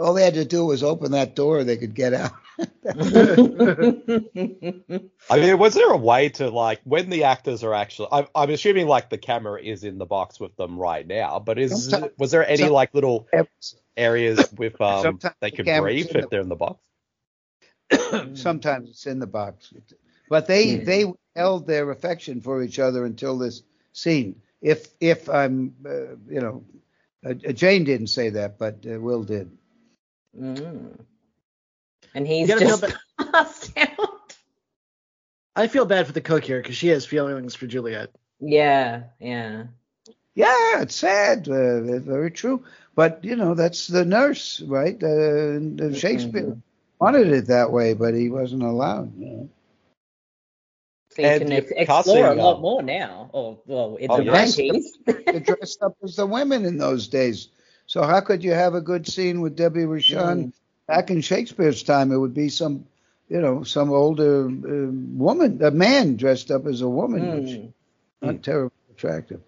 all 0.00 0.14
they 0.14 0.24
had 0.24 0.34
to 0.34 0.44
do 0.44 0.64
was 0.66 0.82
open 0.82 1.12
that 1.12 1.36
door, 1.36 1.62
they 1.62 1.76
could 1.76 1.94
get 1.94 2.14
out. 2.14 2.32
I 5.30 5.38
mean, 5.38 5.58
was 5.58 5.74
there 5.74 5.90
a 5.90 5.96
way 5.96 6.28
to 6.30 6.48
like 6.50 6.80
when 6.84 7.10
the 7.10 7.24
actors 7.24 7.62
are 7.64 7.74
actually? 7.74 8.08
I'm, 8.12 8.26
I'm 8.34 8.50
assuming 8.50 8.86
like 8.86 9.10
the 9.10 9.18
camera 9.18 9.60
is 9.62 9.84
in 9.84 9.98
the 9.98 10.06
box 10.06 10.40
with 10.40 10.56
them 10.56 10.78
right 10.78 11.06
now, 11.06 11.38
but 11.38 11.58
is 11.58 11.88
Sometimes- 11.90 12.12
was 12.18 12.30
there 12.30 12.46
any 12.46 12.68
like 12.68 12.94
little 12.94 13.28
areas 13.96 14.50
with 14.56 14.80
um 14.80 15.18
they 15.40 15.50
could 15.50 15.66
camera's 15.66 16.06
breathe 16.06 16.06
if 16.16 16.22
the- 16.22 16.28
they're 16.30 16.40
in 16.40 16.48
the 16.48 16.56
box? 16.56 16.80
Sometimes 18.40 18.88
it's 18.90 19.06
in 19.06 19.18
the 19.18 19.26
box. 19.26 19.72
But 20.28 20.46
they 20.46 20.64
Yeah. 20.76 20.84
they 20.84 21.12
held 21.36 21.66
their 21.66 21.90
affection 21.90 22.40
for 22.40 22.62
each 22.62 22.78
other 22.78 23.04
until 23.04 23.38
this 23.38 23.62
scene. 23.92 24.40
If 24.62 24.88
if 25.00 25.28
I'm 25.28 25.74
uh, 25.84 26.16
you 26.28 26.40
know 26.40 26.64
uh, 27.24 27.34
Jane 27.34 27.84
didn't 27.84 28.06
say 28.08 28.30
that, 28.30 28.58
but 28.58 28.84
uh, 28.90 28.98
Will 29.00 29.22
did. 29.24 29.50
Mm. 30.38 30.98
And 32.14 32.26
he's 32.26 32.48
You 32.48 32.54
gotta 32.54 32.66
feel 32.66 32.78
just 32.78 32.80
ba- 32.80 32.98
passed 33.32 33.76
out. 33.76 34.36
I 35.56 35.66
feel 35.68 35.84
bad 35.84 36.06
for 36.06 36.12
the 36.12 36.20
cook 36.20 36.44
here 36.44 36.60
because 36.62 36.76
she 36.76 36.88
has 36.88 37.04
feelings 37.06 37.54
for 37.54 37.66
Juliet. 37.66 38.10
Yeah, 38.40 39.04
yeah. 39.20 39.64
Yeah, 40.34 40.82
it's 40.82 40.94
sad, 40.94 41.48
uh, 41.48 41.80
very 42.00 42.30
true. 42.30 42.64
But 42.94 43.24
you 43.24 43.36
know 43.36 43.54
that's 43.54 43.86
the 43.88 44.04
nurse, 44.04 44.60
right? 44.62 45.00
Uh, 45.02 45.06
and 45.56 45.96
Shakespeare 45.96 46.56
wanted 47.00 47.28
it 47.28 47.46
that 47.48 47.72
way, 47.72 47.94
but 47.94 48.14
he 48.14 48.28
wasn't 48.30 48.62
allowed. 48.62 49.16
You 49.18 49.26
know. 49.26 49.48
So 51.10 51.22
you 51.22 51.28
And 51.28 51.42
can 51.42 51.52
ex- 51.52 51.72
explore 51.76 52.26
a 52.30 52.34
lot 52.34 52.56
um, 52.56 52.62
more 52.62 52.82
now. 52.82 53.30
Or 53.32 53.58
well, 53.66 53.96
in 53.96 54.10
Oh, 54.10 54.16
the 54.16 54.24
yes. 54.24 54.56
90s. 54.56 54.84
They 55.30 55.40
dressed 55.40 55.82
up 55.82 55.96
as 56.02 56.16
the 56.16 56.26
women 56.26 56.64
in 56.64 56.78
those 56.78 57.08
days. 57.08 57.48
So 57.90 58.04
how 58.04 58.20
could 58.20 58.44
you 58.44 58.52
have 58.52 58.74
a 58.76 58.80
good 58.80 59.08
scene 59.08 59.40
with 59.40 59.56
Debbie 59.56 59.80
Rochon 59.84 60.52
back 60.86 61.10
in 61.10 61.22
Shakespeare's 61.22 61.82
time? 61.82 62.12
It 62.12 62.18
would 62.18 62.34
be 62.34 62.48
some, 62.48 62.84
you 63.28 63.40
know, 63.40 63.64
some 63.64 63.90
older 63.90 64.46
uh, 64.46 64.90
woman, 65.26 65.60
a 65.60 65.72
man 65.72 66.14
dressed 66.14 66.52
up 66.52 66.66
as 66.66 66.82
a 66.82 66.88
woman, 66.88 67.32
which 67.32 67.58
Mm. 67.58 67.72
not 68.22 68.44
terribly 68.44 68.78
attractive. 68.92 69.40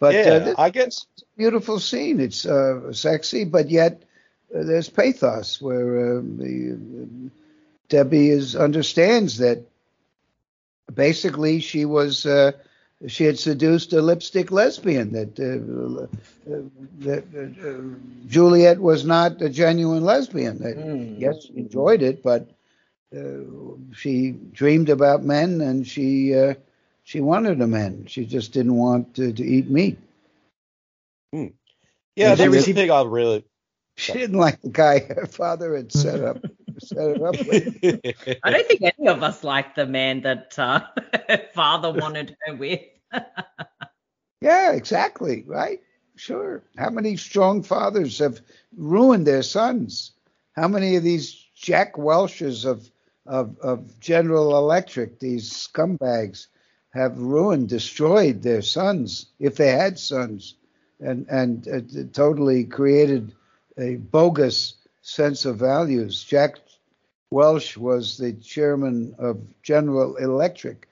But 0.00 0.16
yeah, 0.16 0.26
uh, 0.26 0.38
this 0.40 0.56
I 0.58 0.70
guess 0.70 1.06
beautiful 1.36 1.78
scene. 1.78 2.18
It's 2.18 2.44
uh, 2.44 2.92
sexy, 2.92 3.44
but 3.44 3.70
yet 3.70 4.02
uh, 4.52 4.64
there's 4.64 4.88
pathos 4.90 5.62
where 5.62 6.18
uh, 6.18 6.22
the 6.22 6.72
uh, 6.72 7.30
Debbie 7.88 8.30
is 8.30 8.56
understands 8.56 9.38
that 9.38 9.62
basically 10.92 11.60
she 11.60 11.84
was 11.84 12.26
uh, 12.26 12.52
she 13.06 13.24
had 13.24 13.38
seduced 13.38 13.92
a 13.92 14.02
lipstick 14.02 14.50
lesbian 14.50 15.12
that 15.12 15.38
uh, 15.38 16.02
uh, 16.52 16.62
that 17.00 17.24
uh, 17.34 18.26
Juliet 18.26 18.80
was 18.80 19.04
not 19.04 19.40
a 19.42 19.48
genuine 19.48 20.04
lesbian. 20.04 20.58
That, 20.58 20.76
Mm. 20.76 21.20
Yes, 21.20 21.44
she 21.44 21.56
enjoyed 21.56 22.02
it, 22.02 22.22
but 22.22 22.48
uh, 23.16 23.44
she 23.92 24.32
dreamed 24.52 24.88
about 24.90 25.24
men 25.24 25.60
and 25.60 25.86
she 25.86 26.34
uh, 26.34 26.54
she 27.04 27.20
wanted 27.20 27.60
a 27.60 27.66
man. 27.66 28.06
She 28.06 28.24
just 28.26 28.52
didn't 28.52 28.76
want 28.76 29.14
to, 29.14 29.32
to 29.32 29.44
eat 29.44 29.70
meat. 29.70 29.98
yeah, 31.32 31.48
Did 32.16 32.28
that's 32.30 32.38
they 32.38 32.48
the 32.48 32.50
receive- 32.50 32.76
thing 32.76 32.90
really. 33.10 33.44
She 33.96 34.12
didn't 34.12 34.38
like 34.38 34.60
the 34.60 34.70
guy 34.70 35.00
her 35.00 35.26
father 35.26 35.74
had 35.76 35.92
set 35.92 36.20
up 36.20 36.38
set 36.80 36.98
it 36.98 37.22
up. 37.22 37.34
I 38.44 38.50
don't 38.50 38.66
think 38.66 38.82
any 38.82 39.08
of 39.08 39.22
us 39.22 39.44
like 39.44 39.74
the 39.74 39.86
man 39.86 40.22
that 40.22 40.58
uh, 40.58 40.80
her 41.28 41.42
father 41.54 41.92
wanted 41.92 42.36
her 42.46 42.54
with. 42.54 42.80
Yeah, 44.40 44.72
exactly. 44.72 45.42
Right. 45.46 45.80
Sure. 46.16 46.62
How 46.76 46.90
many 46.90 47.16
strong 47.16 47.62
fathers 47.62 48.18
have 48.18 48.40
ruined 48.76 49.26
their 49.26 49.42
sons? 49.42 50.12
How 50.54 50.68
many 50.68 50.96
of 50.96 51.02
these 51.02 51.46
Jack 51.54 51.98
Welches 51.98 52.64
of 52.64 52.90
of, 53.26 53.58
of 53.58 54.00
General 54.00 54.56
Electric, 54.56 55.20
these 55.20 55.52
scumbags, 55.52 56.46
have 56.94 57.18
ruined, 57.18 57.68
destroyed 57.68 58.42
their 58.42 58.62
sons 58.62 59.26
if 59.38 59.56
they 59.56 59.70
had 59.70 59.98
sons, 59.98 60.54
and 61.00 61.26
and 61.28 61.68
uh, 61.68 61.80
totally 62.12 62.64
created 62.64 63.34
a 63.76 63.96
bogus 63.96 64.74
sense 65.02 65.44
of 65.44 65.56
values. 65.56 66.24
Jack 66.24 66.58
Welch 67.30 67.76
was 67.76 68.16
the 68.16 68.32
chairman 68.32 69.14
of 69.18 69.38
General 69.62 70.16
Electric, 70.16 70.88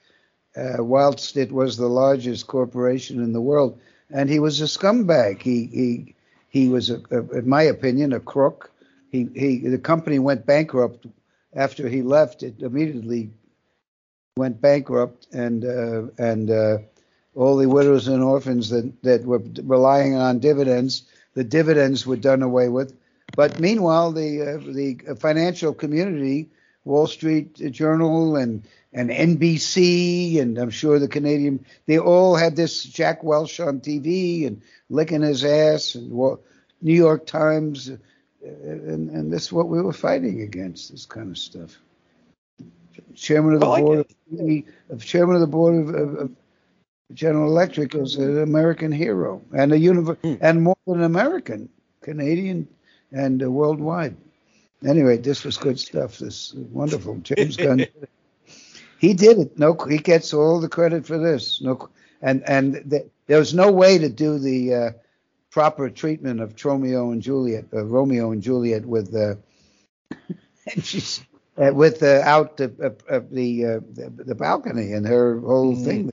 uh, 0.55 0.83
whilst 0.83 1.35
it 1.35 1.51
was 1.51 1.77
the 1.77 1.87
largest 1.89 2.45
corporation 2.45 3.23
in 3.23 3.33
the 3.33 3.41
world, 3.41 3.79
and 4.11 4.29
he 4.29 4.39
was 4.39 4.61
a 4.61 4.65
scumbag. 4.65 5.41
He 5.41 5.65
he 5.65 6.15
he 6.49 6.69
was, 6.69 6.89
a, 6.91 7.01
a, 7.09 7.39
in 7.39 7.49
my 7.49 7.63
opinion, 7.63 8.13
a 8.13 8.19
crook. 8.19 8.71
He 9.11 9.27
he 9.35 9.67
the 9.67 9.79
company 9.79 10.19
went 10.19 10.45
bankrupt 10.45 11.07
after 11.53 11.89
he 11.89 12.03
left. 12.03 12.43
It 12.43 12.61
immediately 12.61 13.31
went 14.37 14.61
bankrupt, 14.61 15.27
and 15.33 15.65
uh, 15.65 16.03
and 16.19 16.51
uh, 16.51 16.77
all 17.33 17.57
the 17.57 17.67
widows 17.67 18.07
and 18.07 18.23
orphans 18.23 18.69
that 18.69 19.01
that 19.01 19.25
were 19.25 19.41
relying 19.63 20.15
on 20.15 20.37
dividends, 20.37 21.01
the 21.33 21.43
dividends 21.43 22.05
were 22.05 22.15
done 22.15 22.43
away 22.43 22.69
with. 22.69 22.93
But 23.35 23.59
meanwhile, 23.59 24.11
the 24.11 24.41
uh, 24.41 24.57
the 24.57 25.15
financial 25.19 25.73
community, 25.73 26.49
Wall 26.85 27.07
Street 27.07 27.55
Journal 27.71 28.35
and 28.35 28.63
and 28.93 29.09
NBC, 29.09 30.41
and 30.41 30.57
I'm 30.57 30.69
sure 30.69 30.97
the 30.97 31.07
Canadian, 31.07 31.63
they 31.85 31.99
all 31.99 32.35
had 32.35 32.55
this 32.55 32.83
Jack 32.83 33.23
Welch 33.23 33.59
on 33.59 33.79
TV 33.79 34.47
and 34.47 34.61
licking 34.89 35.21
his 35.21 35.43
ass, 35.43 35.95
and 35.95 36.09
New 36.81 36.93
York 36.93 37.25
Times, 37.25 37.89
uh, 37.89 37.95
and 38.43 39.09
and 39.09 39.31
this 39.31 39.45
is 39.45 39.53
what 39.53 39.67
we 39.67 39.81
were 39.81 39.93
fighting 39.93 40.41
against, 40.41 40.91
this 40.91 41.05
kind 41.05 41.29
of 41.29 41.37
stuff. 41.37 41.77
Chairman 43.13 43.55
of 43.55 43.59
the 43.59 43.65
board 43.65 43.99
of, 43.99 44.63
of 44.89 45.05
chairman 45.05 45.35
of 45.35 45.41
the 45.41 45.47
board 45.47 45.75
of, 45.75 45.89
of, 45.93 46.15
of 46.15 46.31
General 47.13 47.47
Electric 47.47 47.93
was 47.93 48.15
an 48.15 48.41
American 48.41 48.91
hero 48.91 49.41
and 49.53 49.71
a 49.71 49.77
univer- 49.77 50.37
and 50.41 50.63
more 50.63 50.77
than 50.87 51.03
American, 51.03 51.69
Canadian 52.01 52.67
and 53.11 53.41
uh, 53.43 53.49
worldwide. 53.49 54.15
Anyway, 54.85 55.17
this 55.17 55.43
was 55.43 55.57
good 55.57 55.79
stuff. 55.79 56.19
This 56.19 56.53
is 56.53 56.55
wonderful. 56.55 57.15
James 57.17 57.57
Gunn. 57.57 57.77
did. 57.77 58.07
He 58.99 59.13
did 59.13 59.39
it. 59.39 59.59
No, 59.59 59.73
he 59.73 59.97
gets 59.97 60.33
all 60.33 60.59
the 60.59 60.69
credit 60.69 61.05
for 61.05 61.17
this. 61.17 61.61
No, 61.61 61.89
and 62.21 62.47
and 62.47 62.83
th- 62.89 63.07
there 63.27 63.39
was 63.39 63.53
no 63.53 63.71
way 63.71 63.97
to 63.97 64.09
do 64.09 64.39
the 64.39 64.73
uh, 64.73 64.91
proper 65.51 65.89
treatment 65.89 66.39
of 66.41 66.53
Romeo 66.63 67.11
and 67.11 67.21
Juliet, 67.21 67.65
uh, 67.73 67.83
Romeo 67.85 68.31
and 68.31 68.41
Juliet 68.41 68.85
with 68.85 69.15
uh, 69.15 69.35
and 70.73 70.83
she's 70.85 71.23
uh, 71.57 71.71
with 71.73 72.03
uh, 72.03 72.21
out 72.23 72.57
the 72.57 72.71
uh, 73.09 73.13
uh, 73.15 73.21
the, 73.31 73.65
uh, 73.65 73.79
the 73.93 74.23
the 74.25 74.35
balcony 74.35 74.93
and 74.93 75.05
her 75.07 75.39
whole 75.39 75.75
thing. 75.75 76.11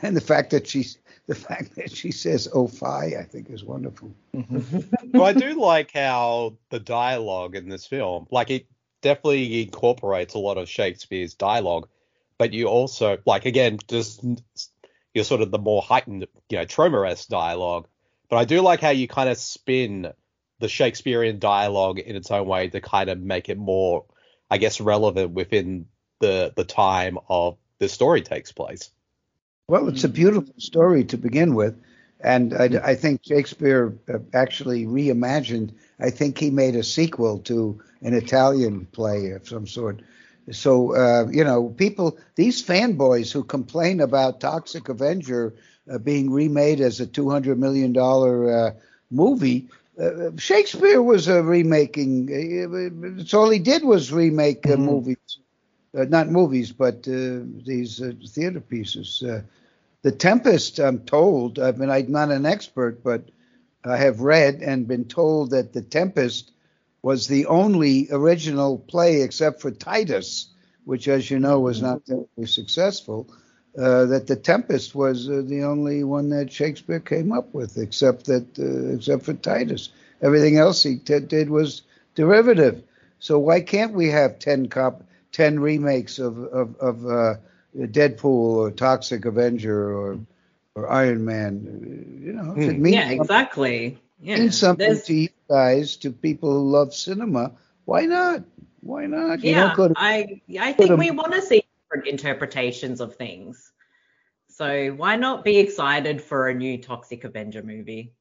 And 0.00 0.16
the 0.16 0.20
fact 0.20 0.50
that 0.50 0.66
she's 0.66 0.98
the 1.26 1.34
fact 1.34 1.76
that 1.76 1.90
she 1.94 2.10
says 2.10 2.48
"oh 2.52 2.66
fi," 2.66 3.14
I 3.18 3.24
think 3.24 3.50
is 3.50 3.64
wonderful. 3.64 4.12
Mm-hmm. 4.34 5.10
Well, 5.12 5.26
I 5.26 5.32
do 5.32 5.52
like 5.54 5.92
how 5.92 6.56
the 6.70 6.80
dialogue 6.80 7.54
in 7.54 7.68
this 7.68 7.86
film, 7.86 8.26
like 8.30 8.50
it 8.50 8.66
definitely 9.02 9.62
incorporates 9.62 10.34
a 10.34 10.38
lot 10.38 10.58
of 10.58 10.68
Shakespeare's 10.68 11.34
dialogue, 11.34 11.88
but 12.38 12.52
you 12.52 12.66
also 12.66 13.18
like 13.26 13.44
again 13.44 13.78
just 13.88 14.24
you're 15.14 15.24
sort 15.24 15.42
of 15.42 15.50
the 15.50 15.58
more 15.58 15.82
heightened, 15.82 16.26
you 16.48 16.58
know, 16.58 16.64
Troma-esque 16.64 17.28
dialogue. 17.28 17.86
But 18.28 18.36
I 18.38 18.44
do 18.44 18.62
like 18.62 18.80
how 18.80 18.90
you 18.90 19.06
kind 19.08 19.28
of 19.28 19.36
spin 19.36 20.12
the 20.58 20.68
Shakespearean 20.68 21.38
dialogue 21.38 21.98
in 21.98 22.16
its 22.16 22.30
own 22.30 22.46
way 22.46 22.68
to 22.68 22.80
kind 22.80 23.10
of 23.10 23.20
make 23.20 23.48
it 23.48 23.58
more, 23.58 24.06
I 24.50 24.58
guess, 24.58 24.80
relevant 24.80 25.32
within 25.32 25.86
the 26.20 26.52
the 26.56 26.64
time 26.64 27.18
of 27.28 27.58
the 27.78 27.88
story 27.88 28.22
takes 28.22 28.52
place. 28.52 28.90
Well, 29.72 29.94
it's 29.94 30.04
a 30.04 30.10
beautiful 30.10 30.54
story 30.58 31.04
to 31.06 31.18
begin 31.18 31.54
with, 31.54 31.76
and 32.20 32.54
I, 32.54 32.80
I 32.90 32.94
think 32.96 33.24
Shakespeare 33.24 33.96
uh, 34.12 34.18
actually 34.34 34.86
reimagined. 34.86 35.70
I 36.00 36.10
think 36.10 36.38
he 36.38 36.50
made 36.50 36.76
a 36.76 36.84
sequel 36.84 37.38
to 37.40 37.80
an 38.02 38.14
Italian 38.14 38.86
play 38.92 39.30
of 39.32 39.48
some 39.48 39.66
sort. 39.66 40.02
So 40.50 40.94
uh, 40.96 41.28
you 41.30 41.44
know, 41.44 41.70
people, 41.70 42.18
these 42.36 42.62
fanboys 42.62 43.32
who 43.32 43.44
complain 43.44 44.00
about 44.00 44.40
Toxic 44.40 44.88
Avenger 44.88 45.54
uh, 45.90 45.98
being 45.98 46.30
remade 46.30 46.80
as 46.80 47.00
a 47.00 47.06
two 47.06 47.30
hundred 47.30 47.58
million 47.58 47.92
dollar 47.92 48.52
uh, 48.68 48.70
movie. 49.10 49.68
Uh, 50.00 50.30
Shakespeare 50.38 51.02
was 51.02 51.28
uh, 51.28 51.42
remaking. 51.44 52.28
It's 52.30 53.34
all 53.34 53.50
he 53.50 53.58
did 53.60 53.84
was 53.84 54.12
remake 54.12 54.68
uh, 54.68 54.76
Mhm. 54.76 54.86
movies, 54.86 55.38
uh, 55.96 56.04
not 56.04 56.28
movies, 56.30 56.72
but 56.72 57.06
uh, 57.08 57.40
these 57.64 58.00
uh, 58.02 58.12
theater 58.28 58.60
pieces. 58.60 59.22
The 60.02 60.12
Tempest, 60.12 60.78
I'm 60.80 61.00
told. 61.00 61.58
I 61.58 61.72
mean, 61.72 61.90
I'm 61.90 62.10
not 62.10 62.30
an 62.30 62.44
expert, 62.46 63.02
but 63.04 63.30
I 63.84 63.96
have 63.96 64.20
read 64.20 64.56
and 64.62 64.88
been 64.88 65.04
told 65.04 65.50
that 65.50 65.72
The 65.72 65.82
Tempest 65.82 66.50
was 67.02 67.26
the 67.26 67.46
only 67.46 68.08
original 68.10 68.78
play 68.78 69.22
except 69.22 69.60
for 69.60 69.70
Titus, 69.70 70.48
which, 70.84 71.08
as 71.08 71.30
you 71.30 71.38
know, 71.38 71.60
was 71.60 71.82
not 71.82 72.04
terribly 72.06 72.46
successful. 72.46 73.28
Uh, 73.78 74.06
that 74.06 74.26
The 74.26 74.36
Tempest 74.36 74.94
was 74.94 75.28
uh, 75.28 75.42
the 75.44 75.62
only 75.62 76.04
one 76.04 76.28
that 76.30 76.52
Shakespeare 76.52 77.00
came 77.00 77.32
up 77.32 77.54
with, 77.54 77.78
except 77.78 78.26
that 78.26 78.46
uh, 78.58 78.94
except 78.94 79.22
for 79.24 79.34
Titus. 79.34 79.90
Everything 80.20 80.58
else 80.58 80.82
he 80.82 80.96
t- 80.98 81.20
did 81.20 81.48
was 81.48 81.82
derivative. 82.14 82.82
So 83.18 83.38
why 83.38 83.60
can't 83.60 83.94
we 83.94 84.08
have 84.10 84.38
ten 84.38 84.68
cop, 84.68 85.04
ten 85.32 85.58
remakes 85.60 86.18
of 86.18 86.38
of, 86.38 86.76
of 86.76 87.06
uh, 87.06 87.34
Deadpool 87.76 88.24
or 88.24 88.70
Toxic 88.70 89.24
Avenger 89.24 89.92
or 89.96 90.18
or 90.74 90.90
Iron 90.90 91.24
Man? 91.24 92.20
You 92.22 92.32
know, 92.32 92.54
if 92.56 92.68
it 92.70 92.78
means 92.78 92.96
yeah, 92.96 93.10
exactly. 93.10 93.98
Yeah. 94.20 94.38
means 94.38 94.58
something 94.58 94.86
There's- 94.86 95.06
to 95.06 95.14
you 95.14 95.28
guys, 95.50 95.96
to 95.96 96.10
people 96.12 96.50
who 96.52 96.70
love 96.70 96.94
cinema, 96.94 97.52
why 97.84 98.06
not? 98.06 98.44
Why 98.80 99.06
not? 99.06 99.40
Yeah, 99.40 99.74
don't 99.76 99.94
to 99.94 100.00
I 100.00 100.40
I 100.60 100.72
think 100.72 100.90
to- 100.90 100.96
we 100.96 101.10
want 101.10 101.32
to 101.32 101.42
see 101.42 101.64
different 101.90 102.08
interpretations 102.08 103.00
of 103.00 103.16
things. 103.16 103.72
So 104.48 104.90
why 104.90 105.16
not 105.16 105.44
be 105.44 105.58
excited 105.58 106.20
for 106.22 106.48
a 106.48 106.54
new 106.54 106.78
Toxic 106.78 107.24
Avenger 107.24 107.62
movie? 107.62 108.12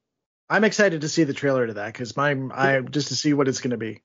I'm 0.49 0.63
excited 0.63 1.01
to 1.01 1.09
see 1.09 1.23
the 1.23 1.33
trailer 1.33 1.67
to 1.67 1.73
that 1.75 1.93
because 1.93 2.15
my 2.17 2.31
I 2.53 2.81
just 2.81 3.09
to 3.09 3.15
see 3.15 3.33
what 3.33 3.47
it's 3.47 3.59
going 3.61 3.71
to 3.71 3.77
be. 3.77 4.01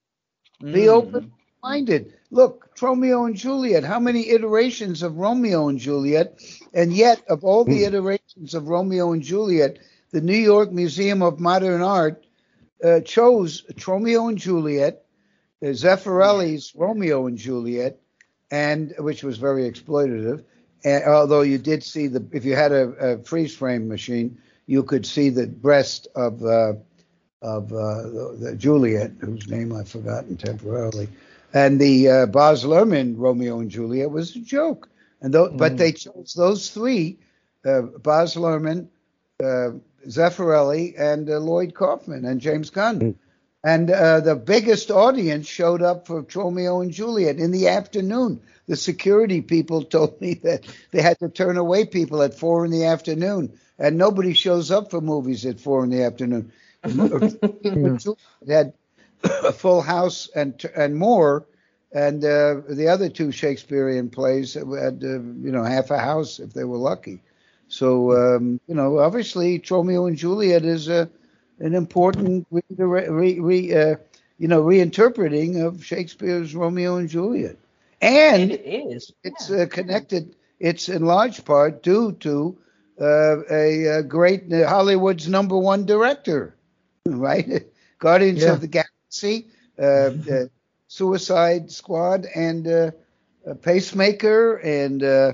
Be 0.60 0.82
Mm. 0.86 0.88
open 0.88 1.32
minded. 1.62 2.15
Look, 2.30 2.70
Romeo 2.80 3.24
and 3.24 3.36
Juliet. 3.36 3.84
How 3.84 4.00
many 4.00 4.28
iterations 4.30 5.02
of 5.02 5.16
Romeo 5.16 5.68
and 5.68 5.78
Juliet? 5.78 6.40
And 6.74 6.92
yet, 6.92 7.22
of 7.28 7.44
all 7.44 7.64
the 7.64 7.84
iterations 7.84 8.54
of 8.54 8.68
Romeo 8.68 9.12
and 9.12 9.22
Juliet, 9.22 9.78
the 10.10 10.20
New 10.20 10.36
York 10.36 10.72
Museum 10.72 11.22
of 11.22 11.40
Modern 11.40 11.82
Art 11.82 12.26
uh, 12.82 13.00
chose 13.00 13.64
Romeo 13.86 14.28
and 14.28 14.38
Juliet, 14.38 15.04
uh, 15.62 15.66
Zeffirelli's 15.66 16.74
Romeo 16.74 17.26
and 17.26 17.38
Juliet, 17.38 18.00
and 18.50 18.94
which 18.98 19.22
was 19.22 19.38
very 19.38 19.70
exploitative. 19.70 20.44
And 20.84 21.04
although 21.04 21.40
you 21.42 21.58
did 21.58 21.82
see 21.82 22.06
the, 22.06 22.24
if 22.32 22.44
you 22.44 22.54
had 22.54 22.72
a, 22.72 22.88
a 22.98 23.18
freeze 23.24 23.54
frame 23.54 23.88
machine, 23.88 24.38
you 24.66 24.82
could 24.82 25.06
see 25.06 25.30
the 25.30 25.46
breast 25.46 26.08
of 26.14 26.44
uh, 26.44 26.74
of 27.42 27.72
uh, 27.72 28.02
the, 28.02 28.36
the 28.40 28.56
Juliet, 28.56 29.12
whose 29.20 29.46
name 29.48 29.72
I've 29.72 29.88
forgotten 29.88 30.36
temporarily, 30.36 31.08
and 31.56 31.80
the 31.80 32.08
uh, 32.08 32.26
Baz 32.26 32.64
Luhrmann 32.64 33.14
Romeo 33.16 33.60
and 33.60 33.70
Juliet 33.70 34.10
was 34.10 34.36
a 34.36 34.40
joke. 34.40 34.90
And 35.22 35.32
tho- 35.32 35.52
but 35.56 35.78
they 35.78 35.92
chose 35.92 36.34
those 36.36 36.68
three, 36.70 37.18
uh, 37.64 37.80
Baz 37.80 38.34
Luhrmann, 38.36 38.88
uh, 39.42 39.70
Zeffirelli, 40.06 40.94
and 40.98 41.30
uh, 41.30 41.38
Lloyd 41.38 41.72
Kaufman 41.74 42.26
and 42.26 42.42
James 42.42 42.68
Gunn. 42.68 43.06
And 43.64 43.90
uh, 43.90 44.20
the 44.20 44.36
biggest 44.36 44.90
audience 44.90 45.46
showed 45.46 45.82
up 45.82 46.06
for 46.06 46.26
Romeo 46.34 46.82
and 46.82 46.92
Juliet 46.92 47.38
in 47.38 47.52
the 47.52 47.68
afternoon. 47.68 48.40
The 48.66 48.76
security 48.76 49.40
people 49.40 49.82
told 49.96 50.20
me 50.20 50.34
that 50.44 50.66
they 50.90 51.00
had 51.00 51.18
to 51.20 51.30
turn 51.30 51.56
away 51.56 51.86
people 51.86 52.20
at 52.22 52.34
four 52.34 52.66
in 52.66 52.70
the 52.70 52.84
afternoon, 52.84 53.58
and 53.78 53.96
nobody 53.96 54.34
shows 54.34 54.70
up 54.70 54.90
for 54.90 55.00
movies 55.00 55.46
at 55.46 55.58
four 55.58 55.84
in 55.84 55.90
the 55.90 56.02
afternoon. 56.02 56.52
Had 58.48 58.74
full 59.52 59.82
house 59.82 60.28
and 60.34 60.62
and 60.76 60.96
more, 60.96 61.46
and 61.92 62.24
uh, 62.24 62.60
the 62.68 62.88
other 62.88 63.08
two 63.08 63.32
Shakespearean 63.32 64.10
plays 64.10 64.54
had 64.54 65.02
uh, 65.04 65.20
you 65.44 65.52
know 65.52 65.64
half 65.64 65.90
a 65.90 65.98
house 65.98 66.38
if 66.38 66.52
they 66.52 66.64
were 66.64 66.78
lucky. 66.78 67.22
So 67.68 68.12
um, 68.36 68.60
you 68.66 68.74
know, 68.74 68.98
obviously, 68.98 69.62
Romeo 69.70 70.06
and 70.06 70.16
Juliet 70.16 70.64
is 70.64 70.88
a 70.88 71.08
an 71.58 71.74
important 71.74 72.46
re, 72.50 72.62
re, 72.78 73.40
re, 73.40 73.74
uh, 73.74 73.96
you 74.38 74.48
know 74.48 74.62
reinterpreting 74.62 75.64
of 75.64 75.84
Shakespeare's 75.84 76.54
Romeo 76.54 76.96
and 76.96 77.08
Juliet, 77.08 77.56
and 78.00 78.52
It 78.52 78.62
is. 78.64 79.12
it's 79.24 79.50
uh, 79.50 79.66
connected. 79.70 80.34
It's 80.58 80.88
in 80.88 81.04
large 81.04 81.44
part 81.44 81.82
due 81.82 82.12
to 82.12 82.56
uh, 83.00 83.42
a, 83.50 83.88
uh 83.98 84.02
great 84.02 84.52
uh, 84.52 84.68
Hollywood's 84.68 85.28
number 85.28 85.56
one 85.58 85.84
director, 85.86 86.54
right? 87.06 87.64
Guardians 87.98 88.42
Yeah. 88.42 88.52
of 88.52 88.60
the 88.60 88.68
Galaxy, 88.68 88.92
uh, 89.24 89.62
uh, 89.78 90.10
Suicide 90.88 91.40
Squad, 91.70 91.98
and 92.34 92.66
uh, 92.66 92.90
uh, 93.48 93.54
Peacemaker, 93.54 94.56
and 94.56 95.02
uh, 95.02 95.32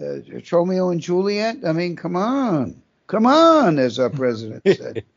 uh, 0.00 0.16
Romeo 0.50 0.90
and 0.90 1.00
Juliet. 1.00 1.58
I 1.66 1.72
mean, 1.72 1.96
come 1.96 2.16
on, 2.16 2.82
come 3.06 3.26
on, 3.26 3.78
as 3.78 3.98
our 3.98 4.10
president 4.10 4.62
said. 4.68 4.98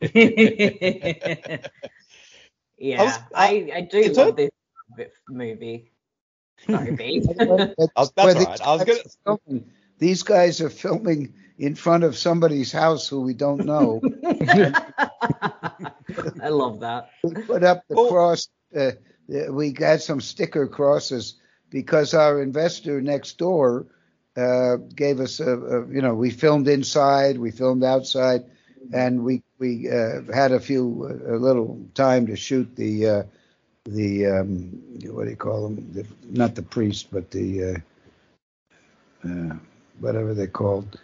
yeah, 2.78 2.98
I, 2.98 3.02
was- 3.04 3.20
I, 3.34 3.80
do 3.90 4.12
love 4.12 4.36
a- 4.36 4.36
this 4.36 4.50
movie. 5.28 5.92
Sorry, 6.70 6.92
B. 6.92 7.22
That's, 7.78 8.10
that's 8.16 8.16
where 8.20 8.34
all 8.34 8.42
right. 8.42 8.60
I 8.60 8.72
was 8.74 8.84
these 8.84 8.84
guys 8.84 9.00
are 9.04 9.10
filming. 9.24 9.70
These 9.98 10.22
guys 10.22 10.60
are 10.60 10.70
filming 10.70 11.34
in 11.58 11.74
front 11.74 12.04
of 12.04 12.16
somebody's 12.16 12.72
house 12.72 13.08
who 13.08 13.20
we 13.22 13.34
don't 13.34 13.64
know. 13.64 14.04
I 16.42 16.48
love 16.48 16.80
that. 16.80 17.10
we 17.22 17.34
put 17.34 17.62
up 17.64 17.84
the 17.88 17.96
Well- 17.96 18.08
cross. 18.08 18.48
Uh, 18.76 18.92
we 19.50 19.72
got 19.72 20.00
some 20.02 20.20
sticker 20.20 20.66
crosses 20.68 21.34
because 21.70 22.14
our 22.14 22.40
investor 22.42 23.00
next 23.00 23.38
door 23.38 23.86
uh, 24.36 24.76
gave 24.94 25.18
us 25.20 25.40
a, 25.40 25.50
a, 25.58 25.86
you 25.88 26.00
know, 26.02 26.14
we 26.14 26.30
filmed 26.30 26.68
inside, 26.68 27.38
we 27.38 27.50
filmed 27.50 27.82
outside, 27.84 28.44
and 28.92 29.24
we 29.24 29.42
we 29.58 29.90
uh, 29.90 30.20
had 30.32 30.52
a 30.52 30.60
few 30.60 31.06
a 31.26 31.36
little 31.36 31.80
time 31.94 32.26
to 32.26 32.36
shoot 32.36 32.76
the 32.76 33.08
uh, 33.08 33.22
the 33.84 34.26
um, 34.26 34.82
what 35.06 35.24
do 35.24 35.30
you 35.30 35.36
call 35.36 35.62
them? 35.68 35.92
The, 35.92 36.06
not 36.28 36.54
the 36.54 36.62
priest, 36.62 37.08
but 37.10 37.30
the 37.30 37.64
uh, 39.24 39.28
uh, 39.28 39.56
whatever 40.00 40.34
they're 40.34 40.46
called, 40.46 41.00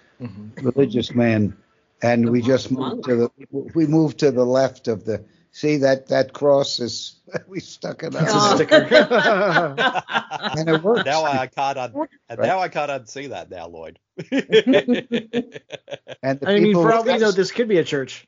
religious 0.63 1.15
man. 1.15 1.57
And 2.03 2.27
The 2.27 2.31
we 2.33 2.43
just 2.43 2.71
moved 2.71 3.05
to 3.05 3.15
the 3.17 3.31
we 3.75 3.87
moved 3.87 4.19
to 4.21 4.31
the 4.31 4.45
left 4.45 4.89
of 4.89 5.05
the 5.05 5.25
see 5.53 5.77
that 5.79 6.09
that 6.09 6.33
cross 6.33 6.81
is 6.81 7.21
we 7.49 7.61
stuck 7.61 8.03
it 8.03 8.15
It's 8.15 8.17
a 8.17 8.37
on 8.37 8.53
Oh. 8.53 8.55
sticker. 8.57 8.83
and 10.59 10.69
it 10.69 10.83
works. 10.83 11.05
now 11.05 11.25
I 11.25 11.47
can't 11.47 11.79
un- 11.79 11.93
Right. 11.95 12.11
now 12.41 12.59
I 12.61 12.69
can't 12.69 12.91
unsee 12.91 13.29
that 13.31 13.51
now, 13.51 13.69
Lloyd. 13.69 13.99
and 16.23 16.41
the 16.41 16.49
I 16.49 16.55
mean, 16.55 16.65
people 16.65 16.83
for 16.83 16.93
all 16.93 17.05
we 17.05 17.19
know, 17.19 17.31
this 17.31 17.53
could 17.53 17.69
be 17.69 17.79
a 17.79 17.85
church. 17.85 18.27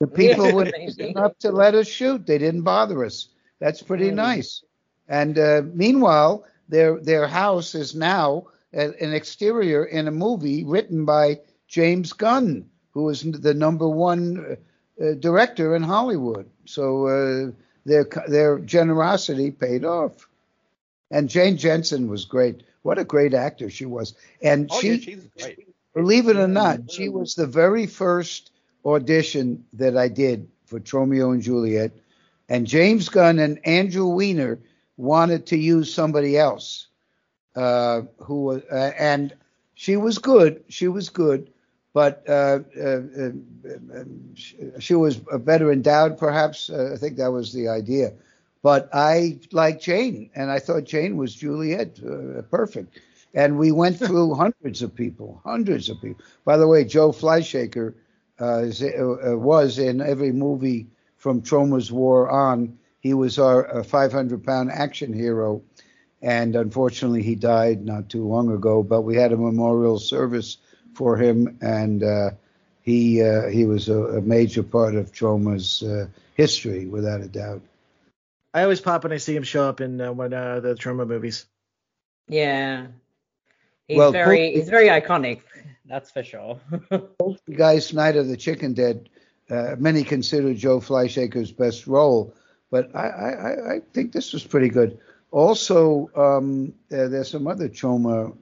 the 0.00 0.06
people 0.06 0.46
Yeah, 0.46 0.52
went 0.54 1.16
up 1.16 1.38
to 1.40 1.50
let 1.50 1.74
us 1.74 1.86
shoot. 1.88 2.26
They 2.26 2.38
didn't 2.38 2.62
bother 2.62 3.04
us. 3.04 3.28
That's 3.60 3.82
pretty 3.82 4.10
Mm. 4.10 4.14
nice. 4.14 4.62
And 5.08 5.38
uh, 5.38 5.62
meanwhile, 5.72 6.44
their 6.68 7.00
their 7.00 7.26
house 7.26 7.74
is 7.74 7.94
now 7.94 8.48
a, 8.74 8.90
an 9.02 9.14
exterior 9.14 9.84
in 9.84 10.06
a 10.08 10.12
movie 10.12 10.64
written 10.64 11.04
by 11.06 11.40
James 11.66 12.12
Gunn, 12.12 12.68
who 12.98 13.08
is 13.10 13.22
the 13.22 13.54
number 13.54 13.88
one 13.88 14.58
uh, 15.00 15.04
uh, 15.04 15.14
director 15.14 15.76
in 15.76 15.84
Hollywood. 15.84 16.50
So 16.64 17.06
uh, 17.06 17.50
their 17.86 18.04
their 18.26 18.58
generosity 18.58 19.52
paid 19.52 19.84
off. 19.84 20.28
And 21.08 21.28
Jane 21.28 21.56
Jensen 21.56 22.08
was 22.08 22.24
great. 22.24 22.64
What 22.82 22.98
a 22.98 23.04
great 23.04 23.34
actor 23.34 23.70
she 23.70 23.86
was. 23.86 24.14
And 24.42 24.68
oh 24.72 24.80
she 24.80 24.88
yeah, 24.88 24.96
she's 24.96 25.28
great. 25.40 25.68
Believe 25.94 26.28
it 26.28 26.36
or 26.36 26.48
not, 26.48 26.90
she 26.90 27.08
was 27.08 27.34
the 27.34 27.46
very 27.46 27.86
first 27.86 28.50
audition 28.84 29.64
that 29.74 29.96
I 29.96 30.08
did 30.08 30.48
for 30.66 30.82
Romeo 30.92 31.30
and 31.30 31.42
Juliet, 31.42 31.92
and 32.48 32.66
James 32.66 33.08
Gunn 33.08 33.38
and 33.38 33.64
Andrew 33.64 34.06
Weiner 34.06 34.58
wanted 34.96 35.46
to 35.46 35.56
use 35.56 35.94
somebody 35.94 36.36
else, 36.36 36.88
uh, 37.54 38.02
who 38.18 38.42
was, 38.42 38.62
uh, 38.72 38.92
and 38.98 39.34
she 39.74 39.96
was 39.96 40.18
good. 40.18 40.64
She 40.68 40.88
was 40.88 41.10
good, 41.10 41.50
but 41.92 42.22
uh, 42.28 42.60
uh, 42.78 43.00
uh, 43.66 44.04
she, 44.78 44.94
was 44.94 45.16
better 45.16 45.72
endowed, 45.72 46.18
perhaps. 46.18 46.70
Uh, 46.70 46.90
I 46.94 46.96
think 46.96 47.16
that 47.16 47.32
was 47.32 47.52
the 47.52 47.68
idea. 47.68 48.12
But 48.62 48.90
I 48.92 49.40
liked 49.52 49.82
Jane, 49.82 50.30
and 50.34 50.50
I 50.50 50.58
thought 50.58 50.84
Jane 50.84 51.16
was 51.16 51.34
Juliet, 51.34 51.98
uh, 52.04 52.42
perfect. 52.42 53.00
And 53.34 53.58
we 53.58 53.72
went 53.72 53.98
through 54.04 54.34
hundreds 54.34 54.82
of 54.82 54.94
people, 54.94 55.40
hundreds 55.44 55.88
of 55.88 56.00
people. 56.00 56.24
By 56.44 56.56
the 56.56 56.68
way, 56.68 56.84
Joe 56.84 57.10
Fleishaker 57.10 57.94
was 58.38 59.78
in 59.78 60.00
every 60.00 60.32
movie 60.32 60.86
from 61.16 61.42
Troma's 61.42 61.90
War 61.90 62.28
on. 62.28 62.78
He 63.00 63.14
was 63.14 63.38
our 63.38 63.82
500 63.82 64.44
pound 64.44 64.70
action 64.70 65.12
hero. 65.12 65.62
And 66.20 66.56
unfortunately, 66.56 67.22
he 67.22 67.36
died 67.36 67.84
not 67.84 68.08
too 68.08 68.26
long 68.26 68.52
ago. 68.52 68.82
But 68.82 69.02
we 69.02 69.16
had 69.16 69.32
a 69.32 69.36
memorial 69.36 69.98
service 69.98 70.58
for 70.94 71.16
him, 71.16 71.58
and 71.60 72.02
uh, 72.02 72.30
he 72.82 73.22
uh, 73.22 73.48
he 73.48 73.64
was 73.64 73.88
a, 73.88 73.98
a, 74.18 74.20
major 74.20 74.62
part 74.62 74.94
of 74.94 75.12
Troma's 75.12 75.82
uh, 75.82 76.06
history, 76.34 76.86
without 76.86 77.20
a 77.20 77.28
doubt. 77.28 77.62
I 78.54 78.62
always 78.62 78.80
pop 78.80 79.04
when 79.04 79.12
I 79.12 79.18
see 79.18 79.36
him 79.36 79.42
show 79.42 79.68
up 79.68 79.80
in 79.80 80.00
uh, 80.00 80.12
one 80.12 80.32
of 80.32 80.62
the 80.62 80.74
Troma 80.74 81.06
movies. 81.06 81.46
Yeah, 82.28 82.86
he's 83.86 83.98
well, 83.98 84.12
very 84.12 84.52
he's 84.52 84.68
very 84.68 84.88
iconic. 84.88 85.40
That's 85.86 86.10
for 86.10 86.22
sure. 86.22 86.60
both 87.18 87.40
the 87.46 87.54
guys, 87.54 87.92
Night 87.92 88.16
of 88.16 88.28
the 88.28 88.36
Chicken 88.36 88.74
Dead, 88.74 89.08
uh, 89.50 89.76
many 89.78 90.04
consider 90.04 90.52
Joe 90.52 90.80
Fleishaker's 90.80 91.50
best 91.50 91.86
role, 91.86 92.34
but 92.70 92.94
I, 92.94 93.08
I, 93.08 93.74
I 93.74 93.80
think 93.94 94.12
this 94.12 94.32
was 94.32 94.44
pretty 94.44 94.68
good. 94.68 94.98
Also, 95.30 96.10
um, 96.14 96.74
uh, 96.92 97.08
there's 97.08 97.30
some 97.30 97.46
other 97.46 97.68
Troma 97.68 98.30
uh, 98.30 98.34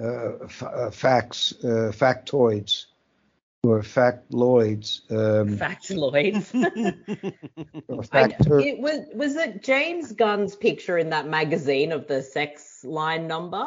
f- 0.00 0.62
uh, 0.62 0.90
facts, 0.90 1.52
uh, 1.62 1.92
factoids, 1.94 2.86
or 3.62 3.80
factloids. 3.80 5.00
Um, 5.10 5.58
factloids. 5.58 6.50
I, 8.12 8.34
it 8.62 8.78
was 8.78 9.00
was 9.14 9.36
it 9.36 9.62
James 9.62 10.12
Gunn's 10.12 10.56
picture 10.56 10.96
in 10.98 11.10
that 11.10 11.28
magazine 11.28 11.92
of 11.92 12.06
the 12.06 12.22
sex 12.22 12.84
line 12.84 13.26
number? 13.26 13.66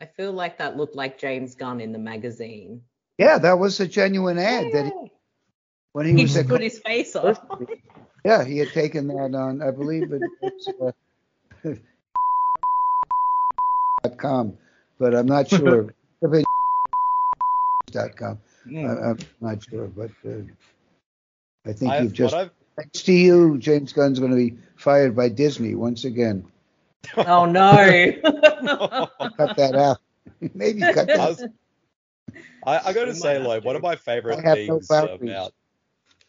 I 0.00 0.06
feel 0.06 0.32
like 0.32 0.58
that 0.58 0.76
looked 0.76 0.96
like 0.96 1.18
James 1.18 1.54
Gunn 1.54 1.80
in 1.80 1.92
the 1.92 1.98
magazine. 1.98 2.82
Yeah, 3.18 3.38
that 3.38 3.58
was 3.58 3.78
a 3.78 3.86
genuine 3.86 4.38
ad 4.38 4.64
yeah. 4.64 4.70
that 4.72 4.84
he, 4.86 5.12
when 5.92 6.06
he, 6.06 6.12
he 6.14 6.22
was 6.22 6.34
just 6.34 6.48
put 6.48 6.62
his 6.62 6.78
face 6.78 7.14
on. 7.16 7.36
Yeah, 8.24 8.44
he 8.44 8.58
had 8.58 8.68
taken 8.68 9.08
that 9.08 9.34
on. 9.34 9.60
I 9.60 9.72
believe 9.72 10.12
it, 10.12 10.22
it's. 10.40 10.68
Uh, 10.68 11.72
com, 14.18 14.56
but 14.98 15.14
I'm 15.14 15.26
not 15.26 15.48
sure. 15.48 15.94
dot 17.90 18.16
com. 18.16 18.38
Mm. 18.66 19.04
I, 19.04 19.10
am 19.10 19.18
not 19.40 19.62
sure, 19.62 19.88
but 19.88 20.10
uh, 20.26 20.42
I 21.66 21.72
think 21.72 21.92
I've, 21.92 22.04
you've 22.04 22.12
just. 22.12 22.34
Thanks 22.76 23.02
to 23.02 23.12
you, 23.12 23.58
James 23.58 23.92
Gunn's 23.92 24.18
going 24.18 24.30
to 24.30 24.36
be 24.36 24.56
fired 24.76 25.14
by 25.14 25.28
Disney 25.28 25.74
once 25.74 26.04
again. 26.04 26.44
Oh 27.16 27.44
no! 27.44 27.70
cut 29.36 29.56
that 29.56 29.74
out. 29.74 29.98
Maybe 30.54 30.80
cut 30.80 31.06
that. 31.06 31.20
I, 31.20 31.28
was, 31.28 31.44
I, 32.66 32.78
I 32.86 32.92
got 32.92 33.04
to 33.06 33.14
say, 33.14 33.38
like, 33.38 33.64
one 33.64 33.76
of 33.76 33.82
my 33.82 33.96
favorite 33.96 34.40
things 34.40 34.90
no 34.90 35.04
about. 35.06 35.52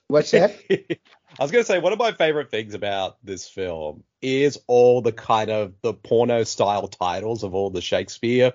What's 0.08 0.32
that? 0.32 0.56
I 0.70 0.98
was 1.40 1.52
going 1.52 1.64
to 1.64 1.68
say 1.68 1.80
one 1.80 1.94
of 1.94 2.00
my 2.00 2.12
favorite 2.12 2.52
things 2.52 2.74
about 2.74 3.18
this 3.24 3.48
film 3.48 4.04
is 4.24 4.58
all 4.68 5.02
the 5.02 5.12
kind 5.12 5.52
of 5.52 5.74
the 5.82 5.94
porno 5.94 6.44
style 6.44 6.88
titles 6.88 7.44
of 7.44 7.54
all 7.54 7.70
the 7.70 7.82
Shakespeare 7.82 8.54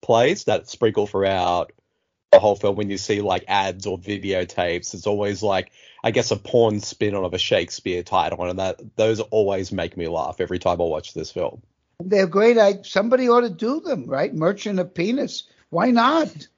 plays 0.00 0.44
that 0.44 0.68
sprinkle 0.68 1.06
throughout 1.06 1.72
the 2.32 2.40
whole 2.40 2.56
film. 2.56 2.76
When 2.76 2.90
you 2.90 2.98
see 2.98 3.20
like 3.20 3.44
ads 3.46 3.86
or 3.86 3.98
videotapes, 3.98 4.94
it's 4.94 5.06
always 5.06 5.42
like 5.42 5.70
I 6.02 6.10
guess 6.10 6.30
a 6.30 6.36
porn 6.36 6.80
spin 6.80 7.14
on 7.14 7.24
of 7.24 7.34
a 7.34 7.38
Shakespeare 7.38 8.02
title, 8.02 8.44
and 8.44 8.58
that 8.58 8.80
those 8.96 9.20
always 9.20 9.70
make 9.70 9.96
me 9.96 10.08
laugh 10.08 10.40
every 10.40 10.58
time 10.58 10.80
I 10.80 10.84
watch 10.84 11.14
this 11.14 11.30
film. 11.30 11.62
They're 12.00 12.26
great. 12.26 12.58
I, 12.58 12.82
somebody 12.82 13.28
ought 13.28 13.42
to 13.42 13.50
do 13.50 13.80
them, 13.80 14.06
right? 14.06 14.34
Merchant 14.34 14.80
of 14.80 14.94
Penis. 14.94 15.44
Why 15.70 15.90
not? 15.92 16.48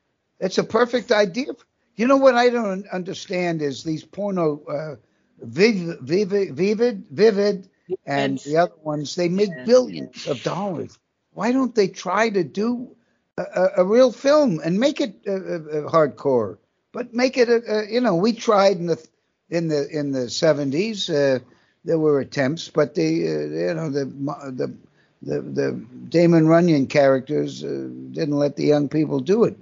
It's 0.41 0.59
a 0.59 0.65
perfect 0.65 1.13
idea. 1.13 1.53
You 1.97 2.07
know 2.07 2.17
what 2.17 2.35
I 2.35 2.49
don't 2.49 2.89
understand 2.89 3.61
is 3.61 3.85
these 3.85 4.05
porno. 4.05 4.63
Uh, 4.65 4.97
Vivid, 5.41 5.99
Vivid, 6.01 6.55
Vivid, 6.55 7.05
Vivid, 7.11 7.69
and 8.07 8.39
the 8.39 8.57
other 8.59 8.75
ones, 8.83 9.15
they 9.15 9.29
make 9.29 9.51
billions 9.65 10.27
of 10.27 10.43
dollars. 10.43 10.99
Why 11.33 11.53
don't 11.53 11.75
they 11.75 11.89
try 11.89 12.31
to 12.31 12.45
do 12.45 12.95
a, 13.37 13.69
a 13.79 13.85
real 13.85 14.13
film 14.13 14.61
and 14.65 14.79
make 14.79 15.01
it 15.01 15.23
uh, 15.27 15.33
uh, 15.33 15.91
hardcore? 15.91 16.59
But 16.93 17.13
make 17.13 17.37
it, 17.37 17.49
a, 17.49 17.87
you 17.91 18.01
know, 18.01 18.15
we 18.15 18.33
tried 18.33 18.77
in 18.79 18.87
the 18.87 19.07
in 19.51 19.69
the 19.69 19.89
in 19.89 20.13
the 20.13 20.27
70s. 20.27 21.11
Uh, 21.11 21.41
there 21.85 21.99
were 21.99 22.21
attempts, 22.21 22.69
but 22.69 22.95
the 22.95 23.03
uh, 23.03 23.41
you 23.69 23.75
know 23.75 23.91
the 23.91 24.05
the 24.05 24.75
the, 25.23 25.41
the 25.41 25.73
Damon 26.09 26.47
Runyon 26.47 26.87
characters 26.87 27.65
uh, 27.65 27.89
didn't 28.13 28.37
let 28.37 28.57
the 28.57 28.65
young 28.65 28.89
people 28.89 29.21
do 29.21 29.45
it. 29.45 29.59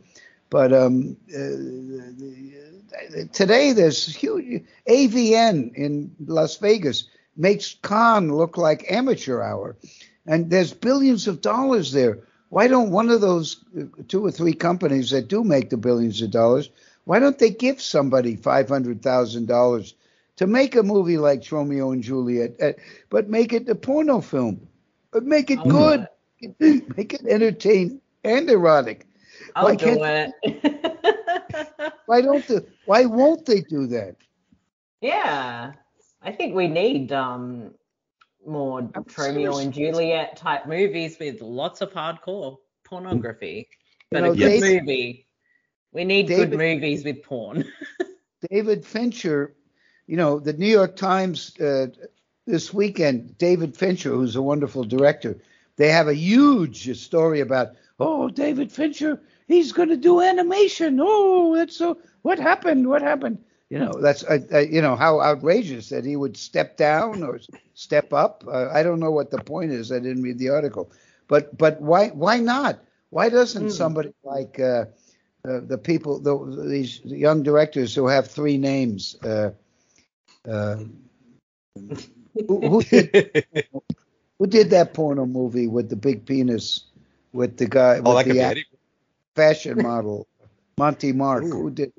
But 0.51 0.73
um, 0.73 1.16
uh, 1.31 1.39
the, 3.11 3.28
today 3.32 3.73
there's 3.73 4.05
huge 4.05 4.65
AVN 4.86 5.74
in 5.74 6.15
Las 6.27 6.59
Vegas 6.59 7.05
makes 7.37 7.75
Cannes 7.83 8.31
look 8.31 8.57
like 8.57 8.91
amateur 8.91 9.41
hour, 9.43 9.77
and 10.27 10.51
there's 10.51 10.73
billions 10.73 11.27
of 11.27 11.41
dollars 11.41 11.93
there. 11.93 12.19
Why 12.49 12.69
don't 12.69 12.91
one 12.91 13.11
of 13.11 13.21
those 13.21 13.65
uh, 13.79 13.85
two 14.09 14.25
or 14.25 14.31
three 14.31 14.53
companies 14.55 15.11
that 15.11 15.29
do 15.29 15.43
make 15.45 15.71
the 15.71 15.77
billions 15.77 16.21
of 16.23 16.31
dollars, 16.31 16.71
why 17.05 17.19
don't 17.19 17.39
they 17.39 17.51
give 17.51 17.81
somebody 17.81 18.37
five 18.37 18.69
hundred 18.69 19.03
thousand 19.03 19.47
dollars 19.47 19.95
to 20.37 20.47
make 20.47 20.75
a 20.77 20.83
movie 20.83 21.19
like 21.19 21.51
Romeo 21.51 21.91
and 21.93 22.03
Juliet, 22.03 22.55
uh, 22.61 22.73
but 23.11 23.29
make 23.29 23.53
it 23.53 23.69
a 23.69 23.75
porno 23.75 24.21
film, 24.21 24.69
but 25.13 25.25
make 25.25 25.51
it 25.51 25.67
good, 25.69 26.07
make 26.61 27.15
it 27.15 27.27
entertaining 27.27 28.01
and 28.25 28.49
erotic. 28.51 29.07
I'll 29.55 29.71
why 29.71 29.75
do 29.75 30.03
it. 30.05 30.33
why 32.07 32.21
don't 32.21 32.47
they? 32.47 32.61
Why 32.85 33.05
won't 33.07 33.47
they 33.47 33.61
do 33.61 33.87
that? 33.89 34.17
Yeah, 35.01 35.73
I 36.23 36.32
think 36.32 36.55
we 36.55 36.69
need 36.69 37.12
um 37.12 37.74
more 38.47 38.89
Romeo 39.16 39.59
and 39.59 39.73
Juliet 39.73 40.36
type 40.36 40.66
movies 40.66 41.16
with 41.20 41.40
lots 41.40 41.81
of 41.81 41.93
hardcore 41.93 42.59
pornography. 42.85 43.69
But 44.11 44.19
you 44.19 44.24
know, 44.24 44.32
a 44.32 44.36
good 44.36 44.61
David, 44.61 44.82
movie. 44.82 45.27
We 45.93 46.05
need 46.05 46.27
David, 46.27 46.51
good 46.51 46.59
movies 46.59 47.05
with 47.05 47.23
porn. 47.23 47.65
David 48.51 48.85
Fincher, 48.85 49.55
you 50.07 50.16
know, 50.16 50.40
the 50.40 50.53
New 50.55 50.66
York 50.66 50.97
Times 50.97 51.59
uh, 51.61 51.86
this 52.47 52.74
weekend, 52.74 53.39
David 53.39 53.77
Fincher, 53.77 54.11
who's 54.11 54.35
a 54.35 54.43
wonderful 54.43 54.85
director, 54.85 55.39
they 55.77 55.89
have 55.90 56.09
a 56.09 56.15
huge 56.15 56.99
story 56.99 57.40
about, 57.40 57.77
oh, 58.01 58.28
David 58.28 58.73
Fincher 58.73 59.20
he's 59.53 59.73
going 59.73 59.89
to 59.89 59.97
do 59.97 60.20
animation. 60.20 60.99
Oh, 61.01 61.55
that's 61.57 61.77
so. 61.77 61.99
What 62.23 62.39
happened? 62.39 62.89
What 62.89 63.03
happened? 63.03 63.39
You 63.73 63.78
know, 63.78 63.93
that's 64.03 64.23
uh, 64.23 64.39
uh, 64.53 64.59
you 64.59 64.82
know 64.82 64.97
how 64.97 65.23
outrageous 65.23 65.89
that 65.89 66.05
he 66.05 66.15
would 66.15 66.36
step 66.36 66.77
down 66.77 67.23
or 67.23 67.40
step 67.73 68.12
up. 68.12 68.44
Uh, 68.47 68.69
I 68.69 68.82
don't 68.82 69.01
know 69.01 69.11
what 69.11 69.31
the 69.31 69.39
point 69.39 69.73
is. 69.73 69.90
I 69.90 69.99
didn't 69.99 70.23
read 70.23 70.39
the 70.39 70.51
article, 70.51 70.93
but 71.27 71.57
but 71.57 71.81
why 71.81 72.09
why 72.09 72.36
not? 72.36 72.81
Why 73.09 73.31
doesn't 73.31 73.69
mm. 73.69 73.73
somebody 73.73 74.12
like 74.24 74.61
uh, 74.61 74.85
uh, 75.49 75.61
the 75.65 75.78
people, 75.78 76.20
the, 76.20 76.66
these 76.69 77.01
young 77.03 77.43
directors 77.43 77.94
who 77.94 78.09
have 78.09 78.27
three 78.27 78.59
names, 78.59 79.16
uh, 79.24 79.53
who, 80.44 80.85
who, 82.47 82.82
did, 82.82 83.47
who 84.39 84.47
did 84.49 84.69
that 84.69 84.93
porno 84.93 85.24
movie 85.24 85.66
with 85.66 85.89
the 85.89 85.97
big 85.97 86.27
penis 86.27 86.85
with 87.32 87.57
the 87.57 87.69
guy? 87.69 88.03
Oh, 88.05 88.16
with 88.16 88.27
that 88.36 88.55
the 88.55 88.65
fashion 89.35 89.82
model, 89.82 90.27
Monty 90.77 91.12
Mark, 91.12 91.44
Ooh. 91.44 91.51
who 91.53 91.70
did. 91.70 91.94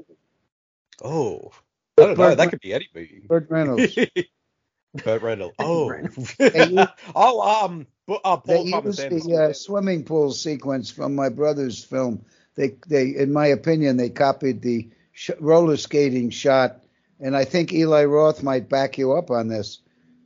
Oh, 1.03 1.51
I 1.97 2.01
don't 2.05 2.17
know. 2.17 2.35
That 2.35 2.49
could 2.49 2.61
be 2.61 2.73
anybody. 2.73 3.23
Burt 3.27 3.47
Reynolds. 3.49 3.97
Burt 5.03 5.21
Reynolds. 5.21 5.55
Oh, 5.59 5.91
oh, 7.15 7.65
um, 7.65 7.87
uh, 8.07 8.37
Paul 8.37 8.43
they 8.45 8.63
used 8.63 8.99
the 9.09 9.47
uh, 9.49 9.53
swimming 9.53 10.03
pool 10.03 10.31
sequence 10.31 10.89
from 10.91 11.15
my 11.15 11.29
brother's 11.29 11.83
film. 11.83 12.25
They, 12.55 12.75
they, 12.87 13.09
in 13.09 13.33
my 13.33 13.47
opinion, 13.47 13.97
they 13.97 14.09
copied 14.09 14.61
the 14.61 14.89
sh- 15.11 15.31
roller 15.39 15.77
skating 15.77 16.29
shot, 16.29 16.83
and 17.19 17.35
I 17.35 17.45
think 17.45 17.73
Eli 17.73 18.05
Roth 18.05 18.43
might 18.43 18.69
back 18.69 18.97
you 18.97 19.13
up 19.13 19.31
on 19.31 19.47
this. 19.47 19.79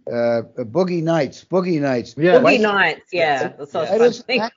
Uh, 0.07 0.43
Boogie 0.57 1.03
Nights, 1.03 1.43
Boogie 1.43 1.81
Nights. 1.81 2.15
Yeah, 2.17 2.39
Boogie 2.39 2.61
Nights. 2.61 3.09
Yeah, 3.11 3.49
that's 3.57 3.73
what 3.73 3.89
I 3.89 3.97
was 3.97 4.21
thinking. 4.21 4.49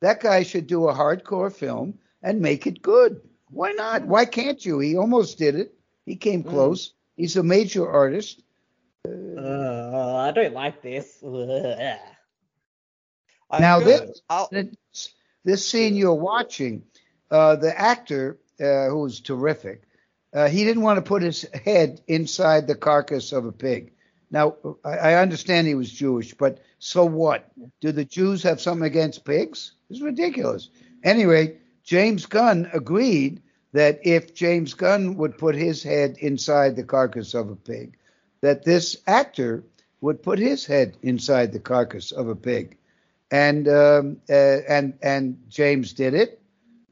That 0.00 0.20
guy 0.20 0.42
should 0.44 0.66
do 0.66 0.88
a 0.88 0.94
hardcore 0.94 1.52
film 1.52 1.98
and 2.22 2.40
make 2.40 2.66
it 2.66 2.80
good. 2.82 3.20
Why 3.50 3.72
not? 3.72 4.06
Why 4.06 4.24
can't 4.24 4.64
you? 4.64 4.78
He 4.78 4.96
almost 4.96 5.38
did 5.38 5.56
it. 5.56 5.74
He 6.10 6.16
came 6.16 6.42
close. 6.42 6.92
He's 7.16 7.36
a 7.36 7.42
major 7.44 7.88
artist. 7.88 8.42
Uh, 9.06 10.16
I 10.16 10.32
don't 10.32 10.54
like 10.54 10.82
this. 10.82 11.22
Now 13.60 13.78
this 13.78 14.20
I'll- 14.28 14.50
this, 15.44 15.66
scene 15.68 15.94
you're 15.94 16.14
watching, 16.14 16.82
uh, 17.30 17.54
the 17.56 17.76
actor 17.76 18.38
uh, 18.60 18.90
was 18.94 19.20
terrific, 19.20 19.82
uh, 20.34 20.48
he 20.48 20.64
didn't 20.64 20.82
want 20.82 20.96
to 20.98 21.02
put 21.02 21.22
his 21.22 21.46
head 21.64 22.00
inside 22.08 22.66
the 22.66 22.74
carcass 22.74 23.32
of 23.32 23.46
a 23.46 23.52
pig. 23.52 23.92
Now 24.32 24.56
I, 24.84 24.98
I 24.98 25.14
understand 25.14 25.68
he 25.68 25.74
was 25.76 25.92
Jewish, 25.92 26.34
but 26.34 26.58
so 26.80 27.04
what? 27.04 27.50
Do 27.80 27.92
the 27.92 28.04
Jews 28.04 28.42
have 28.42 28.60
something 28.60 28.86
against 28.86 29.24
pigs? 29.24 29.72
It's 29.88 30.00
ridiculous. 30.00 30.70
Anyway, 31.04 31.58
James 31.84 32.26
Gunn 32.26 32.68
agreed 32.72 33.42
that 33.72 34.00
if 34.04 34.34
James 34.34 34.74
Gunn 34.74 35.16
would 35.16 35.38
put 35.38 35.54
his 35.54 35.82
head 35.82 36.16
inside 36.18 36.76
the 36.76 36.84
carcass 36.84 37.34
of 37.34 37.50
a 37.50 37.56
pig, 37.56 37.96
that 38.40 38.64
this 38.64 38.96
actor 39.06 39.64
would 40.00 40.22
put 40.22 40.38
his 40.38 40.64
head 40.66 40.96
inside 41.02 41.52
the 41.52 41.60
carcass 41.60 42.10
of 42.12 42.28
a 42.28 42.36
pig 42.36 42.76
and 43.30 43.68
um, 43.68 44.20
uh, 44.28 44.32
and 44.68 44.94
and 45.02 45.38
James 45.48 45.92
did 45.92 46.14
it. 46.14 46.40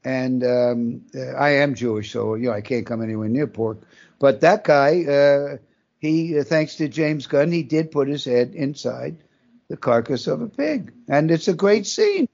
And 0.03 0.43
um, 0.43 1.01
uh, 1.15 1.31
I 1.37 1.49
am 1.49 1.75
Jewish, 1.75 2.11
so 2.11 2.35
you 2.35 2.47
know 2.47 2.53
I 2.53 2.61
can't 2.61 2.85
come 2.85 3.01
anywhere 3.01 3.27
near 3.29 3.47
pork. 3.47 3.79
But 4.19 4.41
that 4.41 4.63
guy, 4.63 5.03
uh, 5.05 5.57
he 5.99 6.37
uh, 6.39 6.43
thanks 6.43 6.75
to 6.77 6.87
James 6.87 7.27
Gunn, 7.27 7.51
he 7.51 7.63
did 7.63 7.91
put 7.91 8.07
his 8.07 8.23
head 8.25 8.53
inside 8.55 9.17
the 9.69 9.77
carcass 9.77 10.27
of 10.27 10.41
a 10.41 10.47
pig, 10.47 10.93
and 11.07 11.31
it's 11.31 11.47
a 11.47 11.53
great 11.53 11.85
scene, 11.85 12.27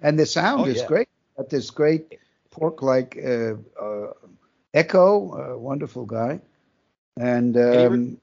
and 0.00 0.18
the 0.18 0.26
sound 0.26 0.62
Oh, 0.62 0.66
is 0.66 0.78
yeah. 0.78 0.86
great. 0.86 1.08
Got 1.36 1.50
this 1.50 1.70
great 1.70 2.18
pork-like 2.52 3.18
uh, 3.18 3.54
uh, 3.80 4.12
echo, 4.72 5.54
uh, 5.54 5.58
wonderful 5.58 6.06
guy, 6.06 6.40
and. 7.18 7.56
he 7.56 7.62
re- 7.62 7.86
Um, 7.86 8.18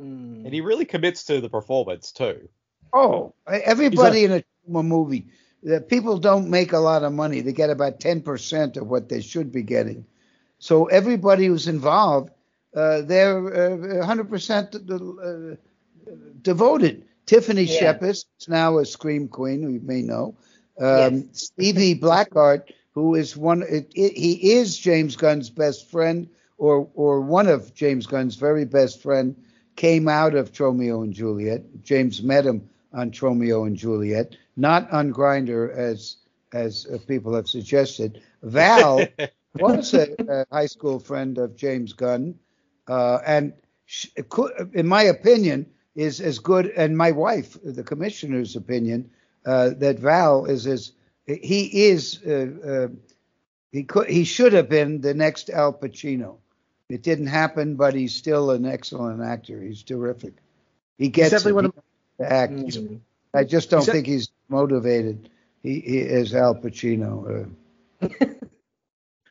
Mm. 0.00 0.44
and 0.44 0.54
he 0.54 0.60
really 0.60 0.84
commits 0.84 1.24
to 1.24 1.40
the 1.40 1.48
performance 1.48 2.12
too. 2.12 2.48
Oh, 2.92 3.34
everybody 3.48 4.22
in 4.24 4.30
a 4.30 4.42
movie. 4.82 5.26
The 5.64 5.80
people 5.80 6.18
don't 6.18 6.48
make 6.50 6.72
a 6.72 6.78
lot 6.78 7.02
of 7.02 7.12
money. 7.12 7.40
They 7.40 7.52
get 7.52 7.68
about 7.70 7.98
ten 7.98 8.20
percent 8.22 8.76
of 8.76 8.86
what 8.86 9.08
they 9.08 9.20
should 9.20 9.50
be 9.50 9.64
getting. 9.64 10.06
So 10.60 10.86
everybody 10.86 11.46
who's 11.46 11.66
involved, 11.66 12.30
uh, 12.76 13.00
they're 13.02 14.04
hundred 14.04 14.28
percent 14.28 14.76
uh, 14.76 15.56
devoted. 16.42 17.04
Tiffany 17.26 17.64
Yeah. 17.64 17.94
Shepis 17.94 18.24
is 18.38 18.48
now 18.48 18.78
a 18.78 18.86
scream 18.86 19.26
queen, 19.26 19.62
who 19.62 19.70
you 19.70 19.80
may 19.82 20.02
know. 20.02 20.36
Um, 20.80 21.28
Stevie 21.32 21.94
Blackehart, 21.94 22.70
who 22.98 23.14
is 23.14 23.36
one, 23.36 23.62
it, 23.62 23.92
it, 23.94 24.12
he 24.16 24.52
is 24.52 24.76
James 24.78 25.16
Gunn's 25.16 25.50
best 25.50 25.90
friend, 25.90 26.28
or 26.58 26.88
or 26.94 27.20
one 27.20 27.46
of 27.48 27.74
James 27.74 28.06
Gunn's 28.06 28.36
very 28.36 28.64
best 28.64 29.00
friend, 29.02 29.36
came 29.76 30.08
out 30.08 30.34
of 30.34 30.52
Tromeo 30.52 31.02
and 31.02 31.12
Juliet. 31.12 31.82
James 31.82 32.22
met 32.22 32.46
him 32.46 32.68
on 32.92 33.10
Tromeo 33.10 33.66
and 33.66 33.76
Juliet, 33.76 34.36
not 34.56 34.90
on 34.90 35.12
Grindr 35.12 35.70
as 35.74 36.16
as 36.52 36.86
uh, 36.92 36.98
people 37.06 37.34
have 37.34 37.48
suggested. 37.48 38.20
Val 38.42 39.14
was 39.54 39.94
a, 39.94 40.08
a 40.28 40.44
high 40.50 40.66
school 40.66 40.98
friend 40.98 41.38
of 41.38 41.56
James 41.56 41.92
Gunn, 41.92 42.38
uh, 42.88 43.18
and 43.26 43.52
sh- 43.86 44.08
could, 44.28 44.52
in 44.74 44.86
my 44.86 45.02
opinion, 45.02 45.66
is 45.94 46.20
as 46.20 46.38
good. 46.38 46.66
And 46.76 46.96
my 46.96 47.12
wife, 47.12 47.56
the 47.64 47.84
commissioner's 47.84 48.56
opinion, 48.56 49.10
uh, 49.46 49.70
that 49.78 49.98
Val 49.98 50.44
is 50.46 50.66
as 50.66 50.92
he 51.34 51.86
is. 51.88 52.20
Uh, 52.26 52.68
uh, 52.68 52.88
he 53.72 53.84
could. 53.84 54.08
He 54.08 54.24
should 54.24 54.52
have 54.54 54.68
been 54.68 55.00
the 55.00 55.14
next 55.14 55.50
Al 55.50 55.72
Pacino. 55.72 56.36
It 56.88 57.02
didn't 57.02 57.26
happen, 57.26 57.76
but 57.76 57.94
he's 57.94 58.14
still 58.14 58.50
an 58.50 58.64
excellent 58.64 59.22
actor. 59.22 59.60
He's 59.62 59.82
terrific. 59.82 60.34
He 60.96 61.08
gets 61.10 61.30
he's 61.32 61.42
definitely 61.42 61.50
it. 61.50 61.54
one 61.54 61.64
of- 61.66 61.74
He 62.18 62.24
can 62.24 62.32
act. 62.32 62.52
Mm. 62.52 63.00
I 63.34 63.44
just 63.44 63.68
don't 63.70 63.80
He's 63.80 63.88
a- 63.88 63.92
think 63.92 64.06
he's 64.06 64.30
motivated. 64.48 65.28
He, 65.62 65.80
he 65.80 65.98
is 65.98 66.34
Al 66.34 66.54
Pacino. 66.54 67.46
Uh, 68.02 68.08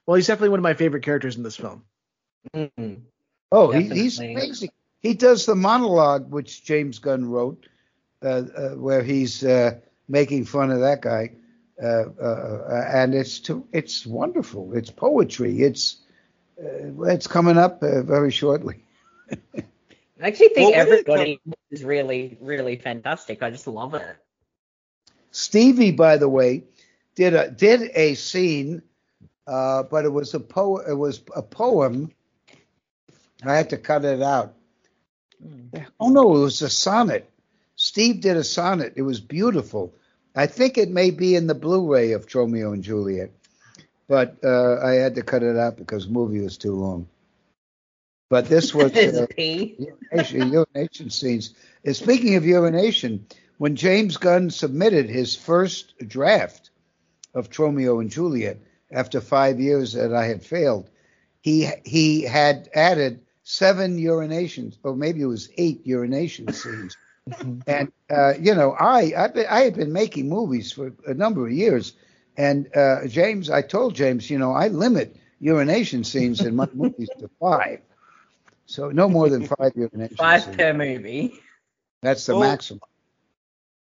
Well, 0.06 0.15
he's 0.15 0.28
definitely 0.28 0.49
one 0.49 0.60
of 0.60 0.64
my 0.64 0.74
favorite 0.74 1.03
characters 1.03 1.36
in 1.36 1.44
this 1.44 1.57
film. 1.57 1.84
Mm. 2.56 3.02
Oh, 3.52 3.72
he, 3.72 3.90
he's 3.90 4.19
amazing. 4.19 4.69
He 5.02 5.14
does 5.15 5.45
the 5.45 5.56
monologue 5.56 6.32
which 6.32 6.64
James 6.64 6.99
Gunn 6.99 7.26
wrote, 7.30 7.68
uh, 8.24 8.28
uh, 8.56 8.69
where 8.76 9.03
he's 9.03 9.44
uh, 9.44 9.80
making 10.07 10.45
fun 10.45 10.72
of 10.72 10.80
that 10.80 11.02
guy, 11.02 11.32
and 11.80 13.14
it's 13.14 13.40
to, 13.41 13.68
it's 13.72 14.06
wonderful. 14.06 14.74
It's 14.74 14.90
poetry. 14.90 15.62
It's 15.62 15.98
uh, 16.60 17.04
it's 17.04 17.28
coming 17.28 17.58
up 17.58 17.84
uh, 17.84 18.02
very 18.02 18.32
shortly. 18.32 18.84
I 19.32 20.28
actually 20.28 20.49
think 20.49 20.76
Well, 20.76 20.86
when 20.86 20.88
it 20.88 21.08
everybody 21.08 21.41
is 21.70 21.84
really, 21.84 22.38
really 22.41 22.78
fantastic. 22.78 23.44
I 23.44 23.52
just 23.52 23.68
love 23.68 23.94
it. 23.94 24.04
Stevie, 25.32 25.91
by 25.91 26.18
the 26.18 26.28
way, 26.28 26.64
did 27.16 27.36
a 27.36 27.52
did 27.52 27.91
a 27.94 28.16
scene, 28.16 28.82
uh, 29.45 29.84
but 29.84 30.06
it 30.06 30.10
was 30.12 30.34
a 30.34 30.40
po 30.40 30.78
it 30.78 30.94
was 30.95 31.22
a 31.36 31.44
poem. 31.44 32.12
I 33.44 33.56
had 33.56 33.70
to 33.70 33.78
cut 33.78 34.04
it 34.04 34.24
out. 34.24 34.56
Oh 35.99 36.10
no, 36.10 36.36
it 36.38 36.40
was 36.40 36.62
a 36.64 36.70
sonnet. 36.70 37.30
Steve 37.76 38.22
did 38.22 38.38
a 38.38 38.44
sonnet. 38.44 38.94
It 38.95 39.04
was 39.04 39.20
beautiful. 39.20 39.94
I 40.38 40.45
think 40.45 40.77
it 40.77 40.91
may 40.91 41.09
be 41.09 41.35
in 41.35 41.47
the 41.47 41.55
Blu-ray 41.55 42.11
of 42.11 42.34
Romeo 42.34 42.72
and 42.72 42.84
Juliet, 42.84 43.31
but 44.07 44.38
uh, 44.43 44.77
I 44.84 44.91
had 44.91 45.15
to 45.15 45.23
cut 45.23 45.41
it 45.41 45.57
out 45.57 45.77
because 45.77 46.05
the 46.05 46.14
movie 46.14 46.41
was 46.41 46.59
too 46.59 46.76
long. 46.76 47.07
But 48.30 48.45
this 48.45 48.72
was 48.72 48.91
uh, 48.95 49.26
urination, 49.35 50.51
urination 50.51 51.09
scenes. 51.09 51.55
And 51.84 51.95
speaking 51.95 52.35
of 52.35 52.45
urination, 52.45 53.26
when 53.57 53.76
James 53.76 54.18
Gunn 54.18 54.51
submitted 54.51 55.09
his 55.09 55.35
first 55.35 55.97
draft 56.07 56.69
of 57.34 57.49
Tromeo 57.49 57.99
and 57.99 58.11
Juliet 58.11 58.59
after 58.91 59.19
five 59.19 59.59
years 59.59 59.93
that 59.93 60.14
I 60.14 60.26
had 60.26 60.45
failed, 60.45 60.88
he 61.41 61.68
he 61.84 62.22
had 62.22 62.69
added 62.76 63.22
seven 63.41 63.97
urinations, 63.97 64.77
or 64.84 64.95
maybe 64.95 65.22
it 65.22 65.26
was 65.26 65.49
eight 65.57 65.81
urination 65.88 66.53
scenes. 66.53 66.95
and 67.68 67.91
uh, 68.10 68.34
you 68.40 68.56
know, 68.56 68.72
I 68.74 69.14
I've 69.18 69.34
been, 69.34 69.45
I 69.49 69.62
had 69.62 69.76
been 69.76 69.94
making 69.94 70.30
movies 70.30 70.72
for 70.72 70.94
a 71.06 71.14
number 71.14 71.45
of 71.45 71.52
years, 71.54 71.94
and 72.38 72.70
uh, 72.76 73.08
James, 73.08 73.49
I 73.49 73.62
told 73.62 73.95
James, 73.95 74.30
you 74.30 74.38
know, 74.38 74.54
I 74.54 74.68
limit 74.68 75.16
urination 75.40 76.04
scenes 76.04 76.41
in 76.41 76.56
my 76.56 76.68
movies 76.74 77.10
to 77.20 77.30
five. 77.40 77.82
So 78.66 78.90
no 78.90 79.08
more 79.10 79.30
than 79.30 79.48
five 79.48 79.74
urination 79.76 80.18
Five 80.18 80.44
scenes. 80.44 80.58
per 80.58 80.74
movie. 80.74 81.40
That's 82.02 82.26
the 82.26 82.36
Well, 82.36 82.49
maximum. 82.49 82.82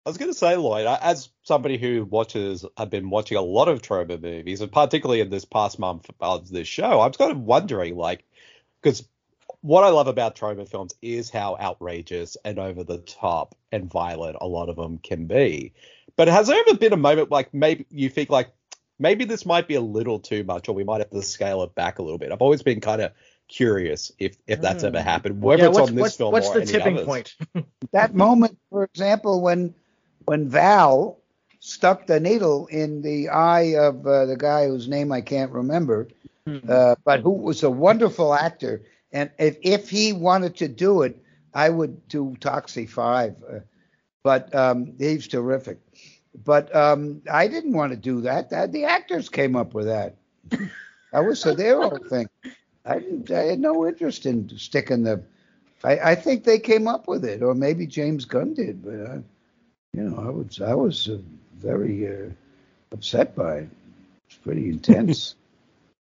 I 0.04 0.08
was 0.08 0.18
going 0.18 0.30
to 0.30 0.38
say, 0.38 0.56
Lloyd, 0.56 0.86
as 0.86 1.30
somebody 1.42 1.78
who 1.78 2.04
watches, 2.04 2.64
I've 2.76 2.90
been 2.90 3.10
watching 3.10 3.36
a 3.36 3.42
lot 3.42 3.66
of 3.68 3.82
Troma 3.82 4.20
movies, 4.22 4.60
and 4.60 4.70
particularly 4.70 5.20
in 5.20 5.30
this 5.30 5.44
past 5.44 5.80
month 5.80 6.08
of 6.20 6.48
this 6.48 6.68
show, 6.68 7.00
I'm 7.00 7.12
kind 7.12 7.32
of 7.32 7.40
wondering, 7.40 7.96
like, 7.96 8.24
because 8.80 9.08
what 9.66 9.82
I 9.82 9.88
love 9.88 10.06
about 10.06 10.36
Troma 10.36 10.68
films 10.68 10.94
is 11.02 11.28
how 11.28 11.56
outrageous 11.56 12.36
and 12.44 12.56
over 12.56 12.84
the 12.84 12.98
top 12.98 13.56
and 13.72 13.90
violent 13.90 14.36
a 14.40 14.46
lot 14.46 14.68
of 14.68 14.76
them 14.76 14.98
can 14.98 15.26
be. 15.26 15.72
But 16.14 16.28
has 16.28 16.46
there 16.46 16.60
ever 16.60 16.78
been 16.78 16.92
a 16.92 16.96
moment 16.96 17.32
like 17.32 17.52
maybe 17.52 17.84
you 17.90 18.08
think 18.08 18.30
like 18.30 18.52
maybe 19.00 19.24
this 19.24 19.44
might 19.44 19.66
be 19.66 19.74
a 19.74 19.80
little 19.80 20.20
too 20.20 20.44
much, 20.44 20.68
or 20.68 20.72
we 20.76 20.84
might 20.84 20.98
have 20.98 21.10
to 21.10 21.20
scale 21.20 21.64
it 21.64 21.74
back 21.74 21.98
a 21.98 22.02
little 22.02 22.16
bit? 22.16 22.30
I've 22.30 22.42
always 22.42 22.62
been 22.62 22.80
kind 22.80 23.02
of 23.02 23.10
curious 23.48 24.12
if 24.20 24.36
if 24.46 24.60
that's 24.60 24.84
ever 24.84 25.02
happened, 25.02 25.42
whether 25.42 25.64
yeah, 25.64 25.70
it's 25.70 25.78
what's, 25.80 25.90
on 25.90 25.96
this 25.96 26.02
what's, 26.02 26.16
film 26.16 26.32
what's 26.32 26.48
or 26.48 26.54
the 26.54 26.60
any 26.60 26.70
tipping 26.70 26.94
others. 26.98 27.06
point? 27.06 27.34
That 27.90 28.14
moment, 28.14 28.58
for 28.70 28.84
example, 28.84 29.40
when 29.42 29.74
when 30.26 30.48
Val 30.48 31.18
stuck 31.58 32.06
the 32.06 32.20
needle 32.20 32.68
in 32.68 33.02
the 33.02 33.30
eye 33.30 33.74
of 33.74 34.06
uh, 34.06 34.26
the 34.26 34.36
guy 34.36 34.68
whose 34.68 34.86
name 34.86 35.10
I 35.10 35.22
can't 35.22 35.50
remember, 35.50 36.06
uh, 36.68 36.94
but 37.04 37.20
who 37.20 37.30
was 37.30 37.64
a 37.64 37.70
wonderful 37.70 38.32
actor, 38.32 38.82
and 39.16 39.30
if 39.38 39.56
if 39.62 39.88
he 39.88 40.12
wanted 40.12 40.56
to 40.56 40.68
do 40.68 41.00
it, 41.00 41.16
I 41.54 41.70
would 41.70 42.06
do 42.06 42.36
Toxie 42.38 42.88
Five, 42.88 43.34
uh, 43.50 43.60
but 44.22 44.54
um, 44.54 44.92
he's 44.98 45.26
terrific. 45.26 45.78
But 46.44 46.74
um, 46.76 47.22
I 47.32 47.48
didn't 47.48 47.72
want 47.72 47.92
to 47.92 47.96
do 47.96 48.20
that. 48.22 48.50
that. 48.50 48.72
The 48.72 48.84
actors 48.84 49.30
came 49.30 49.56
up 49.56 49.72
with 49.72 49.86
that. 49.86 50.16
That 51.12 51.24
was 51.24 51.40
so 51.40 51.54
their 51.54 51.80
own 51.80 52.06
thing. 52.10 52.28
I 52.84 52.98
didn't. 52.98 53.30
I 53.30 53.44
had 53.44 53.58
no 53.58 53.86
interest 53.86 54.26
in 54.26 54.50
sticking 54.58 55.04
the. 55.04 55.22
I, 55.82 56.10
I 56.10 56.14
think 56.14 56.44
they 56.44 56.58
came 56.58 56.86
up 56.86 57.08
with 57.08 57.24
it, 57.24 57.42
or 57.42 57.54
maybe 57.54 57.86
James 57.86 58.26
Gunn 58.26 58.52
did. 58.52 58.84
But 58.84 58.94
I, 58.94 59.22
you 59.94 60.02
know, 60.02 60.18
I 60.18 60.28
was 60.28 60.60
I 60.60 60.74
was 60.74 61.08
uh, 61.08 61.16
very 61.56 62.06
uh, 62.06 62.28
upset 62.92 63.34
by 63.34 63.60
it. 63.60 63.68
It's 64.28 64.36
pretty 64.36 64.68
intense. 64.68 65.36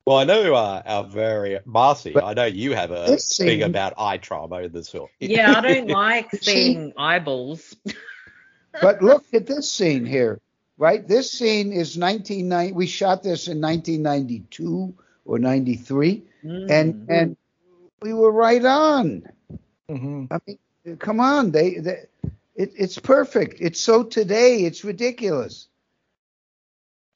Well, 0.06 0.18
I 0.18 0.24
know 0.24 0.54
uh, 0.54 0.82
our 0.84 1.04
very 1.04 1.60
Marcy. 1.64 2.12
But 2.12 2.24
I 2.24 2.34
know 2.34 2.44
you 2.44 2.72
have 2.74 2.90
a 2.90 3.06
this 3.06 3.36
thing 3.36 3.60
scene- 3.60 3.62
about 3.62 3.94
eye 3.96 4.18
trauma 4.18 4.56
in 4.60 4.72
this 4.72 4.90
film. 4.90 5.08
Yeah, 5.18 5.56
I 5.56 5.60
don't 5.62 5.88
like 6.02 6.30
seeing 6.42 6.92
eyeballs. 6.98 7.74
but 8.82 9.02
look 9.02 9.24
at 9.32 9.46
this 9.46 9.70
scene 9.70 10.04
here. 10.04 10.40
right? 10.76 11.06
This 11.06 11.30
scene 11.30 11.72
is 11.72 11.96
1990. 11.96 12.72
We 12.72 12.86
shot 12.86 13.22
this 13.22 13.48
in 13.48 13.60
1992 13.60 14.94
or 15.24 15.38
93, 15.38 16.22
Mm. 16.44 16.70
and 16.70 17.06
and 17.10 17.36
we 18.02 18.12
were 18.12 18.30
right 18.30 18.62
on. 18.62 19.22
hmm 19.88 20.26
I 20.30 20.38
mean, 20.46 20.58
come 20.98 21.18
on, 21.20 21.50
they, 21.52 21.76
they 21.78 22.04
it, 22.54 22.72
it's 22.76 22.98
perfect. 22.98 23.56
It's 23.60 23.80
so 23.80 24.02
today. 24.02 24.58
It's 24.64 24.84
ridiculous. 24.84 25.68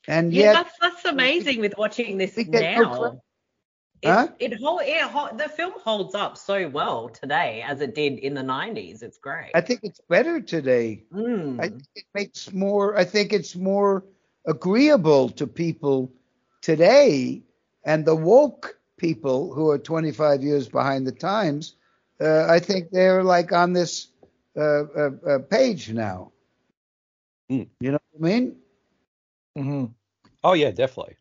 And 0.08 0.34
Yeah, 0.34 0.46
yet, 0.46 0.58
that's 0.62 0.78
that's 0.80 1.04
amazing 1.04 1.60
with 1.60 1.76
watching 1.78 2.18
this 2.18 2.36
we 2.36 2.44
now. 2.46 2.94
credit. 2.94 3.20
It, 4.02 4.10
Huh? 4.10 4.28
it 4.40 4.60
hold, 4.62 4.82
it 4.84 5.02
hol- 5.02 5.36
the 5.36 5.48
film 5.48 5.74
holds 5.84 6.14
up 6.14 6.36
so 6.38 6.68
well 6.68 7.08
today 7.08 7.62
as 7.66 7.80
it 7.80 7.94
did 7.94 8.18
in 8.18 8.34
the 8.34 8.42
90s. 8.42 9.02
It's 9.02 9.18
great. 9.18 9.52
I 9.54 9.60
think 9.62 9.80
it's 9.82 10.00
better 10.08 10.40
today. 10.40 11.04
Mm. 11.12 11.60
I 11.60 11.68
think 11.68 11.84
it 11.96 12.04
makes 12.14 12.52
more. 12.52 12.96
I 12.98 13.04
think 13.04 13.32
it's 13.32 13.56
more 13.56 14.04
agreeable 14.46 15.30
to 15.30 15.46
people 15.46 16.12
today, 16.62 17.42
and 17.84 18.04
the 18.04 18.14
woke 18.16 18.78
people 18.96 19.52
who 19.54 19.70
are 19.70 19.78
25 19.78 20.42
years 20.42 20.68
behind 20.68 21.06
the 21.06 21.12
times. 21.12 21.74
Uh, 22.20 22.46
I 22.48 22.60
think 22.60 22.90
they're 22.90 23.24
like 23.24 23.52
on 23.52 23.72
this 23.72 24.08
uh, 24.56 24.84
uh, 24.84 25.10
uh, 25.26 25.38
page 25.40 25.92
now. 25.92 26.32
Hmm. 27.48 27.64
You 27.80 27.92
know 27.92 27.98
what 28.12 28.28
I 28.28 28.32
mean? 28.32 28.56
hmm 29.56 29.97
Oh 30.44 30.52
yeah, 30.52 30.70
definitely. 30.70 31.16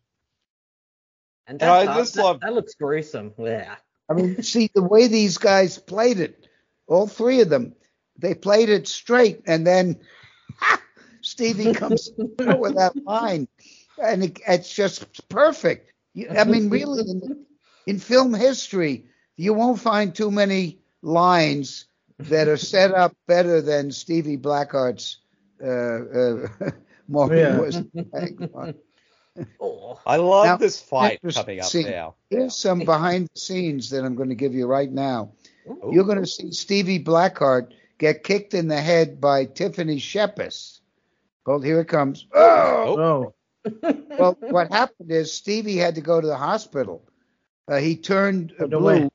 and 1.46 1.60
and 1.62 1.70
I 1.70 1.86
that, 1.86 1.96
just 1.96 2.14
that, 2.14 2.22
love- 2.22 2.40
that 2.40 2.52
looks 2.54 2.74
gruesome. 2.74 3.32
Yeah. 3.38 3.76
I 4.10 4.14
mean, 4.14 4.42
see 4.42 4.70
the 4.74 4.82
way 4.82 5.06
these 5.06 5.36
guys 5.38 5.78
played 5.78 6.18
it, 6.20 6.46
all 6.86 7.06
three 7.06 7.40
of 7.42 7.50
them, 7.50 7.74
they 8.18 8.34
played 8.34 8.70
it 8.70 8.88
straight, 8.88 9.42
and 9.46 9.66
then 9.66 10.00
Stevie 11.20 11.72
comes 11.74 12.10
with 12.16 12.76
that 12.76 12.94
line, 13.04 13.48
and 14.02 14.24
it, 14.24 14.40
it's 14.46 14.72
just 14.74 15.28
perfect. 15.28 15.92
I 16.30 16.44
mean, 16.44 16.70
really, 16.70 17.02
in, 17.08 17.46
in 17.86 17.98
film 17.98 18.32
history, 18.34 19.04
you 19.36 19.52
won't 19.52 19.78
find 19.78 20.14
too 20.14 20.30
many 20.30 20.78
lines 21.02 21.86
that 22.18 22.48
are 22.48 22.56
set 22.56 22.92
up 22.92 23.14
better 23.26 23.60
than 23.60 23.92
Stevie 23.92 24.38
Blackehart's 24.38 25.18
uh, 25.62 25.68
uh, 25.68 26.70
Maureen 27.08 27.38
Yeah. 27.38 27.60
was. 27.60 27.82
Hang 29.38 29.46
on. 29.46 29.48
Oh. 29.60 30.00
I 30.06 30.16
love 30.16 30.46
Now, 30.46 30.56
this 30.56 30.80
fight 30.80 31.20
coming 31.34 31.60
up 31.60 31.66
scene. 31.66 31.86
now. 31.90 32.14
Here's 32.30 32.56
some 32.56 32.80
behind 32.80 33.28
the 33.34 33.40
scenes 33.40 33.90
that 33.90 34.04
I'm 34.04 34.14
going 34.14 34.28
to 34.30 34.34
give 34.34 34.54
you 34.54 34.66
right 34.66 34.90
now. 34.90 35.32
Ooh. 35.68 35.90
You're 35.92 36.04
going 36.04 36.20
to 36.20 36.26
see 36.26 36.50
Stevie 36.52 36.98
Blackehart 36.98 37.74
get 37.98 38.22
kicked 38.24 38.54
in 38.54 38.68
the 38.68 38.80
head 38.80 39.20
by 39.20 39.44
Tiffany 39.44 39.96
Shepis. 39.98 40.80
Well, 41.46 41.60
here 41.60 41.80
it 41.80 41.88
comes. 41.88 42.26
Oh! 42.34 42.98
Oh. 42.98 43.34
Well, 44.18 44.36
what 44.40 44.72
happened 44.72 45.10
is 45.10 45.32
Stevie 45.32 45.76
had 45.76 45.96
to 45.96 46.00
go 46.00 46.20
to 46.20 46.26
the 46.26 46.36
hospital. 46.36 47.02
Uh, 47.66 47.76
he 47.76 47.96
turned 47.96 48.52
uh, 48.58 48.64
Oh, 48.64 48.68
blue. 48.68 48.84
way. 48.84 49.08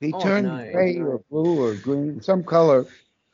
He 0.00 0.12
Oh, 0.12 0.20
turned 0.20 0.46
no. 0.48 0.70
gray 0.72 0.98
or 0.98 1.22
blue 1.30 1.60
or 1.64 1.74
green, 1.74 2.20
some 2.22 2.44
color, 2.44 2.86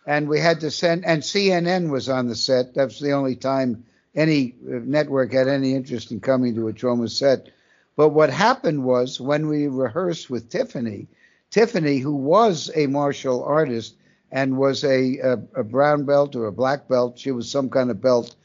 and 0.07 0.28
we 0.28 0.40
had 0.40 0.61
to 0.61 0.70
send. 0.70 1.05
And 1.05 1.23
CNN 1.23 1.90
was 1.90 2.09
on 2.09 2.27
the 2.28 2.35
set. 2.35 2.74
That's 2.74 2.98
the 2.98 3.12
only 3.12 3.36
time 3.36 3.85
any 4.16 4.56
uh, 4.68 4.80
network 4.84 5.32
had 5.32 5.48
any 5.48 5.74
interest 5.74 6.12
in 6.12 6.20
coming 6.20 6.55
to 6.56 6.68
a 6.68 6.74
Troma 6.74 7.10
set. 7.10 7.48
But 7.97 8.10
what 8.10 8.30
happened 8.30 8.84
was 8.84 9.20
when 9.20 9.48
we 9.48 9.68
rehearsed 9.68 10.30
with 10.30 10.51
Tiffany, 10.51 11.09
Tiffany, 11.51 11.98
who 11.98 12.14
was 12.16 12.70
a 12.76 12.86
martial 12.86 13.44
artist 13.44 13.97
and 14.32 14.59
was 14.59 14.84
a, 14.84 15.18
a, 15.18 15.32
a 15.60 15.64
brown 15.64 16.05
belt 16.05 16.36
or 16.36 16.47
a 16.47 16.52
black 16.52 16.88
belt, 16.88 17.18
she 17.18 17.32
was 17.32 17.51
some 17.51 17.70
kind 17.70 17.90
of 17.90 18.01
belt, 18.02 18.36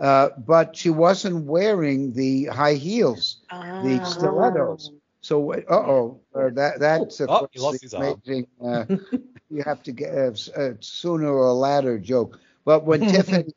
uh, 0.00 0.30
but 0.46 0.76
she 0.76 0.90
wasn't 0.90 1.46
wearing 1.46 2.12
the 2.14 2.46
high 2.46 2.74
heels, 2.74 3.38
the 3.78 4.02
stilettos. 4.04 4.92
So, 5.22 5.52
uh 5.52 5.62
oh, 5.70 6.20
uh, 6.34 6.50
that 6.54 6.80
that's 6.80 7.20
of 7.20 7.32
Oh, 7.32 7.48
course 7.54 7.70
the 7.70 7.80
amazing. 7.92 8.46
Uh, 8.64 8.86
you 9.50 9.62
have 9.64 9.82
to 9.84 9.92
get 9.92 10.12
a, 10.14 10.28
a 10.56 10.76
sooner 10.80 11.32
or 11.32 11.52
later 11.52 11.98
joke. 11.98 12.38
But 12.64 12.84
when 12.84 13.04
Tiffany 13.06 13.52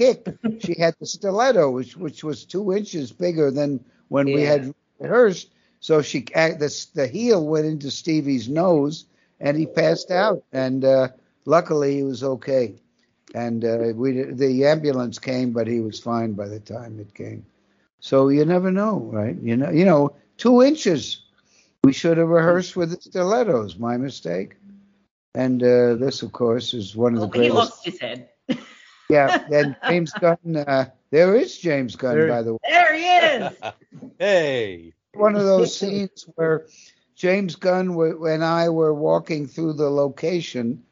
kicked, 0.00 0.30
she 0.58 0.74
had 0.80 0.94
the 1.00 1.06
stiletto, 1.06 1.70
which 1.70 1.96
which 1.96 2.24
was 2.24 2.44
two 2.44 2.72
inches 2.72 3.12
bigger 3.12 3.50
than 3.50 3.84
when 4.08 4.32
we 4.32 4.42
had 4.42 4.74
rehearsed. 5.00 5.48
So 5.80 6.02
she 6.02 6.26
uh, 6.34 6.54
the 6.58 6.70
the 6.94 7.06
heel 7.08 7.46
went 7.46 7.66
into 7.66 7.90
Stevie's 7.90 8.48
nose, 8.48 9.06
and 9.40 9.56
he 9.56 9.66
passed 9.66 10.10
out. 10.10 10.42
And 10.52 10.84
uh, 10.84 11.08
luckily, 11.46 11.96
he 11.96 12.02
was 12.04 12.22
okay. 12.24 12.74
And 13.34 13.64
uh, 13.64 13.92
we 13.94 14.22
the 14.22 14.66
ambulance 14.66 15.18
came, 15.18 15.52
but 15.52 15.66
he 15.68 15.80
was 15.80 16.00
fine 16.00 16.32
by 16.32 16.48
the 16.48 16.60
time 16.60 16.98
it 17.00 17.14
came. 17.14 17.44
So 18.00 18.28
you 18.28 18.44
never 18.44 18.70
know, 18.70 18.98
right? 19.12 19.36
You 19.42 19.56
know, 19.56 19.70
you 19.70 19.84
know, 19.84 20.14
two 20.36 20.62
inches. 20.62 21.22
We 21.84 21.92
should 21.92 22.18
have 22.18 22.28
rehearsed 22.28 22.76
with 22.76 22.90
the 22.90 23.00
stilettos. 23.00 23.78
My 23.78 23.96
mistake. 23.96 24.56
And 25.34 25.62
uh, 25.62 25.94
this, 25.96 26.22
of 26.22 26.32
course, 26.32 26.74
is 26.74 26.96
one 26.96 27.14
of 27.14 27.20
the 27.20 27.26
Oh, 27.26 27.30
he 27.30 27.50
greatest. 27.50 27.54
lost 27.54 27.84
his 27.84 28.00
head. 28.00 28.28
Yeah, 29.10 29.44
and 29.52 29.76
James 29.86 30.12
Gunn. 30.12 30.56
Uh, 30.56 30.86
there 31.10 31.36
is 31.36 31.58
James 31.58 31.96
Gunn, 31.96 32.14
There- 32.16 32.28
by 32.28 32.42
the 32.42 32.52
way. 32.54 32.58
There 32.68 32.94
he 32.94 33.04
is. 33.06 33.52
hey. 34.18 34.92
One 35.14 35.34
of 35.36 35.44
those 35.44 35.76
scenes 35.76 36.26
where 36.36 36.66
James 37.16 37.56
Gunn 37.56 37.88
w- 37.88 38.26
and 38.26 38.44
I 38.44 38.68
were 38.68 38.94
walking 38.94 39.46
through 39.46 39.74
the 39.74 39.90
location, 39.90 40.82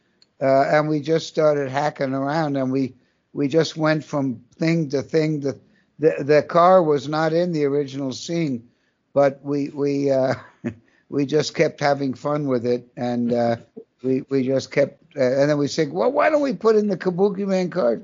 uh, 0.41 0.63
and 0.63 0.89
we 0.89 1.01
just 1.01 1.29
started 1.29 1.71
hacking 1.71 2.13
around, 2.15 2.57
and 2.57 2.73
we 2.73 2.95
we 3.33 3.47
just 3.49 3.77
went 3.77 4.05
from 4.05 4.41
thing 4.57 4.89
to 4.91 5.03
thing. 5.03 5.41
The 5.41 5.59
the, 6.01 6.17
the 6.25 6.43
car 6.43 6.83
was 6.83 7.09
not 7.09 7.33
in 7.33 7.53
the 7.53 7.65
original 7.65 8.13
scene, 8.13 8.69
but 9.15 9.41
we 9.43 9.69
we 9.71 10.11
uh, 10.11 10.35
we 11.09 11.25
just 11.27 11.55
kept 11.55 11.81
having 11.81 12.15
fun 12.15 12.47
with 12.49 12.67
it, 12.67 12.89
and 12.97 13.33
uh, 13.33 13.57
we 14.03 14.23
we 14.29 14.45
just 14.45 14.73
kept. 14.73 15.08
Uh, 15.19 15.23
and 15.23 15.51
then 15.51 15.59
we 15.59 15.69
said, 15.69 15.93
well, 15.93 16.13
why 16.13 16.31
don't 16.31 16.43
we 16.43 16.53
put 16.55 16.77
in 16.77 16.89
the 16.89 16.97
Kabuki 16.97 17.47
Man 17.47 17.71
car? 17.71 18.01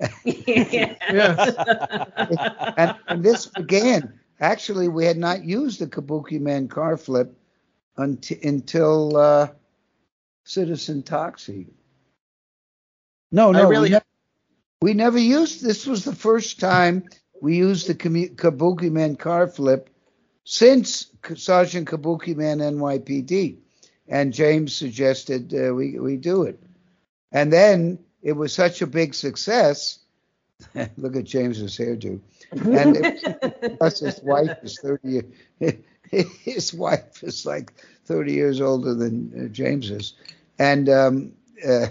and, 2.78 2.96
and 3.08 3.22
this 3.22 3.46
began. 3.46 4.18
Actually, 4.40 4.88
we 4.88 5.04
had 5.04 5.16
not 5.18 5.44
used 5.44 5.80
the 5.80 5.86
Kabuki 5.86 6.40
Man 6.40 6.68
car 6.68 6.96
flip 6.96 7.36
until, 7.96 8.38
until 8.42 9.16
uh, 9.16 9.48
Citizen 10.44 11.02
Toxie. 11.02 11.66
No, 13.30 13.52
no, 13.52 13.68
really- 13.68 13.82
we, 13.82 13.88
never, 13.90 14.04
we 14.82 14.94
never 14.94 15.18
used. 15.18 15.62
This 15.62 15.86
was 15.86 16.04
the 16.04 16.14
first 16.14 16.60
time 16.60 17.04
we 17.42 17.56
used 17.56 17.88
the 17.88 17.94
Kamu- 17.94 18.34
Kabuki 18.36 18.90
Man 18.90 19.16
car 19.16 19.46
flip 19.48 19.90
since 20.44 21.06
K- 21.22 21.34
Sergeant 21.34 21.88
Kabuki 21.88 22.36
Man 22.36 22.58
NYPD, 22.58 23.56
and 24.08 24.32
James 24.32 24.74
suggested 24.74 25.54
uh, 25.54 25.74
we 25.74 25.98
we 25.98 26.16
do 26.16 26.44
it, 26.44 26.60
and 27.32 27.52
then 27.52 27.98
it 28.22 28.32
was 28.32 28.52
such 28.52 28.82
a 28.82 28.86
big 28.86 29.14
success. 29.14 29.98
Look 30.96 31.16
at 31.16 31.24
James's 31.24 31.76
hairdo. 31.76 32.20
And 32.52 32.96
it, 32.96 33.78
plus 33.78 34.00
his 34.00 34.20
wife 34.22 34.56
is 34.62 34.78
30 34.78 35.08
years, 35.08 35.74
his 36.44 36.72
wife 36.72 37.22
is 37.22 37.44
like 37.44 37.74
30 38.06 38.32
years 38.32 38.60
older 38.60 38.94
than 38.94 39.46
uh, 39.46 39.48
James 39.48 39.90
is. 39.90 40.14
And 40.58 40.88
um, 40.88 41.32
uh, 41.66 41.86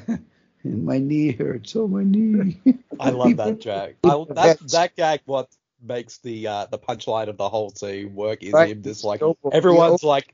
my 0.63 0.97
knee 0.97 1.31
hurts. 1.31 1.75
Oh, 1.75 1.87
my 1.87 2.03
knee. 2.03 2.57
I 2.99 3.09
love 3.09 3.37
that 3.37 3.59
joke. 3.59 3.95
I, 4.03 4.25
that 4.33 4.59
that 4.69 4.95
gag 4.95 5.21
what 5.25 5.49
makes 5.81 6.19
the 6.19 6.47
uh, 6.47 6.65
the 6.67 6.79
punchline 6.79 7.27
of 7.27 7.37
the 7.37 7.49
whole 7.49 7.69
scene 7.69 8.15
work 8.15 8.41
is 8.43 8.53
Right. 8.53 8.69
him 8.69 8.81
just 8.81 9.03
like 9.03 9.21
everyone's 9.51 10.03
like 10.03 10.33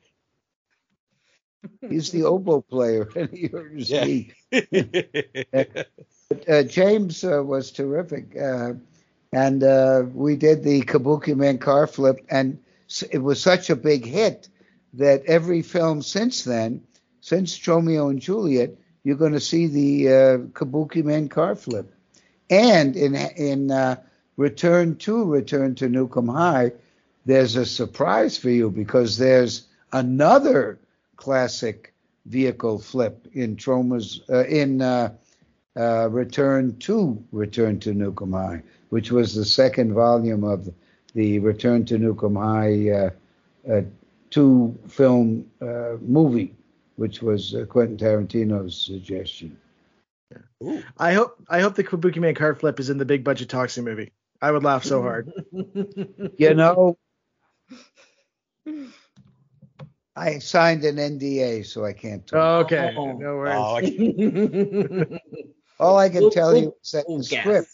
He's 1.90 2.12
the 2.12 2.24
oboe 2.24 2.62
player, 2.62 3.10
and 3.16 3.30
he 3.30 3.48
hurt 3.48 3.74
his 3.74 3.90
Yeah. 3.90 4.06
knee. 4.06 4.32
uh, 6.48 6.64
James 6.64 7.24
uh, 7.24 7.44
was 7.44 7.72
terrific, 7.72 8.36
uh, 8.38 8.74
and 9.34 9.64
uh, 9.64 10.04
we 10.14 10.36
did 10.36 10.64
the 10.64 10.82
Kabuki 10.82 11.36
Man 11.36 11.58
car 11.58 11.88
flip, 11.88 12.26
and 12.30 12.60
it 13.12 13.20
was 13.20 13.42
such 13.42 13.70
a 13.70 13.76
big 13.76 14.06
hit 14.06 14.50
that 14.94 15.26
every 15.26 15.62
film 15.62 16.02
since 16.02 16.44
then, 16.44 16.82
since 17.22 17.68
Romeo 17.68 18.10
and 18.10 18.20
Juliet, 18.22 18.72
you're 19.04 19.16
going 19.18 19.34
to 19.34 19.40
see 19.40 19.68
the 19.68 20.08
uh, 20.08 20.38
Kabuki 20.54 21.04
Man 21.04 21.30
car 21.30 21.56
flip, 21.56 21.94
and 22.50 22.96
in 22.96 23.16
in 23.16 23.72
uh, 23.72 23.98
Return 24.38 24.96
to 24.98 25.26
Return 25.26 25.76
to 25.76 25.88
Nuke 25.90 26.18
'Em 26.18 26.28
High, 26.28 26.72
there's 27.26 27.56
a 27.56 27.66
surprise 27.66 28.38
for 28.38 28.50
you 28.50 28.70
because 28.70 29.18
there's 29.18 29.68
another 29.92 30.80
classic 31.20 31.94
vehicle 32.26 32.80
flip 32.80 33.28
in 33.34 33.58
Troma's 33.58 34.22
uh, 34.30 34.46
in 34.46 34.82
uh, 34.82 35.14
uh, 35.78 36.10
Return 36.10 36.78
to 36.80 37.22
Return 37.32 37.80
to 37.82 37.94
Nuke 37.94 38.22
'Em 38.22 38.32
High, 38.32 38.64
which 38.90 39.12
was 39.12 39.36
the 39.36 39.46
second 39.46 39.94
volume 39.94 40.44
of 40.46 40.70
the 41.14 41.40
Return 41.40 41.84
to 41.86 42.00
Nuke 42.00 42.24
'Em 42.24 42.36
High 42.36 42.90
uh, 42.90 43.10
uh, 43.70 43.82
two 44.30 44.78
film 44.88 45.46
uh, 45.62 45.98
movie, 46.02 46.56
which 46.96 47.22
was 47.22 47.54
uh, 47.54 47.66
Quentin 47.66 47.98
Tarantino's 47.98 48.80
suggestion. 48.80 49.58
I 50.98 51.14
hope 51.14 51.36
I 51.50 51.60
hope 51.60 51.76
the 51.76 51.84
Kabuki 51.84 52.20
Man 52.20 52.36
car 52.36 52.56
flip 52.56 52.80
is 52.80 52.90
in 52.90 52.98
the 52.98 53.06
big 53.06 53.26
budget 53.26 53.50
Toxie 53.50 53.84
movie. 53.84 54.14
I 54.42 54.52
would 54.52 54.64
laugh 54.64 54.86
so 54.86 55.02
hard. 55.02 55.32
You 56.38 56.54
know, 56.54 56.98
I 60.20 60.40
signed 60.40 60.84
an 60.84 60.98
NDA, 60.98 61.66
so 61.66 61.86
I 61.86 61.94
can't 61.94 62.26
talk. 62.28 62.66
Okay, 62.66 62.94
Oh. 62.98 63.14
no 63.14 63.36
worries. 63.38 63.56
Oh, 63.58 63.78
okay. 63.78 65.20
All 65.80 65.98
I 65.98 66.10
can 66.10 66.30
tell 66.30 66.56
you 66.56 66.76
is 66.84 66.92
that 66.92 67.06
the 67.08 67.24
script, 67.24 67.70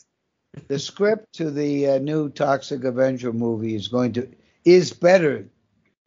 the 0.68 0.78
script 0.80 1.34
to 1.38 1.50
the 1.50 1.90
uh, 1.90 1.98
new 1.98 2.30
Toxic 2.30 2.84
Avenger 2.84 3.34
movie 3.34 3.74
is 3.76 3.88
going 3.88 4.14
to 4.14 4.30
is 4.64 4.94
better. 4.94 5.48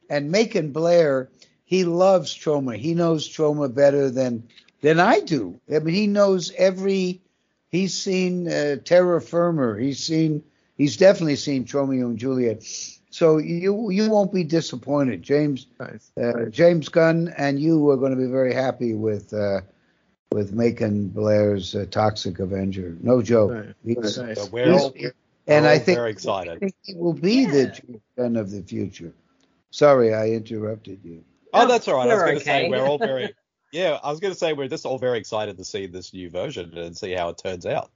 And 0.08 0.30
Macon 0.30 0.70
Blair, 0.72 1.28
he 1.64 1.84
loves 1.84 2.32
Troma. 2.32 2.76
He 2.76 2.94
knows 2.94 3.28
Troma 3.28 3.74
better 3.74 4.08
than 4.10 4.48
than 4.80 5.00
I 5.00 5.18
do. 5.20 5.60
I 5.74 5.80
mean, 5.80 5.94
he 5.94 6.06
knows 6.06 6.52
every. 6.56 7.20
He's 7.70 7.94
seen 7.94 8.48
uh, 8.48 8.76
Terror 8.84 9.20
Firmer. 9.20 9.76
He's 9.76 9.98
seen. 9.98 10.44
He's 10.76 10.96
definitely 10.96 11.36
seen 11.36 11.66
Romeo 11.70 12.06
and 12.06 12.16
Juliet. 12.18 12.64
So 13.18 13.38
you 13.38 13.90
you 13.90 14.08
won't 14.08 14.32
be 14.32 14.44
disappointed, 14.44 15.24
James. 15.24 15.66
Nice. 15.80 16.12
Uh, 16.16 16.44
James 16.50 16.88
Gunn 16.88 17.34
and 17.36 17.58
you 17.58 17.90
are 17.90 17.96
going 17.96 18.12
to 18.12 18.16
be 18.16 18.30
very 18.30 18.54
happy 18.54 18.94
with 18.94 19.32
uh, 19.34 19.62
with 20.30 20.52
Macon 20.52 21.08
Blair's 21.08 21.74
uh, 21.74 21.86
Toxic 21.90 22.38
Avenger. 22.38 22.96
No 23.02 23.20
joke. 23.20 23.50
Right. 23.50 23.74
He's- 23.84 24.18
Nice. 24.18 24.40
So 24.40 24.48
we're 24.52 24.72
all, 24.72 24.92
he's- 24.92 25.12
we're 25.48 25.56
and 25.56 25.66
all 25.66 25.72
I 25.72 25.78
think, 25.80 25.98
very 25.98 26.10
I 26.10 26.12
excited. 26.12 26.60
think 26.60 26.74
he 26.84 26.94
will 26.94 27.12
be 27.12 27.44
the 27.44 27.66
James 27.66 28.02
Gunn 28.16 28.36
of 28.36 28.52
the 28.52 28.62
future. 28.62 29.12
Sorry, 29.72 30.14
I 30.14 30.28
interrupted 30.28 31.00
you. 31.02 31.24
Oh, 31.52 31.66
that's 31.66 31.88
all 31.88 31.96
right. 31.96 32.08
I 32.08 32.14
was 32.14 32.20
We're 32.20 32.26
going 32.26 32.38
to 32.38 32.44
say 32.44 32.68
we're 32.68 32.86
all 32.86 32.98
very. 32.98 33.34
Yeah, 33.72 33.98
I 34.00 34.10
was 34.12 34.20
going 34.20 34.32
to 34.32 34.38
say 34.38 34.52
we're 34.52 34.68
just 34.68 34.86
all 34.86 34.98
very 34.98 35.18
excited 35.18 35.58
to 35.58 35.64
see 35.64 35.86
this 35.86 36.14
new 36.14 36.30
version 36.30 36.78
and 36.78 36.96
see 36.96 37.10
how 37.14 37.30
it 37.30 37.38
turns 37.38 37.66
out. 37.66 37.90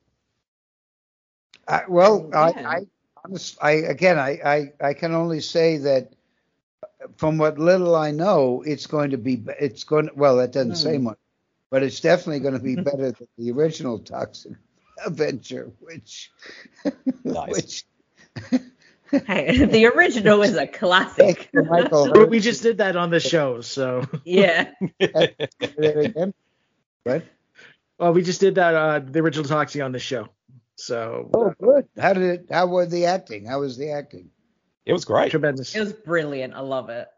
I, 1.68 1.82
well, 1.88 2.28
Yeah. 2.32 2.40
I, 2.68 2.80
I, 3.24 3.28
honest, 3.28 3.58
I 3.60 3.70
again, 3.72 4.18
I, 4.18 4.30
I, 4.80 4.88
I 4.88 4.94
can 4.94 5.14
only 5.14 5.40
say 5.40 5.78
that 5.78 6.12
from 7.16 7.38
what 7.38 7.58
little 7.58 7.94
I 7.96 8.10
know, 8.10 8.62
it's 8.66 8.86
going 8.86 9.10
to 9.10 9.18
be, 9.18 9.42
it's 9.60 9.84
going. 9.84 10.10
Well, 10.14 10.36
that 10.36 10.52
doesn't 10.52 10.76
say 10.76 10.96
Hmm. 10.96 11.04
much, 11.04 11.18
but 11.70 11.82
it's 11.82 12.00
definitely 12.00 12.40
going 12.40 12.54
to 12.54 12.60
be 12.60 12.76
better 12.82 13.12
than 13.12 13.28
the 13.38 13.52
original 13.52 13.98
Toxic 13.98 14.52
Avenger, 15.04 15.70
which, 15.80 16.30
which. 17.24 17.84
Hey, 19.26 19.66
the 19.66 19.86
original 19.86 20.42
is 20.42 20.56
a 20.56 20.66
classic. 20.66 21.50
Michael. 21.52 22.10
But 22.14 22.30
we 22.30 22.40
just 22.40 22.62
did 22.62 22.78
that 22.78 22.96
on 22.96 23.10
the 23.10 23.20
show, 23.20 23.60
so 23.60 24.04
yeah. 24.24 24.70
Say 25.00 25.34
that 25.60 25.98
again? 25.98 26.34
What? 27.04 27.24
well, 27.98 28.12
we 28.14 28.22
just 28.22 28.40
did 28.40 28.54
that 28.54 28.74
uh, 28.74 29.00
the 29.00 29.20
original 29.20 29.44
Toxie 29.46 29.84
on 29.84 29.92
the 29.92 29.98
show. 29.98 30.28
So 30.82 31.30
Oh, 31.32 31.46
uh, 31.46 31.54
good. 31.60 31.88
How 31.96 32.12
did 32.12 32.22
it? 32.24 32.46
How 32.50 32.66
was 32.66 32.88
the 32.90 33.06
acting? 33.06 33.46
How 33.46 33.60
was 33.60 33.76
the 33.76 33.92
acting? 33.92 34.30
It 34.84 34.92
was 34.92 35.04
great. 35.04 35.30
tremendous. 35.30 35.74
It 35.76 35.80
was 35.80 35.92
brilliant. 35.92 36.54
I 36.54 36.60
love 36.60 36.90
it. 36.90 37.08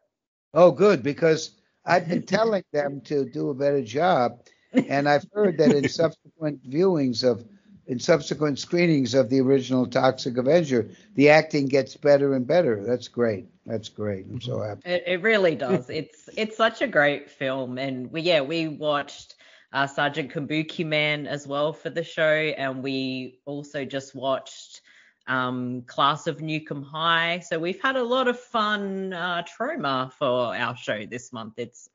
Oh, 0.52 0.70
good, 0.70 1.02
because 1.02 1.52
I've 1.84 2.06
been 2.06 2.22
telling 2.26 2.64
them 2.72 3.00
to 3.06 3.24
do 3.24 3.48
a 3.48 3.54
better 3.54 3.82
job, 3.82 4.42
and 4.72 5.08
I've 5.08 5.24
heard 5.32 5.56
that 5.58 5.74
in 5.74 5.88
subsequent 6.02 6.68
viewings 6.68 7.24
of, 7.24 7.42
in 7.86 7.98
subsequent 7.98 8.58
screenings 8.58 9.14
of 9.14 9.30
the 9.30 9.40
original 9.40 9.86
Toxic 9.86 10.36
Avenger, 10.36 10.90
the 11.14 11.30
acting 11.30 11.64
gets 11.64 11.96
better 11.96 12.34
and 12.34 12.46
better. 12.46 12.84
That's 12.84 13.08
great. 13.08 13.46
That's 13.64 13.88
great. 13.88 14.26
I'm 14.26 14.42
so 14.42 14.60
happy. 14.60 14.82
It, 14.84 15.04
it 15.06 15.22
really 15.22 15.54
does. 15.54 15.88
It's 15.88 16.28
it's 16.36 16.56
such 16.56 16.82
a 16.82 16.86
great 16.86 17.30
film, 17.30 17.78
and 17.78 18.12
we 18.12 18.20
yeah 18.20 18.42
we 18.42 18.68
watched 18.68 19.33
uh, 19.74 19.88
Sergeant 19.88 20.32
Kabuki 20.32 20.86
Man 20.86 21.26
as 21.26 21.46
well 21.46 21.72
for 21.72 21.90
the 21.90 22.04
show, 22.04 22.22
and 22.22 22.82
we 22.82 23.40
also 23.44 23.84
just 23.84 24.14
watched 24.14 24.80
um, 25.26 25.82
Class 25.82 26.28
of 26.28 26.38
Nuke 26.38 26.70
'Em 26.70 26.82
High. 26.82 27.40
So 27.40 27.58
we've 27.58 27.82
had 27.82 27.96
a 27.96 28.02
lot 28.02 28.28
of 28.28 28.38
fun 28.38 29.12
uh, 29.12 29.42
Troma 29.42 30.12
for 30.12 30.54
our 30.54 30.76
show 30.76 31.04
this 31.06 31.32
month. 31.32 31.54
It's 31.56 31.90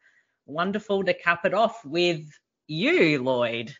wonderful 0.46 1.06
to 1.06 1.14
cap 1.14 1.46
it 1.46 1.54
off 1.54 1.86
with 1.86 2.30
you, 2.68 3.24
Lloyd, 3.24 3.74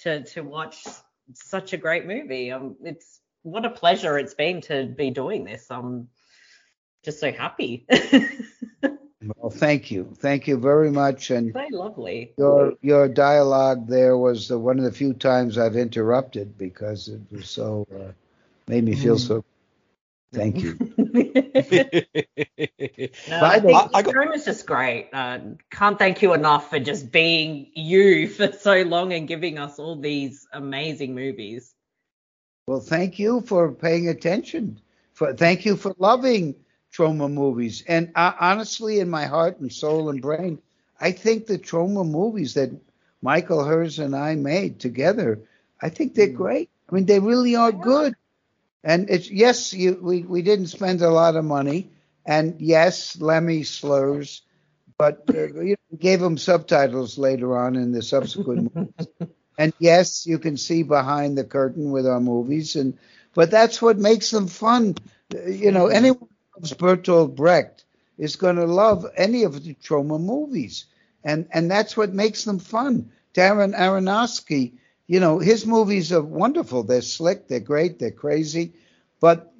to 0.00 0.24
to 0.24 0.42
watch 0.42 0.84
such 1.32 1.72
a 1.72 1.78
great 1.78 2.06
movie. 2.06 2.52
Um, 2.52 2.76
it's 2.84 3.20
what 3.42 3.64
a 3.64 3.70
pleasure 3.70 4.18
it's 4.18 4.34
been 4.34 4.60
to 4.62 4.86
be 4.86 5.10
doing 5.10 5.44
this. 5.44 5.70
I'm 5.70 6.08
just 7.02 7.18
so 7.18 7.32
happy. 7.32 7.86
Well, 9.36 9.50
thank 9.50 9.90
you. 9.90 10.12
Thank 10.16 10.46
you 10.46 10.56
very 10.58 10.90
much. 10.90 11.30
And 11.30 11.52
so 11.52 11.76
lovely. 11.76 12.32
your 12.38 12.74
your 12.82 13.08
dialogue 13.08 13.88
there 13.88 14.16
was 14.16 14.48
the, 14.48 14.58
one 14.58 14.78
of 14.78 14.84
the 14.84 14.92
few 14.92 15.12
times 15.12 15.58
I've 15.58 15.74
interrupted 15.76 16.56
because 16.56 17.08
it 17.08 17.20
was 17.32 17.48
so 17.50 17.86
uh, 17.94 18.12
made 18.68 18.84
me 18.84 18.94
feel 18.94 19.18
so. 19.18 19.44
Thank 20.32 20.62
you. 20.62 20.76
No, 23.28 23.40
By 23.40 23.54
I 23.54 23.58
the- 23.58 23.66
think 23.66 23.76
I- 23.76 23.88
I 23.94 24.02
got- 24.02 24.12
Jerome 24.12 24.32
is 24.32 24.44
just 24.44 24.66
great. 24.66 25.08
Uh, 25.12 25.38
can't 25.70 25.98
thank 25.98 26.22
you 26.22 26.34
enough 26.34 26.70
for 26.70 26.78
just 26.78 27.10
being 27.10 27.70
you 27.74 28.28
for 28.36 28.52
so 28.52 28.82
long 28.82 29.12
and 29.12 29.26
giving 29.26 29.58
us 29.58 29.78
all 29.78 29.96
these 29.96 30.46
amazing 30.52 31.14
movies. 31.14 31.72
Well, 32.66 32.80
thank 32.80 33.18
you 33.18 33.40
for 33.40 33.72
paying 33.72 34.08
attention. 34.08 34.80
For 35.14 35.32
thank 35.34 35.64
you 35.64 35.76
for 35.76 35.94
loving 35.98 36.54
Troma 36.92 37.30
movies. 37.30 37.82
And 37.86 38.10
uh, 38.14 38.32
honestly, 38.40 38.98
in 39.00 39.08
my 39.10 39.26
heart 39.26 39.58
and 39.60 39.72
soul 39.72 40.08
and 40.10 40.20
brain, 40.20 40.58
I 41.00 41.12
think 41.12 41.46
the 41.46 41.58
Troma 41.58 42.08
movies 42.08 42.54
that 42.54 42.70
Michael 43.22 43.64
Herz 43.64 43.98
and 43.98 44.14
I 44.14 44.34
made 44.34 44.80
together, 44.80 45.40
I 45.80 45.88
think 45.90 46.14
they're 46.14 46.28
great. 46.28 46.70
I 46.90 46.94
mean, 46.94 47.06
they 47.06 47.20
really 47.20 47.56
are 47.56 47.72
good. 47.72 48.14
And 48.84 49.10
it's 49.10 49.30
yes, 49.30 49.72
you, 49.74 49.98
we 50.00 50.22
we 50.22 50.42
didn't 50.42 50.66
spend 50.68 51.02
a 51.02 51.10
lot 51.10 51.36
of 51.36 51.44
money, 51.44 51.90
and 52.24 52.60
yes, 52.60 53.20
Lemmy 53.20 53.62
slurs, 53.64 54.42
but 54.98 55.24
uh, 55.34 55.46
you 55.62 55.70
know, 55.70 55.86
we 55.90 55.98
gave 55.98 56.22
him 56.22 56.38
subtitles 56.38 57.18
later 57.18 57.56
on 57.56 57.76
in 57.76 57.92
the 57.92 58.02
subsequent 58.02 58.62
movies. 58.74 59.08
And 59.58 59.72
yes, 59.78 60.26
you 60.26 60.38
can 60.38 60.56
see 60.56 60.82
behind 60.82 61.36
the 61.38 61.44
curtain 61.44 61.90
with 61.90 62.06
our 62.06 62.20
movies, 62.20 62.76
and 62.76 62.98
but 63.34 63.50
that's 63.50 63.80
what 63.82 63.98
makes 63.98 64.30
them 64.30 64.46
fun. 64.48 64.96
Uh, 65.34 65.46
You 65.48 65.72
know, 65.72 65.86
anyone 65.88 66.20
who 66.20 66.37
loves 66.58 66.74
Bertolt 66.74 67.36
Brecht 67.36 67.84
is 68.16 68.36
going 68.36 68.56
to 68.56 68.66
love 68.66 69.06
any 69.16 69.44
of 69.44 69.62
the 69.62 69.74
Troma 69.74 70.20
movies, 70.20 70.86
and 71.22 71.46
and 71.52 71.70
that's 71.70 71.96
what 71.96 72.12
makes 72.12 72.44
them 72.44 72.58
fun. 72.58 73.10
Darren 73.32 73.76
Aronofsky, 73.76 74.72
you 75.06 75.20
know, 75.20 75.38
his 75.38 75.66
movies 75.66 76.12
are 76.12 76.22
wonderful. 76.22 76.82
They're 76.82 77.02
slick, 77.02 77.46
they're 77.46 77.60
great, 77.60 77.98
they're 77.98 78.10
crazy, 78.10 78.72
but 79.20 79.52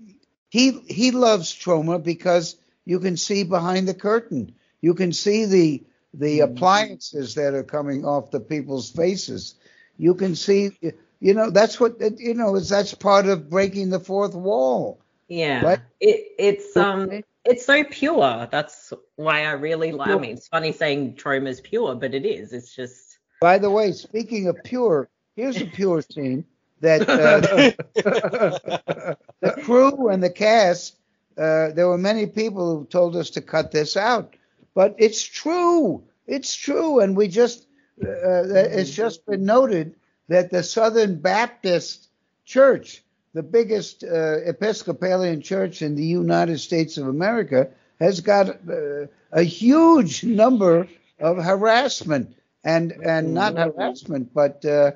he 0.49 0.73
he 0.89 1.13
loves 1.13 1.55
Troma 1.55 2.03
because 2.03 2.57
you 2.85 2.99
can 2.99 3.17
see 3.17 3.45
behind 3.45 3.87
the 3.87 3.95
curtain. 3.95 4.55
You 4.81 4.95
can 4.95 5.13
see 5.13 5.45
the 5.45 5.85
the 6.15 6.41
mm-hmm. 6.41 6.53
appliances 6.53 7.35
that 7.37 7.55
are 7.55 7.63
coming 7.63 8.05
off 8.05 8.31
the 8.31 8.41
people's 8.41 8.91
faces. 8.91 9.55
You 9.99 10.15
can 10.15 10.35
see, 10.35 10.77
you 11.21 11.35
know, 11.35 11.51
that's 11.51 11.79
what 11.79 12.01
you 12.19 12.35
know 12.35 12.57
is 12.57 12.69
that's 12.69 12.95
part 12.95 13.27
of 13.27 13.51
breaking 13.51 13.91
the 13.91 14.01
fourth 14.01 14.35
wall. 14.35 15.01
Yeah, 15.29 15.65
Right. 15.65 15.79
it 16.01 16.27
it's 16.39 16.77
um 16.77 17.23
it's 17.45 17.65
so 17.65 17.85
pure. 17.85 18.49
That's 18.51 18.93
why 19.17 19.45
I 19.45 19.53
really 19.53 19.93
like. 19.93 20.11
I 20.11 20.19
mean, 20.19 20.33
it's 20.33 20.49
funny 20.49 20.73
saying 20.73 21.17
Troma's 21.17 21.61
pure, 21.61 21.95
but 21.95 22.15
it 22.15 22.27
is. 22.27 22.53
It's 22.53 22.75
just 22.75 23.19
By 23.41 23.59
the 23.59 23.71
way, 23.71 23.93
speaking 23.93 24.49
of 24.49 24.63
pure, 24.65 25.09
here's 25.37 25.61
a 25.61 25.67
pure 25.67 26.03
scene 26.11 26.45
that 26.81 27.09
uh, 27.09 29.15
the 29.41 29.51
crew 29.63 30.09
and 30.09 30.23
the 30.23 30.31
cast. 30.31 30.97
Uh, 31.37 31.71
there 31.71 31.87
were 31.87 31.99
many 31.99 32.27
people 32.27 32.79
who 32.79 32.85
told 32.85 33.15
us 33.15 33.31
to 33.31 33.41
cut 33.41 33.71
this 33.71 33.97
out, 33.97 34.35
but 34.75 34.97
it's 34.99 35.23
true. 35.23 36.03
It's 36.27 36.55
true, 36.55 37.01
and 37.01 37.17
we 37.17 37.29
just 37.29 37.67
uh, 38.03 38.43
it's 38.45 38.91
just 38.91 39.25
been 39.27 39.45
noted 39.45 39.95
that 40.29 40.51
the 40.51 40.63
Southern 40.63 41.21
Baptist 41.21 42.09
Church, 42.45 43.05
the 43.39 43.43
biggest 43.59 44.03
uh, 44.03 44.39
Episcopalian 44.53 45.41
church 45.41 45.81
in 45.87 45.95
the 45.95 46.05
United 46.23 46.59
States 46.59 46.99
of 46.99 47.07
America, 47.07 47.61
has 48.01 48.21
got 48.21 48.47
uh, 48.49 49.07
a 49.31 49.45
huge 49.45 50.25
number 50.25 50.89
of 51.21 51.37
harassment 51.51 52.27
and 52.65 52.91
and 53.15 53.35
not 53.35 53.53
harassment, 53.57 54.35
but 54.35 54.65
uh, 54.65 54.91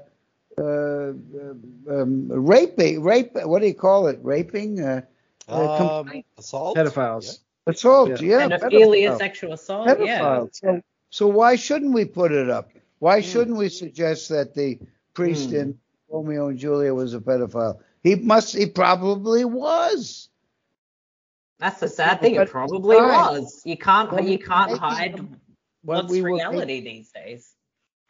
uh, 0.58 1.10
um, 1.94 2.26
raping, 2.52 3.02
rape. 3.02 3.30
What 3.50 3.60
do 3.62 3.68
you 3.68 3.74
call 3.86 4.08
it? 4.08 4.18
Raping, 4.22 4.80
uh, 4.80 5.02
uh, 5.48 6.00
Um, 6.00 6.22
assault. 6.36 6.76
Pedophiles. 6.76 7.38
assault. 7.66 8.20
Yeah, 8.20 8.48
pedophilia, 8.48 9.10
pedophile. 9.10 9.18
sexual 9.18 9.52
assault. 9.52 9.98
Yeah. 10.00 10.46
So, 10.50 10.82
so 11.10 11.24
why 11.28 11.54
shouldn't 11.56 11.94
we 11.94 12.04
put 12.06 12.32
it 12.32 12.50
up? 12.50 12.70
Why 12.98 13.20
shouldn't 13.20 13.56
we 13.56 13.68
suggest 13.68 14.28
that 14.30 14.48
the 14.54 14.80
priest 15.14 15.50
Mm. 15.50 15.60
in 15.60 15.78
Romeo 16.10 16.48
and 16.48 16.58
Juliet 16.58 16.94
was 17.02 17.14
a 17.14 17.20
pedophile? 17.20 17.78
He 18.02 18.16
must. 18.16 18.54
He 18.56 18.66
probably 18.66 19.44
was. 19.44 20.28
that's 21.58 21.80
the 21.80 21.88
sad 21.88 22.20
thing. 22.20 22.36
But 22.36 22.48
It 22.48 22.50
probably 22.50 22.96
was. 22.96 23.62
You 23.64 23.76
can't 23.76 24.12
When 24.12 24.26
you 24.28 24.38
can't 24.38 24.76
hide 24.78 25.16
them- 25.16 25.40
what's 25.82 26.10
we 26.10 26.20
reality 26.22 26.80
these 26.80 27.10
days. 27.12 27.54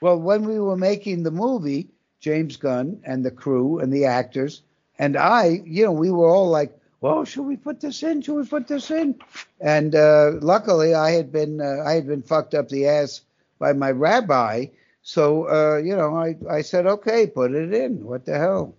Well, 0.01 0.19
when 0.19 0.45
we 0.45 0.59
were 0.59 0.77
making 0.77 1.23
the 1.23 1.31
movie, 1.31 1.91
James 2.21 2.57
Gunn 2.57 3.01
and 3.05 3.25
the 3.25 3.31
crew 3.31 3.79
and 3.79 3.93
the 3.93 4.07
actors 4.07 4.63
And 4.99 5.17
I, 5.17 5.63
you 5.65 5.85
know, 5.85 5.93
we 5.93 6.11
were 6.11 6.29
all 6.29 6.49
like, 6.51 6.77
well, 7.01 7.25
should 7.25 7.43
we 7.45 7.57
put 7.57 7.81
this 7.81 8.03
in? 8.03 8.21
Should 8.23 8.37
we 8.37 8.45
put 8.47 8.69
this 8.69 8.91
in? 8.91 9.17
And 9.61 9.95
uh, 9.95 10.33
luckily, 10.41 10.95
I 10.95 11.11
had 11.13 11.33
been 11.33 11.61
uh, 11.61 11.83
I 11.85 11.93
had 11.95 12.07
been 12.07 12.23
fucked 12.23 12.55
up 12.55 12.69
the 12.69 12.87
ass 12.87 13.23
by 13.59 13.73
my 13.73 13.91
rabbi, 13.91 14.67
so 15.03 15.49
uh, 15.49 15.77
you 15.79 15.97
know, 15.97 16.15
I 16.17 16.37
I 16.49 16.63
said, 16.63 16.87
okay, 16.87 17.27
put 17.27 17.53
it 17.53 17.73
in. 17.75 18.05
What 18.05 18.25
the 18.27 18.39
hell? 18.39 18.75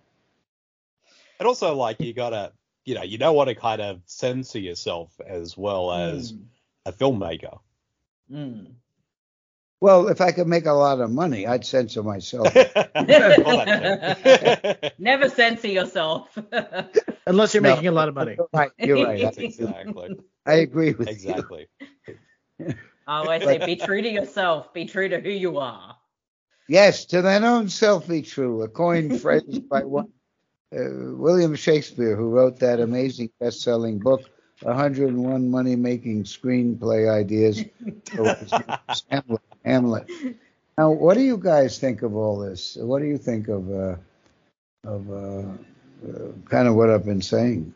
And 1.44 1.50
also, 1.50 1.76
like, 1.76 2.00
you 2.00 2.14
gotta, 2.14 2.54
you 2.86 2.96
know, 2.96 3.04
you 3.04 3.18
don't 3.18 3.36
want 3.36 3.50
to 3.50 3.56
kind 3.56 3.82
of 3.82 4.00
censor 4.06 4.60
yourself 4.60 5.12
as 5.28 5.58
well 5.58 5.92
as 5.92 6.32
Mm. 6.32 6.46
a 6.86 6.94
filmmaker. 6.94 7.60
Mm. 8.32 8.76
Well, 9.82 10.08
if 10.08 10.22
I 10.22 10.32
could 10.32 10.48
make 10.48 10.68
a 10.68 10.72
lot 10.72 11.02
of 11.02 11.12
money, 11.12 11.46
I'd 11.46 11.66
censor 11.66 12.02
myself. 12.02 12.56
Well, 12.56 12.64
that's 12.96 14.22
it. 14.24 14.94
Never 14.98 15.28
censor 15.28 15.68
yourself. 15.68 16.30
Unless 17.28 17.54
you're 17.56 17.62
No. 17.64 17.74
making 17.76 17.90
a 17.90 17.92
lot 17.92 18.08
of 18.08 18.16
money. 18.16 18.38
Right. 18.54 18.72
You're 18.78 19.04
right. 19.04 19.22
That's 19.22 19.38
I, 19.38 19.42
exactly. 19.42 20.16
I 20.46 20.54
agree 20.54 20.94
with 20.94 21.10
you. 21.10 21.14
Exactly. 21.14 21.68
I 22.62 22.74
always 23.06 23.44
say, 23.44 23.58
be 23.66 23.76
true 23.76 24.02
to 24.02 24.10
yourself. 24.10 24.74
Be 24.74 24.86
true 24.86 25.10
to 25.10 25.20
who 25.20 25.30
you 25.30 25.58
are. 25.58 25.98
Yes, 26.70 27.04
to 27.08 27.22
thine 27.22 27.44
own 27.44 27.68
self 27.68 28.08
be 28.08 28.22
true. 28.22 28.62
A 28.62 28.70
coined 28.70 29.20
phrase 29.20 29.60
by 29.70 29.84
one 29.84 30.08
William 30.74 31.56
Shakespeare, 31.56 32.16
who 32.16 32.30
wrote 32.30 32.60
that 32.60 32.80
amazing 32.80 33.30
best-selling 33.40 34.00
book, 34.00 34.30
101 34.62 35.50
money-making 35.50 36.24
screenplay 36.24 37.12
ideas. 37.12 37.64
for 38.12 38.34
his 38.36 38.52
famous 38.52 39.04
Hamlet. 39.10 39.42
Hamlet. 39.66 40.10
Now, 40.78 40.92
what 40.92 41.16
do 41.16 41.22
you 41.22 41.38
guys 41.38 41.78
think 41.78 42.02
of 42.02 42.16
all 42.16 42.40
this? 42.40 42.76
What 42.80 43.00
do 43.00 43.06
you 43.06 43.18
think 43.18 43.48
of 43.48 43.72
uh, 43.72 43.96
of 44.86 45.10
uh, 45.12 45.44
uh, 46.08 46.32
kind 46.46 46.68
of 46.68 46.76
what 46.76 46.90
I've 46.90 47.06
been 47.06 47.22
saying? 47.22 47.74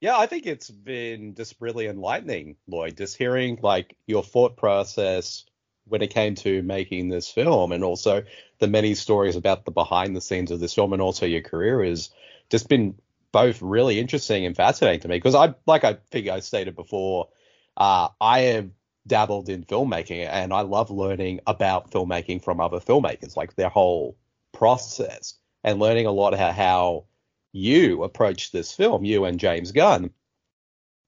Yeah, 0.00 0.16
I 0.16 0.26
think 0.26 0.46
it's 0.46 0.70
been 0.70 1.34
just 1.34 1.56
really 1.58 1.86
enlightening, 1.86 2.56
Lloyd, 2.68 2.96
just 2.96 3.16
hearing 3.16 3.58
like 3.62 3.96
your 4.06 4.22
thought 4.22 4.56
process 4.56 5.44
when 5.88 6.02
it 6.02 6.10
came 6.10 6.34
to 6.36 6.62
making 6.62 7.08
this 7.08 7.30
film 7.30 7.72
and 7.72 7.84
also 7.84 8.22
the 8.58 8.66
many 8.66 8.94
stories 8.94 9.36
about 9.36 9.64
the 9.64 9.70
behind 9.70 10.14
the 10.14 10.20
scenes 10.20 10.50
of 10.50 10.60
this 10.60 10.74
film 10.74 10.92
and 10.92 11.02
also 11.02 11.26
your 11.26 11.42
career 11.42 11.82
has 11.84 12.10
just 12.50 12.68
been 12.68 12.94
both 13.32 13.60
really 13.60 13.98
interesting 13.98 14.46
and 14.46 14.56
fascinating 14.56 15.00
to 15.00 15.08
me. 15.08 15.16
Because 15.16 15.34
I 15.34 15.54
like 15.66 15.84
I 15.84 15.98
think 16.10 16.28
I 16.28 16.40
stated 16.40 16.74
before, 16.74 17.28
uh, 17.76 18.08
I 18.20 18.40
have 18.40 18.70
dabbled 19.06 19.48
in 19.48 19.64
filmmaking 19.64 20.26
and 20.28 20.52
I 20.52 20.60
love 20.60 20.90
learning 20.90 21.40
about 21.46 21.90
filmmaking 21.90 22.42
from 22.42 22.60
other 22.60 22.80
filmmakers, 22.80 23.36
like 23.36 23.54
their 23.54 23.68
whole 23.68 24.16
process 24.52 25.34
and 25.64 25.78
learning 25.78 26.06
a 26.06 26.12
lot 26.12 26.36
how 26.36 26.52
how 26.52 27.04
you 27.52 28.04
approach 28.04 28.52
this 28.52 28.72
film, 28.72 29.04
you 29.04 29.24
and 29.24 29.40
James 29.40 29.72
Gunn, 29.72 30.10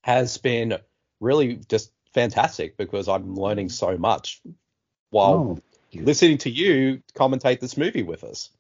has 0.03 0.39
been 0.39 0.79
really 1.21 1.57
just 1.69 1.93
fantastic 2.15 2.77
because 2.77 3.09
I'm 3.09 3.35
learning 3.35 3.69
so 3.69 3.97
much 3.97 4.41
while 5.11 5.35
Oh, 5.35 5.59
listening 5.95 6.39
to 6.39 6.51
you 6.51 7.03
commentate 7.15 7.61
this 7.61 7.77
movie 7.77 8.03
with 8.03 8.25
us. 8.25 8.51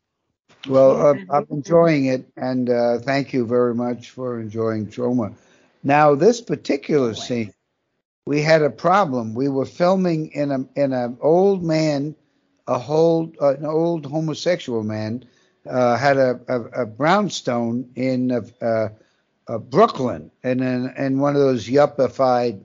Well, 0.69 1.07
uh, 1.07 1.15
I'm 1.31 1.47
enjoying 1.51 2.07
it, 2.07 2.27
and 2.37 2.69
uh, 2.69 2.99
thank 2.99 3.33
you 3.33 3.47
very 3.47 3.75
much 3.75 4.11
for 4.11 4.39
enjoying 4.41 4.89
Troma. 4.89 5.35
Now, 5.83 6.15
this 6.15 6.41
particular 6.41 7.15
scene, 7.15 7.55
we 8.27 8.43
had 8.43 8.63
a 8.63 8.71
problem. 8.71 9.35
We 9.35 9.49
were 9.49 9.65
filming 9.65 10.33
in 10.33 10.51
a 10.51 10.67
in 10.77 10.93
an 10.93 11.17
old 11.21 11.65
man, 11.65 12.15
a 12.67 12.79
whole 12.79 13.33
uh, 13.41 13.55
an 13.55 13.65
old 13.65 14.05
homosexual 14.05 14.83
man, 14.83 15.25
uh, 15.69 15.97
had 15.97 16.19
a, 16.19 16.41
a, 16.49 16.83
a 16.83 16.87
brownstone 16.87 17.91
in 17.95 18.31
uh, 18.31 18.89
uh, 19.49 19.59
Brooklyn, 19.59 20.31
and 20.43 20.61
in, 20.61 20.93
in 20.97 21.19
one 21.21 21.35
of 21.37 21.41
those 21.41 21.67
yuppified 21.69 22.61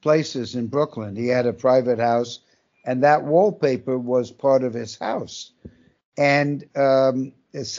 places 0.00 0.54
in 0.54 0.68
Brooklyn. 0.68 1.14
He 1.16 1.28
had 1.28 1.46
a 1.46 1.52
private 1.52 1.98
house, 1.98 2.40
and 2.84 3.02
that 3.02 3.24
wallpaper 3.24 3.98
was 3.98 4.30
part 4.30 4.62
of 4.64 4.74
his 4.74 4.98
house 4.98 5.52
and 6.16 6.64
um, 6.76 7.32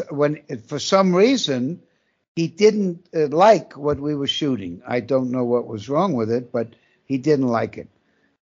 when 0.09 0.41
for 0.67 0.79
some 0.79 1.15
reason 1.15 1.81
he 2.35 2.47
didn't 2.47 3.07
uh, 3.15 3.27
like 3.27 3.77
what 3.77 3.99
we 3.99 4.13
were 4.13 4.27
shooting. 4.27 4.81
I 4.85 4.99
don't 4.99 5.31
know 5.31 5.45
what 5.45 5.67
was 5.67 5.87
wrong 5.89 6.13
with 6.13 6.29
it, 6.29 6.51
but 6.51 6.75
he 7.05 7.17
didn't 7.17 7.47
like 7.47 7.77
it. 7.77 7.87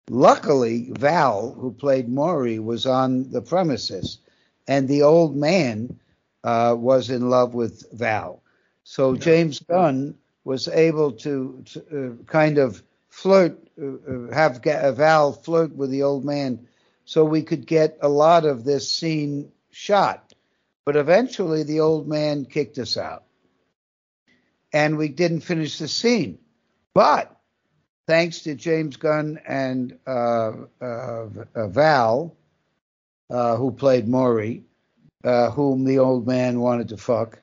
Luckily, 0.09 0.91
Val, 0.93 1.53
who 1.53 1.73
played 1.73 2.09
Maury, 2.09 2.59
was 2.59 2.87
on 2.87 3.31
the 3.31 3.43
premises, 3.43 4.19
and 4.67 4.89
the 4.89 5.03
old 5.03 5.37
man 5.37 5.99
uh, 6.45 6.75
was 6.79 7.11
in 7.11 7.31
love 7.31 7.55
with 7.55 7.85
Val. 7.93 8.43
So 8.85 9.17
James 9.17 9.61
Gunn 9.61 10.17
was 10.45 10.69
able 10.69 11.13
to, 11.13 11.63
to 11.67 11.81
uh, 12.21 12.25
kind 12.25 12.59
of 12.59 12.83
flirt, 13.09 13.59
have 14.33 14.63
Ga- 14.63 14.93
Val 14.93 15.33
flirt 15.33 15.75
with 15.75 15.91
the 15.91 16.03
old 16.03 16.25
man, 16.25 16.67
so 17.05 17.25
we 17.25 17.43
could 17.43 17.67
get 17.67 17.99
a 18.01 18.09
lot 18.09 18.45
of 18.45 18.65
this 18.65 18.91
scene 18.91 19.53
shot. 19.71 20.33
But 20.85 20.97
eventually, 20.97 21.63
the 21.63 21.81
old 21.81 22.09
man 22.09 22.45
kicked 22.45 22.79
us 22.79 22.97
out, 22.97 23.25
and 24.73 24.97
we 24.97 25.09
didn't 25.09 25.41
finish 25.41 25.79
the 25.79 25.89
scene. 25.89 26.39
But 26.95 27.37
thanks 28.07 28.41
to 28.41 28.55
James 28.55 28.97
Gunn 28.97 29.41
and 29.47 29.99
uh, 30.07 30.53
uh, 30.81 31.27
uh, 31.55 31.69
Val, 31.69 32.37
uh, 33.31 33.57
who 33.57 33.71
played 33.71 34.09
Maury, 34.09 34.65
uh, 35.23 35.51
whom 35.51 35.85
the 35.85 35.99
old 35.99 36.27
man 36.27 36.61
wanted 36.61 36.89
to 36.89 36.97
fuck, 36.97 37.41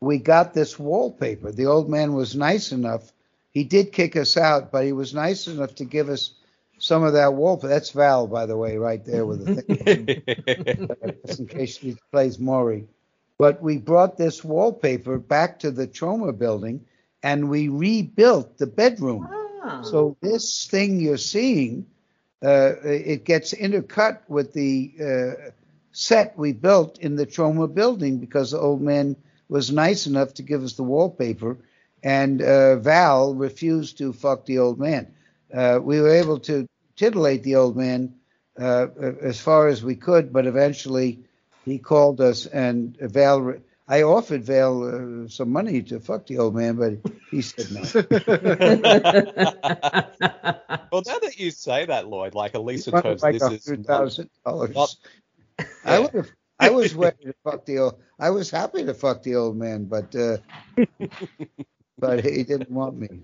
we 0.00 0.18
got 0.18 0.54
this 0.54 0.78
wallpaper. 0.78 1.52
The 1.52 1.66
old 1.66 1.88
man 1.90 2.14
was 2.14 2.36
nice 2.36 2.72
enough. 2.72 3.12
He 3.56 3.64
did 3.64 3.90
kick 3.90 4.16
us 4.16 4.36
out, 4.36 4.70
but 4.70 4.84
he 4.84 4.92
was 4.92 5.14
nice 5.14 5.46
enough 5.46 5.76
to 5.76 5.86
give 5.86 6.10
us 6.10 6.32
some 6.76 7.04
of 7.04 7.14
that 7.14 7.32
wallpaper. 7.32 7.68
That's 7.68 7.88
Val, 7.88 8.26
by 8.26 8.44
the 8.44 8.54
way, 8.54 8.76
right 8.76 9.02
there 9.02 9.24
with 9.24 9.46
the 9.46 9.62
thing, 9.62 11.16
just 11.26 11.40
in 11.40 11.46
case 11.46 11.78
he 11.78 11.96
plays 12.12 12.38
Maury. 12.38 12.86
But 13.38 13.62
we 13.62 13.78
brought 13.78 14.18
this 14.18 14.44
wallpaper 14.44 15.16
back 15.18 15.58
to 15.60 15.70
the 15.70 15.86
Troma 15.86 16.36
building, 16.36 16.84
and 17.22 17.48
we 17.48 17.68
rebuilt 17.68 18.58
the 18.58 18.66
bedroom. 18.66 19.26
Ah. 19.62 19.80
So 19.80 20.18
this 20.20 20.66
thing 20.66 21.00
you're 21.00 21.16
seeing, 21.16 21.86
uh, 22.44 22.74
it 22.84 23.24
gets 23.24 23.54
intercut 23.54 24.18
with 24.28 24.52
the 24.52 24.92
uh, 25.00 25.50
set 25.92 26.36
we 26.36 26.52
built 26.52 26.98
in 26.98 27.16
the 27.16 27.24
Troma 27.24 27.72
building 27.72 28.18
because 28.18 28.50
the 28.50 28.60
old 28.60 28.82
man 28.82 29.16
was 29.48 29.72
nice 29.72 30.06
enough 30.06 30.34
to 30.34 30.42
give 30.42 30.62
us 30.62 30.74
the 30.74 30.82
wallpaper, 30.82 31.56
and 32.06 32.40
uh, 32.40 32.76
Val 32.76 33.34
refused 33.34 33.98
to 33.98 34.12
fuck 34.12 34.46
the 34.46 34.58
old 34.58 34.78
man. 34.78 35.12
Uh, 35.52 35.80
we 35.82 36.00
were 36.00 36.14
able 36.14 36.38
to 36.38 36.68
titillate 36.94 37.42
the 37.42 37.56
old 37.56 37.76
man 37.76 38.14
uh, 38.60 38.86
as 39.20 39.40
far 39.40 39.66
as 39.66 39.82
we 39.82 39.96
could, 39.96 40.32
but 40.32 40.46
eventually 40.46 41.18
he 41.64 41.78
called 41.78 42.20
us 42.20 42.46
and 42.46 42.96
Val. 43.00 43.40
Re- 43.40 43.58
I 43.88 44.02
offered 44.02 44.44
Val 44.44 45.24
uh, 45.24 45.28
some 45.28 45.50
money 45.50 45.82
to 45.82 45.98
fuck 46.00 46.26
the 46.26 46.38
old 46.38 46.54
man, 46.54 46.76
but 46.76 46.92
he 47.30 47.42
said 47.42 47.70
no. 47.72 47.82
Well, 50.92 51.02
now 51.06 51.18
that 51.18 51.38
you 51.38 51.50
say 51.50 51.86
that, 51.86 52.08
Lloyd, 52.08 52.34
like 52.34 52.54
at 52.54 52.64
least 52.64 52.88
in 52.88 53.02
terms, 53.02 53.22
like 53.22 53.38
this 53.38 53.50
is 53.50 53.64
thousand 53.84 54.30
dollars. 54.44 54.74
not- 54.74 54.94
I 55.84 55.98
would 55.98 56.12
have. 56.14 56.30
I 56.58 56.70
was 56.70 56.94
ready 56.94 57.24
to 57.24 57.34
fuck 57.44 57.66
the 57.66 57.78
old. 57.80 58.00
I 58.18 58.30
was 58.30 58.50
happy 58.50 58.84
to 58.84 58.94
fuck 58.94 59.22
the 59.22 59.36
old 59.36 59.56
man, 59.56 59.84
but 59.84 60.14
uh, 60.14 60.38
but 61.98 62.24
he 62.24 62.42
didn't 62.44 62.70
want 62.70 62.96
me. 62.98 63.20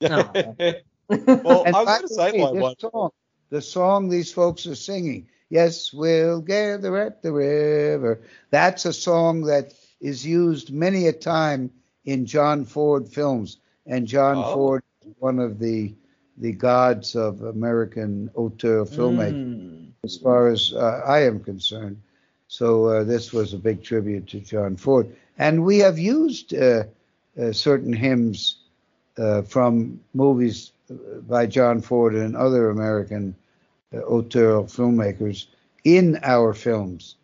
well, 0.00 1.64
And 1.64 1.76
I 1.76 1.82
was 1.84 1.86
going 1.86 2.02
to 2.02 2.08
the 2.08 2.14
say, 2.14 2.32
way, 2.32 2.52
this 2.52 2.60
one, 2.62 2.74
song, 2.78 3.10
the 3.50 3.60
song 3.62 4.08
these 4.08 4.32
folks 4.32 4.66
are 4.66 4.74
singing, 4.74 5.28
yes, 5.50 5.92
we'll 5.92 6.40
gather 6.40 6.96
at 6.98 7.22
the 7.22 7.32
river. 7.32 8.22
That's 8.50 8.84
a 8.86 8.92
song 8.92 9.42
that 9.42 9.72
is 10.00 10.26
used 10.26 10.72
many 10.72 11.06
a 11.06 11.12
time 11.12 11.70
in 12.04 12.26
John 12.26 12.64
Ford 12.64 13.08
films, 13.08 13.58
and 13.86 14.06
John 14.06 14.36
Oh. 14.38 14.54
Ford 14.54 14.82
is 15.06 15.14
one 15.18 15.38
of 15.38 15.58
the 15.58 15.94
the 16.38 16.52
gods 16.52 17.14
of 17.14 17.42
American 17.42 18.30
auteur 18.34 18.84
filmmaking 18.86 19.52
Mm. 19.52 19.92
as 20.04 20.16
far 20.16 20.48
as 20.48 20.72
uh, 20.72 21.02
I 21.06 21.24
am 21.24 21.40
concerned. 21.40 22.00
So 22.48 22.86
uh, 22.86 23.04
this 23.04 23.32
was 23.32 23.52
a 23.52 23.58
big 23.58 23.82
tribute 23.82 24.26
to 24.28 24.40
John 24.40 24.76
Ford, 24.76 25.14
and 25.38 25.64
we 25.64 25.78
have 25.80 25.98
used 25.98 26.54
uh, 26.54 26.84
uh, 27.40 27.52
certain 27.52 27.92
hymns 27.92 28.56
uh, 29.18 29.42
from 29.42 30.00
movies 30.14 30.72
uh, 30.90 30.94
by 31.28 31.46
John 31.46 31.80
Ford 31.80 32.14
and 32.14 32.36
other 32.36 32.70
American 32.70 33.34
uh, 33.92 33.98
auteur 33.98 34.62
filmmakers 34.64 35.46
in 35.84 36.18
our 36.22 36.54
films. 36.54 37.16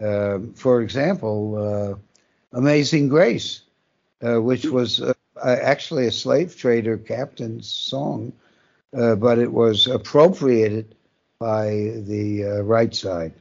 Um 0.00 0.54
for 0.54 0.80
example, 0.82 1.38
uh, 1.56 1.94
Amazing 2.52 3.08
Grace, 3.10 3.62
uh, 4.22 4.40
which 4.40 4.64
was 4.64 5.00
uh, 5.00 5.12
actually 5.42 6.06
a 6.06 6.12
slave 6.12 6.56
trader 6.56 6.96
captain's 6.96 7.68
song, 7.68 8.32
uh, 8.96 9.14
but 9.16 9.38
it 9.38 9.52
was 9.52 9.86
appropriated 9.86 10.94
by 11.38 11.92
the 12.06 12.44
uh, 12.44 12.62
right 12.62 12.94
side. 12.94 13.32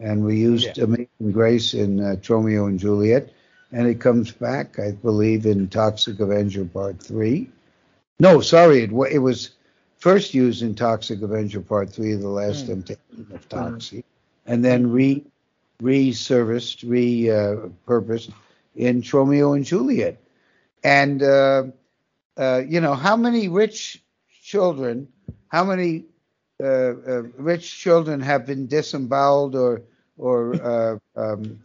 And 0.00 0.24
we 0.24 0.36
used 0.38 0.76
Yeah. 0.76 0.84
Amazing 0.84 1.32
Grace 1.32 1.74
in 1.74 2.00
uh, 2.00 2.16
Romeo 2.28 2.66
and 2.66 2.78
Juliet. 2.78 3.32
And 3.72 3.86
it 3.86 4.00
comes 4.00 4.30
back, 4.32 4.78
I 4.78 4.92
believe, 4.92 5.46
in 5.46 5.68
Toxic 5.68 6.20
Avenger 6.20 6.64
Part 6.64 7.00
Three. 7.00 7.50
No, 8.20 8.40
sorry, 8.40 8.82
it, 8.82 8.90
it 9.10 9.18
was 9.18 9.50
first 9.98 10.34
used 10.34 10.62
in 10.62 10.74
Toxic 10.74 11.22
Avenger 11.22 11.60
Part 11.60 11.90
Three, 11.90 12.14
The 12.14 12.28
Last 12.28 12.66
Hmm. 12.66 12.66
Temptation 12.66 13.26
of 13.32 13.48
Toxie, 13.48 14.04
and 14.46 14.64
then 14.64 14.90
re 14.90 15.24
resurfaced, 15.82 16.84
repurposed 16.84 18.32
in 18.76 19.02
Romeo 19.12 19.52
and 19.52 19.64
Juliet. 19.64 20.18
And 20.82 21.22
uh, 21.22 21.64
uh, 22.36 22.62
you 22.66 22.80
know, 22.80 22.94
how 22.94 23.16
many 23.16 23.48
rich 23.48 24.02
children, 24.42 25.08
how 25.48 25.64
many 25.64 26.04
uh, 26.62 26.66
uh, 26.66 27.22
rich 27.38 27.78
children 27.78 28.20
have 28.20 28.46
been 28.46 28.66
disemboweled 28.66 29.54
or 29.54 29.82
or 30.16 30.60
uh, 30.62 30.98
um, 31.16 31.60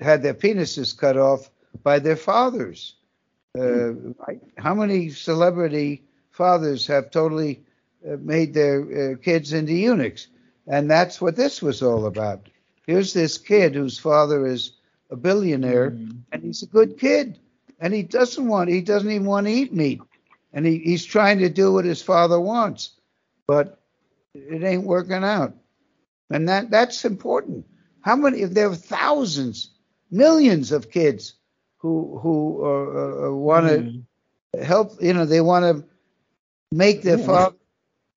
had 0.00 0.22
their 0.22 0.34
penises 0.34 0.96
cut 0.96 1.16
off 1.16 1.50
by 1.82 1.98
their 1.98 2.16
fathers? 2.16 2.94
Uh, 3.56 3.92
right? 4.26 4.40
How 4.58 4.74
many 4.74 5.10
celebrity 5.10 6.02
fathers 6.30 6.86
have 6.88 7.10
totally 7.10 7.62
uh, 8.06 8.16
made 8.18 8.52
their 8.54 9.12
uh, 9.12 9.16
kids 9.16 9.52
into 9.52 9.72
eunuchs? 9.72 10.26
And 10.66 10.90
that's 10.90 11.20
what 11.20 11.36
this 11.36 11.62
was 11.62 11.82
all 11.82 12.06
about. 12.06 12.48
Here's 12.86 13.12
this 13.12 13.38
kid 13.38 13.74
whose 13.74 13.98
father 13.98 14.46
is 14.46 14.72
a 15.10 15.16
billionaire, 15.16 15.86
and 16.32 16.42
he's 16.42 16.62
a 16.62 16.66
good 16.66 16.98
kid, 16.98 17.38
and 17.80 17.94
he 17.94 18.02
doesn't 18.02 18.46
want, 18.48 18.70
he 18.70 18.80
doesn't 18.80 19.10
even 19.10 19.26
want 19.26 19.46
to 19.46 19.52
eat 19.52 19.72
meat, 19.72 20.00
and 20.52 20.66
he, 20.66 20.78
he's 20.78 21.04
trying 21.04 21.38
to 21.38 21.48
do 21.48 21.72
what 21.72 21.84
his 21.84 22.02
father 22.02 22.40
wants, 22.40 22.90
but 23.46 23.78
it 24.34 24.62
ain't 24.62 24.84
working 24.84 25.24
out, 25.24 25.54
and 26.30 26.48
that 26.48 26.70
that's 26.70 27.04
important. 27.04 27.66
How 28.00 28.16
many? 28.16 28.40
If 28.40 28.50
there 28.50 28.68
are 28.68 28.74
thousands, 28.74 29.70
millions 30.14 30.72
of 30.72 30.90
kids 30.90 31.34
who 31.78 32.18
who 32.22 32.64
uh, 32.64 33.28
uh, 33.28 33.34
want 33.34 33.66
to 33.66 34.62
help, 34.64 35.02
you 35.02 35.12
know, 35.14 35.26
they 35.26 35.40
want 35.40 35.64
to 35.64 35.84
make 36.72 37.02
their 37.02 37.18
Yeah. 37.18 37.26
father's 37.26 37.58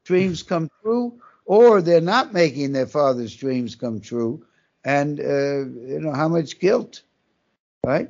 dreams 0.06 0.44
come 0.44 0.70
true, 0.82 1.22
or 1.46 1.82
they're 1.82 2.02
not 2.02 2.34
making 2.34 2.74
their 2.74 2.88
father's 2.88 3.36
dreams 3.36 3.76
come 3.76 4.00
true, 4.02 4.46
and 4.86 5.20
uh, 5.20 5.60
you 5.92 6.00
know 6.02 6.14
how 6.14 6.28
much 6.30 6.60
guilt, 6.60 7.04
right? 7.86 8.10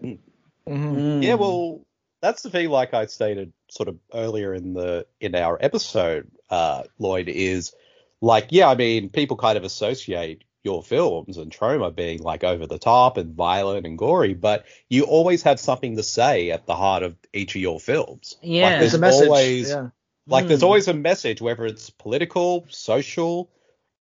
Mhm. 0.67 1.21
Yeah, 1.21 1.35
well, 1.35 1.81
that's 2.21 2.43
the 2.43 2.49
thing. 2.49 2.69
Like 2.69 2.93
I 2.93 3.05
stated 3.07 3.53
sort 3.69 3.89
of 3.89 3.97
earlier 4.13 4.53
in 4.53 4.73
the 4.73 5.07
in 5.19 5.35
our 5.35 5.57
episode, 5.61 6.29
uh, 6.49 6.83
Lloyd 6.99 7.29
is 7.29 7.73
like, 8.21 8.47
yeah, 8.51 8.69
I 8.69 8.75
mean, 8.75 9.09
people 9.09 9.37
kind 9.37 9.57
of 9.57 9.63
associate 9.63 10.43
your 10.67 10.83
films 10.83 11.37
and 11.37 11.51
Troma 11.51 11.89
being 11.95 12.19
like 12.31 12.43
over 12.43 12.65
the 12.67 12.77
top 12.77 13.17
and 13.17 13.33
violent 13.35 13.85
and 13.87 13.97
gory, 13.97 14.33
but 14.33 14.65
you 14.89 15.03
always 15.05 15.43
have 15.43 15.59
something 15.59 15.95
to 15.97 16.03
say 16.03 16.51
at 16.51 16.65
the 16.65 16.75
heart 16.75 17.03
of 17.03 17.15
each 17.33 17.55
of 17.55 17.61
your 17.61 17.79
films. 17.79 18.35
Yeah. 18.41 18.63
like, 18.63 18.79
There's 18.79 18.79
there's 18.79 18.93
a 18.93 18.99
message. 19.07 19.27
always 19.27 19.69
yeah. 19.69 19.89
like 20.27 20.47
there's 20.47 20.61
Mm. 20.61 20.69
always 20.69 20.87
a 20.87 20.93
message, 20.93 21.41
whether 21.41 21.65
it's 21.65 21.89
political, 21.89 22.65
social, 22.69 23.49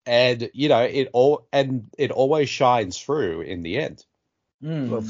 and 0.05 0.49
you 0.53 0.67
know 0.69 0.81
it 0.81 1.09
all 1.13 1.45
and 1.51 1.69
it 1.97 2.11
always 2.11 2.49
shines 2.49 2.97
through 2.97 3.41
in 3.41 3.63
the 3.63 3.77
end. 3.77 4.05
Mm. 4.63 4.89
Well, 4.89 5.03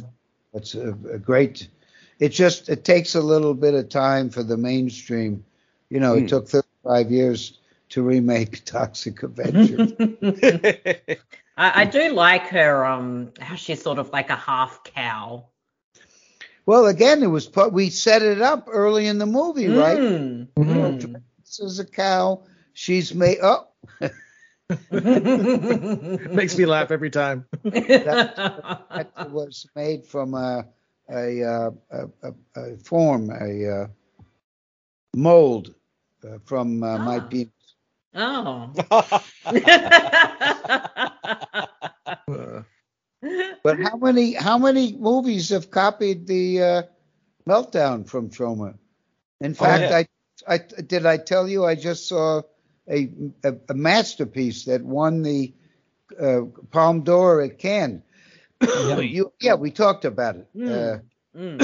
That's 0.53 0.75
a, 0.75 0.89
a 1.13 1.19
great. 1.19 1.67
It 2.19 2.29
just 2.29 2.69
it 2.69 2.83
takes 2.83 3.15
a 3.15 3.21
little 3.21 3.53
bit 3.53 3.73
of 3.75 3.89
time 3.89 4.29
for 4.29 4.43
the 4.43 4.57
mainstream. 4.57 5.43
You 5.89 5.99
know, 6.01 6.13
Hmm. 6.15 6.25
it 6.25 6.29
took 6.29 6.47
35 6.49 7.11
years 7.11 7.59
to 7.89 8.03
remake 8.03 8.63
Toxic 8.65 9.23
Avenger. 9.23 9.77
I, 11.57 11.81
I 11.81 11.85
do 11.85 12.11
like 12.13 12.47
her 12.47 12.85
um 12.85 13.31
how 13.39 13.55
she's 13.55 13.81
sort 13.81 13.97
of 13.99 14.09
like 14.11 14.29
a 14.29 14.35
half 14.35 14.83
cow. 14.83 15.45
well, 16.65 16.85
again, 16.87 17.23
it 17.23 17.27
was 17.27 17.47
put, 17.47 17.71
we 17.73 17.89
set 17.89 18.21
it 18.21 18.41
up 18.41 18.67
early 18.69 19.07
in 19.07 19.17
the 19.17 19.25
movie, 19.25 19.67
right? 19.69 19.97
Mm. 19.97 20.47
Mhm. 20.57 21.21
This 21.39 21.59
is 21.59 21.79
a 21.79 21.85
cow. 21.85 22.43
She's 22.73 23.13
made. 23.15 23.37
Oh, 23.41 23.67
Mm. 24.91 26.31
Makes 26.35 26.57
me 26.57 26.65
laugh 26.65 26.91
every 26.91 27.09
time. 27.09 27.45
that 27.63 29.09
was 29.31 29.65
made 29.75 30.05
from 30.05 30.33
a 30.33 30.65
a, 31.09 31.41
uh, 31.43 31.71
a, 31.89 32.05
a, 32.23 32.33
a 32.61 32.77
form, 32.77 33.29
a 33.31 33.83
uh, 33.83 33.87
mold 35.15 35.73
uh, 36.23 36.37
from 36.45 36.83
uh, 36.83 36.97
my 36.97 37.17
Ah. 37.17 37.27
penis. 37.29 37.56
Oh. 38.13 38.73
But 43.63 43.79
how 43.81 43.97
many 43.97 44.33
how 44.33 44.57
many 44.57 44.95
movies 44.95 45.49
have 45.49 45.71
copied 45.71 46.27
the 46.27 46.61
uh, 46.61 46.81
meltdown 47.47 48.07
from 48.07 48.29
Troma? 48.29 48.77
In 49.41 49.53
fact, 49.53 49.81
yeah. 49.91 50.03
I, 50.47 50.55
I 50.55 50.57
did 50.81 51.05
I 51.05 51.17
tell 51.17 51.47
you 51.47 51.65
I 51.65 51.75
just 51.75 52.07
saw 52.07 52.43
a 52.89 53.09
a, 53.43 53.55
a 53.69 53.73
masterpiece 53.73 54.65
that 54.65 54.83
won 54.83 55.23
the 55.23 55.53
uh, 56.19 56.41
Palme 56.71 57.03
d'Or 57.03 57.41
at 57.41 57.57
Cannes. 57.59 58.03
You, 58.61 59.33
yeah, 59.41 59.55
we 59.55 59.71
talked 59.71 60.05
about 60.05 60.37
it. 60.37 60.47
Uh, 60.55 60.99
Mm. 61.35 61.59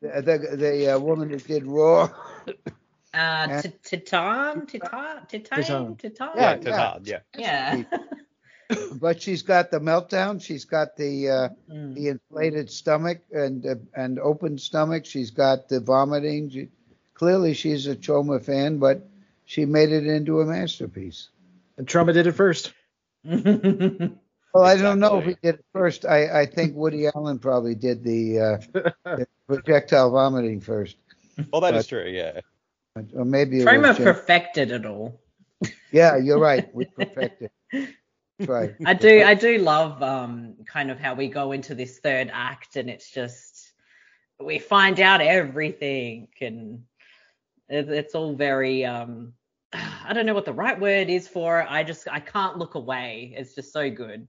the 0.00 0.22
the, 0.22 0.56
the 0.56 0.94
uh, 0.94 0.98
woman 0.98 1.30
that 1.32 1.46
did 1.46 1.66
Raw. 1.66 2.08
Uh, 3.14 3.62
T- 3.62 3.70
Titan, 3.84 4.66
Titan, 4.66 5.20
Titan, 5.28 5.96
Titan. 5.96 5.96
yeah, 6.00 6.32
Yeah, 6.36 6.56
Titan, 6.56 7.02
yeah. 7.04 7.20
Yeah. 7.36 7.82
but 9.00 9.22
she's 9.22 9.42
got 9.42 9.70
the 9.70 9.78
meltdown. 9.80 10.42
She's 10.42 10.64
got 10.66 10.96
the 10.96 11.28
uh, 11.30 11.48
Mm. 11.72 11.94
the 11.94 12.08
inflated 12.08 12.70
stomach 12.70 13.20
and 13.32 13.64
uh, 13.66 13.74
and 13.94 14.18
open 14.18 14.58
stomach. 14.58 15.06
She's 15.06 15.30
got 15.30 15.68
the 15.68 15.80
vomiting. 15.80 16.50
She, 16.50 16.68
clearly, 17.14 17.54
she's 17.54 17.86
a 17.86 17.96
Troma 17.96 18.42
fan, 18.44 18.78
but 18.78 19.08
she 19.46 19.64
made 19.64 19.90
it 19.90 20.06
into 20.06 20.40
a 20.40 20.44
masterpiece. 20.44 21.30
and 21.78 21.86
Troma 21.86 22.12
did 22.12 22.26
it 22.26 22.32
first. 22.32 22.72
Well, 24.54 24.64
I 24.64 24.76
don't 24.78 24.98
know 24.98 25.18
if 25.18 25.26
he 25.26 25.36
did 25.42 25.56
it 25.56 25.64
first. 25.74 26.06
I, 26.06 26.40
I 26.40 26.46
think 26.46 26.74
Woody 26.74 27.06
Allen 27.14 27.38
probably 27.38 27.74
did 27.74 28.02
the, 28.02 28.40
uh, 28.40 28.56
the 29.04 29.26
projectile 29.46 30.10
vomiting 30.10 30.60
first, 30.62 30.96
Well, 31.52 31.60
that 31.60 31.74
is 31.74 31.84
But- 31.84 31.88
true, 31.88 32.08
yeah. 32.10 32.40
Or 33.14 33.24
maybe 33.24 33.60
it 33.60 33.66
Troma 33.66 33.88
was 33.88 33.96
Jim- 33.96 34.06
perfected 34.06 34.70
it 34.70 34.86
all. 34.86 35.20
Yeah, 35.90 36.16
you're 36.16 36.38
right. 36.38 36.72
We 36.74 36.84
perfected. 36.84 37.50
That's 37.72 38.48
right. 38.48 38.74
I 38.84 38.94
do 38.94 39.22
I 39.22 39.34
do 39.34 39.58
love 39.58 40.02
um 40.02 40.54
kind 40.66 40.90
of 40.90 40.98
how 40.98 41.14
we 41.14 41.28
go 41.28 41.52
into 41.52 41.74
this 41.74 41.98
third 41.98 42.30
act 42.32 42.76
and 42.76 42.88
it's 42.88 43.10
just 43.10 43.72
we 44.40 44.58
find 44.58 45.00
out 45.00 45.20
everything 45.20 46.28
and 46.40 46.84
it, 47.68 47.88
it's 47.88 48.14
all 48.14 48.34
very 48.34 48.84
um 48.84 49.32
I 49.72 50.12
don't 50.12 50.26
know 50.26 50.34
what 50.34 50.44
the 50.44 50.52
right 50.52 50.78
word 50.78 51.08
is 51.10 51.26
for 51.26 51.60
it. 51.60 51.66
I 51.68 51.82
just 51.82 52.06
I 52.10 52.20
can't 52.20 52.58
look 52.58 52.74
away. 52.76 53.34
It's 53.36 53.54
just 53.54 53.72
so 53.72 53.90
good. 53.90 54.28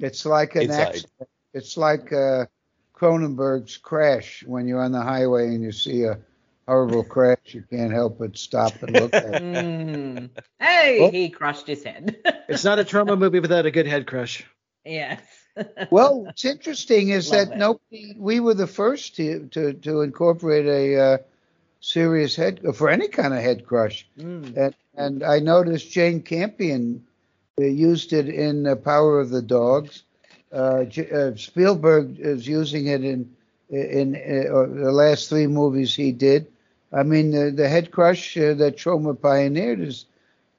It's 0.00 0.26
like 0.26 0.56
an 0.56 0.62
Inside. 0.62 0.80
accident. 0.88 1.28
It's 1.54 1.76
like 1.76 2.12
uh, 2.12 2.46
Cronenberg's 2.94 3.78
Crash 3.78 4.44
when 4.46 4.68
you're 4.68 4.82
on 4.82 4.92
the 4.92 5.00
highway 5.00 5.54
and 5.54 5.62
you 5.62 5.72
see 5.72 6.02
a 6.02 6.18
horrible 6.66 7.04
crash. 7.04 7.38
You 7.54 7.64
can't 7.70 7.92
help 7.92 8.18
but 8.18 8.36
stop 8.36 8.80
and 8.82 8.92
look 8.92 9.14
at 9.14 9.24
it. 9.34 9.42
Mm. 9.42 10.30
Hey, 10.60 11.00
Well- 11.00 11.10
he 11.10 11.28
crushed 11.30 11.66
his 11.66 11.84
head. 11.84 12.16
It's 12.48 12.64
not 12.64 12.78
a 12.78 12.84
Troma 12.84 13.18
movie 13.18 13.40
without 13.40 13.66
a 13.66 13.70
good 13.70 13.86
head 13.86 14.06
crush. 14.06 14.44
yes. 14.84 15.20
Well, 15.90 16.24
what's 16.24 16.44
interesting 16.44 17.08
is 17.10 17.30
Love 17.30 17.48
that 17.48 17.54
it. 17.54 17.58
nobody, 17.58 18.14
we 18.18 18.40
were 18.40 18.52
the 18.54 18.66
first 18.66 19.16
to 19.16 19.46
to, 19.52 19.72
to 19.72 20.02
incorporate 20.02 20.66
a 20.66 21.00
uh, 21.00 21.18
serious 21.80 22.36
head 22.36 22.60
for 22.74 22.90
any 22.90 23.08
kind 23.08 23.32
of 23.32 23.40
head 23.40 23.64
crush, 23.66 24.06
Mm. 24.18 24.54
and 24.56 24.74
and 24.96 25.22
I 25.24 25.38
noticed 25.38 25.90
Jane 25.90 26.20
Campion 26.22 27.02
uh, 27.58 27.64
used 27.64 28.12
it 28.12 28.28
in 28.28 28.66
uh, 28.66 28.74
Power 28.76 29.18
of 29.18 29.30
the 29.30 29.40
Dogs. 29.40 30.02
Uh, 30.52 30.84
J- 30.84 31.10
uh, 31.10 31.34
Spielberg 31.36 32.18
is 32.20 32.46
using 32.46 32.88
it 32.88 33.02
in 33.02 33.34
in 33.70 34.14
uh, 34.14 34.66
the 34.84 34.92
last 34.92 35.30
three 35.30 35.46
movies 35.46 35.94
he 35.94 36.12
did. 36.12 36.46
I 36.92 37.02
mean, 37.02 37.30
the, 37.30 37.50
the 37.50 37.68
head 37.68 37.90
crush 37.90 38.36
uh, 38.36 38.54
that 38.54 38.76
Troma 38.76 39.20
pioneered 39.20 39.80
is 39.80 40.06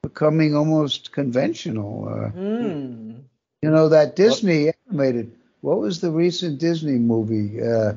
becoming 0.02 0.54
almost 0.54 1.12
conventional. 1.12 2.08
Uh, 2.08 2.30
Mm. 2.38 3.22
you 3.62 3.70
know 3.70 3.88
that 3.88 4.16
Disney 4.16 4.70
animated. 4.88 5.30
What 5.62 5.78
was 5.78 6.00
the 6.00 6.10
recent 6.10 6.58
Disney 6.60 6.98
movie 6.98 7.60
uh, 7.62 7.94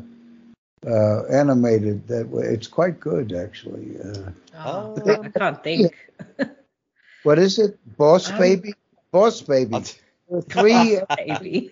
uh, 0.88 1.26
animated 1.26 2.08
that? 2.08 2.28
It's 2.54 2.68
quite 2.68 3.00
good 3.00 3.34
actually. 3.34 3.98
Uh, 4.00 4.32
Oh, 4.64 5.22
I 5.24 5.30
can't 5.30 5.64
think. 5.64 5.94
what 7.24 7.40
is 7.40 7.60
it? 7.60 7.78
Boss 7.98 8.32
Um, 8.32 8.40
Baby. 8.40 8.74
Boss 9.12 9.42
Baby. 9.42 9.84
Three. 10.50 11.00
Baby. 11.18 11.72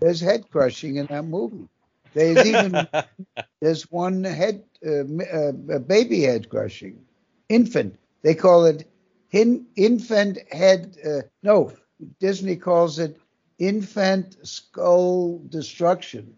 there's 0.00 0.20
head 0.20 0.48
crushing 0.50 0.96
in 0.96 1.06
that 1.06 1.24
movie. 1.24 1.68
There's 2.14 2.46
even 2.46 2.86
there's 3.60 3.90
one 3.90 4.24
head 4.24 4.64
uh, 4.86 5.00
uh, 5.00 5.78
baby 5.80 6.22
head 6.22 6.48
crushing. 6.48 7.04
Infant. 7.48 7.98
They 8.22 8.34
call 8.34 8.64
it 8.64 8.88
hin, 9.28 9.66
infant 9.76 10.38
head. 10.50 10.96
Uh, 11.04 11.22
no, 11.42 11.72
Disney 12.20 12.56
calls 12.56 12.98
it 12.98 13.20
infant 13.58 14.36
skull 14.46 15.38
destruction. 15.48 16.34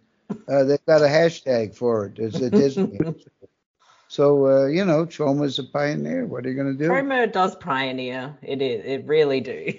Uh, 0.49 0.65
they've 0.65 0.85
got 0.87 1.03
a 1.03 1.07
hashtag 1.07 1.75
for 1.77 2.07
it. 2.07 2.19
It's 2.19 2.41
a 2.41 2.51
Disney. 2.51 2.99
so 4.09 4.47
uh, 4.47 4.67
you 4.67 4.85
know, 4.85 5.07
Troma's 5.07 5.59
a 5.59 5.65
pioneer. 5.65 6.27
What 6.27 6.45
are 6.47 6.49
you 6.51 6.55
going 6.57 6.77
to 6.77 6.83
do? 6.85 6.89
Troma 6.91 7.31
does 7.33 7.55
pioneer. 7.57 8.37
It 8.43 8.61
is. 8.63 8.85
It 8.85 9.07
really 9.07 9.41
do. 9.41 9.73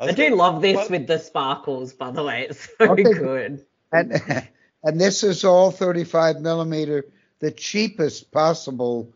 I 0.00 0.06
was 0.06 0.14
do 0.14 0.24
gonna- 0.24 0.36
love 0.36 0.62
this 0.62 0.76
what- 0.76 0.90
with 0.90 1.06
the 1.08 1.18
sparkles, 1.18 1.92
by 1.92 2.10
the 2.12 2.22
way. 2.22 2.46
It's 2.50 2.68
so 2.78 2.92
Okay. 2.92 3.02
good. 3.02 3.66
and 3.92 4.12
and 4.82 5.00
this 5.00 5.22
is 5.24 5.44
all 5.44 5.70
35 5.70 6.40
millimeter, 6.40 7.04
the 7.40 7.50
cheapest 7.50 8.30
possible 8.30 9.12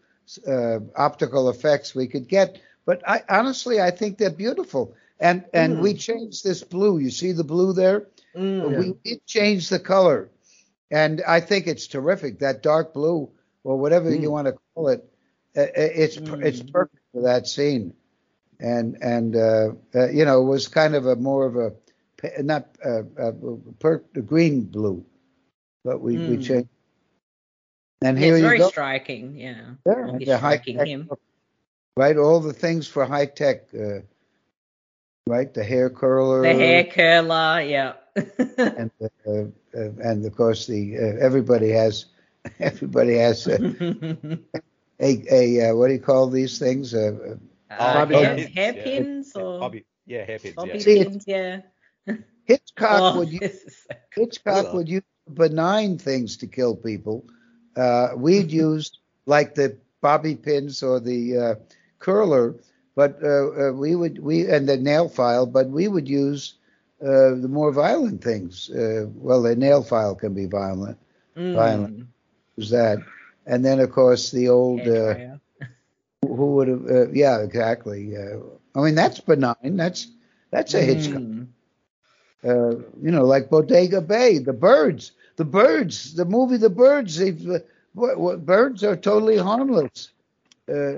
uh, 0.47 0.79
optical 0.97 1.51
effects 1.51 1.95
we 1.95 2.07
could 2.07 2.29
get. 2.29 2.61
But 2.85 3.03
I 3.09 3.23
honestly, 3.29 3.81
I 3.81 3.91
think 3.91 4.19
they're 4.19 4.31
beautiful. 4.31 4.95
And 5.21 5.45
and 5.55 5.81
we 5.81 5.95
changed 5.95 6.43
this 6.43 6.65
blue. 6.65 6.99
You 6.99 7.11
see 7.11 7.31
the 7.31 7.45
blue 7.45 7.73
there? 7.73 8.09
Mm. 8.35 8.79
We 8.79 8.95
did 9.05 9.25
change 9.25 9.69
the 9.69 9.79
color, 9.79 10.31
and 10.91 11.23
I 11.23 11.39
think 11.39 11.69
it's 11.69 11.87
terrific. 11.87 12.41
That 12.41 12.61
dark 12.61 12.93
blue, 12.93 13.31
or 13.63 13.79
whatever 13.79 14.13
you 14.13 14.33
want 14.33 14.49
to 14.49 14.55
call 14.75 14.89
it, 14.89 15.09
uh, 15.57 15.61
uh, 15.61 15.67
it's 15.77 16.17
it's 16.17 16.63
perfect 16.63 17.05
for 17.13 17.23
that 17.23 17.47
scene. 17.47 17.95
And 18.59 18.99
and 19.01 19.37
uh, 19.37 19.69
uh, 19.95 20.09
you 20.09 20.25
know, 20.25 20.43
it 20.43 20.47
was 20.47 20.67
kind 20.67 20.97
of 20.97 21.07
a 21.07 21.15
more 21.15 21.47
of 21.47 21.57
a 21.57 21.73
not 22.43 22.69
uh, 22.85 23.03
uh, 23.19 23.33
per, 23.79 23.99
green 24.27 24.63
blue, 24.63 25.05
but 25.85 26.01
we 26.01 26.19
we 26.19 26.37
Mm. 26.37 26.43
changed. 26.45 26.69
And 28.03 28.19
Yeah, 28.19 28.25
here 28.25 28.35
it's 28.35 28.43
you 28.43 28.49
very 28.49 28.59
go. 28.59 28.69
striking. 28.69 29.37
Yeah. 29.37 29.75
Yeah, 29.87 30.19
He's 30.19 30.29
the 30.29 30.39
high 30.39 30.57
tech, 30.59 30.87
him. 30.89 31.09
right? 31.97 32.17
All 32.17 32.41
the 32.41 32.53
things 32.53 32.87
for 32.89 33.05
high 33.05 33.27
tech, 33.27 33.73
uh, 33.75 34.01
right? 35.27 35.53
The 35.53 35.65
hair 35.65 35.91
curler, 35.91 36.43
The 36.43 36.55
hair 36.55 36.85
curler. 36.85 37.61
Yeah. 37.61 37.93
and 38.59 38.91
uh, 39.01 39.31
uh, 39.31 39.89
and 40.03 40.25
of 40.25 40.37
course 40.37 40.67
the 40.67 40.97
uh, 40.99 41.17
everybody 41.25 41.71
has 41.71 42.07
everybody 42.61 43.17
has 43.17 43.47
a 43.47 43.57
a, 45.01 45.11
a 45.31 45.71
uh, 45.71 45.75
what 45.77 45.89
do 45.89 45.95
you 45.95 46.01
call 46.01 46.29
these 46.29 46.59
things? 46.59 46.95
Uh, 46.95 47.37
Oh, 47.79 47.89
Uh, 47.89 47.93
Bobby 47.93 48.15
hair, 48.17 48.37
pins, 48.37 48.55
hairpins 48.55 49.35
yeah. 49.35 49.43
or 49.43 49.61
Bobby, 49.61 49.85
yeah, 50.07 50.25
hairpins. 50.25 50.55
bobby 50.55 50.79
Yeah. 50.79 50.79
See, 50.79 51.05
pins. 51.05 51.25
Yeah. 51.27 51.61
Hitchcock 52.45 53.01
Oh, 53.01 53.17
would 53.17 53.33
use, 53.33 53.41
this 53.41 53.65
is 53.65 53.77
so- 53.89 53.95
Hitchcock 54.15 54.73
would 54.75 54.89
use 54.89 55.03
benign 55.35 55.99
things 55.99 56.37
to 56.39 56.47
kill 56.47 56.77
people. 56.77 57.25
Uh, 57.77 58.09
we'd 58.17 58.51
use 58.67 58.91
like 59.27 59.55
the 59.55 59.77
bobby 60.01 60.35
pins 60.35 60.83
or 60.83 61.01
the 61.01 61.37
uh, 61.37 61.55
curler, 61.99 62.55
but 62.95 63.19
uh, 63.23 63.69
uh, 63.69 63.73
we 63.73 63.95
would 63.95 64.19
we 64.19 64.47
and 64.47 64.69
the 64.69 64.77
nail 64.77 65.09
file, 65.09 65.47
but 65.47 65.69
we 65.69 65.89
would 65.89 66.09
use 66.09 66.55
uh, 67.03 67.35
the 67.35 67.49
more 67.49 67.73
violent 67.73 68.23
things. 68.23 68.71
Uh, 68.71 69.07
well, 69.15 69.43
the 69.43 69.57
nail 69.57 69.83
file 69.83 70.15
can 70.15 70.35
be 70.35 70.47
violent. 70.47 70.99
Mm. 71.37 71.55
Violent. 71.55 72.07
Use 72.57 72.71
that, 72.71 72.99
and 73.47 73.65
then 73.65 73.81
of 73.81 73.91
course 73.91 74.31
the 74.31 74.49
old. 74.49 74.81
Uh, 74.87 75.15
who 76.23 76.55
would 76.57 76.69
have? 76.69 76.87
Uh, 76.87 77.09
yeah, 77.11 77.41
exactly. 77.41 78.15
I 78.75 78.81
mean, 78.81 78.95
that's 78.95 79.21
benign. 79.21 79.77
That's 79.77 80.09
that's 80.51 80.75
a 80.75 80.83
Hitchcock. 80.83 81.23
Mm. 81.23 81.47
Uh, 82.45 82.77
you 83.01 83.11
know, 83.11 83.25
like 83.25 83.51
Bodega 83.51 84.01
Bay, 84.01 84.39
the 84.39 84.53
birds, 84.53 85.13
the 85.37 85.45
birds, 85.45 86.15
the 86.15 86.25
movie 86.25 86.57
The 86.57 86.71
Birds. 86.71 87.17
They've, 87.19 87.49
uh, 87.49 87.59
what, 87.95 88.19
what, 88.19 88.47
birds 88.47 88.85
are 88.85 88.97
totally 88.97 89.37
harmless 89.37 90.11
uh, 90.69 90.95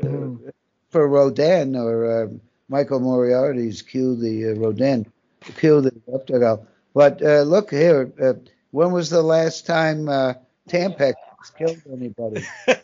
for 0.90 1.09
Rodan 1.09 1.77
or 1.77 2.24
uh, 2.24 2.28
Michael 2.69 3.01
Moriarty's 3.01 3.82
cue 3.82 4.16
the 4.16 4.51
uh, 4.51 4.55
Rodan, 4.55 5.06
cue 5.56 5.81
the 5.81 5.93
Reptile. 6.06 6.66
But 6.94 7.23
uh, 7.23 7.43
look 7.43 7.70
here, 7.70 8.12
uh, 8.23 8.35
when 8.70 8.93
was 8.93 9.11
the 9.11 9.23
last 9.23 9.66
time 9.66 10.09
uh, 10.09 10.35
Tampax 10.69 11.15
killed 11.59 11.81
anybody? 11.93 12.44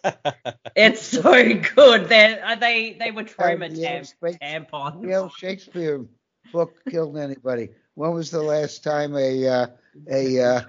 It's 0.76 1.02
so 1.02 1.32
good. 1.74 2.08
They 2.08 2.40
are 2.40 2.56
they 2.56 2.94
they 2.94 3.10
were 3.10 3.24
Troma 3.24 3.70
Uh, 3.70 4.04
tam- 4.30 4.66
tampons. 4.70 5.02
Yale 5.06 5.28
Shakespeare 5.28 6.04
book 6.52 6.72
killed 6.88 7.16
anybody. 7.16 7.70
When 7.94 8.12
was 8.12 8.30
the 8.30 8.42
last 8.42 8.84
time 8.84 9.16
a 9.16 9.46
uh, 9.48 9.66
a 10.08 10.40
uh, 10.40 10.60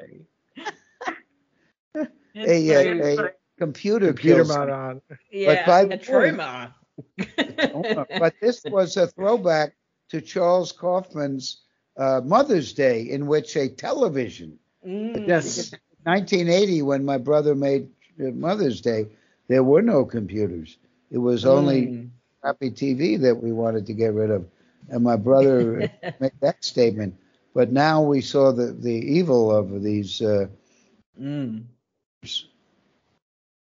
a, 2.36 2.70
a, 2.70 3.24
a 3.26 3.32
computer, 3.58 4.08
Computer 4.08 4.14
killed 4.14 4.48
mod 4.48 4.70
on. 4.70 5.02
yeah, 5.32 5.66
by 5.66 5.82
a 5.82 5.88
the 5.88 5.98
trauma. 5.98 6.76
but 8.18 8.34
this 8.41 8.64
was 8.66 8.98
a 8.98 9.08
throwback 9.08 9.74
to 10.10 10.22
Charles 10.22 10.72
Kaufman's 10.72 11.62
uh, 11.98 12.22
Mother's 12.24 12.74
Day, 12.74 13.02
in 13.10 13.28
which 13.28 13.56
a 13.56 13.68
television, 13.70 14.58
Mm. 14.86 15.28
Yes. 15.28 15.72
1980, 16.06 16.82
when 16.82 17.06
my 17.06 17.18
brother 17.18 17.53
made 17.53 17.88
uh, 18.20 18.32
Mother's 18.32 18.82
Day, 18.82 19.06
there 19.48 19.64
were 19.64 19.82
no 19.84 20.03
computers. 20.06 20.78
It 21.12 21.20
was 21.20 21.45
only 21.45 21.88
Mm. 21.88 22.10
crappy 22.41 22.72
TV 22.72 23.16
that 23.22 23.36
we 23.36 23.52
wanted 23.52 23.86
to 23.86 23.94
get 23.94 24.14
rid 24.14 24.32
of. 24.32 24.45
And 24.90 25.03
my 25.03 25.16
brother 25.18 25.88
made 26.20 26.32
that 26.41 26.64
statement. 26.64 27.16
But 27.53 27.72
now 27.72 28.02
we 28.02 28.22
saw 28.22 28.52
the, 28.52 28.72
the 28.74 28.94
evil 28.94 29.52
of 29.56 29.84
these. 29.84 30.22
Uh, 30.22 30.48
Mm. 31.20 31.66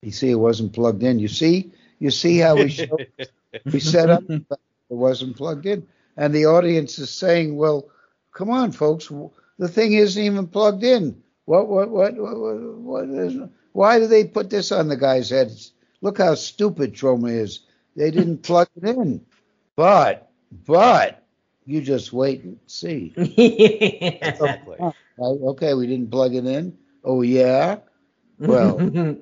You 0.02 0.10
see, 0.10 0.30
it 0.30 0.34
wasn't 0.36 0.72
plugged 0.72 1.02
in. 1.02 1.18
You 1.18 1.28
see, 1.28 1.72
you 1.98 2.10
see 2.10 2.38
how 2.38 2.56
we 2.56 2.68
showed, 2.68 3.06
we 3.64 3.80
set 3.80 4.10
up. 4.10 4.24
It 4.28 4.44
wasn't 4.88 5.36
plugged 5.36 5.66
in, 5.66 5.86
and 6.16 6.34
the 6.34 6.46
audience 6.46 6.98
is 6.98 7.10
saying, 7.10 7.56
"Well, 7.56 7.88
come 8.32 8.50
on, 8.50 8.72
folks, 8.72 9.10
the 9.58 9.68
thing 9.68 9.92
isn't 9.92 10.22
even 10.22 10.46
plugged 10.46 10.84
in. 10.84 11.22
What, 11.44 11.68
what, 11.68 11.90
what, 11.90 12.14
what, 12.16 12.38
what, 12.38 12.78
what 12.78 13.08
is? 13.08 13.36
Why 13.72 13.98
do 13.98 14.06
they 14.06 14.24
put 14.24 14.50
this 14.50 14.72
on 14.72 14.88
the 14.88 14.96
guy's 14.96 15.30
head? 15.30 15.52
Look 16.00 16.18
how 16.18 16.34
stupid 16.34 16.94
Troma 16.94 17.30
is. 17.30 17.60
They 17.96 18.10
didn't 18.10 18.42
plug 18.42 18.68
it 18.76 18.84
in. 18.84 19.24
But, 19.76 20.30
but, 20.66 21.24
you 21.64 21.80
just 21.80 22.12
wait 22.12 22.44
and 22.44 22.58
see. 22.66 23.12
yeah. 23.16 24.28
Exactly. 24.28 24.76
Okay, 25.20 25.74
we 25.74 25.86
didn't 25.86 26.10
plug 26.10 26.34
it 26.34 26.46
in. 26.46 26.76
Oh 27.04 27.22
yeah. 27.22 27.78
Well, 28.38 28.78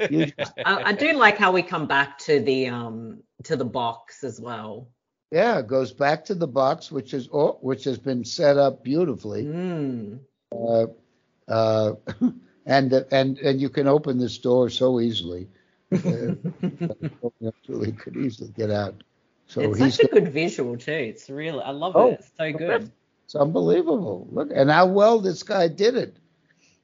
I, 0.00 0.42
I 0.64 0.92
do 0.92 1.12
like 1.14 1.38
how 1.38 1.52
we 1.52 1.62
come 1.62 1.86
back 1.86 2.18
to 2.20 2.40
the 2.40 2.68
um 2.68 3.22
to 3.44 3.56
the 3.56 3.64
box 3.64 4.24
as 4.24 4.40
well. 4.40 4.88
yeah, 5.30 5.58
it 5.58 5.66
goes 5.66 5.92
back 5.92 6.24
to 6.26 6.34
the 6.34 6.46
box, 6.48 6.90
which 6.92 7.14
is 7.14 7.28
oh, 7.32 7.58
which 7.60 7.84
has 7.84 7.98
been 7.98 8.24
set 8.24 8.58
up 8.58 8.82
beautifully. 8.84 9.44
Mm. 9.44 10.20
Uh, 10.52 10.86
uh, 11.48 11.94
and 12.66 12.92
and 13.10 13.38
and 13.38 13.60
you 13.60 13.68
can 13.68 13.86
open 13.88 14.18
this 14.18 14.38
door 14.38 14.70
so 14.70 15.00
easily. 15.00 15.48
Uh, 15.92 17.50
Julie 17.66 17.92
could 17.92 18.16
easily 18.16 18.50
get 18.56 18.70
out. 18.70 19.02
So 19.46 19.60
it's 19.60 19.78
he's 19.78 19.94
such 19.96 20.06
a 20.06 20.08
good 20.08 20.32
visual 20.32 20.76
too. 20.76 20.92
It's 20.92 21.28
really 21.28 21.62
I 21.62 21.70
love 21.70 21.94
Oh, 21.96 22.08
it. 22.10 22.12
It's 22.20 22.30
so 22.38 22.52
good. 22.52 22.90
it's 23.24 23.34
unbelievable. 23.34 24.26
Look, 24.30 24.50
and 24.54 24.70
how 24.70 24.86
well 24.86 25.20
this 25.20 25.42
guy 25.42 25.68
did 25.68 25.96
it, 25.96 26.16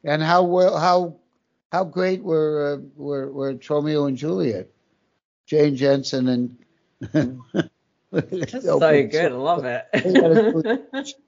and 0.04 0.22
how 0.22 0.42
well 0.42 0.76
how 0.78 1.16
how 1.72 1.84
great 1.84 2.22
were 2.22 2.74
uh, 2.74 2.82
were 2.96 3.30
were 3.30 3.58
Romeo 3.68 4.06
and 4.06 4.16
Juliet, 4.16 4.68
Jane 5.46 5.76
Jensen 5.76 6.28
and. 6.28 6.58
It's 8.12 8.52
so 8.64 8.78
good. 8.80 9.32
I 9.32 9.34
love 9.34 9.64
it. 9.64 9.86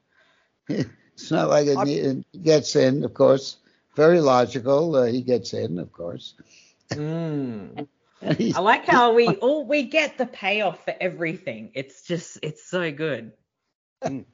it's 0.69 1.31
not 1.31 1.49
like 1.49 1.67
it, 1.67 2.25
it 2.33 2.43
gets 2.43 2.77
in, 2.77 3.05
of 3.05 3.15
course. 3.15 3.59
Very 3.97 4.21
logical. 4.21 4.97
Uh, 4.97 5.07
he 5.07 5.21
gets 5.21 5.53
in, 5.53 5.79
of 5.79 5.93
course. 5.93 6.35
mm. 6.93 7.87
I 8.23 8.61
like 8.61 8.85
how 8.87 9.15
we 9.15 9.29
all 9.29 9.65
we 9.65 9.85
get 9.85 10.19
the 10.19 10.27
payoff 10.27 10.85
for 10.85 10.95
everything. 11.01 11.71
It's 11.75 12.03
just 12.03 12.39
it's 12.43 12.69
so 12.69 12.91
good. 12.93 13.33
But 14.03 14.25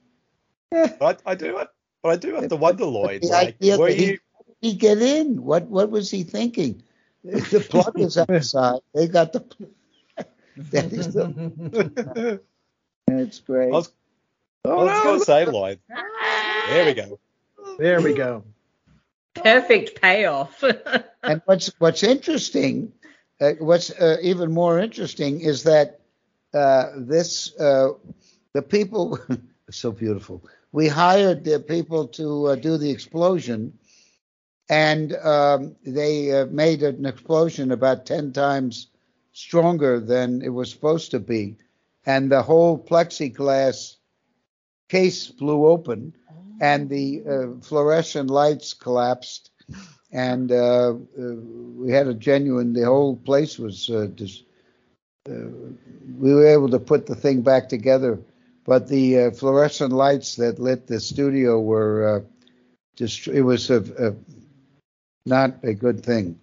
I, 1.01 1.15
I 1.25 1.35
do, 1.35 1.61
but 2.03 2.09
I 2.09 2.15
do 2.17 2.35
have 2.35 2.49
to 2.49 2.57
wonder, 2.57 2.85
Lloyd. 2.85 3.23
Like, 3.23 3.55
were 3.61 3.89
you? 3.89 4.19
He 4.61 4.73
get 4.73 4.99
in. 4.99 5.43
What 5.43 5.67
what 5.67 5.89
was 5.89 6.11
he 6.11 6.23
thinking? 6.23 6.83
The 7.23 7.65
plug 7.69 7.99
is 7.99 8.17
outside. 8.17 8.79
They 8.93 9.07
got 9.07 9.33
the. 9.33 9.43
that 10.71 10.93
is 10.93 11.13
the. 11.13 12.41
It's 13.09 13.39
great. 13.39 13.69
I 13.69 13.71
was, 13.71 13.91
oh, 14.65 14.85
was 14.85 14.87
no, 14.87 15.03
going 15.03 15.19
to 15.19 15.25
say, 15.25 15.45
Lloyd. 15.45 15.79
There 16.69 16.85
we 16.85 16.93
go. 16.93 17.19
There 17.79 18.01
we 18.01 18.13
go. 18.13 18.43
Perfect 19.33 20.01
payoff. 20.01 20.61
and 21.23 21.41
what's 21.45 21.71
what's 21.79 22.03
interesting, 22.03 22.91
uh, 23.39 23.53
what's 23.59 23.91
uh, 23.91 24.17
even 24.21 24.51
more 24.51 24.79
interesting 24.79 25.39
is 25.39 25.63
that 25.63 26.01
uh, 26.53 26.87
this 26.97 27.57
uh, 27.59 27.93
the 28.53 28.61
people 28.61 29.19
so 29.69 29.91
beautiful. 29.91 30.43
We 30.71 30.87
hired 30.87 31.43
the 31.43 31.59
people 31.59 32.07
to 32.09 32.47
uh, 32.47 32.55
do 32.55 32.77
the 32.77 32.89
explosion, 32.89 33.77
and 34.69 35.13
um, 35.15 35.75
they 35.85 36.31
uh, 36.31 36.45
made 36.47 36.83
an 36.83 37.05
explosion 37.05 37.71
about 37.71 38.05
ten 38.05 38.31
times 38.33 38.87
stronger 39.31 39.99
than 39.99 40.41
it 40.41 40.49
was 40.49 40.71
supposed 40.71 41.11
to 41.11 41.19
be, 41.19 41.57
and 42.05 42.31
the 42.31 42.41
whole 42.43 42.77
plexiglass 42.77 43.95
case 44.89 45.27
blew 45.29 45.65
open, 45.67 46.13
and 46.59 46.89
the 46.89 47.23
uh, 47.27 47.61
fluorescent 47.61 48.29
lights 48.29 48.73
collapsed, 48.73 49.51
and 50.11 50.51
uh, 50.51 50.93
uh, 50.93 50.95
we 51.77 51.91
had 51.91 52.07
a 52.07 52.13
genuine. 52.13 52.73
The 52.73 52.85
whole 52.85 53.15
place 53.15 53.57
was 53.59 53.89
uh, 53.89 54.07
dis- 54.13 54.43
uh, 55.29 55.33
we 56.17 56.33
were 56.33 56.47
able 56.47 56.69
to 56.69 56.79
put 56.79 57.05
the 57.05 57.15
thing 57.15 57.41
back 57.41 57.69
together, 57.69 58.19
but 58.65 58.87
the 58.87 59.19
uh, 59.19 59.31
fluorescent 59.31 59.91
lights 59.93 60.35
that 60.37 60.59
lit 60.59 60.87
the 60.87 60.99
studio 60.99 61.59
were 61.59 62.17
uh, 62.17 62.21
just. 62.95 63.27
It 63.27 63.41
was 63.41 63.69
a, 63.69 63.81
a 64.09 64.13
not 65.27 65.55
a 65.63 65.73
good 65.73 66.03
thing, 66.03 66.39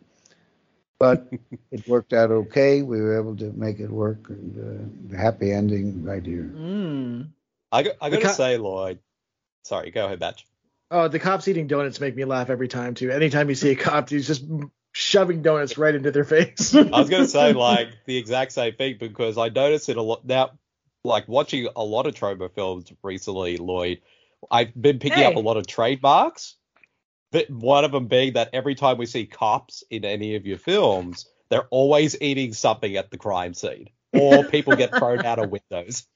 but 0.99 1.27
it 1.71 1.87
worked 1.89 2.13
out 2.13 2.31
okay. 2.31 2.83
We 2.83 3.01
were 3.01 3.19
able 3.19 3.37
to 3.37 3.53
make 3.53 3.81
it 3.81 3.91
work, 3.91 4.29
and 4.29 5.13
uh, 5.13 5.17
happy 5.17 5.53
ending 5.53 6.05
right 6.05 6.25
here. 6.25 6.51
Mm. 6.55 7.29
I, 7.73 7.83
got- 7.83 7.97
I 8.01 8.11
The 8.11 8.17
gotta 8.17 8.29
co- 8.29 8.33
say, 8.35 8.57
Lloyd. 8.59 8.99
Sorry, 9.65 9.91
go 9.91 10.05
ahead, 10.07 10.21
Batch. 10.21 10.47
Oh, 10.91 11.09
the 11.09 11.19
cops 11.19 11.49
eating 11.49 11.67
donuts 11.67 11.99
make 11.99 12.15
me 12.15 12.25
laugh 12.25 12.51
every 12.51 12.69
time 12.69 12.95
too. 12.95 13.11
Anytime 13.11 13.49
you 13.49 13.55
see 13.55 13.71
a 13.71 13.77
cop, 13.77 14.11
he's 14.11 14.27
just 14.27 14.45
shoving 14.93 15.43
donuts 15.43 15.77
right 15.79 15.95
into 15.95 16.11
their 16.13 16.25
face. 16.25 16.75
I 16.75 16.83
was 16.83 17.09
gonna 17.09 17.27
say 17.27 17.53
like 17.55 17.89
the 18.05 18.17
exact 18.17 18.53
same 18.53 18.75
thing 18.75 18.97
because 19.01 19.39
I 19.39 19.49
noticed 19.49 19.89
it 19.89 19.97
a 19.97 20.03
lot 20.03 20.25
now. 20.25 20.51
Like 21.03 21.27
watching 21.27 21.69
a 21.75 21.83
lot 21.83 22.07
of 22.07 22.15
Troma 22.15 22.51
films 22.55 22.93
recently, 23.03 23.57
Lloyd, 23.57 24.03
I've 24.51 24.73
been 24.81 24.99
picking 25.01 25.25
up 25.25 25.37
a 25.37 25.41
lot 25.41 25.57
of 25.57 25.67
trademarks. 25.67 26.57
But 27.35 27.51
one 27.51 27.85
of 27.85 27.91
them 27.91 28.07
being 28.07 28.35
that 28.35 28.51
every 28.53 28.77
time 28.77 28.97
we 28.97 29.07
see 29.07 29.27
cops 29.27 29.83
in 29.91 30.05
any 30.05 30.37
of 30.37 30.47
your 30.47 30.57
films, 30.57 31.27
they're 31.49 31.67
always 31.71 32.17
eating 32.21 32.53
something 32.53 32.97
at 32.97 33.11
the 33.11 33.19
crime 33.19 33.55
scene, 33.55 33.91
or 34.13 34.45
people 34.45 34.77
get 34.77 34.97
thrown 34.97 35.27
out 35.27 35.41
of 35.41 35.51
windows. 35.51 36.07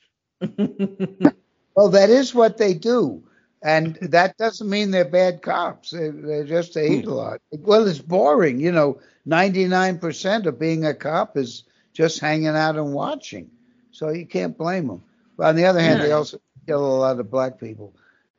Well, 1.74 1.90
that 1.90 2.10
is 2.10 2.34
what 2.34 2.58
they 2.58 2.74
do. 2.74 3.22
And 3.62 3.94
that 4.02 4.36
doesn't 4.36 4.68
mean 4.68 4.90
they're 4.90 5.04
bad 5.04 5.42
cops. 5.42 5.92
They, 5.92 6.10
they 6.10 6.42
just 6.42 6.74
they 6.74 6.88
eat 6.88 7.04
a 7.04 7.14
lot. 7.14 7.40
Well, 7.52 7.86
it's 7.86 8.00
boring. 8.00 8.58
You 8.58 8.72
know, 8.72 8.98
99% 9.28 10.46
of 10.46 10.58
being 10.58 10.84
a 10.84 10.92
cop 10.92 11.36
is 11.36 11.62
just 11.92 12.18
hanging 12.18 12.48
out 12.48 12.74
and 12.74 12.92
watching. 12.92 13.48
So 13.92 14.08
you 14.08 14.26
can't 14.26 14.58
blame 14.58 14.88
them. 14.88 15.04
But 15.36 15.50
on 15.50 15.54
the 15.54 15.66
other 15.66 15.78
hand, 15.78 16.02
they 16.02 16.10
also 16.10 16.40
kill 16.66 16.84
a 16.84 16.98
lot 16.98 17.20
of 17.20 17.30
black 17.30 17.60
people. 17.60 17.94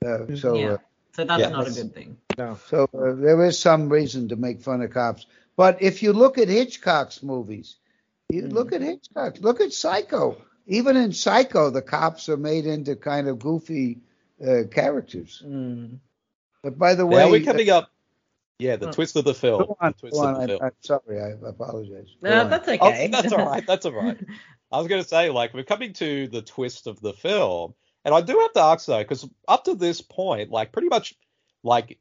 Uh, 0.05 0.35
so 0.35 0.55
yeah. 0.55 0.71
uh, 0.71 0.77
So 1.19 1.25
that's 1.25 1.41
yeah, 1.41 1.49
not 1.49 1.67
a 1.67 1.71
good 1.71 1.93
thing. 1.93 2.17
no. 2.37 2.57
so 2.67 2.83
uh, 2.93 3.13
there 3.13 3.43
is 3.43 3.59
some 3.59 3.89
reason 3.89 4.29
to 4.29 4.37
make 4.37 4.61
fun 4.61 4.81
of 4.81 4.91
cops. 4.91 5.25
But 5.57 5.81
if 5.81 6.01
you 6.01 6.13
look 6.13 6.37
at 6.37 6.47
Hitchcock's 6.47 7.21
movies, 7.21 7.75
you 8.29 8.43
look 8.47 8.71
at 8.71 8.81
Hitchcock, 8.81 9.35
look 9.41 9.59
at 9.59 9.73
Psycho. 9.73 10.37
Even 10.65 10.95
in 10.95 11.11
Psycho, 11.11 11.71
the 11.71 11.81
cops 11.81 12.29
are 12.29 12.37
made 12.37 12.65
into 12.65 12.95
kind 12.95 13.27
of 13.27 13.39
goofy 13.39 13.99
uh, 14.41 14.63
characters. 14.71 15.43
Mm. 15.45 15.97
But 16.63 16.77
by 16.77 16.95
the 16.95 17.05
way, 17.05 17.17
Now 17.17 17.25
way, 17.25 17.39
we're 17.39 17.45
coming 17.45 17.69
up. 17.69 17.91
Yeah, 18.59 18.77
the 18.77 18.87
Oh. 18.87 18.91
twist 18.93 19.17
of 19.17 19.25
the 19.25 19.33
film. 19.33 19.63
go 19.63 19.77
on, 19.81 19.91
the 19.91 19.97
twist 19.99 20.13
go 20.15 20.19
on. 20.21 20.35
of 20.35 20.37
the 20.37 20.43
I, 20.43 20.47
film. 20.47 20.61
I'm 20.63 20.71
sorry, 20.79 21.21
I 21.21 21.49
apologize. 21.49 22.07
Go 22.23 22.29
No, 22.29 22.41
on. 22.43 22.49
that's 22.49 22.67
Oh, 22.69 22.73
okay. 22.87 23.07
that's 23.07 23.33
all 23.33 23.45
right. 23.45 23.67
That's 23.67 23.85
all 23.85 23.91
right. 23.93 24.17
I 24.71 24.77
was 24.77 24.87
going 24.87 25.01
to 25.01 25.07
say, 25.07 25.29
like, 25.31 25.53
we're 25.53 25.63
coming 25.65 25.91
to 25.93 26.27
the 26.29 26.41
twist 26.43 26.87
of 26.87 27.01
the 27.01 27.11
film, 27.11 27.73
and 28.05 28.13
I 28.13 28.21
do 28.21 28.37
have 28.39 28.53
to 28.53 28.61
ask 28.61 28.85
though, 28.85 28.99
because 28.99 29.27
up 29.47 29.65
to 29.65 29.75
this 29.75 30.01
point, 30.01 30.51
like, 30.51 30.71
pretty 30.71 30.89
much, 30.89 31.15
like, 31.63 31.99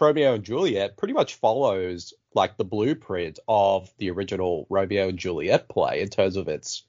Romeo 0.00 0.34
and 0.34 0.44
Juliet 0.44 0.96
pretty 0.96 1.14
much 1.14 1.34
follows 1.36 2.12
like 2.34 2.56
the 2.56 2.64
blueprint 2.64 3.38
of 3.48 3.90
the 3.98 4.10
original 4.10 4.66
Romeo 4.68 5.08
and 5.08 5.18
Juliet 5.18 5.68
play 5.68 6.00
in 6.00 6.08
terms 6.08 6.36
of 6.36 6.48
its 6.48 6.84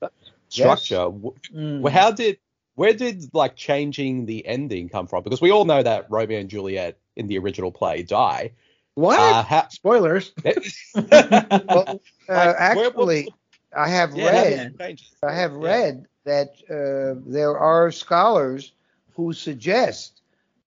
structure. 0.50 0.96
W 0.96 1.34
Mm. 1.54 1.90
How 1.90 2.12
did 2.12 2.38
where 2.76 2.94
did 2.94 3.34
like 3.34 3.56
changing 3.56 4.26
the 4.26 4.46
ending 4.46 4.90
come 4.90 5.08
from? 5.08 5.24
Because 5.24 5.42
we 5.42 5.52
all 5.52 5.66
know 5.66 5.82
that 5.82 6.08
Romeo 6.10 6.40
and 6.40 6.50
Juliet 6.50 7.00
in 7.16 7.28
the 7.28 7.38
original 7.38 7.72
play 7.72 8.04
die. 8.04 8.52
What? 8.96 9.20
Uh, 9.20 9.44
how, 9.44 9.68
Spoilers. 9.70 10.34
Well, 10.96 12.02
uh, 12.30 12.34
Like, 12.34 12.56
actually, 12.60 13.30
I 13.76 13.88
have 13.90 14.16
yeah, 14.16 14.32
read. 14.32 14.50
did 14.50 14.60
it 14.60 14.80
change? 14.80 15.12
I 15.24 15.34
have 15.34 15.54
Yeah. 15.54 15.58
read 15.58 16.08
that 16.26 16.50
uh, 16.70 17.20
there 17.26 17.58
are 17.58 17.92
scholars 17.92 18.74
who 19.16 19.34
suggest 19.34 20.22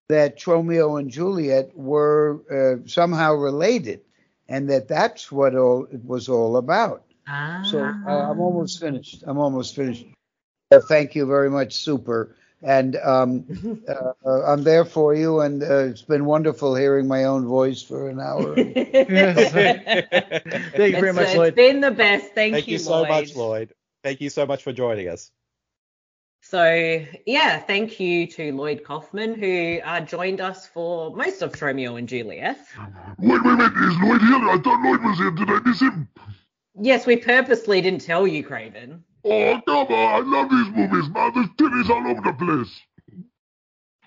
that 0.09 0.45
Romeo 0.47 0.97
and 0.97 1.11
Juliet 1.11 1.71
were 1.77 2.41
uh, 2.51 2.87
somehow 2.87 3.35
related, 3.35 4.01
and 4.49 4.69
that 4.71 4.89
that's 4.89 5.31
what 5.31 5.55
all 5.55 5.87
it 5.93 6.05
was 6.05 6.29
all 6.29 6.57
about. 6.57 7.05
Ah. 7.27 7.63
So 7.65 7.79
uh, 7.81 8.31
I'm 8.31 8.41
almost 8.41 8.81
finished. 8.81 9.23
I'm 9.27 9.39
almost 9.39 9.75
finished. 9.77 10.07
Uh, 10.73 10.81
thank 10.81 11.15
you 11.15 11.27
very 11.27 11.51
much, 11.51 11.75
Super. 11.75 12.37
And 12.63 12.97
um, 12.97 13.83
uh, 13.89 14.13
uh, 14.25 14.43
I'm 14.45 14.63
there 14.65 14.85
for 14.85 15.15
you, 15.15 15.41
and 15.41 15.63
uh, 15.63 15.79
it's 15.87 16.03
been 16.03 16.27
wonderful 16.27 16.75
hearing 16.75 17.09
my 17.09 17.25
own 17.25 17.47
voice 17.47 17.83
for 17.83 18.11
an 18.11 18.21
hour. 18.21 18.55
Thank 18.55 18.77
you 18.77 19.05
very 19.07 20.91
It's- 20.91 21.15
much, 21.15 21.27
it's 21.29 21.37
Lloyd. 21.37 21.49
It's 21.49 21.57
been 21.57 21.81
the 21.81 21.91
best. 21.91 22.33
Thank, 22.35 22.55
Thank 22.55 22.69
you 22.69 22.79
so 22.79 23.07
much, 23.07 23.35
Lloyd. 23.35 23.73
Thank 24.03 24.21
you 24.21 24.31
so 24.31 24.47
much 24.47 24.63
for 24.63 24.73
joining 24.73 25.09
us. 25.09 25.31
So 26.43 27.05
yeah, 27.27 27.59
thank 27.59 28.01
you 28.01 28.27
to 28.29 28.53
Lloyd 28.53 28.83
Kaufman 28.83 29.35
who 29.35 29.79
uh, 29.85 30.01
joined 30.01 30.41
us 30.41 30.67
for 30.67 31.15
most 31.15 31.43
of 31.43 31.61
Romeo 31.61 31.97
and 31.97 32.09
Juliet. 32.09 32.59
Wait, 33.19 33.45
wait, 33.45 33.59
wait. 33.59 33.73
Is 33.73 33.97
Lloyd 34.03 34.21
here? 34.23 34.49
I 34.49 34.59
thought 34.65 34.83
Lloyd 34.83 35.03
was 35.05 35.19
here. 35.19 35.31
Did 35.33 35.51
I 35.51 35.61
miss 35.69 35.81
him? 35.81 36.09
Yes, 36.81 37.07
we 37.07 37.17
purposely 37.17 37.83
didn't 37.83 38.01
tell 38.01 38.27
you, 38.27 38.43
Craven. 38.43 39.05
Oh, 39.25 39.61
come 39.67 39.87
on. 39.89 39.93
I 39.93 40.19
love 40.27 40.51
these 40.51 40.75
movies, 40.75 41.09
man. 41.11 41.33
There's 41.35 41.49
titties 41.71 41.91
all 41.91 42.07
over 42.07 42.21
the 42.23 42.33
place. 42.33 42.81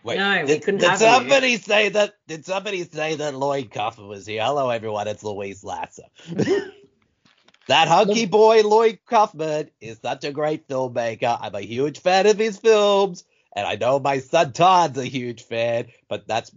Wait, 0.04 0.18
No, 0.18 0.42
we 0.42 0.48
did, 0.48 0.64
couldn't 0.64 0.80
did 0.82 0.90
have 0.90 1.02
you. 1.02 1.08
somebody 1.08 1.58
say 1.58 1.90
that? 1.90 2.14
Did 2.28 2.46
somebody 2.46 2.84
say 2.84 3.16
that 3.16 3.36
Lloyd 3.36 3.72
Kaufman 3.72 4.08
was 4.08 4.26
here? 4.26 4.44
Hello, 4.44 4.70
everyone. 4.70 5.08
It's 5.08 5.24
Louise 5.24 5.64
Lasser. 5.64 6.04
that 7.68 7.88
hunky 7.88 8.26
boy 8.26 8.62
Lloyd 8.64 9.00
Kaufman 9.06 9.70
is 9.80 10.00
such 10.00 10.26
a 10.26 10.32
great 10.32 10.68
filmmaker. 10.68 11.38
I'm 11.40 11.56
a 11.56 11.62
huge 11.62 12.00
fan 12.00 12.28
of 12.28 12.38
his 12.38 12.58
films, 12.58 13.24
and 13.56 13.66
I 13.66 13.76
know 13.76 14.00
my 14.00 14.20
son 14.20 14.52
Todd's 14.52 14.98
a 14.98 15.06
huge 15.06 15.44
fan. 15.44 15.88
But 16.10 16.28
that's 16.28 16.52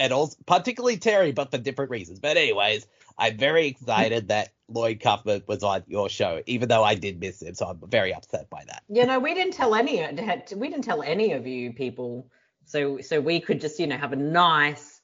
and 0.00 0.12
also 0.12 0.36
particularly 0.46 0.96
Terry, 0.96 1.32
but 1.32 1.50
for 1.52 1.58
different 1.58 1.90
reasons. 1.92 2.18
But 2.20 2.36
anyways, 2.36 2.86
I'm 3.18 3.36
very 3.36 3.66
excited 3.66 4.28
that 4.28 4.50
Lloyd 4.68 5.00
Kaufman 5.00 5.42
was 5.46 5.62
on 5.62 5.82
your 5.88 6.08
show, 6.08 6.42
even 6.46 6.68
though 6.68 6.84
I 6.84 6.94
did 6.94 7.18
miss 7.18 7.42
him. 7.42 7.54
So 7.54 7.66
I'm 7.66 7.80
very 7.88 8.14
upset 8.14 8.48
by 8.50 8.64
that. 8.66 8.82
You 8.88 9.06
know, 9.06 9.18
we 9.18 9.34
didn't 9.34 9.54
tell 9.54 9.74
any 9.74 10.06
we 10.54 10.68
didn't 10.68 10.84
tell 10.84 11.02
any 11.02 11.32
of 11.32 11.46
you 11.46 11.72
people. 11.72 12.30
So 12.66 13.00
so 13.00 13.20
we 13.20 13.40
could 13.40 13.60
just, 13.60 13.80
you 13.80 13.86
know, 13.86 13.96
have 13.96 14.12
a 14.12 14.16
nice, 14.16 15.00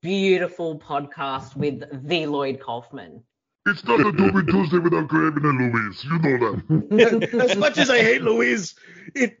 beautiful 0.00 0.78
podcast 0.78 1.54
with 1.56 2.08
the 2.08 2.26
Lloyd 2.26 2.60
Kaufman. 2.60 3.22
It's 3.64 3.84
not 3.84 4.00
a 4.00 4.12
Toby 4.12 4.44
Tuesday 4.50 4.78
without 4.78 5.08
Craven 5.08 5.44
and 5.44 5.72
Louise. 5.72 6.04
You 6.04 6.18
know 6.18 6.52
that. 6.52 7.40
as 7.50 7.56
much 7.56 7.78
as 7.78 7.90
I 7.90 7.98
hate 7.98 8.22
Louise, 8.22 8.74
it, 9.14 9.38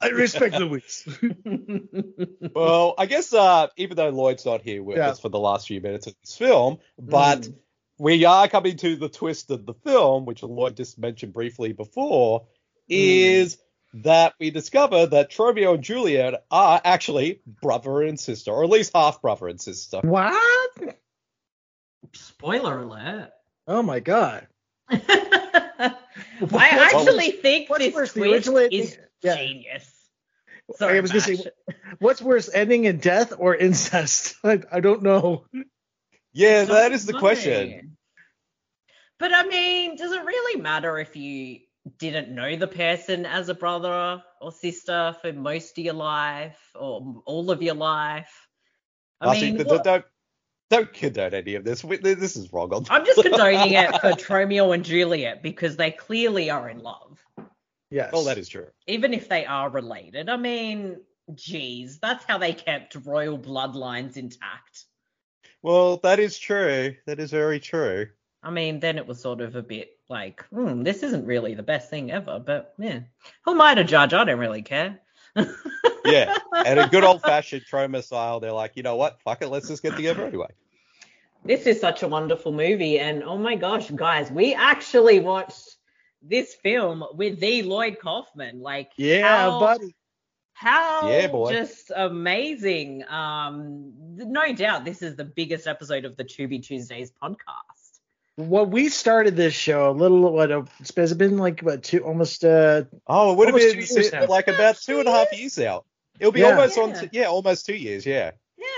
I 0.00 0.08
respect 0.10 0.54
Louise. 0.60 1.08
well, 2.54 2.94
I 2.96 3.06
guess 3.06 3.32
uh, 3.34 3.66
even 3.76 3.96
though 3.96 4.10
Lloyd's 4.10 4.46
not 4.46 4.62
here 4.62 4.82
with 4.82 4.98
Yeah. 4.98 5.08
us 5.10 5.18
for 5.20 5.28
the 5.28 5.40
last 5.40 5.66
few 5.66 5.80
minutes 5.80 6.06
of 6.06 6.14
this 6.22 6.36
film, 6.36 6.78
but 6.98 7.40
Mm. 7.42 7.54
we 7.98 8.24
are 8.24 8.46
coming 8.46 8.76
to 8.76 8.94
the 8.94 9.08
twist 9.08 9.50
of 9.50 9.66
the 9.66 9.74
film, 9.74 10.24
which 10.24 10.44
Lloyd 10.44 10.76
just 10.76 10.96
mentioned 10.98 11.32
briefly 11.32 11.72
before, 11.72 12.46
is 12.88 13.58
that 13.94 14.34
we 14.38 14.50
discover 14.50 15.06
that 15.06 15.36
Romeo 15.36 15.74
and 15.74 15.82
Juliet 15.82 16.44
are 16.50 16.80
actually 16.84 17.40
brother 17.60 18.02
and 18.02 18.18
sister, 18.20 18.52
or 18.52 18.62
at 18.64 18.70
least 18.70 18.92
half 18.94 19.20
brother 19.20 19.48
and 19.48 19.60
sister. 19.60 19.98
what? 20.02 20.96
Spoiler 22.12 22.80
alert. 22.80 23.30
Oh 23.66 23.82
my 23.82 24.00
god. 24.00 24.46
I 24.90 25.94
actually 26.52 27.30
think 27.32 27.68
this 27.68 27.94
worse, 27.94 28.12
twist 28.12 28.32
original 28.32 28.58
ending- 28.58 28.80
is 28.82 28.98
yeah. 29.22 29.36
genius. 29.36 29.88
Sorry, 30.76 30.98
I 30.98 31.00
was 31.00 31.10
gonna 31.10 31.20
say, 31.22 31.50
what's 31.98 32.22
worse, 32.22 32.48
ending 32.52 32.84
in 32.84 32.98
death 32.98 33.32
or 33.36 33.54
incest? 33.54 34.36
I, 34.44 34.60
I 34.70 34.80
don't 34.80 35.02
know. 35.02 35.44
Yeah, 36.32 36.64
So 36.64 36.74
that 36.74 36.92
is 36.92 37.04
the 37.06 37.12
funny. 37.12 37.20
question. 37.20 37.96
But 39.18 39.32
I 39.34 39.44
mean, 39.46 39.96
does 39.96 40.12
it 40.12 40.24
really 40.24 40.60
matter 40.60 40.98
if 40.98 41.16
you 41.16 41.60
didn't 41.98 42.34
know 42.34 42.56
the 42.56 42.66
person 42.68 43.26
as 43.26 43.48
a 43.48 43.54
brother 43.54 44.22
or 44.40 44.52
sister 44.52 45.14
for 45.20 45.32
most 45.32 45.78
of 45.78 45.84
your 45.84 45.94
life 45.94 46.58
or 46.74 47.22
all 47.26 47.50
of 47.50 47.62
your 47.62 47.74
life? 47.74 48.48
I 49.20 49.30
Actually, 49.30 49.46
mean, 49.52 49.56
th- 49.58 49.68
what- 49.68 49.84
don't 49.84 50.04
don't 50.72 50.92
condone 50.92 51.34
any 51.34 51.54
of 51.54 51.64
this. 51.64 51.84
We- 51.84 51.98
This 51.98 52.36
is 52.36 52.52
wrong. 52.52 52.72
On 52.72 52.84
I'm 52.90 53.04
just 53.04 53.22
condoning 53.26 53.72
it 53.74 54.00
for 54.00 54.14
Romeo 54.32 54.72
and 54.72 54.84
Juliet 54.84 55.42
because 55.42 55.76
they 55.76 55.90
clearly 55.90 56.50
are 56.50 56.68
in 56.68 56.78
love, 56.80 57.22
Yes. 57.90 58.10
Well, 58.12 58.24
that 58.24 58.38
is 58.38 58.48
true. 58.48 58.68
even 58.86 59.12
if 59.12 59.28
they 59.28 59.44
are 59.44 59.68
related. 59.68 60.28
I 60.30 60.36
mean, 60.38 61.00
geez, 61.34 61.98
that's 61.98 62.24
how 62.24 62.38
they 62.38 62.54
kept 62.54 62.96
royal 63.04 63.38
bloodlines 63.38 64.16
intact. 64.16 64.84
Well, 65.60 65.98
that 65.98 66.18
is 66.18 66.38
true. 66.38 66.94
That 67.06 67.20
is 67.20 67.30
very 67.30 67.60
true. 67.60 68.08
I 68.42 68.50
mean, 68.50 68.80
then 68.80 68.96
it 68.98 69.06
was 69.06 69.20
sort 69.20 69.40
of 69.42 69.54
a 69.54 69.62
bit 69.62 69.90
like, 70.08 70.42
hmm, 70.46 70.82
this 70.82 71.02
isn't 71.04 71.26
really 71.26 71.54
the 71.54 71.62
best 71.62 71.90
thing 71.90 72.10
ever, 72.10 72.38
but 72.44 72.74
yeah. 72.78 73.00
Who 73.44 73.52
am 73.52 73.60
I 73.60 73.74
to 73.74 73.84
judge? 73.84 74.14
I 74.14 74.24
don't 74.24 74.38
really 74.38 74.62
care. 74.62 74.98
Yeah, 76.04 76.36
and 76.66 76.80
a 76.80 76.88
good 76.88 77.04
old 77.04 77.22
fashioned 77.22 77.62
Troma 77.70 78.02
style, 78.02 78.40
they're 78.40 78.52
like, 78.52 78.72
you 78.74 78.82
know 78.82 78.96
what? 78.96 79.20
Fuck 79.22 79.42
it, 79.42 79.48
let's 79.48 79.68
just 79.68 79.82
get 79.82 79.94
together 79.96 80.26
anyway. 80.26 80.48
This 81.44 81.66
is 81.66 81.80
such 81.80 82.02
a 82.02 82.08
wonderful 82.08 82.52
movie, 82.52 82.98
and 82.98 83.22
oh 83.22 83.38
my 83.38 83.56
gosh, 83.56 83.90
guys, 83.90 84.30
we 84.30 84.54
actually 84.54 85.20
watched 85.20 85.76
this 86.22 86.54
film 86.54 87.04
with 87.14 87.40
the 87.40 87.62
Lloyd 87.62 87.98
Kaufman. 88.00 88.60
Like, 88.60 88.90
Yeah, 88.96 89.50
how, 89.50 89.60
buddy. 89.60 89.94
How 90.54 91.08
Yeah, 91.08 91.26
boy. 91.26 91.52
just 91.52 91.90
amazing. 91.94 93.04
Um, 93.08 93.92
no 94.16 94.52
doubt 94.54 94.84
this 94.84 95.02
is 95.02 95.16
the 95.16 95.24
biggest 95.24 95.66
episode 95.66 96.04
of 96.04 96.16
the 96.16 96.24
To 96.24 96.46
Be 96.46 96.60
Tuesdays 96.60 97.12
podcast. 97.20 97.71
What 98.36 98.70
we 98.70 98.88
started 98.88 99.36
this 99.36 99.52
show 99.52 99.90
a 99.90 99.92
little 99.92 100.32
what 100.32 100.50
uh, 100.50 100.62
it's 100.80 100.94
has 100.96 101.12
it 101.12 101.18
been 101.18 101.36
like 101.36 101.60
what 101.60 101.82
two 101.82 102.02
almost 102.04 102.44
uh 102.44 102.84
Oh, 103.06 103.32
it 103.32 103.36
would 103.36 103.48
have 103.48 103.56
been 103.56 103.72
two 103.86 103.94
years 103.94 104.12
now. 104.12 104.26
like 104.26 104.48
about 104.48 104.76
two 104.80 105.00
and 105.00 105.08
a 105.08 105.12
half 105.12 105.32
years 105.38 105.58
out. 105.58 105.84
It'll 106.18 106.32
be 106.32 106.40
Yeah. 106.40 106.50
almost 106.50 106.78
on, 106.78 106.90
Yeah. 106.90 107.04
yeah, 107.12 107.24
almost 107.26 107.66
two 107.66 107.74
years, 107.74 108.06
yeah. 108.06 108.30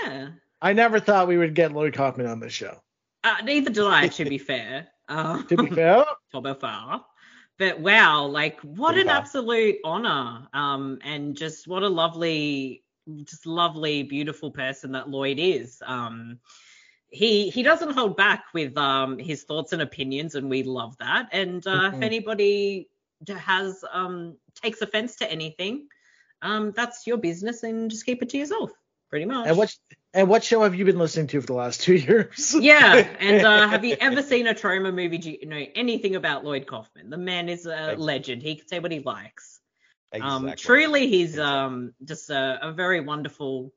Yeah. 0.03 0.29
I 0.61 0.73
never 0.73 0.99
thought 0.99 1.27
we 1.27 1.37
would 1.37 1.53
get 1.55 1.71
Lloyd 1.71 1.93
Kaufman 1.93 2.25
on 2.27 2.39
this 2.39 2.51
show. 2.53 2.81
Uh, 3.23 3.35
neither 3.43 3.69
did 3.69 3.83
I, 3.85 4.07
to 4.09 4.25
be 4.25 4.37
fair. 4.51 4.87
Uh, 5.07 5.41
To 5.43 5.57
be 5.57 5.69
fair, 5.69 6.05
to 6.33 6.41
be 6.41 6.53
fair. 6.53 6.99
But 7.57 7.79
wow, 7.79 8.25
like 8.25 8.59
what 8.61 8.97
an 8.97 9.07
absolute 9.07 9.77
honor. 9.85 10.47
Um, 10.53 10.99
and 11.03 11.35
just 11.37 11.67
what 11.67 11.83
a 11.83 11.87
lovely, 11.87 12.83
just 13.23 13.45
lovely, 13.45 14.03
beautiful 14.03 14.51
person 14.51 14.91
that 14.93 15.09
Lloyd 15.09 15.37
is. 15.39 15.81
Um, 15.85 16.39
he 17.09 17.49
he 17.49 17.63
doesn't 17.63 17.93
hold 17.93 18.17
back 18.17 18.45
with 18.53 18.77
um 18.77 19.17
his 19.17 19.43
thoughts 19.43 19.73
and 19.73 19.81
opinions, 19.81 20.35
and 20.35 20.49
we 20.49 20.63
love 20.63 20.97
that. 20.99 21.29
And 21.31 21.65
uh, 21.65 21.91
if 21.93 21.95
Mhm. 21.95 22.03
anybody 22.03 22.89
has 23.27 23.83
um 23.91 24.37
takes 24.61 24.81
offense 24.81 25.17
to 25.17 25.31
anything, 25.31 25.87
um, 26.41 26.71
that's 26.75 27.07
your 27.07 27.17
business, 27.17 27.63
and 27.63 27.89
just 27.89 28.05
keep 28.05 28.21
it 28.21 28.29
to 28.29 28.37
yourself, 28.37 28.71
pretty 29.09 29.25
much. 29.25 29.47
and 29.47 29.57
what 29.57 29.75
and 30.13 30.29
what 30.29 30.43
show 30.43 30.63
have 30.63 30.75
you 30.75 30.85
been 30.85 30.97
listening 30.99 31.27
to 31.27 31.41
for 31.41 31.47
the 31.47 31.53
last 31.53 31.81
two 31.85 31.95
years? 31.95 32.55
Yeah, 32.59 32.93
and 33.19 33.43
uh, 33.43 33.67
have 33.67 33.85
you 33.85 33.95
ever 33.99 34.21
seen 34.21 34.47
a 34.47 34.53
Troma 34.53 34.93
movie? 34.93 35.17
Do 35.17 35.31
you 35.31 35.45
know 35.45 35.65
anything 35.75 36.15
about 36.15 36.43
Lloyd 36.45 36.67
Kaufman? 36.67 37.09
The 37.09 37.17
man 37.17 37.49
is 37.49 37.65
a 37.65 37.91
Ex- 37.91 37.99
legend. 38.01 38.41
He 38.41 38.55
can 38.55 38.67
say 38.67 38.79
what 38.79 38.91
he 38.91 38.99
likes. 38.99 39.59
Um, 40.19 40.45
Exactly. 40.45 40.55
truly, 40.55 41.07
he's 41.07 41.37
um 41.39 41.93
just 42.03 42.29
a, 42.29 42.59
a 42.61 42.71
very 42.71 43.01
wonderful 43.01 43.71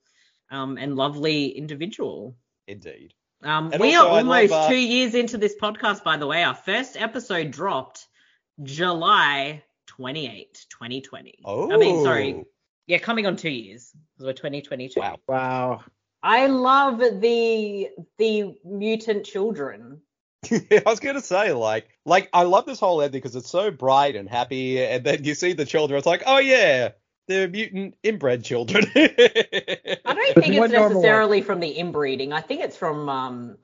um 0.51 0.77
and 0.79 0.97
lovely 0.97 1.49
individual. 1.49 2.37
Indeed. 2.67 3.15
Um, 3.43 3.71
we 3.79 3.95
also, 3.95 4.09
are 4.09 4.19
I 4.19 4.23
love, 4.23 4.27
almost 4.27 4.53
uh, 4.53 4.69
two 4.69 4.77
years 4.77 5.15
into 5.15 5.39
this 5.39 5.55
podcast, 5.61 6.03
by 6.03 6.17
the 6.17 6.27
way. 6.27 6.43
Our 6.43 6.55
first 6.55 6.97
episode 6.97 7.51
dropped 7.51 8.07
July 8.63 9.63
28, 9.87 10.67
2020. 10.69 11.39
Oh. 11.45 11.73
I 11.73 11.77
mean, 11.77 12.03
sorry. 12.03 12.45
Yeah, 12.87 12.99
coming 12.99 13.27
on 13.27 13.37
two 13.37 13.51
years 13.51 13.93
because 14.17 14.27
We're 14.27 14.33
2022. 14.33 14.99
Wow. 14.99 15.17
Wow. 15.29 15.85
I 16.23 16.47
love 16.47 16.99
the 16.99 17.89
the 18.17 18.55
mutant 18.65 19.25
children. 19.25 20.01
I 20.51 20.83
was 20.85 21.01
gonna 21.01 21.21
say, 21.21 21.53
like, 21.53 21.89
like 22.05 22.29
I 22.33 22.43
love 22.43 22.67
this 22.67 22.81
whole 22.81 23.03
ending 23.03 23.21
because 23.21 23.37
it's 23.37 23.51
so 23.51 23.71
bright 23.71 24.17
and 24.17 24.29
happy, 24.29 24.83
and 24.85 25.05
then 25.05 25.23
you 25.25 25.35
see 25.35 25.53
the 25.53 25.65
children. 25.65 25.99
It's 25.99 26.07
like, 26.07 26.25
oh 26.27 26.39
yeah, 26.39 26.91
they're 27.29 27.49
mutant 27.49 27.95
inbred 28.03 28.43
children. 28.45 28.85
I 28.97 29.99
don't 30.05 30.35
think 30.35 30.55
it's 30.55 30.73
necessarily 30.73 31.43
from 31.43 31.61
the 31.61 31.69
inbreeding. 31.79 32.33
I 32.33 32.41
think 32.41 32.63
it's 32.63 32.77
from 32.77 33.09
um 33.09 33.59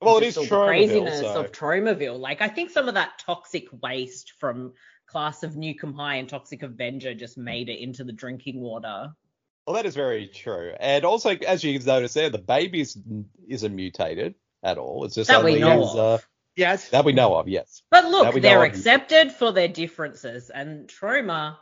well, 0.00 0.18
it 0.18 0.24
is 0.24 0.34
just 0.34 0.50
the 0.50 0.64
craziness 0.64 1.20
so 1.20 1.40
of 1.40 1.52
Tromaville. 1.52 2.18
Like 2.18 2.40
I 2.42 2.48
think 2.48 2.70
some 2.70 2.88
of 2.88 2.94
that 2.94 3.18
toxic 3.24 3.66
waste 3.82 4.32
from 4.38 4.72
Class 5.06 5.42
of 5.42 5.52
Nuke 5.52 5.82
'Em 5.84 5.94
High 5.94 6.16
and 6.16 6.28
Toxic 6.28 6.62
Avenger 6.62 7.14
just 7.14 7.38
made 7.38 7.68
it 7.68 7.80
into 7.80 8.04
the 8.04 8.12
drinking 8.12 8.60
water. 8.60 9.12
well, 9.66 9.76
that 9.76 9.86
is 9.86 9.94
very 9.94 10.26
true. 10.26 10.72
And 10.80 11.04
also, 11.04 11.30
as 11.30 11.62
you 11.64 11.78
can 11.78 11.86
notice 11.86 12.12
there, 12.14 12.28
the 12.30 12.38
baby 12.38 12.80
is- 12.80 12.98
isn't 13.48 13.74
mutated 13.74 14.34
at 14.62 14.76
all. 14.78 15.04
It's 15.04 15.14
just 15.14 15.28
That 15.30 15.42
we 15.44 15.58
know 15.58 15.80
his, 15.82 15.90
of. 15.94 15.96
uh, 15.96 16.18
Yes. 16.56 16.90
that 16.90 17.04
we 17.04 17.12
know 17.12 17.34
of. 17.36 17.48
Yes. 17.48 17.82
But 17.90 18.04
look, 18.06 18.24
That 18.24 18.34
we 18.34 18.40
know 18.40 18.48
they're 18.48 18.64
of. 18.64 18.70
accepted 18.72 19.32
for 19.32 19.52
their 19.52 19.68
differences, 19.68 20.50
and 20.50 20.86
Troma 20.88 21.56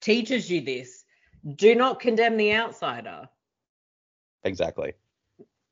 teaches 0.00 0.50
you 0.50 0.60
this. 0.60 1.04
Do 1.56 1.74
not 1.74 2.00
condemn 2.00 2.36
the 2.36 2.54
outsider. 2.54 3.28
Exactly. 4.44 4.94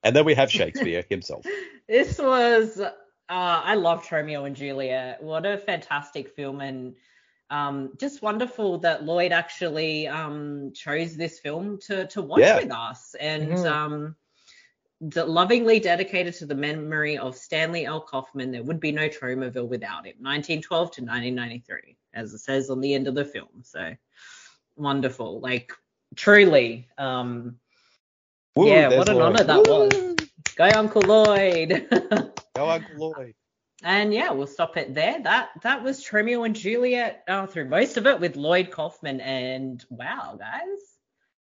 And 0.02 0.14
then 0.14 0.24
we 0.24 0.34
have 0.34 0.50
Shakespeare 0.50 1.04
himself. 1.10 1.44
This 1.88 2.18
was 2.18 2.78
uh, 2.80 2.90
I 3.28 3.74
loved 3.74 4.10
Romeo 4.10 4.44
and 4.44 4.54
Juliet. 4.54 5.22
What 5.22 5.46
a 5.46 5.58
fantastic 5.58 6.28
film 6.28 6.60
and 6.60 6.94
um, 7.50 7.92
just 7.98 8.22
wonderful 8.22 8.78
that 8.78 9.04
Lloyd 9.04 9.32
actually 9.32 10.08
um, 10.08 10.72
chose 10.74 11.16
this 11.16 11.38
film 11.40 11.78
to 11.86 12.06
to 12.08 12.22
watch 12.22 12.40
Yeah. 12.40 12.56
with 12.56 12.72
us 12.72 13.14
and 13.20 13.48
Mhm. 13.52 13.66
um, 13.70 14.08
d- 14.08 14.14
lovingly 15.00 15.78
dedicated 15.80 16.34
to 16.34 16.46
the 16.46 16.54
memory 16.54 17.18
of 17.18 17.36
Stanley 17.36 17.84
L. 17.86 18.00
Kaufman. 18.00 18.50
There 18.50 18.62
would 18.62 18.80
be 18.80 18.92
no 18.92 19.08
Tromaville 19.08 19.68
without 19.68 20.06
him. 20.06 20.16
1912 20.20 20.90
to 20.92 21.00
1993, 21.02 21.96
as 22.14 22.32
it 22.32 22.38
says 22.38 22.70
on 22.70 22.80
the 22.80 22.94
end 22.94 23.06
of 23.08 23.14
the 23.14 23.24
film. 23.24 23.48
So 23.62 23.94
wonderful, 24.76 25.40
like 25.40 25.72
truly. 26.14 26.88
Um, 26.98 27.56
Woo, 28.54 28.68
yeah, 28.68 28.96
what 28.96 29.08
an 29.08 29.16
Lloyd. 29.16 29.22
honor 29.36 29.44
that 29.44 29.66
Woo! 29.66 29.88
was. 29.88 30.28
Go 30.56 30.64
Uncle 30.74 31.02
Lloyd. 31.02 31.86
Go 32.56 32.70
Uncle 32.70 32.96
Lloyd. 33.14 33.34
And 33.82 34.14
yeah, 34.14 34.30
we'll 34.30 34.46
stop 34.46 34.78
it 34.78 34.94
there. 34.94 35.20
That 35.22 35.50
that 35.62 35.82
was 35.84 36.10
Romeo 36.10 36.44
and 36.44 36.56
Juliet 36.56 37.22
uh, 37.28 37.46
through 37.46 37.68
most 37.68 37.98
of 37.98 38.06
it 38.06 38.18
with 38.18 38.34
Lloyd 38.36 38.70
Kaufman. 38.70 39.20
And 39.20 39.84
wow, 39.90 40.36
guys. 40.38 40.62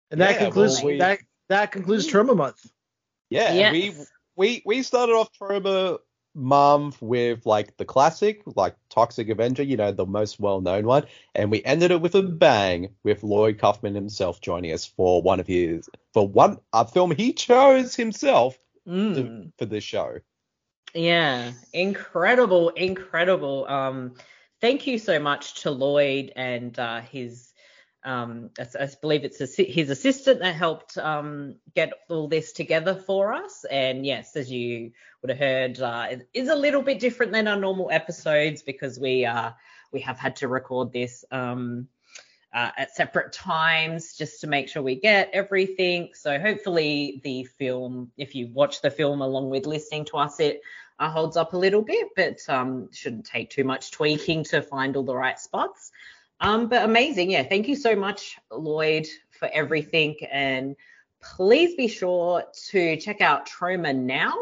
And 0.10 0.20
that 0.20 0.36
Yeah, 0.36 0.46
concludes 0.46 0.78
well, 0.78 0.86
we- 0.94 0.98
that 0.98 1.20
that 1.50 1.72
concludes 1.72 2.08
Troma 2.08 2.36
Month. 2.36 2.66
Yeah, 3.34 3.72
we 3.72 3.94
we 4.36 4.62
we 4.66 4.84
started 4.84 5.14
off 5.14 5.30
Troma 5.34 6.00
Month 6.36 7.02
with 7.02 7.46
like 7.46 7.78
the 7.78 7.86
classic, 7.86 8.42
like 8.56 8.76
Toxic 8.90 9.30
Avenger, 9.30 9.64
you 9.64 9.78
know, 9.78 9.92
the 9.92 10.06
most 10.06 10.40
well-known 10.40 10.86
one, 10.86 11.06
and 11.36 11.52
we 11.52 11.64
ended 11.64 11.92
it 11.92 12.02
with 12.02 12.16
a 12.16 12.24
bang 12.24 12.90
with 13.04 13.24
Lloyd 13.24 13.60
Kaufman 13.60 13.94
himself 13.94 14.42
joining 14.42 14.72
us 14.72 14.86
for 14.86 15.22
one 15.22 15.40
of 15.40 15.48
his 15.48 15.90
for 16.14 16.28
one 16.28 16.60
a 16.74 16.88
film 16.88 17.12
he 17.12 17.34
chose 17.34 17.96
himself 17.96 18.58
Mm. 18.88 19.14
to, 19.16 19.52
for 19.58 19.66
this 19.66 19.84
show. 19.84 20.20
Yeah, 20.94 21.54
incredible, 21.72 22.70
incredible. 22.70 23.66
Um, 23.68 24.16
thank 24.60 24.88
you 24.88 25.00
so 25.00 25.20
much 25.20 25.62
to 25.62 25.72
Lloyd 25.72 26.34
and 26.36 26.78
uh, 26.78 27.00
his, 27.02 27.53
um, 28.06 28.50
I, 28.60 28.68
I 28.84 28.90
believe 29.02 29.24
it's 29.24 29.42
assi- 29.42 29.72
his 29.72 29.90
assistant 29.90 30.40
that 30.40 30.56
helped 30.56 30.98
um, 30.98 31.56
get 31.76 31.94
all 32.10 32.28
this 32.28 32.52
together 32.52 32.96
for 32.96 33.34
us. 33.34 33.66
And 33.70 34.06
yes, 34.06 34.36
as 34.36 34.52
you 34.52 34.92
would 35.22 35.30
have 35.30 35.40
heard, 35.40 35.80
uh, 35.80 36.08
it 36.12 36.30
is 36.34 36.50
a 36.50 36.56
little 36.56 36.82
bit 36.82 37.00
different 37.00 37.32
than 37.32 37.48
our 37.48 37.60
normal 37.60 37.90
episodes 37.92 38.62
because 38.62 39.00
we 39.00 39.26
uh, 39.26 39.52
we 39.92 40.02
have 40.02 40.18
had 40.18 40.38
to 40.38 40.48
record 40.48 40.92
this. 40.92 41.26
Um, 41.32 41.88
uh, 42.54 42.70
at 42.78 42.96
separate 42.96 43.34
times 43.34 44.16
just 44.16 44.42
to 44.42 44.48
make 44.48 44.70
sure 44.70 44.84
we 44.84 44.96
get 44.96 45.30
everything. 45.34 46.10
So 46.14 46.40
hopefully 46.40 47.20
the 47.24 47.46
film, 47.46 48.12
if 48.16 48.36
you 48.36 48.48
watch 48.48 48.82
the 48.82 48.92
film 48.92 49.22
along 49.22 49.50
with 49.50 49.66
listening 49.66 50.06
to 50.06 50.18
us, 50.18 50.40
it 50.40 50.62
uh, 51.00 51.10
holds 51.10 51.36
up 51.36 51.54
a 51.54 51.58
little 51.58 51.82
bit, 51.82 52.10
but 52.16 52.38
um, 52.48 52.90
shouldn't 52.92 53.26
take 53.26 53.50
too 53.50 53.64
much 53.64 53.92
tweaking 53.92 54.44
to 54.46 54.62
find 54.62 54.96
all 54.96 55.04
the 55.04 55.16
right 55.16 55.40
spots. 55.40 55.92
Um, 56.40 56.68
but 56.68 56.84
amazing, 56.84 57.32
yeah. 57.32 57.44
Thank 57.44 57.68
you 57.68 57.76
so 57.76 57.96
much, 57.96 58.38
Lloyd, 58.52 59.08
for 59.32 59.50
everything, 59.54 60.16
and 60.32 60.76
please 61.22 61.76
be 61.76 61.88
sure 61.88 62.44
to 62.70 62.98
check 62.98 63.22
out 63.22 63.48
Troma 63.48 63.96
now. 63.96 64.34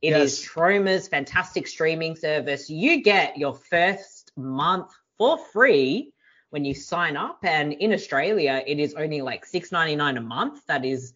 It 0.00 0.16
is 0.16 0.40
Yes. 0.40 0.48
Troma's 0.48 1.08
fantastic 1.08 1.66
streaming 1.66 2.16
service. 2.16 2.70
You 2.70 3.02
get 3.02 3.36
your 3.36 3.54
first 3.54 4.32
month 4.36 4.90
for 5.18 5.36
free 5.52 6.12
when 6.48 6.64
you 6.64 6.74
sign 6.74 7.16
up, 7.16 7.40
and 7.42 7.74
in 7.74 7.92
Australia, 7.92 8.62
it 8.66 8.78
is 8.78 8.94
only 8.94 9.20
like 9.20 9.44
$6.99 9.46 10.16
a 10.16 10.20
month. 10.20 10.66
That 10.66 10.84
is 10.86 11.12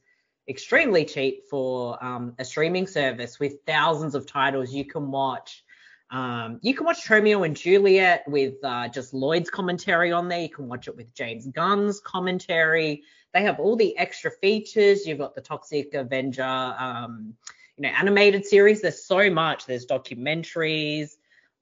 extremely 0.49 1.07
cheap 1.07 1.45
for 1.49 2.03
um, 2.05 2.35
a 2.39 2.45
streaming 2.45 2.87
service 2.87 3.41
with 3.41 3.63
thousands 3.67 4.15
of 4.15 4.27
titles 4.27 4.73
you 4.73 4.85
can 4.85 5.11
watch. 5.11 5.64
Um, 6.11 6.59
you 6.63 6.75
can 6.75 6.87
watch 6.87 7.09
Romeo 7.09 7.43
and 7.43 7.57
Juliet 7.57 8.25
with 8.29 8.55
uh, 8.63 8.89
just 8.89 9.15
Lloyd's 9.15 9.51
commentary 9.51 10.13
on 10.13 10.29
there. 10.29 10.41
You 10.41 10.49
can 10.49 10.69
watch 10.69 10.87
it 10.89 10.97
with 10.97 11.13
James 11.15 11.47
Gunn's 11.47 12.01
commentary. 12.01 13.03
They 13.33 13.43
have 13.43 13.59
all 13.59 13.75
the 13.75 13.97
extra 13.99 14.31
features. 14.31 15.07
You've 15.07 15.19
got 15.19 15.35
the 15.35 15.41
Toxic 15.41 15.93
Avenger, 15.95 16.43
um, 16.45 17.35
you 17.77 17.83
know, 17.83 17.89
animated 17.89 18.47
series. 18.47 18.81
There's 18.81 19.05
so 19.05 19.29
much. 19.29 19.67
There's 19.67 19.87
documentaries, 19.87 21.17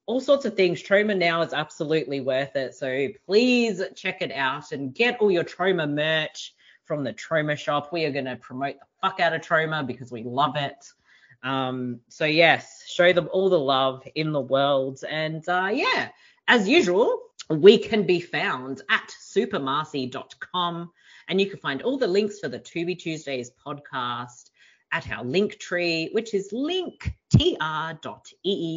all 0.05 0.21
sorts 0.21 0.45
of 0.45 0.55
things. 0.55 0.83
Troma 0.83 1.17
now 1.17 1.41
is 1.41 1.53
absolutely 1.53 2.21
worth 2.21 2.55
it. 2.55 2.75
So 2.75 3.07
please 3.25 3.81
check 3.95 4.21
it 4.21 4.31
out 4.31 4.71
and 4.71 4.93
get 4.93 5.19
all 5.19 5.31
your 5.31 5.43
Troma 5.43 5.89
merch 5.89 6.53
from 6.85 7.03
the 7.03 7.13
Troma 7.13 7.57
shop. 7.57 7.91
We 7.91 8.05
are 8.05 8.11
going 8.11 8.25
to 8.25 8.35
promote 8.35 8.75
the 8.79 8.85
fuck 9.01 9.19
out 9.19 9.33
of 9.33 9.41
Troma 9.41 9.87
because 9.87 10.11
we 10.11 10.23
love 10.23 10.55
it. 10.55 10.85
Um, 11.43 11.99
so 12.07 12.25
yes, 12.25 12.83
show 12.87 13.13
them 13.13 13.29
all 13.31 13.49
the 13.49 13.59
love 13.59 14.03
in 14.15 14.31
the 14.31 14.41
world. 14.41 15.03
And 15.07 15.47
uh, 15.47 15.69
yeah, 15.73 16.09
as 16.47 16.67
usual, 16.67 17.21
we 17.49 17.77
can 17.77 18.05
be 18.05 18.21
found 18.21 18.81
at 18.89 19.11
supermarcy.com 19.21 20.91
and 21.27 21.41
you 21.41 21.49
can 21.49 21.59
find 21.59 21.81
all 21.81 21.97
the 21.97 22.07
links 22.07 22.39
for 22.39 22.47
the 22.47 22.59
To 22.59 22.85
Be 22.85 22.95
Tuesdays 22.95 23.51
podcast 23.65 24.49
at 24.93 25.11
our 25.11 25.25
link 25.25 25.57
tree, 25.57 26.09
which 26.11 26.35
is 26.35 26.53
linktr.ee 26.53 27.15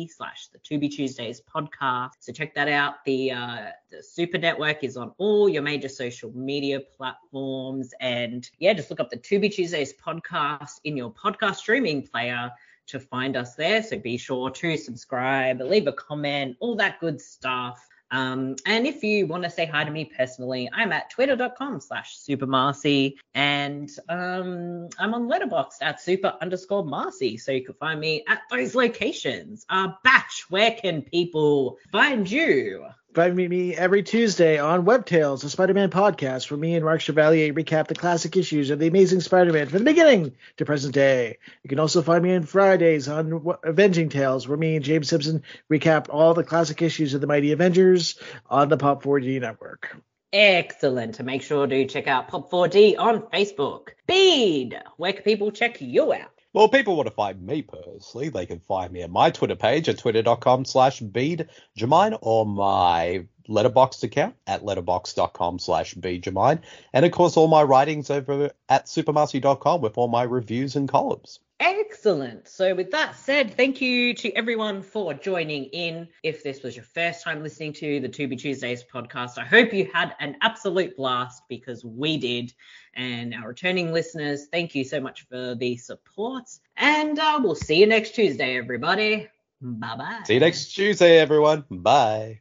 slash 0.08 0.48
the 0.48 0.58
To 0.64 0.78
Be 0.78 0.88
Tuesdays 0.88 1.42
podcast. 1.42 2.12
So 2.20 2.32
check 2.32 2.54
that 2.54 2.68
out. 2.68 3.04
The 3.04 3.32
uh, 3.32 3.66
the 3.90 4.02
Super 4.02 4.38
Network 4.38 4.82
is 4.82 4.96
on 4.96 5.12
all 5.18 5.48
your 5.48 5.62
major 5.62 5.88
social 5.88 6.32
media 6.34 6.80
platforms, 6.80 7.92
and 8.00 8.50
yeah, 8.58 8.72
just 8.72 8.88
look 8.90 8.98
up 8.98 9.10
the 9.10 9.18
To 9.18 9.38
Be 9.38 9.50
Tuesdays 9.50 9.92
podcast 9.94 10.80
in 10.84 10.96
your 10.96 11.12
podcast 11.12 11.56
streaming 11.56 12.02
player 12.02 12.50
to 12.86 12.98
find 12.98 13.36
us 13.36 13.54
there. 13.54 13.82
So 13.82 13.98
be 13.98 14.16
sure 14.16 14.48
to 14.50 14.76
subscribe, 14.78 15.60
leave 15.60 15.86
a 15.86 15.92
comment, 15.92 16.56
all 16.60 16.76
that 16.76 16.98
good 16.98 17.20
stuff. 17.20 17.86
Um, 18.10 18.56
and 18.66 18.86
if 18.86 19.02
you 19.02 19.26
want 19.26 19.44
to 19.44 19.50
say 19.50 19.66
hi 19.66 19.84
to 19.84 19.90
me 19.90 20.04
personally, 20.04 20.68
I'm 20.72 20.92
at 20.92 21.10
twitter.com 21.10 21.80
slash 21.80 22.16
supermarcy 22.18 23.14
and 23.34 23.90
um, 24.08 24.88
I'm 24.98 25.14
on 25.14 25.28
Letterboxd 25.28 25.82
at 25.82 26.00
super 26.00 26.34
underscore 26.40 26.84
Marcy. 26.84 27.36
So 27.36 27.52
you 27.52 27.64
can 27.64 27.74
find 27.74 28.00
me 28.00 28.24
at 28.28 28.42
those 28.50 28.74
locations. 28.74 29.66
Uh, 29.68 29.88
Batch, 30.04 30.46
where 30.48 30.72
can 30.72 31.02
people 31.02 31.78
find 31.90 32.30
you? 32.30 32.86
Find 33.16 33.34
me 33.34 33.74
every 33.74 34.02
Tuesday 34.02 34.58
on 34.58 34.84
Web 34.84 35.06
Tales, 35.06 35.42
a 35.42 35.48
Spider-Man 35.48 35.88
podcast, 35.88 36.50
where 36.50 36.58
me 36.58 36.74
and 36.74 36.84
Mark 36.84 37.00
Chevalier 37.00 37.50
recap 37.54 37.86
the 37.86 37.94
classic 37.94 38.36
issues 38.36 38.68
of 38.68 38.78
the 38.78 38.88
Amazing 38.88 39.22
Spider-Man 39.22 39.68
from 39.68 39.78
the 39.78 39.84
beginning 39.86 40.36
to 40.58 40.66
present 40.66 40.92
day. 40.92 41.38
You 41.62 41.68
can 41.70 41.80
also 41.80 42.02
find 42.02 42.22
me 42.22 42.34
on 42.34 42.42
Fridays 42.42 43.08
on 43.08 43.42
Avenging 43.64 44.10
Tales, 44.10 44.46
where 44.46 44.58
me 44.58 44.76
and 44.76 44.84
James 44.84 45.08
Simpson 45.08 45.42
recap 45.72 46.08
all 46.10 46.34
the 46.34 46.44
classic 46.44 46.82
issues 46.82 47.14
of 47.14 47.22
the 47.22 47.26
Mighty 47.26 47.52
Avengers 47.52 48.20
on 48.50 48.68
the 48.68 48.76
Pop 48.76 49.02
4D 49.02 49.40
network. 49.40 49.96
Excellent. 50.30 51.18
Make 51.24 51.40
sure 51.40 51.66
to 51.66 51.86
check 51.86 52.08
out 52.08 52.28
Pop4D 52.30 52.98
on 52.98 53.22
Facebook. 53.32 53.92
Bede, 54.06 54.78
where 54.98 55.14
can 55.14 55.22
people 55.22 55.52
check 55.52 55.80
you 55.80 56.12
out? 56.12 56.35
Well, 56.56 56.70
people 56.70 56.96
want 56.96 57.06
to 57.06 57.14
find 57.14 57.42
me 57.42 57.60
personally, 57.60 58.30
they 58.30 58.46
can 58.46 58.60
find 58.60 58.90
me 58.90 59.02
at 59.02 59.10
my 59.10 59.28
Twitter 59.28 59.56
page 59.56 59.90
at 59.90 59.98
twitter.com 59.98 60.64
slash 60.64 61.02
bedejermyn 61.02 62.18
or 62.22 62.46
my 62.46 63.26
letterboxd 63.46 64.04
account 64.04 64.36
at 64.46 64.62
letterboxd.com 64.62 65.58
slash 65.58 65.94
bedejermyn. 65.96 66.62
And 66.94 67.04
of 67.04 67.12
course, 67.12 67.36
all 67.36 67.48
my 67.48 67.62
writings 67.62 68.08
over 68.08 68.52
at 68.70 68.86
supermarcey.com 68.86 69.82
with 69.82 69.98
all 69.98 70.08
my 70.08 70.22
reviews 70.22 70.76
and 70.76 70.88
columns. 70.88 71.40
Excellent. 71.58 72.48
So, 72.48 72.74
with 72.74 72.90
that 72.90 73.16
said, 73.16 73.56
thank 73.56 73.80
you 73.80 74.12
to 74.14 74.30
everyone 74.32 74.82
for 74.82 75.14
joining 75.14 75.64
in. 75.64 76.08
If 76.22 76.42
this 76.42 76.62
was 76.62 76.76
your 76.76 76.84
first 76.84 77.24
time 77.24 77.42
listening 77.42 77.72
to 77.74 77.98
the 77.98 78.08
To 78.10 78.28
Be 78.28 78.36
Tuesdays 78.36 78.84
podcast, 78.84 79.38
I 79.38 79.44
hope 79.44 79.72
you 79.72 79.88
had 79.92 80.14
an 80.20 80.36
absolute 80.42 80.96
blast 80.96 81.44
because 81.48 81.82
we 81.82 82.18
did. 82.18 82.52
And 82.92 83.34
our 83.34 83.48
returning 83.48 83.90
listeners, 83.90 84.48
thank 84.52 84.74
you 84.74 84.84
so 84.84 85.00
much 85.00 85.26
for 85.28 85.54
the 85.54 85.78
support. 85.78 86.44
And 86.76 87.18
uh, 87.18 87.40
we'll 87.42 87.54
see 87.54 87.80
you 87.80 87.86
next 87.86 88.14
Tuesday, 88.14 88.58
everybody. 88.58 89.28
Bye 89.62 89.96
bye. 89.96 90.20
See 90.24 90.34
you 90.34 90.40
next 90.40 90.74
Tuesday, 90.74 91.18
everyone. 91.18 91.64
Bye. 91.70 92.40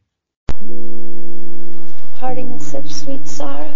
Parting 2.16 2.52
in 2.52 2.60
such 2.60 2.92
sweet 2.92 3.26
sorrow. 3.26 3.74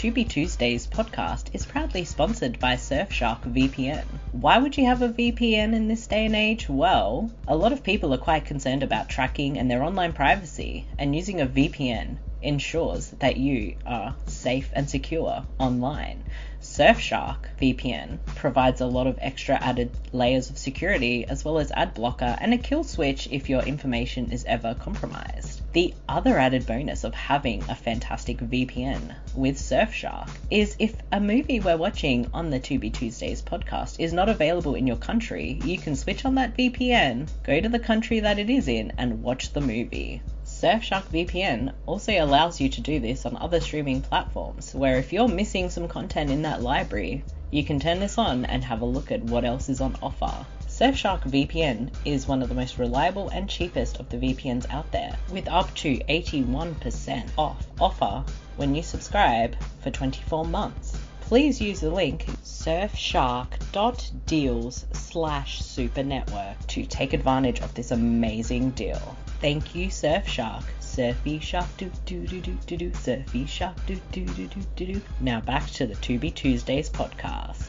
To 0.00 0.10
Be 0.10 0.24
Tuesdays 0.24 0.86
podcast 0.86 1.48
is 1.52 1.66
proudly 1.66 2.04
sponsored 2.04 2.58
by 2.58 2.76
Surfshark 2.76 3.42
VPN. 3.42 4.06
Why 4.32 4.56
would 4.56 4.78
you 4.78 4.86
have 4.86 5.02
a 5.02 5.10
VPN 5.10 5.74
in 5.74 5.88
this 5.88 6.06
day 6.06 6.24
and 6.24 6.34
age? 6.34 6.70
Well, 6.70 7.30
a 7.46 7.54
lot 7.54 7.74
of 7.74 7.82
people 7.82 8.14
are 8.14 8.16
quite 8.16 8.46
concerned 8.46 8.82
about 8.82 9.10
tracking 9.10 9.58
and 9.58 9.70
their 9.70 9.82
online 9.82 10.14
privacy, 10.14 10.86
and 10.98 11.14
using 11.14 11.42
a 11.42 11.46
VPN 11.46 12.16
ensures 12.40 13.10
that 13.18 13.36
you 13.36 13.76
are 13.84 14.16
safe 14.24 14.70
and 14.72 14.88
secure 14.88 15.44
online. 15.58 16.24
Surfshark 16.62 17.50
VPN 17.60 18.20
provides 18.24 18.80
a 18.80 18.86
lot 18.86 19.06
of 19.06 19.18
extra 19.20 19.56
added 19.56 19.90
layers 20.14 20.48
of 20.48 20.56
security 20.56 21.26
as 21.26 21.44
well 21.44 21.58
as 21.58 21.70
ad 21.72 21.92
blocker 21.92 22.38
and 22.40 22.54
a 22.54 22.56
kill 22.56 22.84
switch 22.84 23.28
if 23.30 23.50
your 23.50 23.60
information 23.64 24.32
is 24.32 24.46
ever 24.46 24.74
compromised. 24.74 25.59
The 25.72 25.94
other 26.08 26.36
added 26.36 26.66
bonus 26.66 27.04
of 27.04 27.14
having 27.14 27.62
a 27.68 27.76
fantastic 27.76 28.38
VPN 28.38 29.14
with 29.36 29.56
Surfshark 29.56 30.28
is 30.50 30.74
if 30.80 30.96
a 31.12 31.20
movie 31.20 31.60
we're 31.60 31.76
watching 31.76 32.28
on 32.34 32.50
the 32.50 32.58
To 32.58 32.80
Be 32.80 32.90
Tuesdays 32.90 33.40
podcast 33.40 34.00
is 34.00 34.12
not 34.12 34.28
available 34.28 34.74
in 34.74 34.88
your 34.88 34.96
country, 34.96 35.60
you 35.64 35.78
can 35.78 35.94
switch 35.94 36.24
on 36.24 36.34
that 36.34 36.56
VPN, 36.56 37.28
go 37.44 37.60
to 37.60 37.68
the 37.68 37.78
country 37.78 38.18
that 38.18 38.40
it 38.40 38.50
is 38.50 38.66
in, 38.66 38.92
and 38.98 39.22
watch 39.22 39.52
the 39.52 39.60
movie. 39.60 40.22
Surfshark 40.44 41.04
VPN 41.04 41.72
also 41.86 42.12
allows 42.20 42.60
you 42.60 42.68
to 42.68 42.80
do 42.80 42.98
this 42.98 43.24
on 43.24 43.36
other 43.36 43.60
streaming 43.60 44.02
platforms, 44.02 44.74
where 44.74 44.98
if 44.98 45.12
you're 45.12 45.28
missing 45.28 45.70
some 45.70 45.86
content 45.86 46.30
in 46.30 46.42
that 46.42 46.62
library, 46.62 47.22
you 47.52 47.62
can 47.62 47.78
turn 47.78 48.00
this 48.00 48.18
on 48.18 48.44
and 48.44 48.64
have 48.64 48.82
a 48.82 48.84
look 48.84 49.12
at 49.12 49.22
what 49.22 49.44
else 49.44 49.68
is 49.68 49.80
on 49.80 49.96
offer. 50.02 50.44
Surfshark 50.80 51.20
VPN 51.24 51.90
is 52.06 52.26
one 52.26 52.40
of 52.40 52.48
the 52.48 52.54
most 52.54 52.78
reliable 52.78 53.28
and 53.28 53.50
cheapest 53.50 54.00
of 54.00 54.08
the 54.08 54.16
VPNs 54.16 54.64
out 54.70 54.90
there, 54.90 55.14
with 55.30 55.46
up 55.46 55.74
to 55.74 55.98
81% 56.08 57.28
off 57.36 57.66
offer 57.78 58.24
when 58.56 58.74
you 58.74 58.82
subscribe 58.82 59.56
for 59.82 59.90
24 59.90 60.46
months. 60.46 60.96
Please 61.20 61.60
use 61.60 61.80
the 61.80 61.90
link 61.90 62.24
surfshark.deals 62.44 64.86
slash 64.94 65.60
super 65.60 66.24
to 66.68 66.86
take 66.86 67.12
advantage 67.12 67.60
of 67.60 67.74
this 67.74 67.90
amazing 67.90 68.70
deal. 68.70 69.14
Thank 69.42 69.74
you, 69.74 69.88
Surfshark. 69.88 70.64
Surfy 70.80 71.40
shark 71.40 71.68
do 71.76 71.90
do 72.06 72.26
do 72.26 72.40
do 72.40 72.56
do 72.66 72.78
do 72.78 72.90
surfy 72.94 73.44
shark 73.44 73.76
do 73.84 74.00
do 74.12 74.24
do 74.24 74.46
do 74.46 74.60
do 74.76 74.94
do. 74.94 75.02
Now 75.20 75.42
back 75.42 75.66
to 75.72 75.86
the 75.86 75.96
To 75.96 76.18
Be 76.18 76.30
Tuesdays 76.30 76.88
podcast. 76.88 77.68